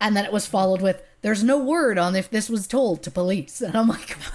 and 0.00 0.16
then 0.16 0.24
it 0.24 0.32
was 0.32 0.46
followed 0.46 0.80
with, 0.80 1.02
"There's 1.20 1.42
no 1.44 1.58
word 1.58 1.98
on 1.98 2.16
if 2.16 2.30
this 2.30 2.48
was 2.48 2.66
told 2.66 3.02
to 3.02 3.10
police," 3.10 3.60
and 3.60 3.76
I'm 3.76 3.88
like. 3.88 4.16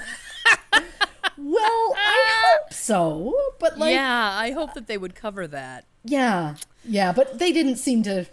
Well, 1.36 1.96
I 1.98 2.44
hope 2.46 2.74
so, 2.74 3.36
but 3.60 3.78
like, 3.78 3.94
yeah. 3.94 4.34
I 4.38 4.52
hope 4.52 4.76
that 4.76 4.88
they 4.88 4.98
would 4.98 5.16
cover 5.16 5.46
that. 5.48 5.84
yeah, 6.06 6.56
yeah, 6.86 7.12
but 7.12 7.40
they 7.40 7.52
didn't 7.52 7.78
seem 7.78 8.04
to 8.04 8.26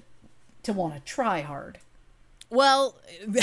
to 0.64 0.72
want 0.72 0.94
to 0.94 1.00
try 1.00 1.40
hard. 1.40 1.78
Well, 2.50 2.96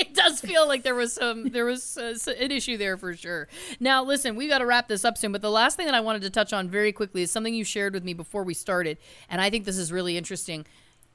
it 0.06 0.14
does 0.14 0.40
feel 0.40 0.66
like 0.66 0.82
there 0.82 0.94
was 0.94 1.12
some 1.12 1.50
there 1.50 1.64
was 1.64 1.96
uh, 1.96 2.14
an 2.38 2.50
issue 2.50 2.76
there 2.76 2.96
for 2.96 3.14
sure. 3.14 3.48
Now, 3.78 4.02
listen, 4.04 4.36
we 4.36 4.48
got 4.48 4.58
to 4.58 4.66
wrap 4.66 4.88
this 4.88 5.04
up 5.04 5.16
soon, 5.18 5.32
but 5.32 5.42
the 5.42 5.50
last 5.50 5.76
thing 5.76 5.86
that 5.86 5.94
I 5.94 6.00
wanted 6.00 6.22
to 6.22 6.30
touch 6.30 6.52
on 6.52 6.68
very 6.68 6.92
quickly 6.92 7.22
is 7.22 7.30
something 7.30 7.54
you 7.54 7.64
shared 7.64 7.94
with 7.94 8.04
me 8.04 8.14
before 8.14 8.42
we 8.42 8.54
started, 8.54 8.98
and 9.28 9.40
I 9.40 9.50
think 9.50 9.64
this 9.64 9.78
is 9.78 9.92
really 9.92 10.16
interesting. 10.16 10.66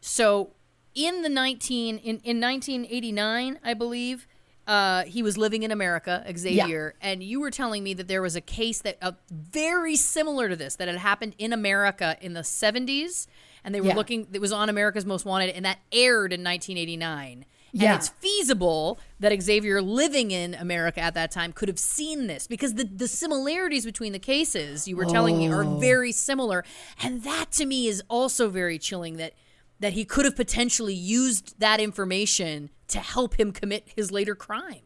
So, 0.01 0.51
in 0.93 1.23
the 1.23 1.29
19 1.29 1.97
in, 1.97 2.19
in 2.23 2.39
1989, 2.39 3.59
I 3.63 3.73
believe, 3.73 4.27
uh, 4.67 5.03
he 5.03 5.21
was 5.21 5.37
living 5.37 5.63
in 5.63 5.71
America, 5.71 6.23
Xavier, 6.37 6.95
and 7.01 7.21
you 7.21 7.39
were 7.39 7.51
telling 7.51 7.83
me 7.83 7.93
that 7.93 8.07
there 8.07 8.21
was 8.21 8.35
a 8.35 8.41
case 8.41 8.81
that 8.81 8.97
uh, 9.01 9.11
very 9.29 9.95
similar 9.95 10.49
to 10.49 10.55
this 10.55 10.75
that 10.77 10.87
had 10.87 10.97
happened 10.97 11.35
in 11.37 11.53
America 11.53 12.17
in 12.21 12.33
the 12.33 12.41
70s, 12.41 13.27
and 13.63 13.75
they 13.75 13.81
were 13.81 13.89
Yeah. 13.89 13.95
looking. 13.95 14.27
It 14.31 14.39
was 14.41 14.51
on 14.51 14.69
America's 14.69 15.05
Most 15.05 15.25
Wanted, 15.25 15.49
and 15.51 15.65
that 15.65 15.79
aired 15.91 16.33
in 16.33 16.43
1989. 16.43 17.45
And 17.75 17.83
Yeah. 17.83 17.95
it's 17.97 18.07
feasible 18.07 18.99
that 19.19 19.37
Xavier 19.41 19.81
living 19.81 20.31
in 20.31 20.53
America 20.53 21.01
at 21.01 21.13
that 21.15 21.29
time 21.29 21.51
could 21.51 21.67
have 21.67 21.77
seen 21.77 22.27
this 22.27 22.47
because 22.47 22.75
the, 22.75 22.85
the 22.85 23.07
similarities 23.07 23.83
between 23.83 24.13
the 24.13 24.19
cases 24.19 24.87
you 24.87 24.95
were 24.95 25.03
telling 25.03 25.37
me 25.37 25.49
are 25.49 25.65
oh. 25.65 25.77
very 25.77 26.13
similar. 26.13 26.63
And 27.03 27.23
that 27.23 27.51
to 27.53 27.65
me 27.65 27.87
is 27.87 28.01
also 28.09 28.49
very 28.49 28.79
chilling 28.79 29.17
that 29.17 29.33
that 29.81 29.91
he 29.91 30.05
could 30.05 30.23
have 30.23 30.37
potentially 30.37 30.93
used 30.93 31.59
that 31.59 31.81
information 31.81 32.69
to 32.87 32.99
help 32.99 33.37
him 33.37 33.51
commit 33.51 33.89
his 33.93 34.09
later 34.09 34.33
crime. 34.33 34.79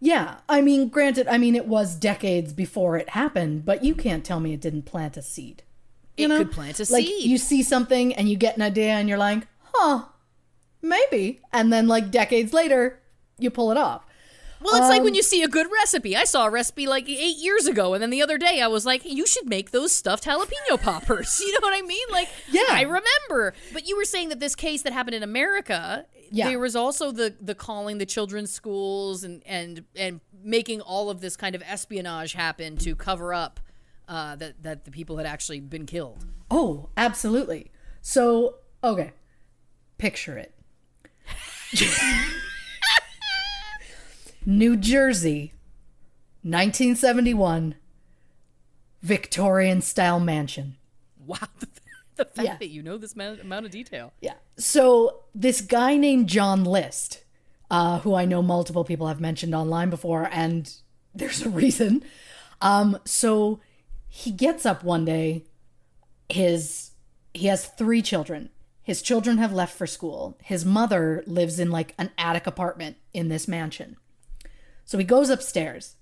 Yeah, 0.00 0.38
I 0.48 0.60
mean, 0.60 0.88
granted, 0.88 1.28
I 1.28 1.38
mean 1.38 1.54
it 1.54 1.68
was 1.68 1.94
decades 1.94 2.52
before 2.52 2.96
it 2.96 3.10
happened, 3.10 3.64
but 3.64 3.84
you 3.84 3.94
can't 3.94 4.24
tell 4.24 4.40
me 4.40 4.52
it 4.52 4.60
didn't 4.60 4.86
plant 4.86 5.16
a 5.16 5.22
seed. 5.22 5.62
You 6.16 6.24
It 6.24 6.28
know? 6.28 6.38
could 6.38 6.50
plant 6.50 6.80
a 6.80 6.92
like, 6.92 7.06
seed. 7.06 7.30
You 7.30 7.38
see 7.38 7.62
something 7.62 8.12
and 8.14 8.28
you 8.28 8.36
get 8.36 8.56
an 8.56 8.62
idea 8.62 8.90
and 8.94 9.08
you're 9.08 9.18
like, 9.18 9.46
huh, 9.72 10.06
maybe. 10.84 11.40
And 11.52 11.72
then, 11.72 11.88
like, 11.88 12.10
decades 12.10 12.52
later, 12.52 13.00
you 13.38 13.50
pull 13.50 13.70
it 13.70 13.76
off. 13.76 14.04
Well, 14.60 14.76
it's 14.76 14.88
like 14.88 15.00
Um, 15.00 15.04
when 15.04 15.14
you 15.14 15.22
see 15.22 15.42
a 15.42 15.48
good 15.48 15.66
recipe. 15.70 16.16
I 16.16 16.24
saw 16.24 16.46
a 16.46 16.50
recipe 16.50 16.86
like 16.86 17.06
eight 17.06 17.36
years 17.36 17.66
ago, 17.66 17.92
and 17.92 18.02
then 18.02 18.08
the 18.08 18.22
other 18.22 18.38
day 18.38 18.62
I 18.62 18.66
was 18.66 18.86
like, 18.86 19.04
"You 19.04 19.26
should 19.26 19.46
make 19.46 19.72
those 19.72 19.92
stuffed 19.92 20.24
jalapeno 20.24 20.80
poppers." 20.80 21.38
You 21.44 21.52
know 21.52 21.58
what 21.60 21.74
I 21.74 21.82
mean? 21.82 22.06
Like, 22.10 22.28
Yeah. 22.50 22.62
I 22.70 22.82
remember. 22.82 23.52
But 23.74 23.86
you 23.86 23.94
were 23.94 24.06
saying 24.06 24.30
that 24.30 24.40
this 24.40 24.54
case 24.54 24.80
that 24.82 24.94
happened 24.94 25.16
in 25.16 25.22
America, 25.22 26.06
Yeah. 26.30 26.48
there 26.48 26.58
was 26.58 26.74
also 26.74 27.10
the 27.12 27.34
the 27.42 27.54
calling 27.54 27.98
the 27.98 28.06
children's 28.06 28.50
schools 28.52 29.22
and 29.22 29.42
and 29.44 29.84
and 29.96 30.20
making 30.42 30.80
all 30.80 31.10
of 31.10 31.20
this 31.20 31.36
kind 31.36 31.54
of 31.54 31.62
espionage 31.66 32.32
happen 32.32 32.78
to 32.78 32.94
cover 32.96 33.34
up 33.34 33.60
uh, 34.08 34.34
that 34.36 34.62
that 34.62 34.86
the 34.86 34.90
people 34.90 35.18
had 35.18 35.26
actually 35.26 35.60
been 35.60 35.84
killed. 35.84 36.24
Oh, 36.50 36.88
absolutely. 36.96 37.70
So, 38.00 38.54
okay, 38.82 39.12
picture 39.98 40.38
it 40.38 40.53
New 44.46 44.76
Jersey, 44.76 45.52
1971, 46.42 47.74
Victorian 49.02 49.80
style 49.80 50.20
mansion. 50.20 50.76
Wow, 51.24 51.38
the, 51.58 51.66
the 52.16 52.24
fact 52.26 52.46
Yeah. 52.46 52.56
that 52.58 52.68
you 52.68 52.82
know 52.82 52.98
this 52.98 53.14
amount, 53.14 53.40
amount 53.40 53.66
of 53.66 53.72
detail. 53.72 54.12
Yeah. 54.20 54.34
So 54.56 55.20
this 55.34 55.60
guy 55.60 55.96
named 55.96 56.28
John 56.28 56.64
List, 56.64 57.24
uh, 57.70 58.00
who 58.00 58.14
I 58.14 58.24
know 58.26 58.42
multiple 58.42 58.84
people 58.84 59.06
have 59.08 59.20
mentioned 59.20 59.54
online 59.54 59.88
before, 59.90 60.28
and 60.30 60.72
there's 61.14 61.42
a 61.42 61.48
reason. 61.48 62.04
Um, 62.60 62.98
so 63.04 63.60
he 64.08 64.30
gets 64.30 64.66
up 64.66 64.84
one 64.84 65.04
day. 65.04 65.44
His 66.28 66.90
he 67.32 67.46
has 67.48 67.66
three 67.66 68.00
children. 68.02 68.50
His 68.84 69.00
children 69.00 69.38
have 69.38 69.52
left 69.52 69.76
for 69.76 69.86
school. 69.86 70.36
His 70.42 70.64
mother 70.64 71.24
lives 71.26 71.58
in 71.58 71.70
like 71.70 71.94
an 71.98 72.10
attic 72.18 72.46
apartment 72.46 72.98
in 73.14 73.28
this 73.28 73.48
mansion. 73.48 73.96
So 74.84 74.98
he 74.98 75.04
goes 75.04 75.30
upstairs 75.30 75.96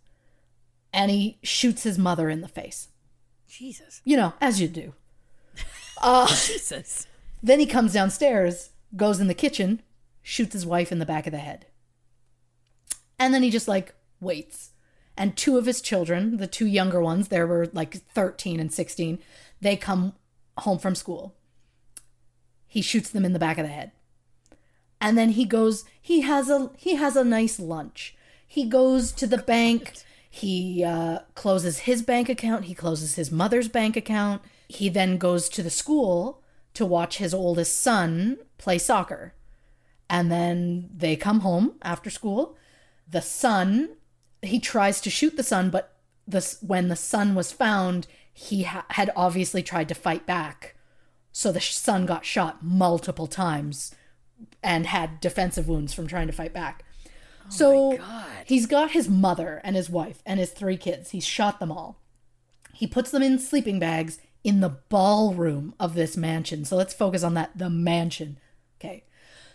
and 0.92 1.10
he 1.10 1.38
shoots 1.44 1.84
his 1.84 1.96
mother 1.96 2.28
in 2.28 2.40
the 2.40 2.48
face. 2.48 2.88
Jesus, 3.48 4.00
You 4.04 4.16
know, 4.16 4.34
as 4.40 4.60
you 4.60 4.68
do. 4.68 4.94
Uh, 6.04 6.26
Jesus. 6.26 7.06
Then 7.44 7.60
he 7.60 7.66
comes 7.66 7.92
downstairs, 7.92 8.70
goes 8.96 9.20
in 9.20 9.28
the 9.28 9.34
kitchen, 9.34 9.80
shoots 10.20 10.52
his 10.52 10.66
wife 10.66 10.90
in 10.90 10.98
the 10.98 11.06
back 11.06 11.28
of 11.28 11.32
the 11.32 11.38
head. 11.38 11.66
And 13.20 13.32
then 13.32 13.44
he 13.44 13.50
just 13.50 13.68
like 13.68 13.94
waits. 14.18 14.70
And 15.16 15.36
two 15.36 15.58
of 15.58 15.66
his 15.66 15.80
children, 15.80 16.38
the 16.38 16.48
two 16.48 16.66
younger 16.66 17.00
ones, 17.00 17.28
there 17.28 17.46
were 17.46 17.68
like 17.72 17.94
13 17.94 18.58
and 18.58 18.72
16, 18.72 19.20
they 19.60 19.76
come 19.76 20.14
home 20.58 20.78
from 20.78 20.96
school. 20.96 21.36
He 22.72 22.80
shoots 22.80 23.10
them 23.10 23.26
in 23.26 23.34
the 23.34 23.38
back 23.38 23.58
of 23.58 23.66
the 23.66 23.70
head. 23.70 23.92
And 24.98 25.18
then 25.18 25.32
he 25.32 25.44
goes, 25.44 25.84
he 26.00 26.22
has 26.22 26.48
a 26.48 26.70
he 26.78 26.94
has 26.94 27.16
a 27.16 27.22
nice 27.22 27.60
lunch. 27.60 28.16
He 28.46 28.64
goes 28.64 29.12
to 29.12 29.26
the 29.26 29.36
bank. 29.36 29.92
He 30.30 30.82
uh, 30.82 31.18
closes 31.34 31.80
his 31.80 32.00
bank 32.00 32.30
account. 32.30 32.64
He 32.64 32.74
closes 32.74 33.16
his 33.16 33.30
mother's 33.30 33.68
bank 33.68 33.94
account. 33.94 34.40
He 34.68 34.88
then 34.88 35.18
goes 35.18 35.50
to 35.50 35.62
the 35.62 35.68
school 35.68 36.40
to 36.72 36.86
watch 36.86 37.18
his 37.18 37.34
oldest 37.34 37.78
son 37.78 38.38
play 38.56 38.78
soccer. 38.78 39.34
And 40.08 40.32
then 40.32 40.88
they 40.96 41.14
come 41.14 41.40
home 41.40 41.74
after 41.82 42.08
school. 42.08 42.56
The 43.06 43.20
son, 43.20 43.96
he 44.40 44.58
tries 44.58 45.02
to 45.02 45.10
shoot 45.10 45.36
the 45.36 45.42
son, 45.42 45.68
but 45.68 45.98
the, 46.26 46.56
when 46.62 46.88
the 46.88 46.96
son 46.96 47.34
was 47.34 47.52
found, 47.52 48.06
he 48.32 48.62
ha- 48.62 48.86
had 48.88 49.10
obviously 49.14 49.62
tried 49.62 49.88
to 49.88 49.94
fight 49.94 50.24
back. 50.24 50.74
So 51.32 51.50
the 51.50 51.60
son 51.60 52.06
got 52.06 52.24
shot 52.24 52.62
multiple 52.62 53.26
times 53.26 53.94
and 54.62 54.86
had 54.86 55.20
defensive 55.20 55.68
wounds 55.68 55.92
from 55.94 56.06
trying 56.06 56.26
to 56.26 56.32
fight 56.32 56.52
back. 56.52 56.84
Oh 57.46 57.50
so 57.50 57.98
he's 58.46 58.66
got 58.66 58.92
his 58.92 59.08
mother 59.08 59.60
and 59.64 59.74
his 59.74 59.90
wife 59.90 60.22
and 60.26 60.38
his 60.38 60.50
three 60.50 60.76
kids. 60.76 61.10
He's 61.10 61.24
shot 61.24 61.58
them 61.58 61.72
all. 61.72 61.98
He 62.72 62.86
puts 62.86 63.10
them 63.10 63.22
in 63.22 63.38
sleeping 63.38 63.78
bags 63.78 64.18
in 64.44 64.60
the 64.60 64.78
ballroom 64.88 65.74
of 65.80 65.94
this 65.94 66.16
mansion. 66.16 66.64
So 66.64 66.76
let's 66.76 66.94
focus 66.94 67.22
on 67.22 67.34
that 67.34 67.56
the 67.56 67.70
mansion. 67.70 68.38
Okay. 68.80 69.04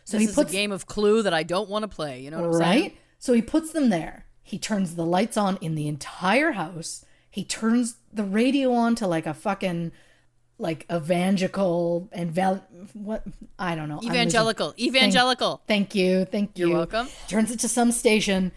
So 0.03 0.17
This 0.17 0.27
he 0.27 0.29
is 0.29 0.35
puts 0.35 0.51
a 0.51 0.53
game 0.53 0.71
of 0.71 0.85
Clue 0.85 1.21
that 1.23 1.33
I 1.33 1.43
don't 1.43 1.69
want 1.69 1.83
to 1.83 1.87
play. 1.87 2.21
You 2.21 2.31
know 2.31 2.39
what 2.39 2.47
I'm 2.47 2.53
saying? 2.53 2.81
right? 2.83 2.97
So 3.19 3.33
he 3.33 3.41
puts 3.41 3.71
them 3.71 3.89
there. 3.89 4.25
He 4.41 4.57
turns 4.57 4.95
the 4.95 5.05
lights 5.05 5.35
on 5.35 5.57
in 5.57 5.75
the 5.75 5.87
entire 5.87 6.53
house. 6.53 7.03
He 7.29 7.43
turns 7.43 7.97
the 8.11 8.23
radio 8.23 8.71
on 8.73 8.95
to 8.95 9.07
like 9.07 9.25
a 9.25 9.33
fucking 9.33 9.91
like 10.59 10.85
evangelical 10.91 12.09
and 12.11 12.31
val- 12.31 12.65
what 12.93 13.23
I 13.59 13.75
don't 13.75 13.89
know. 13.89 14.01
Evangelical. 14.03 14.73
Evangelical. 14.79 15.61
Thank 15.67 15.93
you. 15.95 16.25
Thank 16.25 16.57
you. 16.57 16.69
You're 16.69 16.77
welcome. 16.77 17.09
Turns 17.27 17.51
it 17.51 17.59
to 17.59 17.67
some 17.69 17.91
station, 17.91 18.51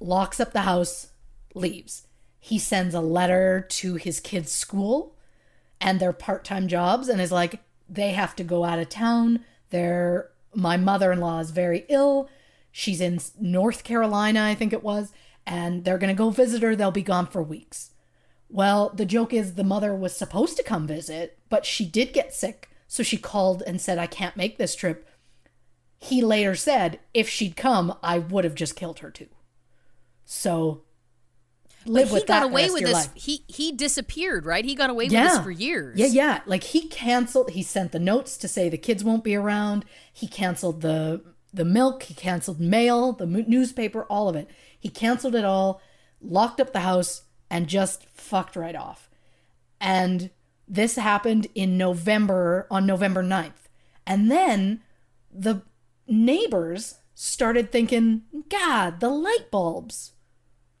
locks 0.00 0.40
up 0.40 0.52
the 0.52 0.62
house, 0.62 1.08
leaves. 1.54 2.06
He 2.38 2.58
sends 2.58 2.94
a 2.94 3.00
letter 3.00 3.66
to 3.70 3.96
his 3.96 4.20
kids' 4.20 4.52
school 4.52 5.16
and 5.80 6.00
their 6.00 6.12
part-time 6.12 6.68
jobs 6.68 7.08
and 7.08 7.20
is 7.20 7.32
like 7.32 7.60
they 7.88 8.12
have 8.12 8.34
to 8.36 8.44
go 8.44 8.64
out 8.64 8.78
of 8.78 8.88
town. 8.88 9.44
Their 9.70 10.30
my 10.54 10.76
mother-in-law 10.76 11.40
is 11.40 11.50
very 11.50 11.84
ill. 11.88 12.30
She's 12.72 13.00
in 13.00 13.20
North 13.40 13.84
Carolina, 13.84 14.44
I 14.44 14.54
think 14.54 14.72
it 14.72 14.82
was, 14.82 15.12
and 15.46 15.84
they're 15.84 15.98
going 15.98 16.14
to 16.14 16.18
go 16.18 16.30
visit 16.30 16.62
her. 16.62 16.76
They'll 16.76 16.90
be 16.90 17.02
gone 17.02 17.26
for 17.26 17.42
weeks. 17.42 17.90
Well, 18.48 18.90
the 18.90 19.06
joke 19.06 19.32
is 19.32 19.54
the 19.54 19.64
mother 19.64 19.94
was 19.94 20.16
supposed 20.16 20.56
to 20.56 20.62
come 20.62 20.86
visit, 20.86 21.38
but 21.48 21.66
she 21.66 21.84
did 21.84 22.12
get 22.12 22.34
sick. 22.34 22.70
So 22.88 23.02
she 23.02 23.16
called 23.16 23.62
and 23.66 23.80
said, 23.80 23.98
I 23.98 24.06
can't 24.06 24.36
make 24.36 24.58
this 24.58 24.76
trip. 24.76 25.08
He 25.98 26.22
later 26.22 26.54
said, 26.54 27.00
if 27.12 27.28
she'd 27.28 27.56
come, 27.56 27.96
I 28.02 28.18
would 28.18 28.44
have 28.44 28.54
just 28.54 28.76
killed 28.76 29.00
her 29.00 29.10
too. 29.10 29.26
So 30.24 30.82
live 31.84 32.08
he 32.08 32.14
with 32.14 32.26
got 32.26 32.40
that. 32.40 32.50
away 32.50 32.62
the 32.66 32.72
rest 32.72 32.74
with 32.74 32.82
this. 32.84 32.92
life. 32.92 33.10
He 33.14 33.44
he 33.48 33.72
disappeared, 33.72 34.44
right? 34.44 34.64
He 34.64 34.74
got 34.74 34.90
away 34.90 35.04
with 35.04 35.12
this 35.12 35.38
for 35.38 35.50
years. 35.50 35.98
Yeah, 35.98 36.06
yeah. 36.06 36.40
Like 36.46 36.64
he 36.64 36.88
canceled. 36.88 37.50
He 37.50 37.62
sent 37.62 37.92
the 37.92 37.98
notes 37.98 38.36
to 38.38 38.48
say 38.48 38.68
the 38.68 38.78
kids 38.78 39.02
won't 39.02 39.24
be 39.24 39.34
around. 39.34 39.84
He 40.12 40.26
canceled 40.28 40.82
the 40.82 41.22
the 41.52 41.64
milk. 41.64 42.04
He 42.04 42.14
canceled 42.14 42.60
mail, 42.60 43.12
the 43.12 43.26
newspaper, 43.26 44.04
all 44.04 44.28
of 44.28 44.36
it. 44.36 44.48
He 44.78 44.88
canceled 44.88 45.34
it 45.34 45.44
all, 45.44 45.80
locked 46.20 46.60
up 46.60 46.72
the 46.72 46.80
house, 46.80 47.22
and 47.50 47.66
just 47.66 48.06
fucked 48.10 48.56
right 48.56 48.76
off. 48.76 49.10
And 49.80 50.30
this 50.66 50.96
happened 50.96 51.46
in 51.54 51.78
November 51.78 52.66
on 52.70 52.86
November 52.86 53.22
9th. 53.22 53.68
And 54.06 54.30
then 54.30 54.82
the 55.32 55.62
neighbors 56.08 56.98
started 57.14 57.70
thinking, 57.70 58.22
God, 58.48 59.00
the 59.00 59.10
light 59.10 59.50
bulbs 59.50 60.12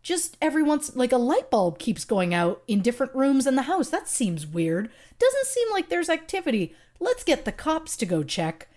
just 0.06 0.36
every 0.40 0.62
once 0.62 0.94
like 0.94 1.10
a 1.10 1.16
light 1.16 1.50
bulb 1.50 1.80
keeps 1.80 2.04
going 2.04 2.32
out 2.32 2.62
in 2.68 2.80
different 2.80 3.12
rooms 3.12 3.44
in 3.44 3.56
the 3.56 3.62
house. 3.62 3.88
That 3.90 4.08
seems 4.08 4.46
weird. 4.46 4.88
Doesn't 5.18 5.46
seem 5.46 5.68
like 5.72 5.88
there's 5.88 6.08
activity. 6.08 6.76
Let's 7.00 7.24
get 7.24 7.44
the 7.44 7.50
cops 7.50 7.96
to 7.96 8.06
go 8.06 8.22
check. 8.22 8.68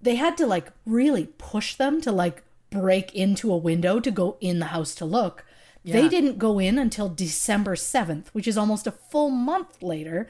They 0.00 0.14
had 0.14 0.38
to 0.38 0.46
like 0.46 0.72
really 0.86 1.26
push 1.36 1.74
them 1.74 2.00
to 2.00 2.10
like 2.10 2.44
break 2.70 3.14
into 3.14 3.52
a 3.52 3.58
window 3.58 4.00
to 4.00 4.10
go 4.10 4.38
in 4.40 4.58
the 4.58 4.66
house 4.66 4.94
to 4.94 5.04
look. 5.04 5.44
They 5.84 6.08
didn't 6.08 6.38
go 6.38 6.58
in 6.58 6.78
until 6.78 7.08
December 7.08 7.74
7th, 7.74 8.28
which 8.28 8.46
is 8.46 8.58
almost 8.58 8.86
a 8.86 8.92
full 8.92 9.30
month 9.30 9.82
later. 9.82 10.28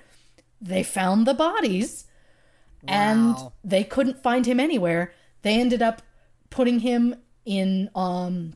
They 0.61 0.83
found 0.83 1.27
the 1.27 1.35
bodies 1.35 2.07
and 2.87 3.37
they 3.65 3.85
couldn't 3.85 4.23
find 4.23 4.47
him 4.47 4.61
anywhere. 4.61 5.13
They 5.43 5.61
ended 5.61 5.83
up 5.83 6.03
putting 6.51 6.81
him 6.81 7.17
in 7.45 7.91
um 7.95 8.55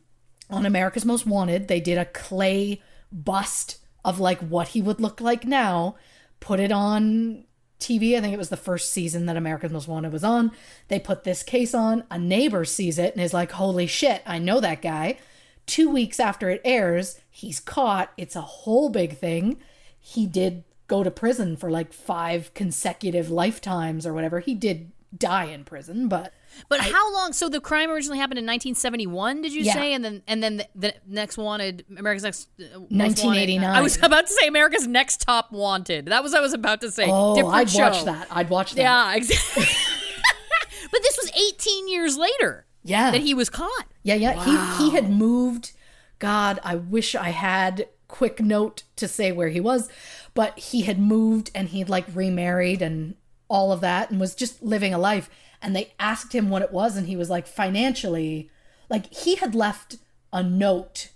on 0.51 0.67
America's 0.67 1.05
Most 1.05 1.27
Wanted. 1.27 1.69
They 1.69 1.81
did 1.81 1.99
a 1.99 2.05
clay 2.05 2.83
bust 3.11 3.79
of 4.05 4.21
like 4.21 4.39
what 4.41 4.69
he 4.69 4.83
would 4.83 5.01
look 5.01 5.21
like 5.21 5.45
now, 5.47 5.97
put 6.41 6.61
it 6.61 6.71
on 6.71 7.45
TV. 7.81 8.17
I 8.17 8.21
think 8.21 8.35
it 8.35 8.39
was 8.39 8.51
the 8.51 8.57
first 8.57 8.93
season 8.93 9.27
that 9.27 9.37
America's 9.37 9.73
Most 9.73 9.89
Wanted 9.89 10.13
was 10.13 10.25
on. 10.25 10.53
They 10.89 10.99
put 11.01 11.25
this 11.25 11.43
case 11.43 11.75
on. 11.75 12.05
A 12.11 12.19
neighbor 12.19 12.65
sees 12.65 12.99
it 12.99 13.15
and 13.15 13.23
is 13.23 13.35
like, 13.35 13.53
"Holy 13.53 13.87
shit, 13.87 14.23
I 14.27 14.39
know 14.39 14.61
that 14.61 14.83
guy." 14.83 15.19
2 15.67 15.89
weeks 15.91 16.21
after 16.21 16.51
it 16.51 16.61
airs, 16.65 17.21
he's 17.31 17.61
caught. 17.61 18.13
It's 18.17 18.37
a 18.37 18.41
whole 18.43 18.89
big 18.91 19.17
thing. 19.19 19.59
He 19.99 20.27
did 20.27 20.65
go 20.87 21.03
to 21.03 21.11
prison 21.11 21.57
for 21.57 21.71
like 21.71 21.93
5 21.93 22.53
consecutive 22.55 23.31
lifetimes 23.31 24.07
or 24.07 24.13
whatever. 24.13 24.41
He 24.41 24.55
did 24.55 24.91
die 25.17 25.45
in 25.45 25.65
prison, 25.65 26.09
but 26.09 26.33
But 26.69 26.81
how 26.81 27.13
long? 27.15 27.33
So 27.33 27.49
the 27.49 27.61
crime 27.61 27.89
originally 27.91 28.19
happened 28.19 28.39
in 28.39 28.45
1971, 28.47 29.43
did 29.43 29.53
you 29.53 29.63
Yeah. 29.63 29.73
say? 29.75 29.93
And 29.95 30.05
then 30.05 30.23
and 30.27 30.43
then 30.43 30.57
the, 30.59 30.69
the 30.75 30.95
next 31.07 31.39
wanted 31.39 31.85
America's 31.97 32.25
next 32.25 32.49
uh, 32.61 32.65
1989. 32.81 33.63
Wanted- 33.63 33.79
I 33.79 33.81
was 33.81 33.97
about 34.03 34.27
to 34.27 34.33
say 34.33 34.47
America's 34.49 34.87
Next 34.89 35.21
Top 35.21 35.53
Wanted. 35.53 36.07
That 36.07 36.23
was 36.25 36.33
what 36.33 36.39
I 36.39 36.43
was 36.43 36.53
about 36.53 36.81
to 36.81 36.91
say. 36.91 37.07
oh, 37.09 37.37
Different 37.37 37.55
I'd 37.55 37.71
show. 37.71 37.79
watch 37.91 38.05
that. 38.05 38.27
I'd 38.31 38.51
watch 38.51 38.75
that. 38.75 38.83
Yeah, 38.83 39.15
exactly. 39.17 39.65
but 40.91 41.03
this 41.03 41.17
was 41.17 41.31
18 41.53 41.89
years 41.89 42.17
later. 42.19 42.67
Yeah. 42.85 43.11
that 43.11 43.23
he 43.23 43.35
was 43.35 43.51
caught. 43.51 43.87
Yeah, 44.03 44.15
yeah. 44.15 44.45
He 44.45 44.85
he 44.85 44.91
had 44.91 45.11
moved. 45.11 45.73
God, 46.19 46.61
I 46.63 46.77
wish 46.77 47.15
I 47.15 47.31
had 47.31 47.89
quick 48.07 48.41
note 48.41 48.85
to 48.97 49.09
say 49.09 49.33
where 49.33 49.49
he 49.49 49.61
was, 49.61 49.89
but 50.35 50.59
he 50.59 50.83
had 50.83 50.99
moved 50.99 51.51
and 51.55 51.69
he'd 51.69 51.89
like 51.89 52.05
remarried 52.15 52.81
and 52.81 53.17
all 53.49 53.73
of 53.73 53.81
that 53.81 54.11
and 54.11 54.21
was 54.21 54.35
just 54.35 54.63
living 54.63 54.95
a 54.95 54.99
life. 54.99 55.29
And 55.61 55.75
they 55.75 55.93
asked 55.99 56.35
him 56.35 56.51
what 56.51 56.63
it 56.63 56.73
was, 56.73 56.97
and 56.97 57.07
he 57.07 57.17
was 57.17 57.31
like 57.31 57.47
financially, 57.47 58.51
like 58.91 59.13
he 59.13 59.37
had 59.37 59.55
left 59.55 59.97
a 60.33 60.43
note 60.43 61.09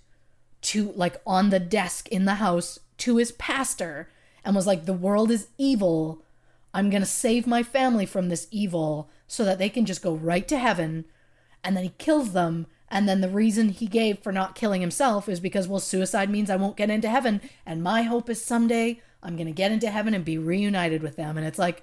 to 0.61 0.93
like 0.93 1.21
on 1.27 1.51
the 1.51 1.61
desk 1.61 2.09
in 2.09 2.25
the 2.25 2.37
house 2.37 2.79
to 2.99 3.17
his 3.17 3.33
pastor 3.33 4.09
and 4.45 4.57
was 4.57 4.67
like, 4.67 4.87
The 4.87 4.93
world 4.93 5.31
is 5.31 5.49
evil. 5.59 6.23
I'm 6.75 6.91
going 6.91 7.03
to 7.03 7.07
save 7.07 7.47
my 7.47 7.63
family 7.63 8.07
from 8.07 8.29
this 8.29 8.47
evil 8.51 9.11
so 9.27 9.45
that 9.45 9.59
they 9.59 9.69
can 9.69 9.85
just 9.87 10.03
go 10.03 10.15
right 10.15 10.47
to 10.49 10.59
heaven. 10.59 11.05
And 11.69 11.77
then 11.77 11.85
he 11.85 11.93
kills 11.99 12.33
them. 12.33 12.67
And 12.91 13.07
then 13.07 13.21
the 13.21 13.29
reason 13.29 13.69
he 13.69 13.87
gave 13.87 14.21
for 14.21 14.33
not 14.33 14.55
killing 14.55 14.81
himself 14.81 15.29
is 15.29 15.39
because, 15.39 15.69
well, 15.69 15.81
suicide 15.81 16.31
means 16.31 16.49
I 16.49 16.57
won't 16.57 16.79
get 16.79 16.89
into 16.89 17.11
heaven. 17.11 17.43
And 17.67 17.83
my 17.83 18.03
hope 18.05 18.31
is 18.31 18.43
someday 18.43 19.03
I'm 19.23 19.37
going 19.37 19.47
to 19.49 19.53
get 19.53 19.71
into 19.71 19.91
heaven 19.91 20.15
and 20.15 20.25
be 20.25 20.39
reunited 20.39 21.03
with 21.03 21.17
them. 21.17 21.37
And 21.37 21.47
it's 21.47 21.59
like, 21.59 21.83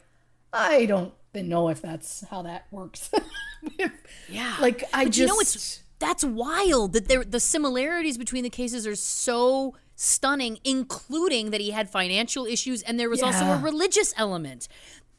I 0.52 0.88
don't 0.88 1.14
know 1.36 1.70
if 1.70 1.84
that's 1.84 2.24
how 2.32 2.41
that 2.41 2.66
works. 2.72 3.12
Yeah. 4.30 4.56
like, 4.60 4.84
I 4.94 5.03
But 5.06 5.14
just. 5.14 5.20
you 5.20 5.28
know 5.28 5.40
it's 5.40 5.84
that's 5.99 6.24
wild 6.24 6.94
that 6.94 7.07
there 7.07 7.24
the 7.24 7.40
similarities 7.40 8.18
between 8.18 8.44
the 8.44 8.49
cases 8.49 8.86
are 8.86 8.95
so 8.95 9.76
stunning, 9.95 10.60
including 10.64 11.52
that 11.52 11.62
he 11.62 11.72
had 11.72 11.90
financial 11.90 12.45
issues 12.45 12.82
and 12.84 12.99
there 12.99 13.10
was 13.10 13.24
also 13.24 13.45
a 13.45 13.57
religious 13.57 14.14
element. 14.18 14.68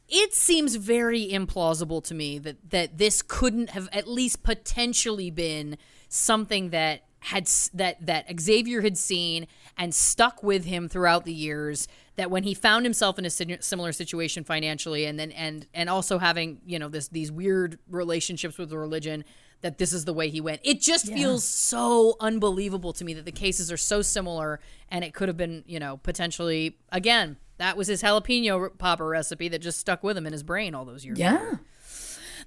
It 0.09 0.33
seems 0.33 0.75
very 0.75 1.29
implausible 1.29 2.03
to 2.05 2.13
me 2.13 2.39
that 2.39 2.69
that 2.69 2.97
this 2.97 3.21
couldn't 3.21 3.71
have 3.71 3.89
at 3.91 4.07
least 4.07 4.43
potentially 4.43 5.29
been 5.29 5.77
something 6.09 6.69
that 6.69 7.03
had 7.19 7.49
that 7.73 8.05
that 8.05 8.39
Xavier 8.39 8.81
had 8.81 8.97
seen 8.97 9.47
and 9.77 9.93
stuck 9.93 10.41
with 10.43 10.65
him 10.65 10.87
throughout 10.87 11.25
the 11.25 11.33
years 11.33 11.87
that 12.15 12.31
when 12.31 12.43
he 12.43 12.53
found 12.53 12.85
himself 12.85 13.19
in 13.19 13.25
a 13.25 13.29
similar 13.29 13.91
situation 13.91 14.43
financially 14.43 15.05
and 15.05 15.19
then 15.19 15.31
and 15.31 15.67
and 15.73 15.89
also 15.89 16.19
having 16.19 16.61
you 16.65 16.79
know 16.79 16.87
this 16.87 17.09
these 17.09 17.31
weird 17.31 17.79
relationships 17.89 18.57
with 18.57 18.69
the 18.69 18.77
religion 18.77 19.25
that 19.61 19.79
this 19.79 19.91
is 19.91 20.05
the 20.05 20.13
way 20.13 20.29
he 20.29 20.39
went. 20.39 20.61
It 20.63 20.79
just 20.79 21.11
feels 21.11 21.43
so 21.43 22.15
unbelievable 22.19 22.93
to 22.93 23.03
me 23.03 23.15
that 23.15 23.25
the 23.25 23.31
cases 23.31 23.71
are 23.71 23.77
so 23.77 24.03
similar 24.03 24.59
and 24.89 25.03
it 25.03 25.13
could 25.13 25.27
have 25.27 25.37
been 25.37 25.63
you 25.67 25.79
know 25.79 25.97
potentially 25.97 26.77
again 26.91 27.37
that 27.57 27.77
was 27.77 27.87
his 27.87 28.01
jalapeno 28.01 28.77
popper 28.77 29.07
recipe 29.07 29.47
that 29.49 29.59
just 29.59 29.79
stuck 29.79 30.03
with 30.03 30.17
him 30.17 30.25
in 30.25 30.33
his 30.33 30.43
brain 30.43 30.75
all 30.75 30.85
those 30.85 31.05
years 31.05 31.19
yeah. 31.19 31.55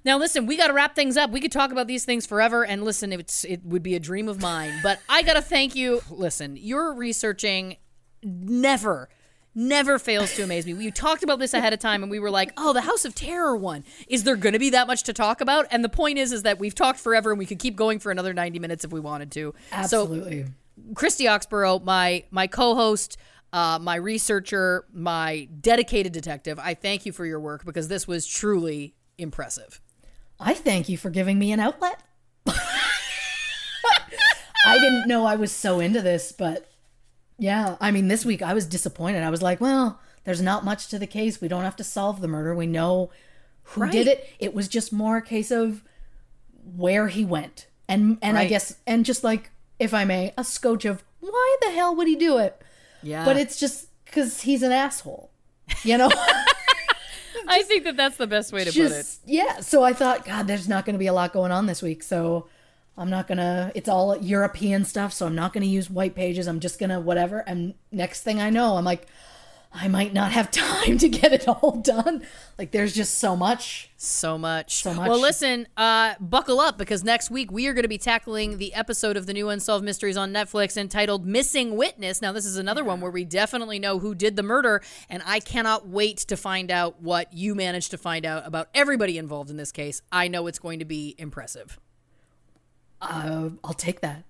now, 0.03 0.17
listen, 0.17 0.45
we 0.45 0.57
got 0.57 0.67
to 0.67 0.73
wrap 0.73 0.95
things 0.95 1.17
up. 1.17 1.31
We 1.31 1.41
could 1.41 1.51
talk 1.51 1.71
about 1.71 1.87
these 1.87 2.05
things 2.05 2.25
forever, 2.25 2.65
and 2.65 2.83
listen, 2.83 3.11
it's 3.13 3.43
it 3.43 3.63
would 3.65 3.83
be 3.83 3.95
a 3.95 3.99
dream 3.99 4.27
of 4.27 4.41
mine. 4.41 4.79
But 4.81 4.99
I 5.07 5.21
got 5.21 5.33
to 5.33 5.41
thank 5.41 5.75
you. 5.75 6.01
Listen, 6.09 6.55
your 6.55 6.93
researching 6.93 7.77
never, 8.23 9.09
never 9.53 9.99
fails 9.99 10.33
to 10.35 10.43
amaze 10.43 10.65
me. 10.65 10.73
We 10.73 10.91
talked 10.91 11.23
about 11.23 11.39
this 11.39 11.53
ahead 11.53 11.73
of 11.73 11.79
time, 11.79 12.03
and 12.03 12.11
we 12.11 12.19
were 12.19 12.31
like, 12.31 12.51
"Oh, 12.57 12.73
the 12.73 12.81
House 12.81 13.05
of 13.05 13.13
Terror 13.13 13.55
one. 13.55 13.83
Is 14.07 14.23
there 14.23 14.35
going 14.35 14.53
to 14.53 14.59
be 14.59 14.71
that 14.71 14.87
much 14.87 15.03
to 15.03 15.13
talk 15.13 15.41
about?" 15.41 15.67
And 15.71 15.83
the 15.83 15.89
point 15.89 16.17
is, 16.17 16.31
is 16.31 16.43
that 16.43 16.59
we've 16.59 16.75
talked 16.75 16.99
forever, 16.99 17.31
and 17.31 17.39
we 17.39 17.45
could 17.45 17.59
keep 17.59 17.75
going 17.75 17.99
for 17.99 18.11
another 18.11 18.33
ninety 18.33 18.59
minutes 18.59 18.83
if 18.83 18.91
we 18.91 18.99
wanted 18.99 19.31
to. 19.33 19.53
So, 19.69 19.77
Absolutely. 19.77 20.45
Christy 20.95 21.25
Oxborough, 21.25 21.83
my 21.83 22.23
my 22.31 22.47
co-host, 22.47 23.17
uh, 23.53 23.79
my 23.81 23.95
researcher, 23.95 24.85
my 24.93 25.47
dedicated 25.59 26.13
detective. 26.13 26.59
I 26.59 26.73
thank 26.73 27.05
you 27.05 27.11
for 27.11 27.25
your 27.25 27.39
work 27.39 27.65
because 27.65 27.87
this 27.87 28.07
was 28.07 28.25
truly 28.25 28.95
impressive. 29.17 29.81
I 30.39 30.53
thank 30.53 30.89
you 30.89 30.97
for 30.97 31.09
giving 31.09 31.37
me 31.37 31.51
an 31.51 31.59
outlet. 31.59 32.01
I 34.63 34.77
didn't 34.79 35.07
know 35.07 35.25
I 35.25 35.35
was 35.35 35.51
so 35.51 35.79
into 35.79 36.01
this, 36.01 36.31
but 36.31 36.69
yeah, 37.37 37.75
I 37.81 37.91
mean, 37.91 38.07
this 38.07 38.25
week 38.25 38.41
I 38.41 38.53
was 38.53 38.65
disappointed. 38.65 39.23
I 39.23 39.29
was 39.29 39.41
like, 39.41 39.59
well, 39.59 39.99
there's 40.23 40.41
not 40.41 40.63
much 40.63 40.87
to 40.89 40.99
the 40.99 41.07
case. 41.07 41.41
We 41.41 41.47
don't 41.47 41.63
have 41.63 41.75
to 41.77 41.83
solve 41.83 42.21
the 42.21 42.27
murder. 42.27 42.53
We 42.53 42.67
know 42.67 43.09
who 43.63 43.89
did 43.89 44.07
it. 44.07 44.29
It 44.39 44.53
was 44.53 44.67
just 44.67 44.93
more 44.93 45.17
a 45.17 45.21
case 45.21 45.51
of 45.51 45.83
where 46.75 47.07
he 47.07 47.25
went. 47.25 47.67
And 47.87 48.17
and 48.21 48.37
I 48.37 48.47
guess 48.47 48.77
and 48.85 49.03
just 49.03 49.23
like 49.23 49.49
if 49.79 49.93
I 49.93 50.05
may, 50.05 50.33
a 50.37 50.43
scotch 50.43 50.85
of 50.85 51.03
why 51.19 51.57
the 51.61 51.71
hell 51.71 51.95
would 51.95 52.07
he 52.07 52.15
do 52.15 52.37
it? 52.37 52.61
Yeah, 53.03 53.25
But 53.25 53.37
it's 53.37 53.59
just 53.59 53.87
cuz 54.05 54.41
he's 54.41 54.63
an 54.63 54.71
asshole. 54.71 55.29
You 55.83 55.97
know? 55.97 56.09
I 57.47 57.63
think 57.63 57.83
that 57.85 57.97
that's 57.97 58.17
the 58.17 58.27
best 58.27 58.53
way 58.53 58.63
to 58.63 58.71
put 58.71 58.91
it. 58.91 59.17
yeah 59.25 59.59
so 59.61 59.83
i 59.83 59.93
thought 59.93 60.25
god 60.25 60.47
there's 60.47 60.67
not 60.69 60.85
going 60.85 60.93
to 60.93 60.99
be 60.99 61.07
a 61.07 61.13
lot 61.13 61.33
going 61.33 61.51
on 61.51 61.65
this 61.65 61.81
week 61.81 62.03
so 62.03 62.47
i'm 62.97 63.09
not 63.09 63.27
gonna 63.27 63.71
it's 63.75 63.89
all 63.89 64.15
european 64.17 64.85
stuff 64.85 65.11
so 65.11 65.25
i'm 65.25 65.35
not 65.35 65.51
gonna 65.51 65.65
use 65.65 65.89
white 65.89 66.13
pages 66.15 66.47
i'm 66.47 66.59
just 66.59 66.79
gonna 66.79 66.99
whatever 66.99 67.39
and 67.39 67.73
next 67.91 68.21
thing 68.21 68.39
i 68.39 68.49
know 68.49 68.77
i'm 68.77 68.85
like 68.85 69.07
I 69.73 69.87
might 69.87 70.13
not 70.13 70.31
have 70.33 70.51
time 70.51 70.97
to 70.97 71.07
get 71.07 71.31
it 71.31 71.47
all 71.47 71.77
done. 71.77 72.25
Like 72.57 72.71
there's 72.71 72.93
just 72.93 73.17
so 73.17 73.35
much. 73.35 73.89
So 73.97 74.37
much. 74.37 74.83
So 74.83 74.93
much. 74.93 75.07
Well, 75.09 75.19
listen, 75.19 75.67
uh, 75.77 76.15
buckle 76.19 76.59
up 76.59 76.77
because 76.77 77.03
next 77.03 77.31
week 77.31 77.51
we 77.51 77.67
are 77.67 77.73
going 77.73 77.83
to 77.83 77.89
be 77.89 77.97
tackling 77.97 78.57
the 78.57 78.73
episode 78.73 79.15
of 79.15 79.27
the 79.27 79.33
new 79.33 79.49
Unsolved 79.49 79.85
Mysteries 79.85 80.17
on 80.17 80.33
Netflix 80.33 80.75
entitled 80.75 81.25
Missing 81.25 81.77
Witness. 81.77 82.21
Now, 82.21 82.31
this 82.31 82.45
is 82.45 82.57
another 82.57 82.83
one 82.83 82.99
where 82.99 83.11
we 83.11 83.23
definitely 83.23 83.79
know 83.79 83.99
who 83.99 84.13
did 84.13 84.35
the 84.35 84.43
murder, 84.43 84.81
and 85.09 85.23
I 85.25 85.39
cannot 85.39 85.87
wait 85.87 86.17
to 86.17 86.35
find 86.35 86.71
out 86.71 87.01
what 87.01 87.31
you 87.33 87.55
managed 87.55 87.91
to 87.91 87.97
find 87.97 88.25
out 88.25 88.45
about 88.45 88.69
everybody 88.73 89.17
involved 89.17 89.49
in 89.49 89.57
this 89.57 89.71
case. 89.71 90.01
I 90.11 90.27
know 90.27 90.47
it's 90.47 90.59
going 90.59 90.79
to 90.79 90.85
be 90.85 91.15
impressive. 91.17 91.79
Uh, 93.01 93.49
I'll 93.63 93.73
take 93.73 94.01
that. 94.01 94.23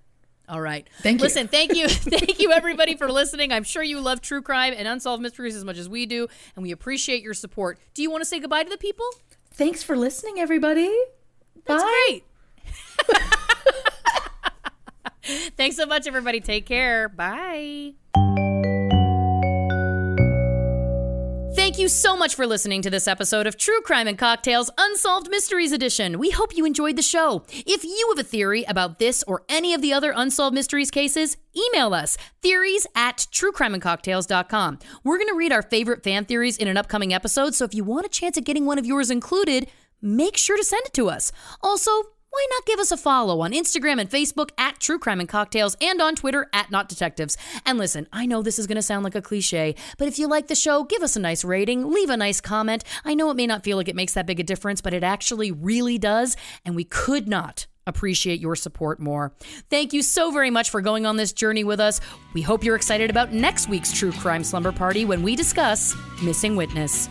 All 0.52 0.60
right. 0.60 0.86
Thank 1.00 1.18
you. 1.18 1.22
Listen, 1.24 1.48
thank 1.48 1.74
you. 1.74 1.88
thank 1.88 2.38
you, 2.38 2.52
everybody, 2.52 2.94
for 2.94 3.10
listening. 3.10 3.52
I'm 3.52 3.64
sure 3.64 3.82
you 3.82 3.98
love 4.00 4.20
true 4.20 4.42
crime 4.42 4.74
and 4.76 4.86
unsolved 4.86 5.22
mysteries 5.22 5.56
as 5.56 5.64
much 5.64 5.78
as 5.78 5.88
we 5.88 6.04
do, 6.04 6.28
and 6.54 6.62
we 6.62 6.72
appreciate 6.72 7.22
your 7.22 7.32
support. 7.32 7.78
Do 7.94 8.02
you 8.02 8.10
want 8.10 8.20
to 8.20 8.26
say 8.26 8.38
goodbye 8.38 8.64
to 8.64 8.68
the 8.68 8.76
people? 8.76 9.06
Thanks 9.54 9.82
for 9.82 9.96
listening, 9.96 10.40
everybody. 10.40 10.94
That's 11.64 11.82
Bye. 11.82 12.20
great. 13.08 13.22
Thanks 15.56 15.76
so 15.76 15.86
much, 15.86 16.06
everybody. 16.06 16.40
Take 16.40 16.66
care. 16.66 17.08
Bye. 17.08 17.94
Thank 21.72 21.80
you 21.80 21.88
so 21.88 22.18
much 22.18 22.34
for 22.34 22.46
listening 22.46 22.82
to 22.82 22.90
this 22.90 23.08
episode 23.08 23.46
of 23.46 23.56
True 23.56 23.80
Crime 23.80 24.06
and 24.06 24.18
Cocktails 24.18 24.70
Unsolved 24.76 25.30
Mysteries 25.30 25.72
Edition. 25.72 26.18
We 26.18 26.28
hope 26.28 26.54
you 26.54 26.66
enjoyed 26.66 26.96
the 26.96 27.02
show. 27.02 27.46
If 27.48 27.82
you 27.82 28.12
have 28.14 28.22
a 28.22 28.28
theory 28.28 28.62
about 28.64 28.98
this 28.98 29.24
or 29.26 29.42
any 29.48 29.72
of 29.72 29.80
the 29.80 29.90
other 29.90 30.12
Unsolved 30.14 30.54
Mysteries 30.54 30.90
cases, 30.90 31.38
email 31.56 31.94
us 31.94 32.18
theories 32.42 32.86
at 32.94 33.26
truecrimeandcocktails.com. 33.32 34.80
We're 35.02 35.16
going 35.16 35.30
to 35.30 35.34
read 35.34 35.50
our 35.50 35.62
favorite 35.62 36.04
fan 36.04 36.26
theories 36.26 36.58
in 36.58 36.68
an 36.68 36.76
upcoming 36.76 37.14
episode, 37.14 37.54
so 37.54 37.64
if 37.64 37.74
you 37.74 37.84
want 37.84 38.04
a 38.04 38.10
chance 38.10 38.36
at 38.36 38.44
getting 38.44 38.66
one 38.66 38.78
of 38.78 38.84
yours 38.84 39.10
included, 39.10 39.66
make 40.02 40.36
sure 40.36 40.58
to 40.58 40.64
send 40.64 40.84
it 40.84 40.92
to 40.92 41.08
us. 41.08 41.32
Also, 41.62 41.90
why 42.32 42.46
not 42.50 42.64
give 42.64 42.80
us 42.80 42.90
a 42.90 42.96
follow 42.96 43.42
on 43.42 43.52
Instagram 43.52 44.00
and 44.00 44.08
Facebook 44.08 44.52
at 44.56 44.80
True 44.80 44.98
Crime 44.98 45.20
and 45.20 45.28
Cocktails 45.28 45.76
and 45.82 46.00
on 46.00 46.16
Twitter 46.16 46.48
at 46.54 46.70
Not 46.70 46.88
Detectives? 46.88 47.36
And 47.66 47.76
listen, 47.76 48.08
I 48.10 48.24
know 48.24 48.40
this 48.40 48.58
is 48.58 48.66
going 48.66 48.76
to 48.76 48.82
sound 48.82 49.04
like 49.04 49.14
a 49.14 49.20
cliche, 49.20 49.74
but 49.98 50.08
if 50.08 50.18
you 50.18 50.26
like 50.26 50.46
the 50.46 50.54
show, 50.54 50.82
give 50.82 51.02
us 51.02 51.14
a 51.14 51.20
nice 51.20 51.44
rating, 51.44 51.90
leave 51.90 52.08
a 52.08 52.16
nice 52.16 52.40
comment. 52.40 52.84
I 53.04 53.12
know 53.12 53.30
it 53.30 53.36
may 53.36 53.46
not 53.46 53.64
feel 53.64 53.76
like 53.76 53.88
it 53.88 53.94
makes 53.94 54.14
that 54.14 54.24
big 54.24 54.40
a 54.40 54.44
difference, 54.44 54.80
but 54.80 54.94
it 54.94 55.04
actually 55.04 55.52
really 55.52 55.98
does, 55.98 56.34
and 56.64 56.74
we 56.74 56.84
could 56.84 57.28
not 57.28 57.66
appreciate 57.86 58.40
your 58.40 58.56
support 58.56 58.98
more. 58.98 59.34
Thank 59.68 59.92
you 59.92 60.00
so 60.00 60.30
very 60.30 60.50
much 60.50 60.70
for 60.70 60.80
going 60.80 61.04
on 61.04 61.18
this 61.18 61.34
journey 61.34 61.64
with 61.64 61.80
us. 61.80 62.00
We 62.32 62.40
hope 62.40 62.64
you're 62.64 62.76
excited 62.76 63.10
about 63.10 63.34
next 63.34 63.68
week's 63.68 63.92
True 63.92 64.12
Crime 64.12 64.42
Slumber 64.42 64.72
Party 64.72 65.04
when 65.04 65.22
we 65.22 65.36
discuss 65.36 65.94
Missing 66.22 66.56
Witness. 66.56 67.10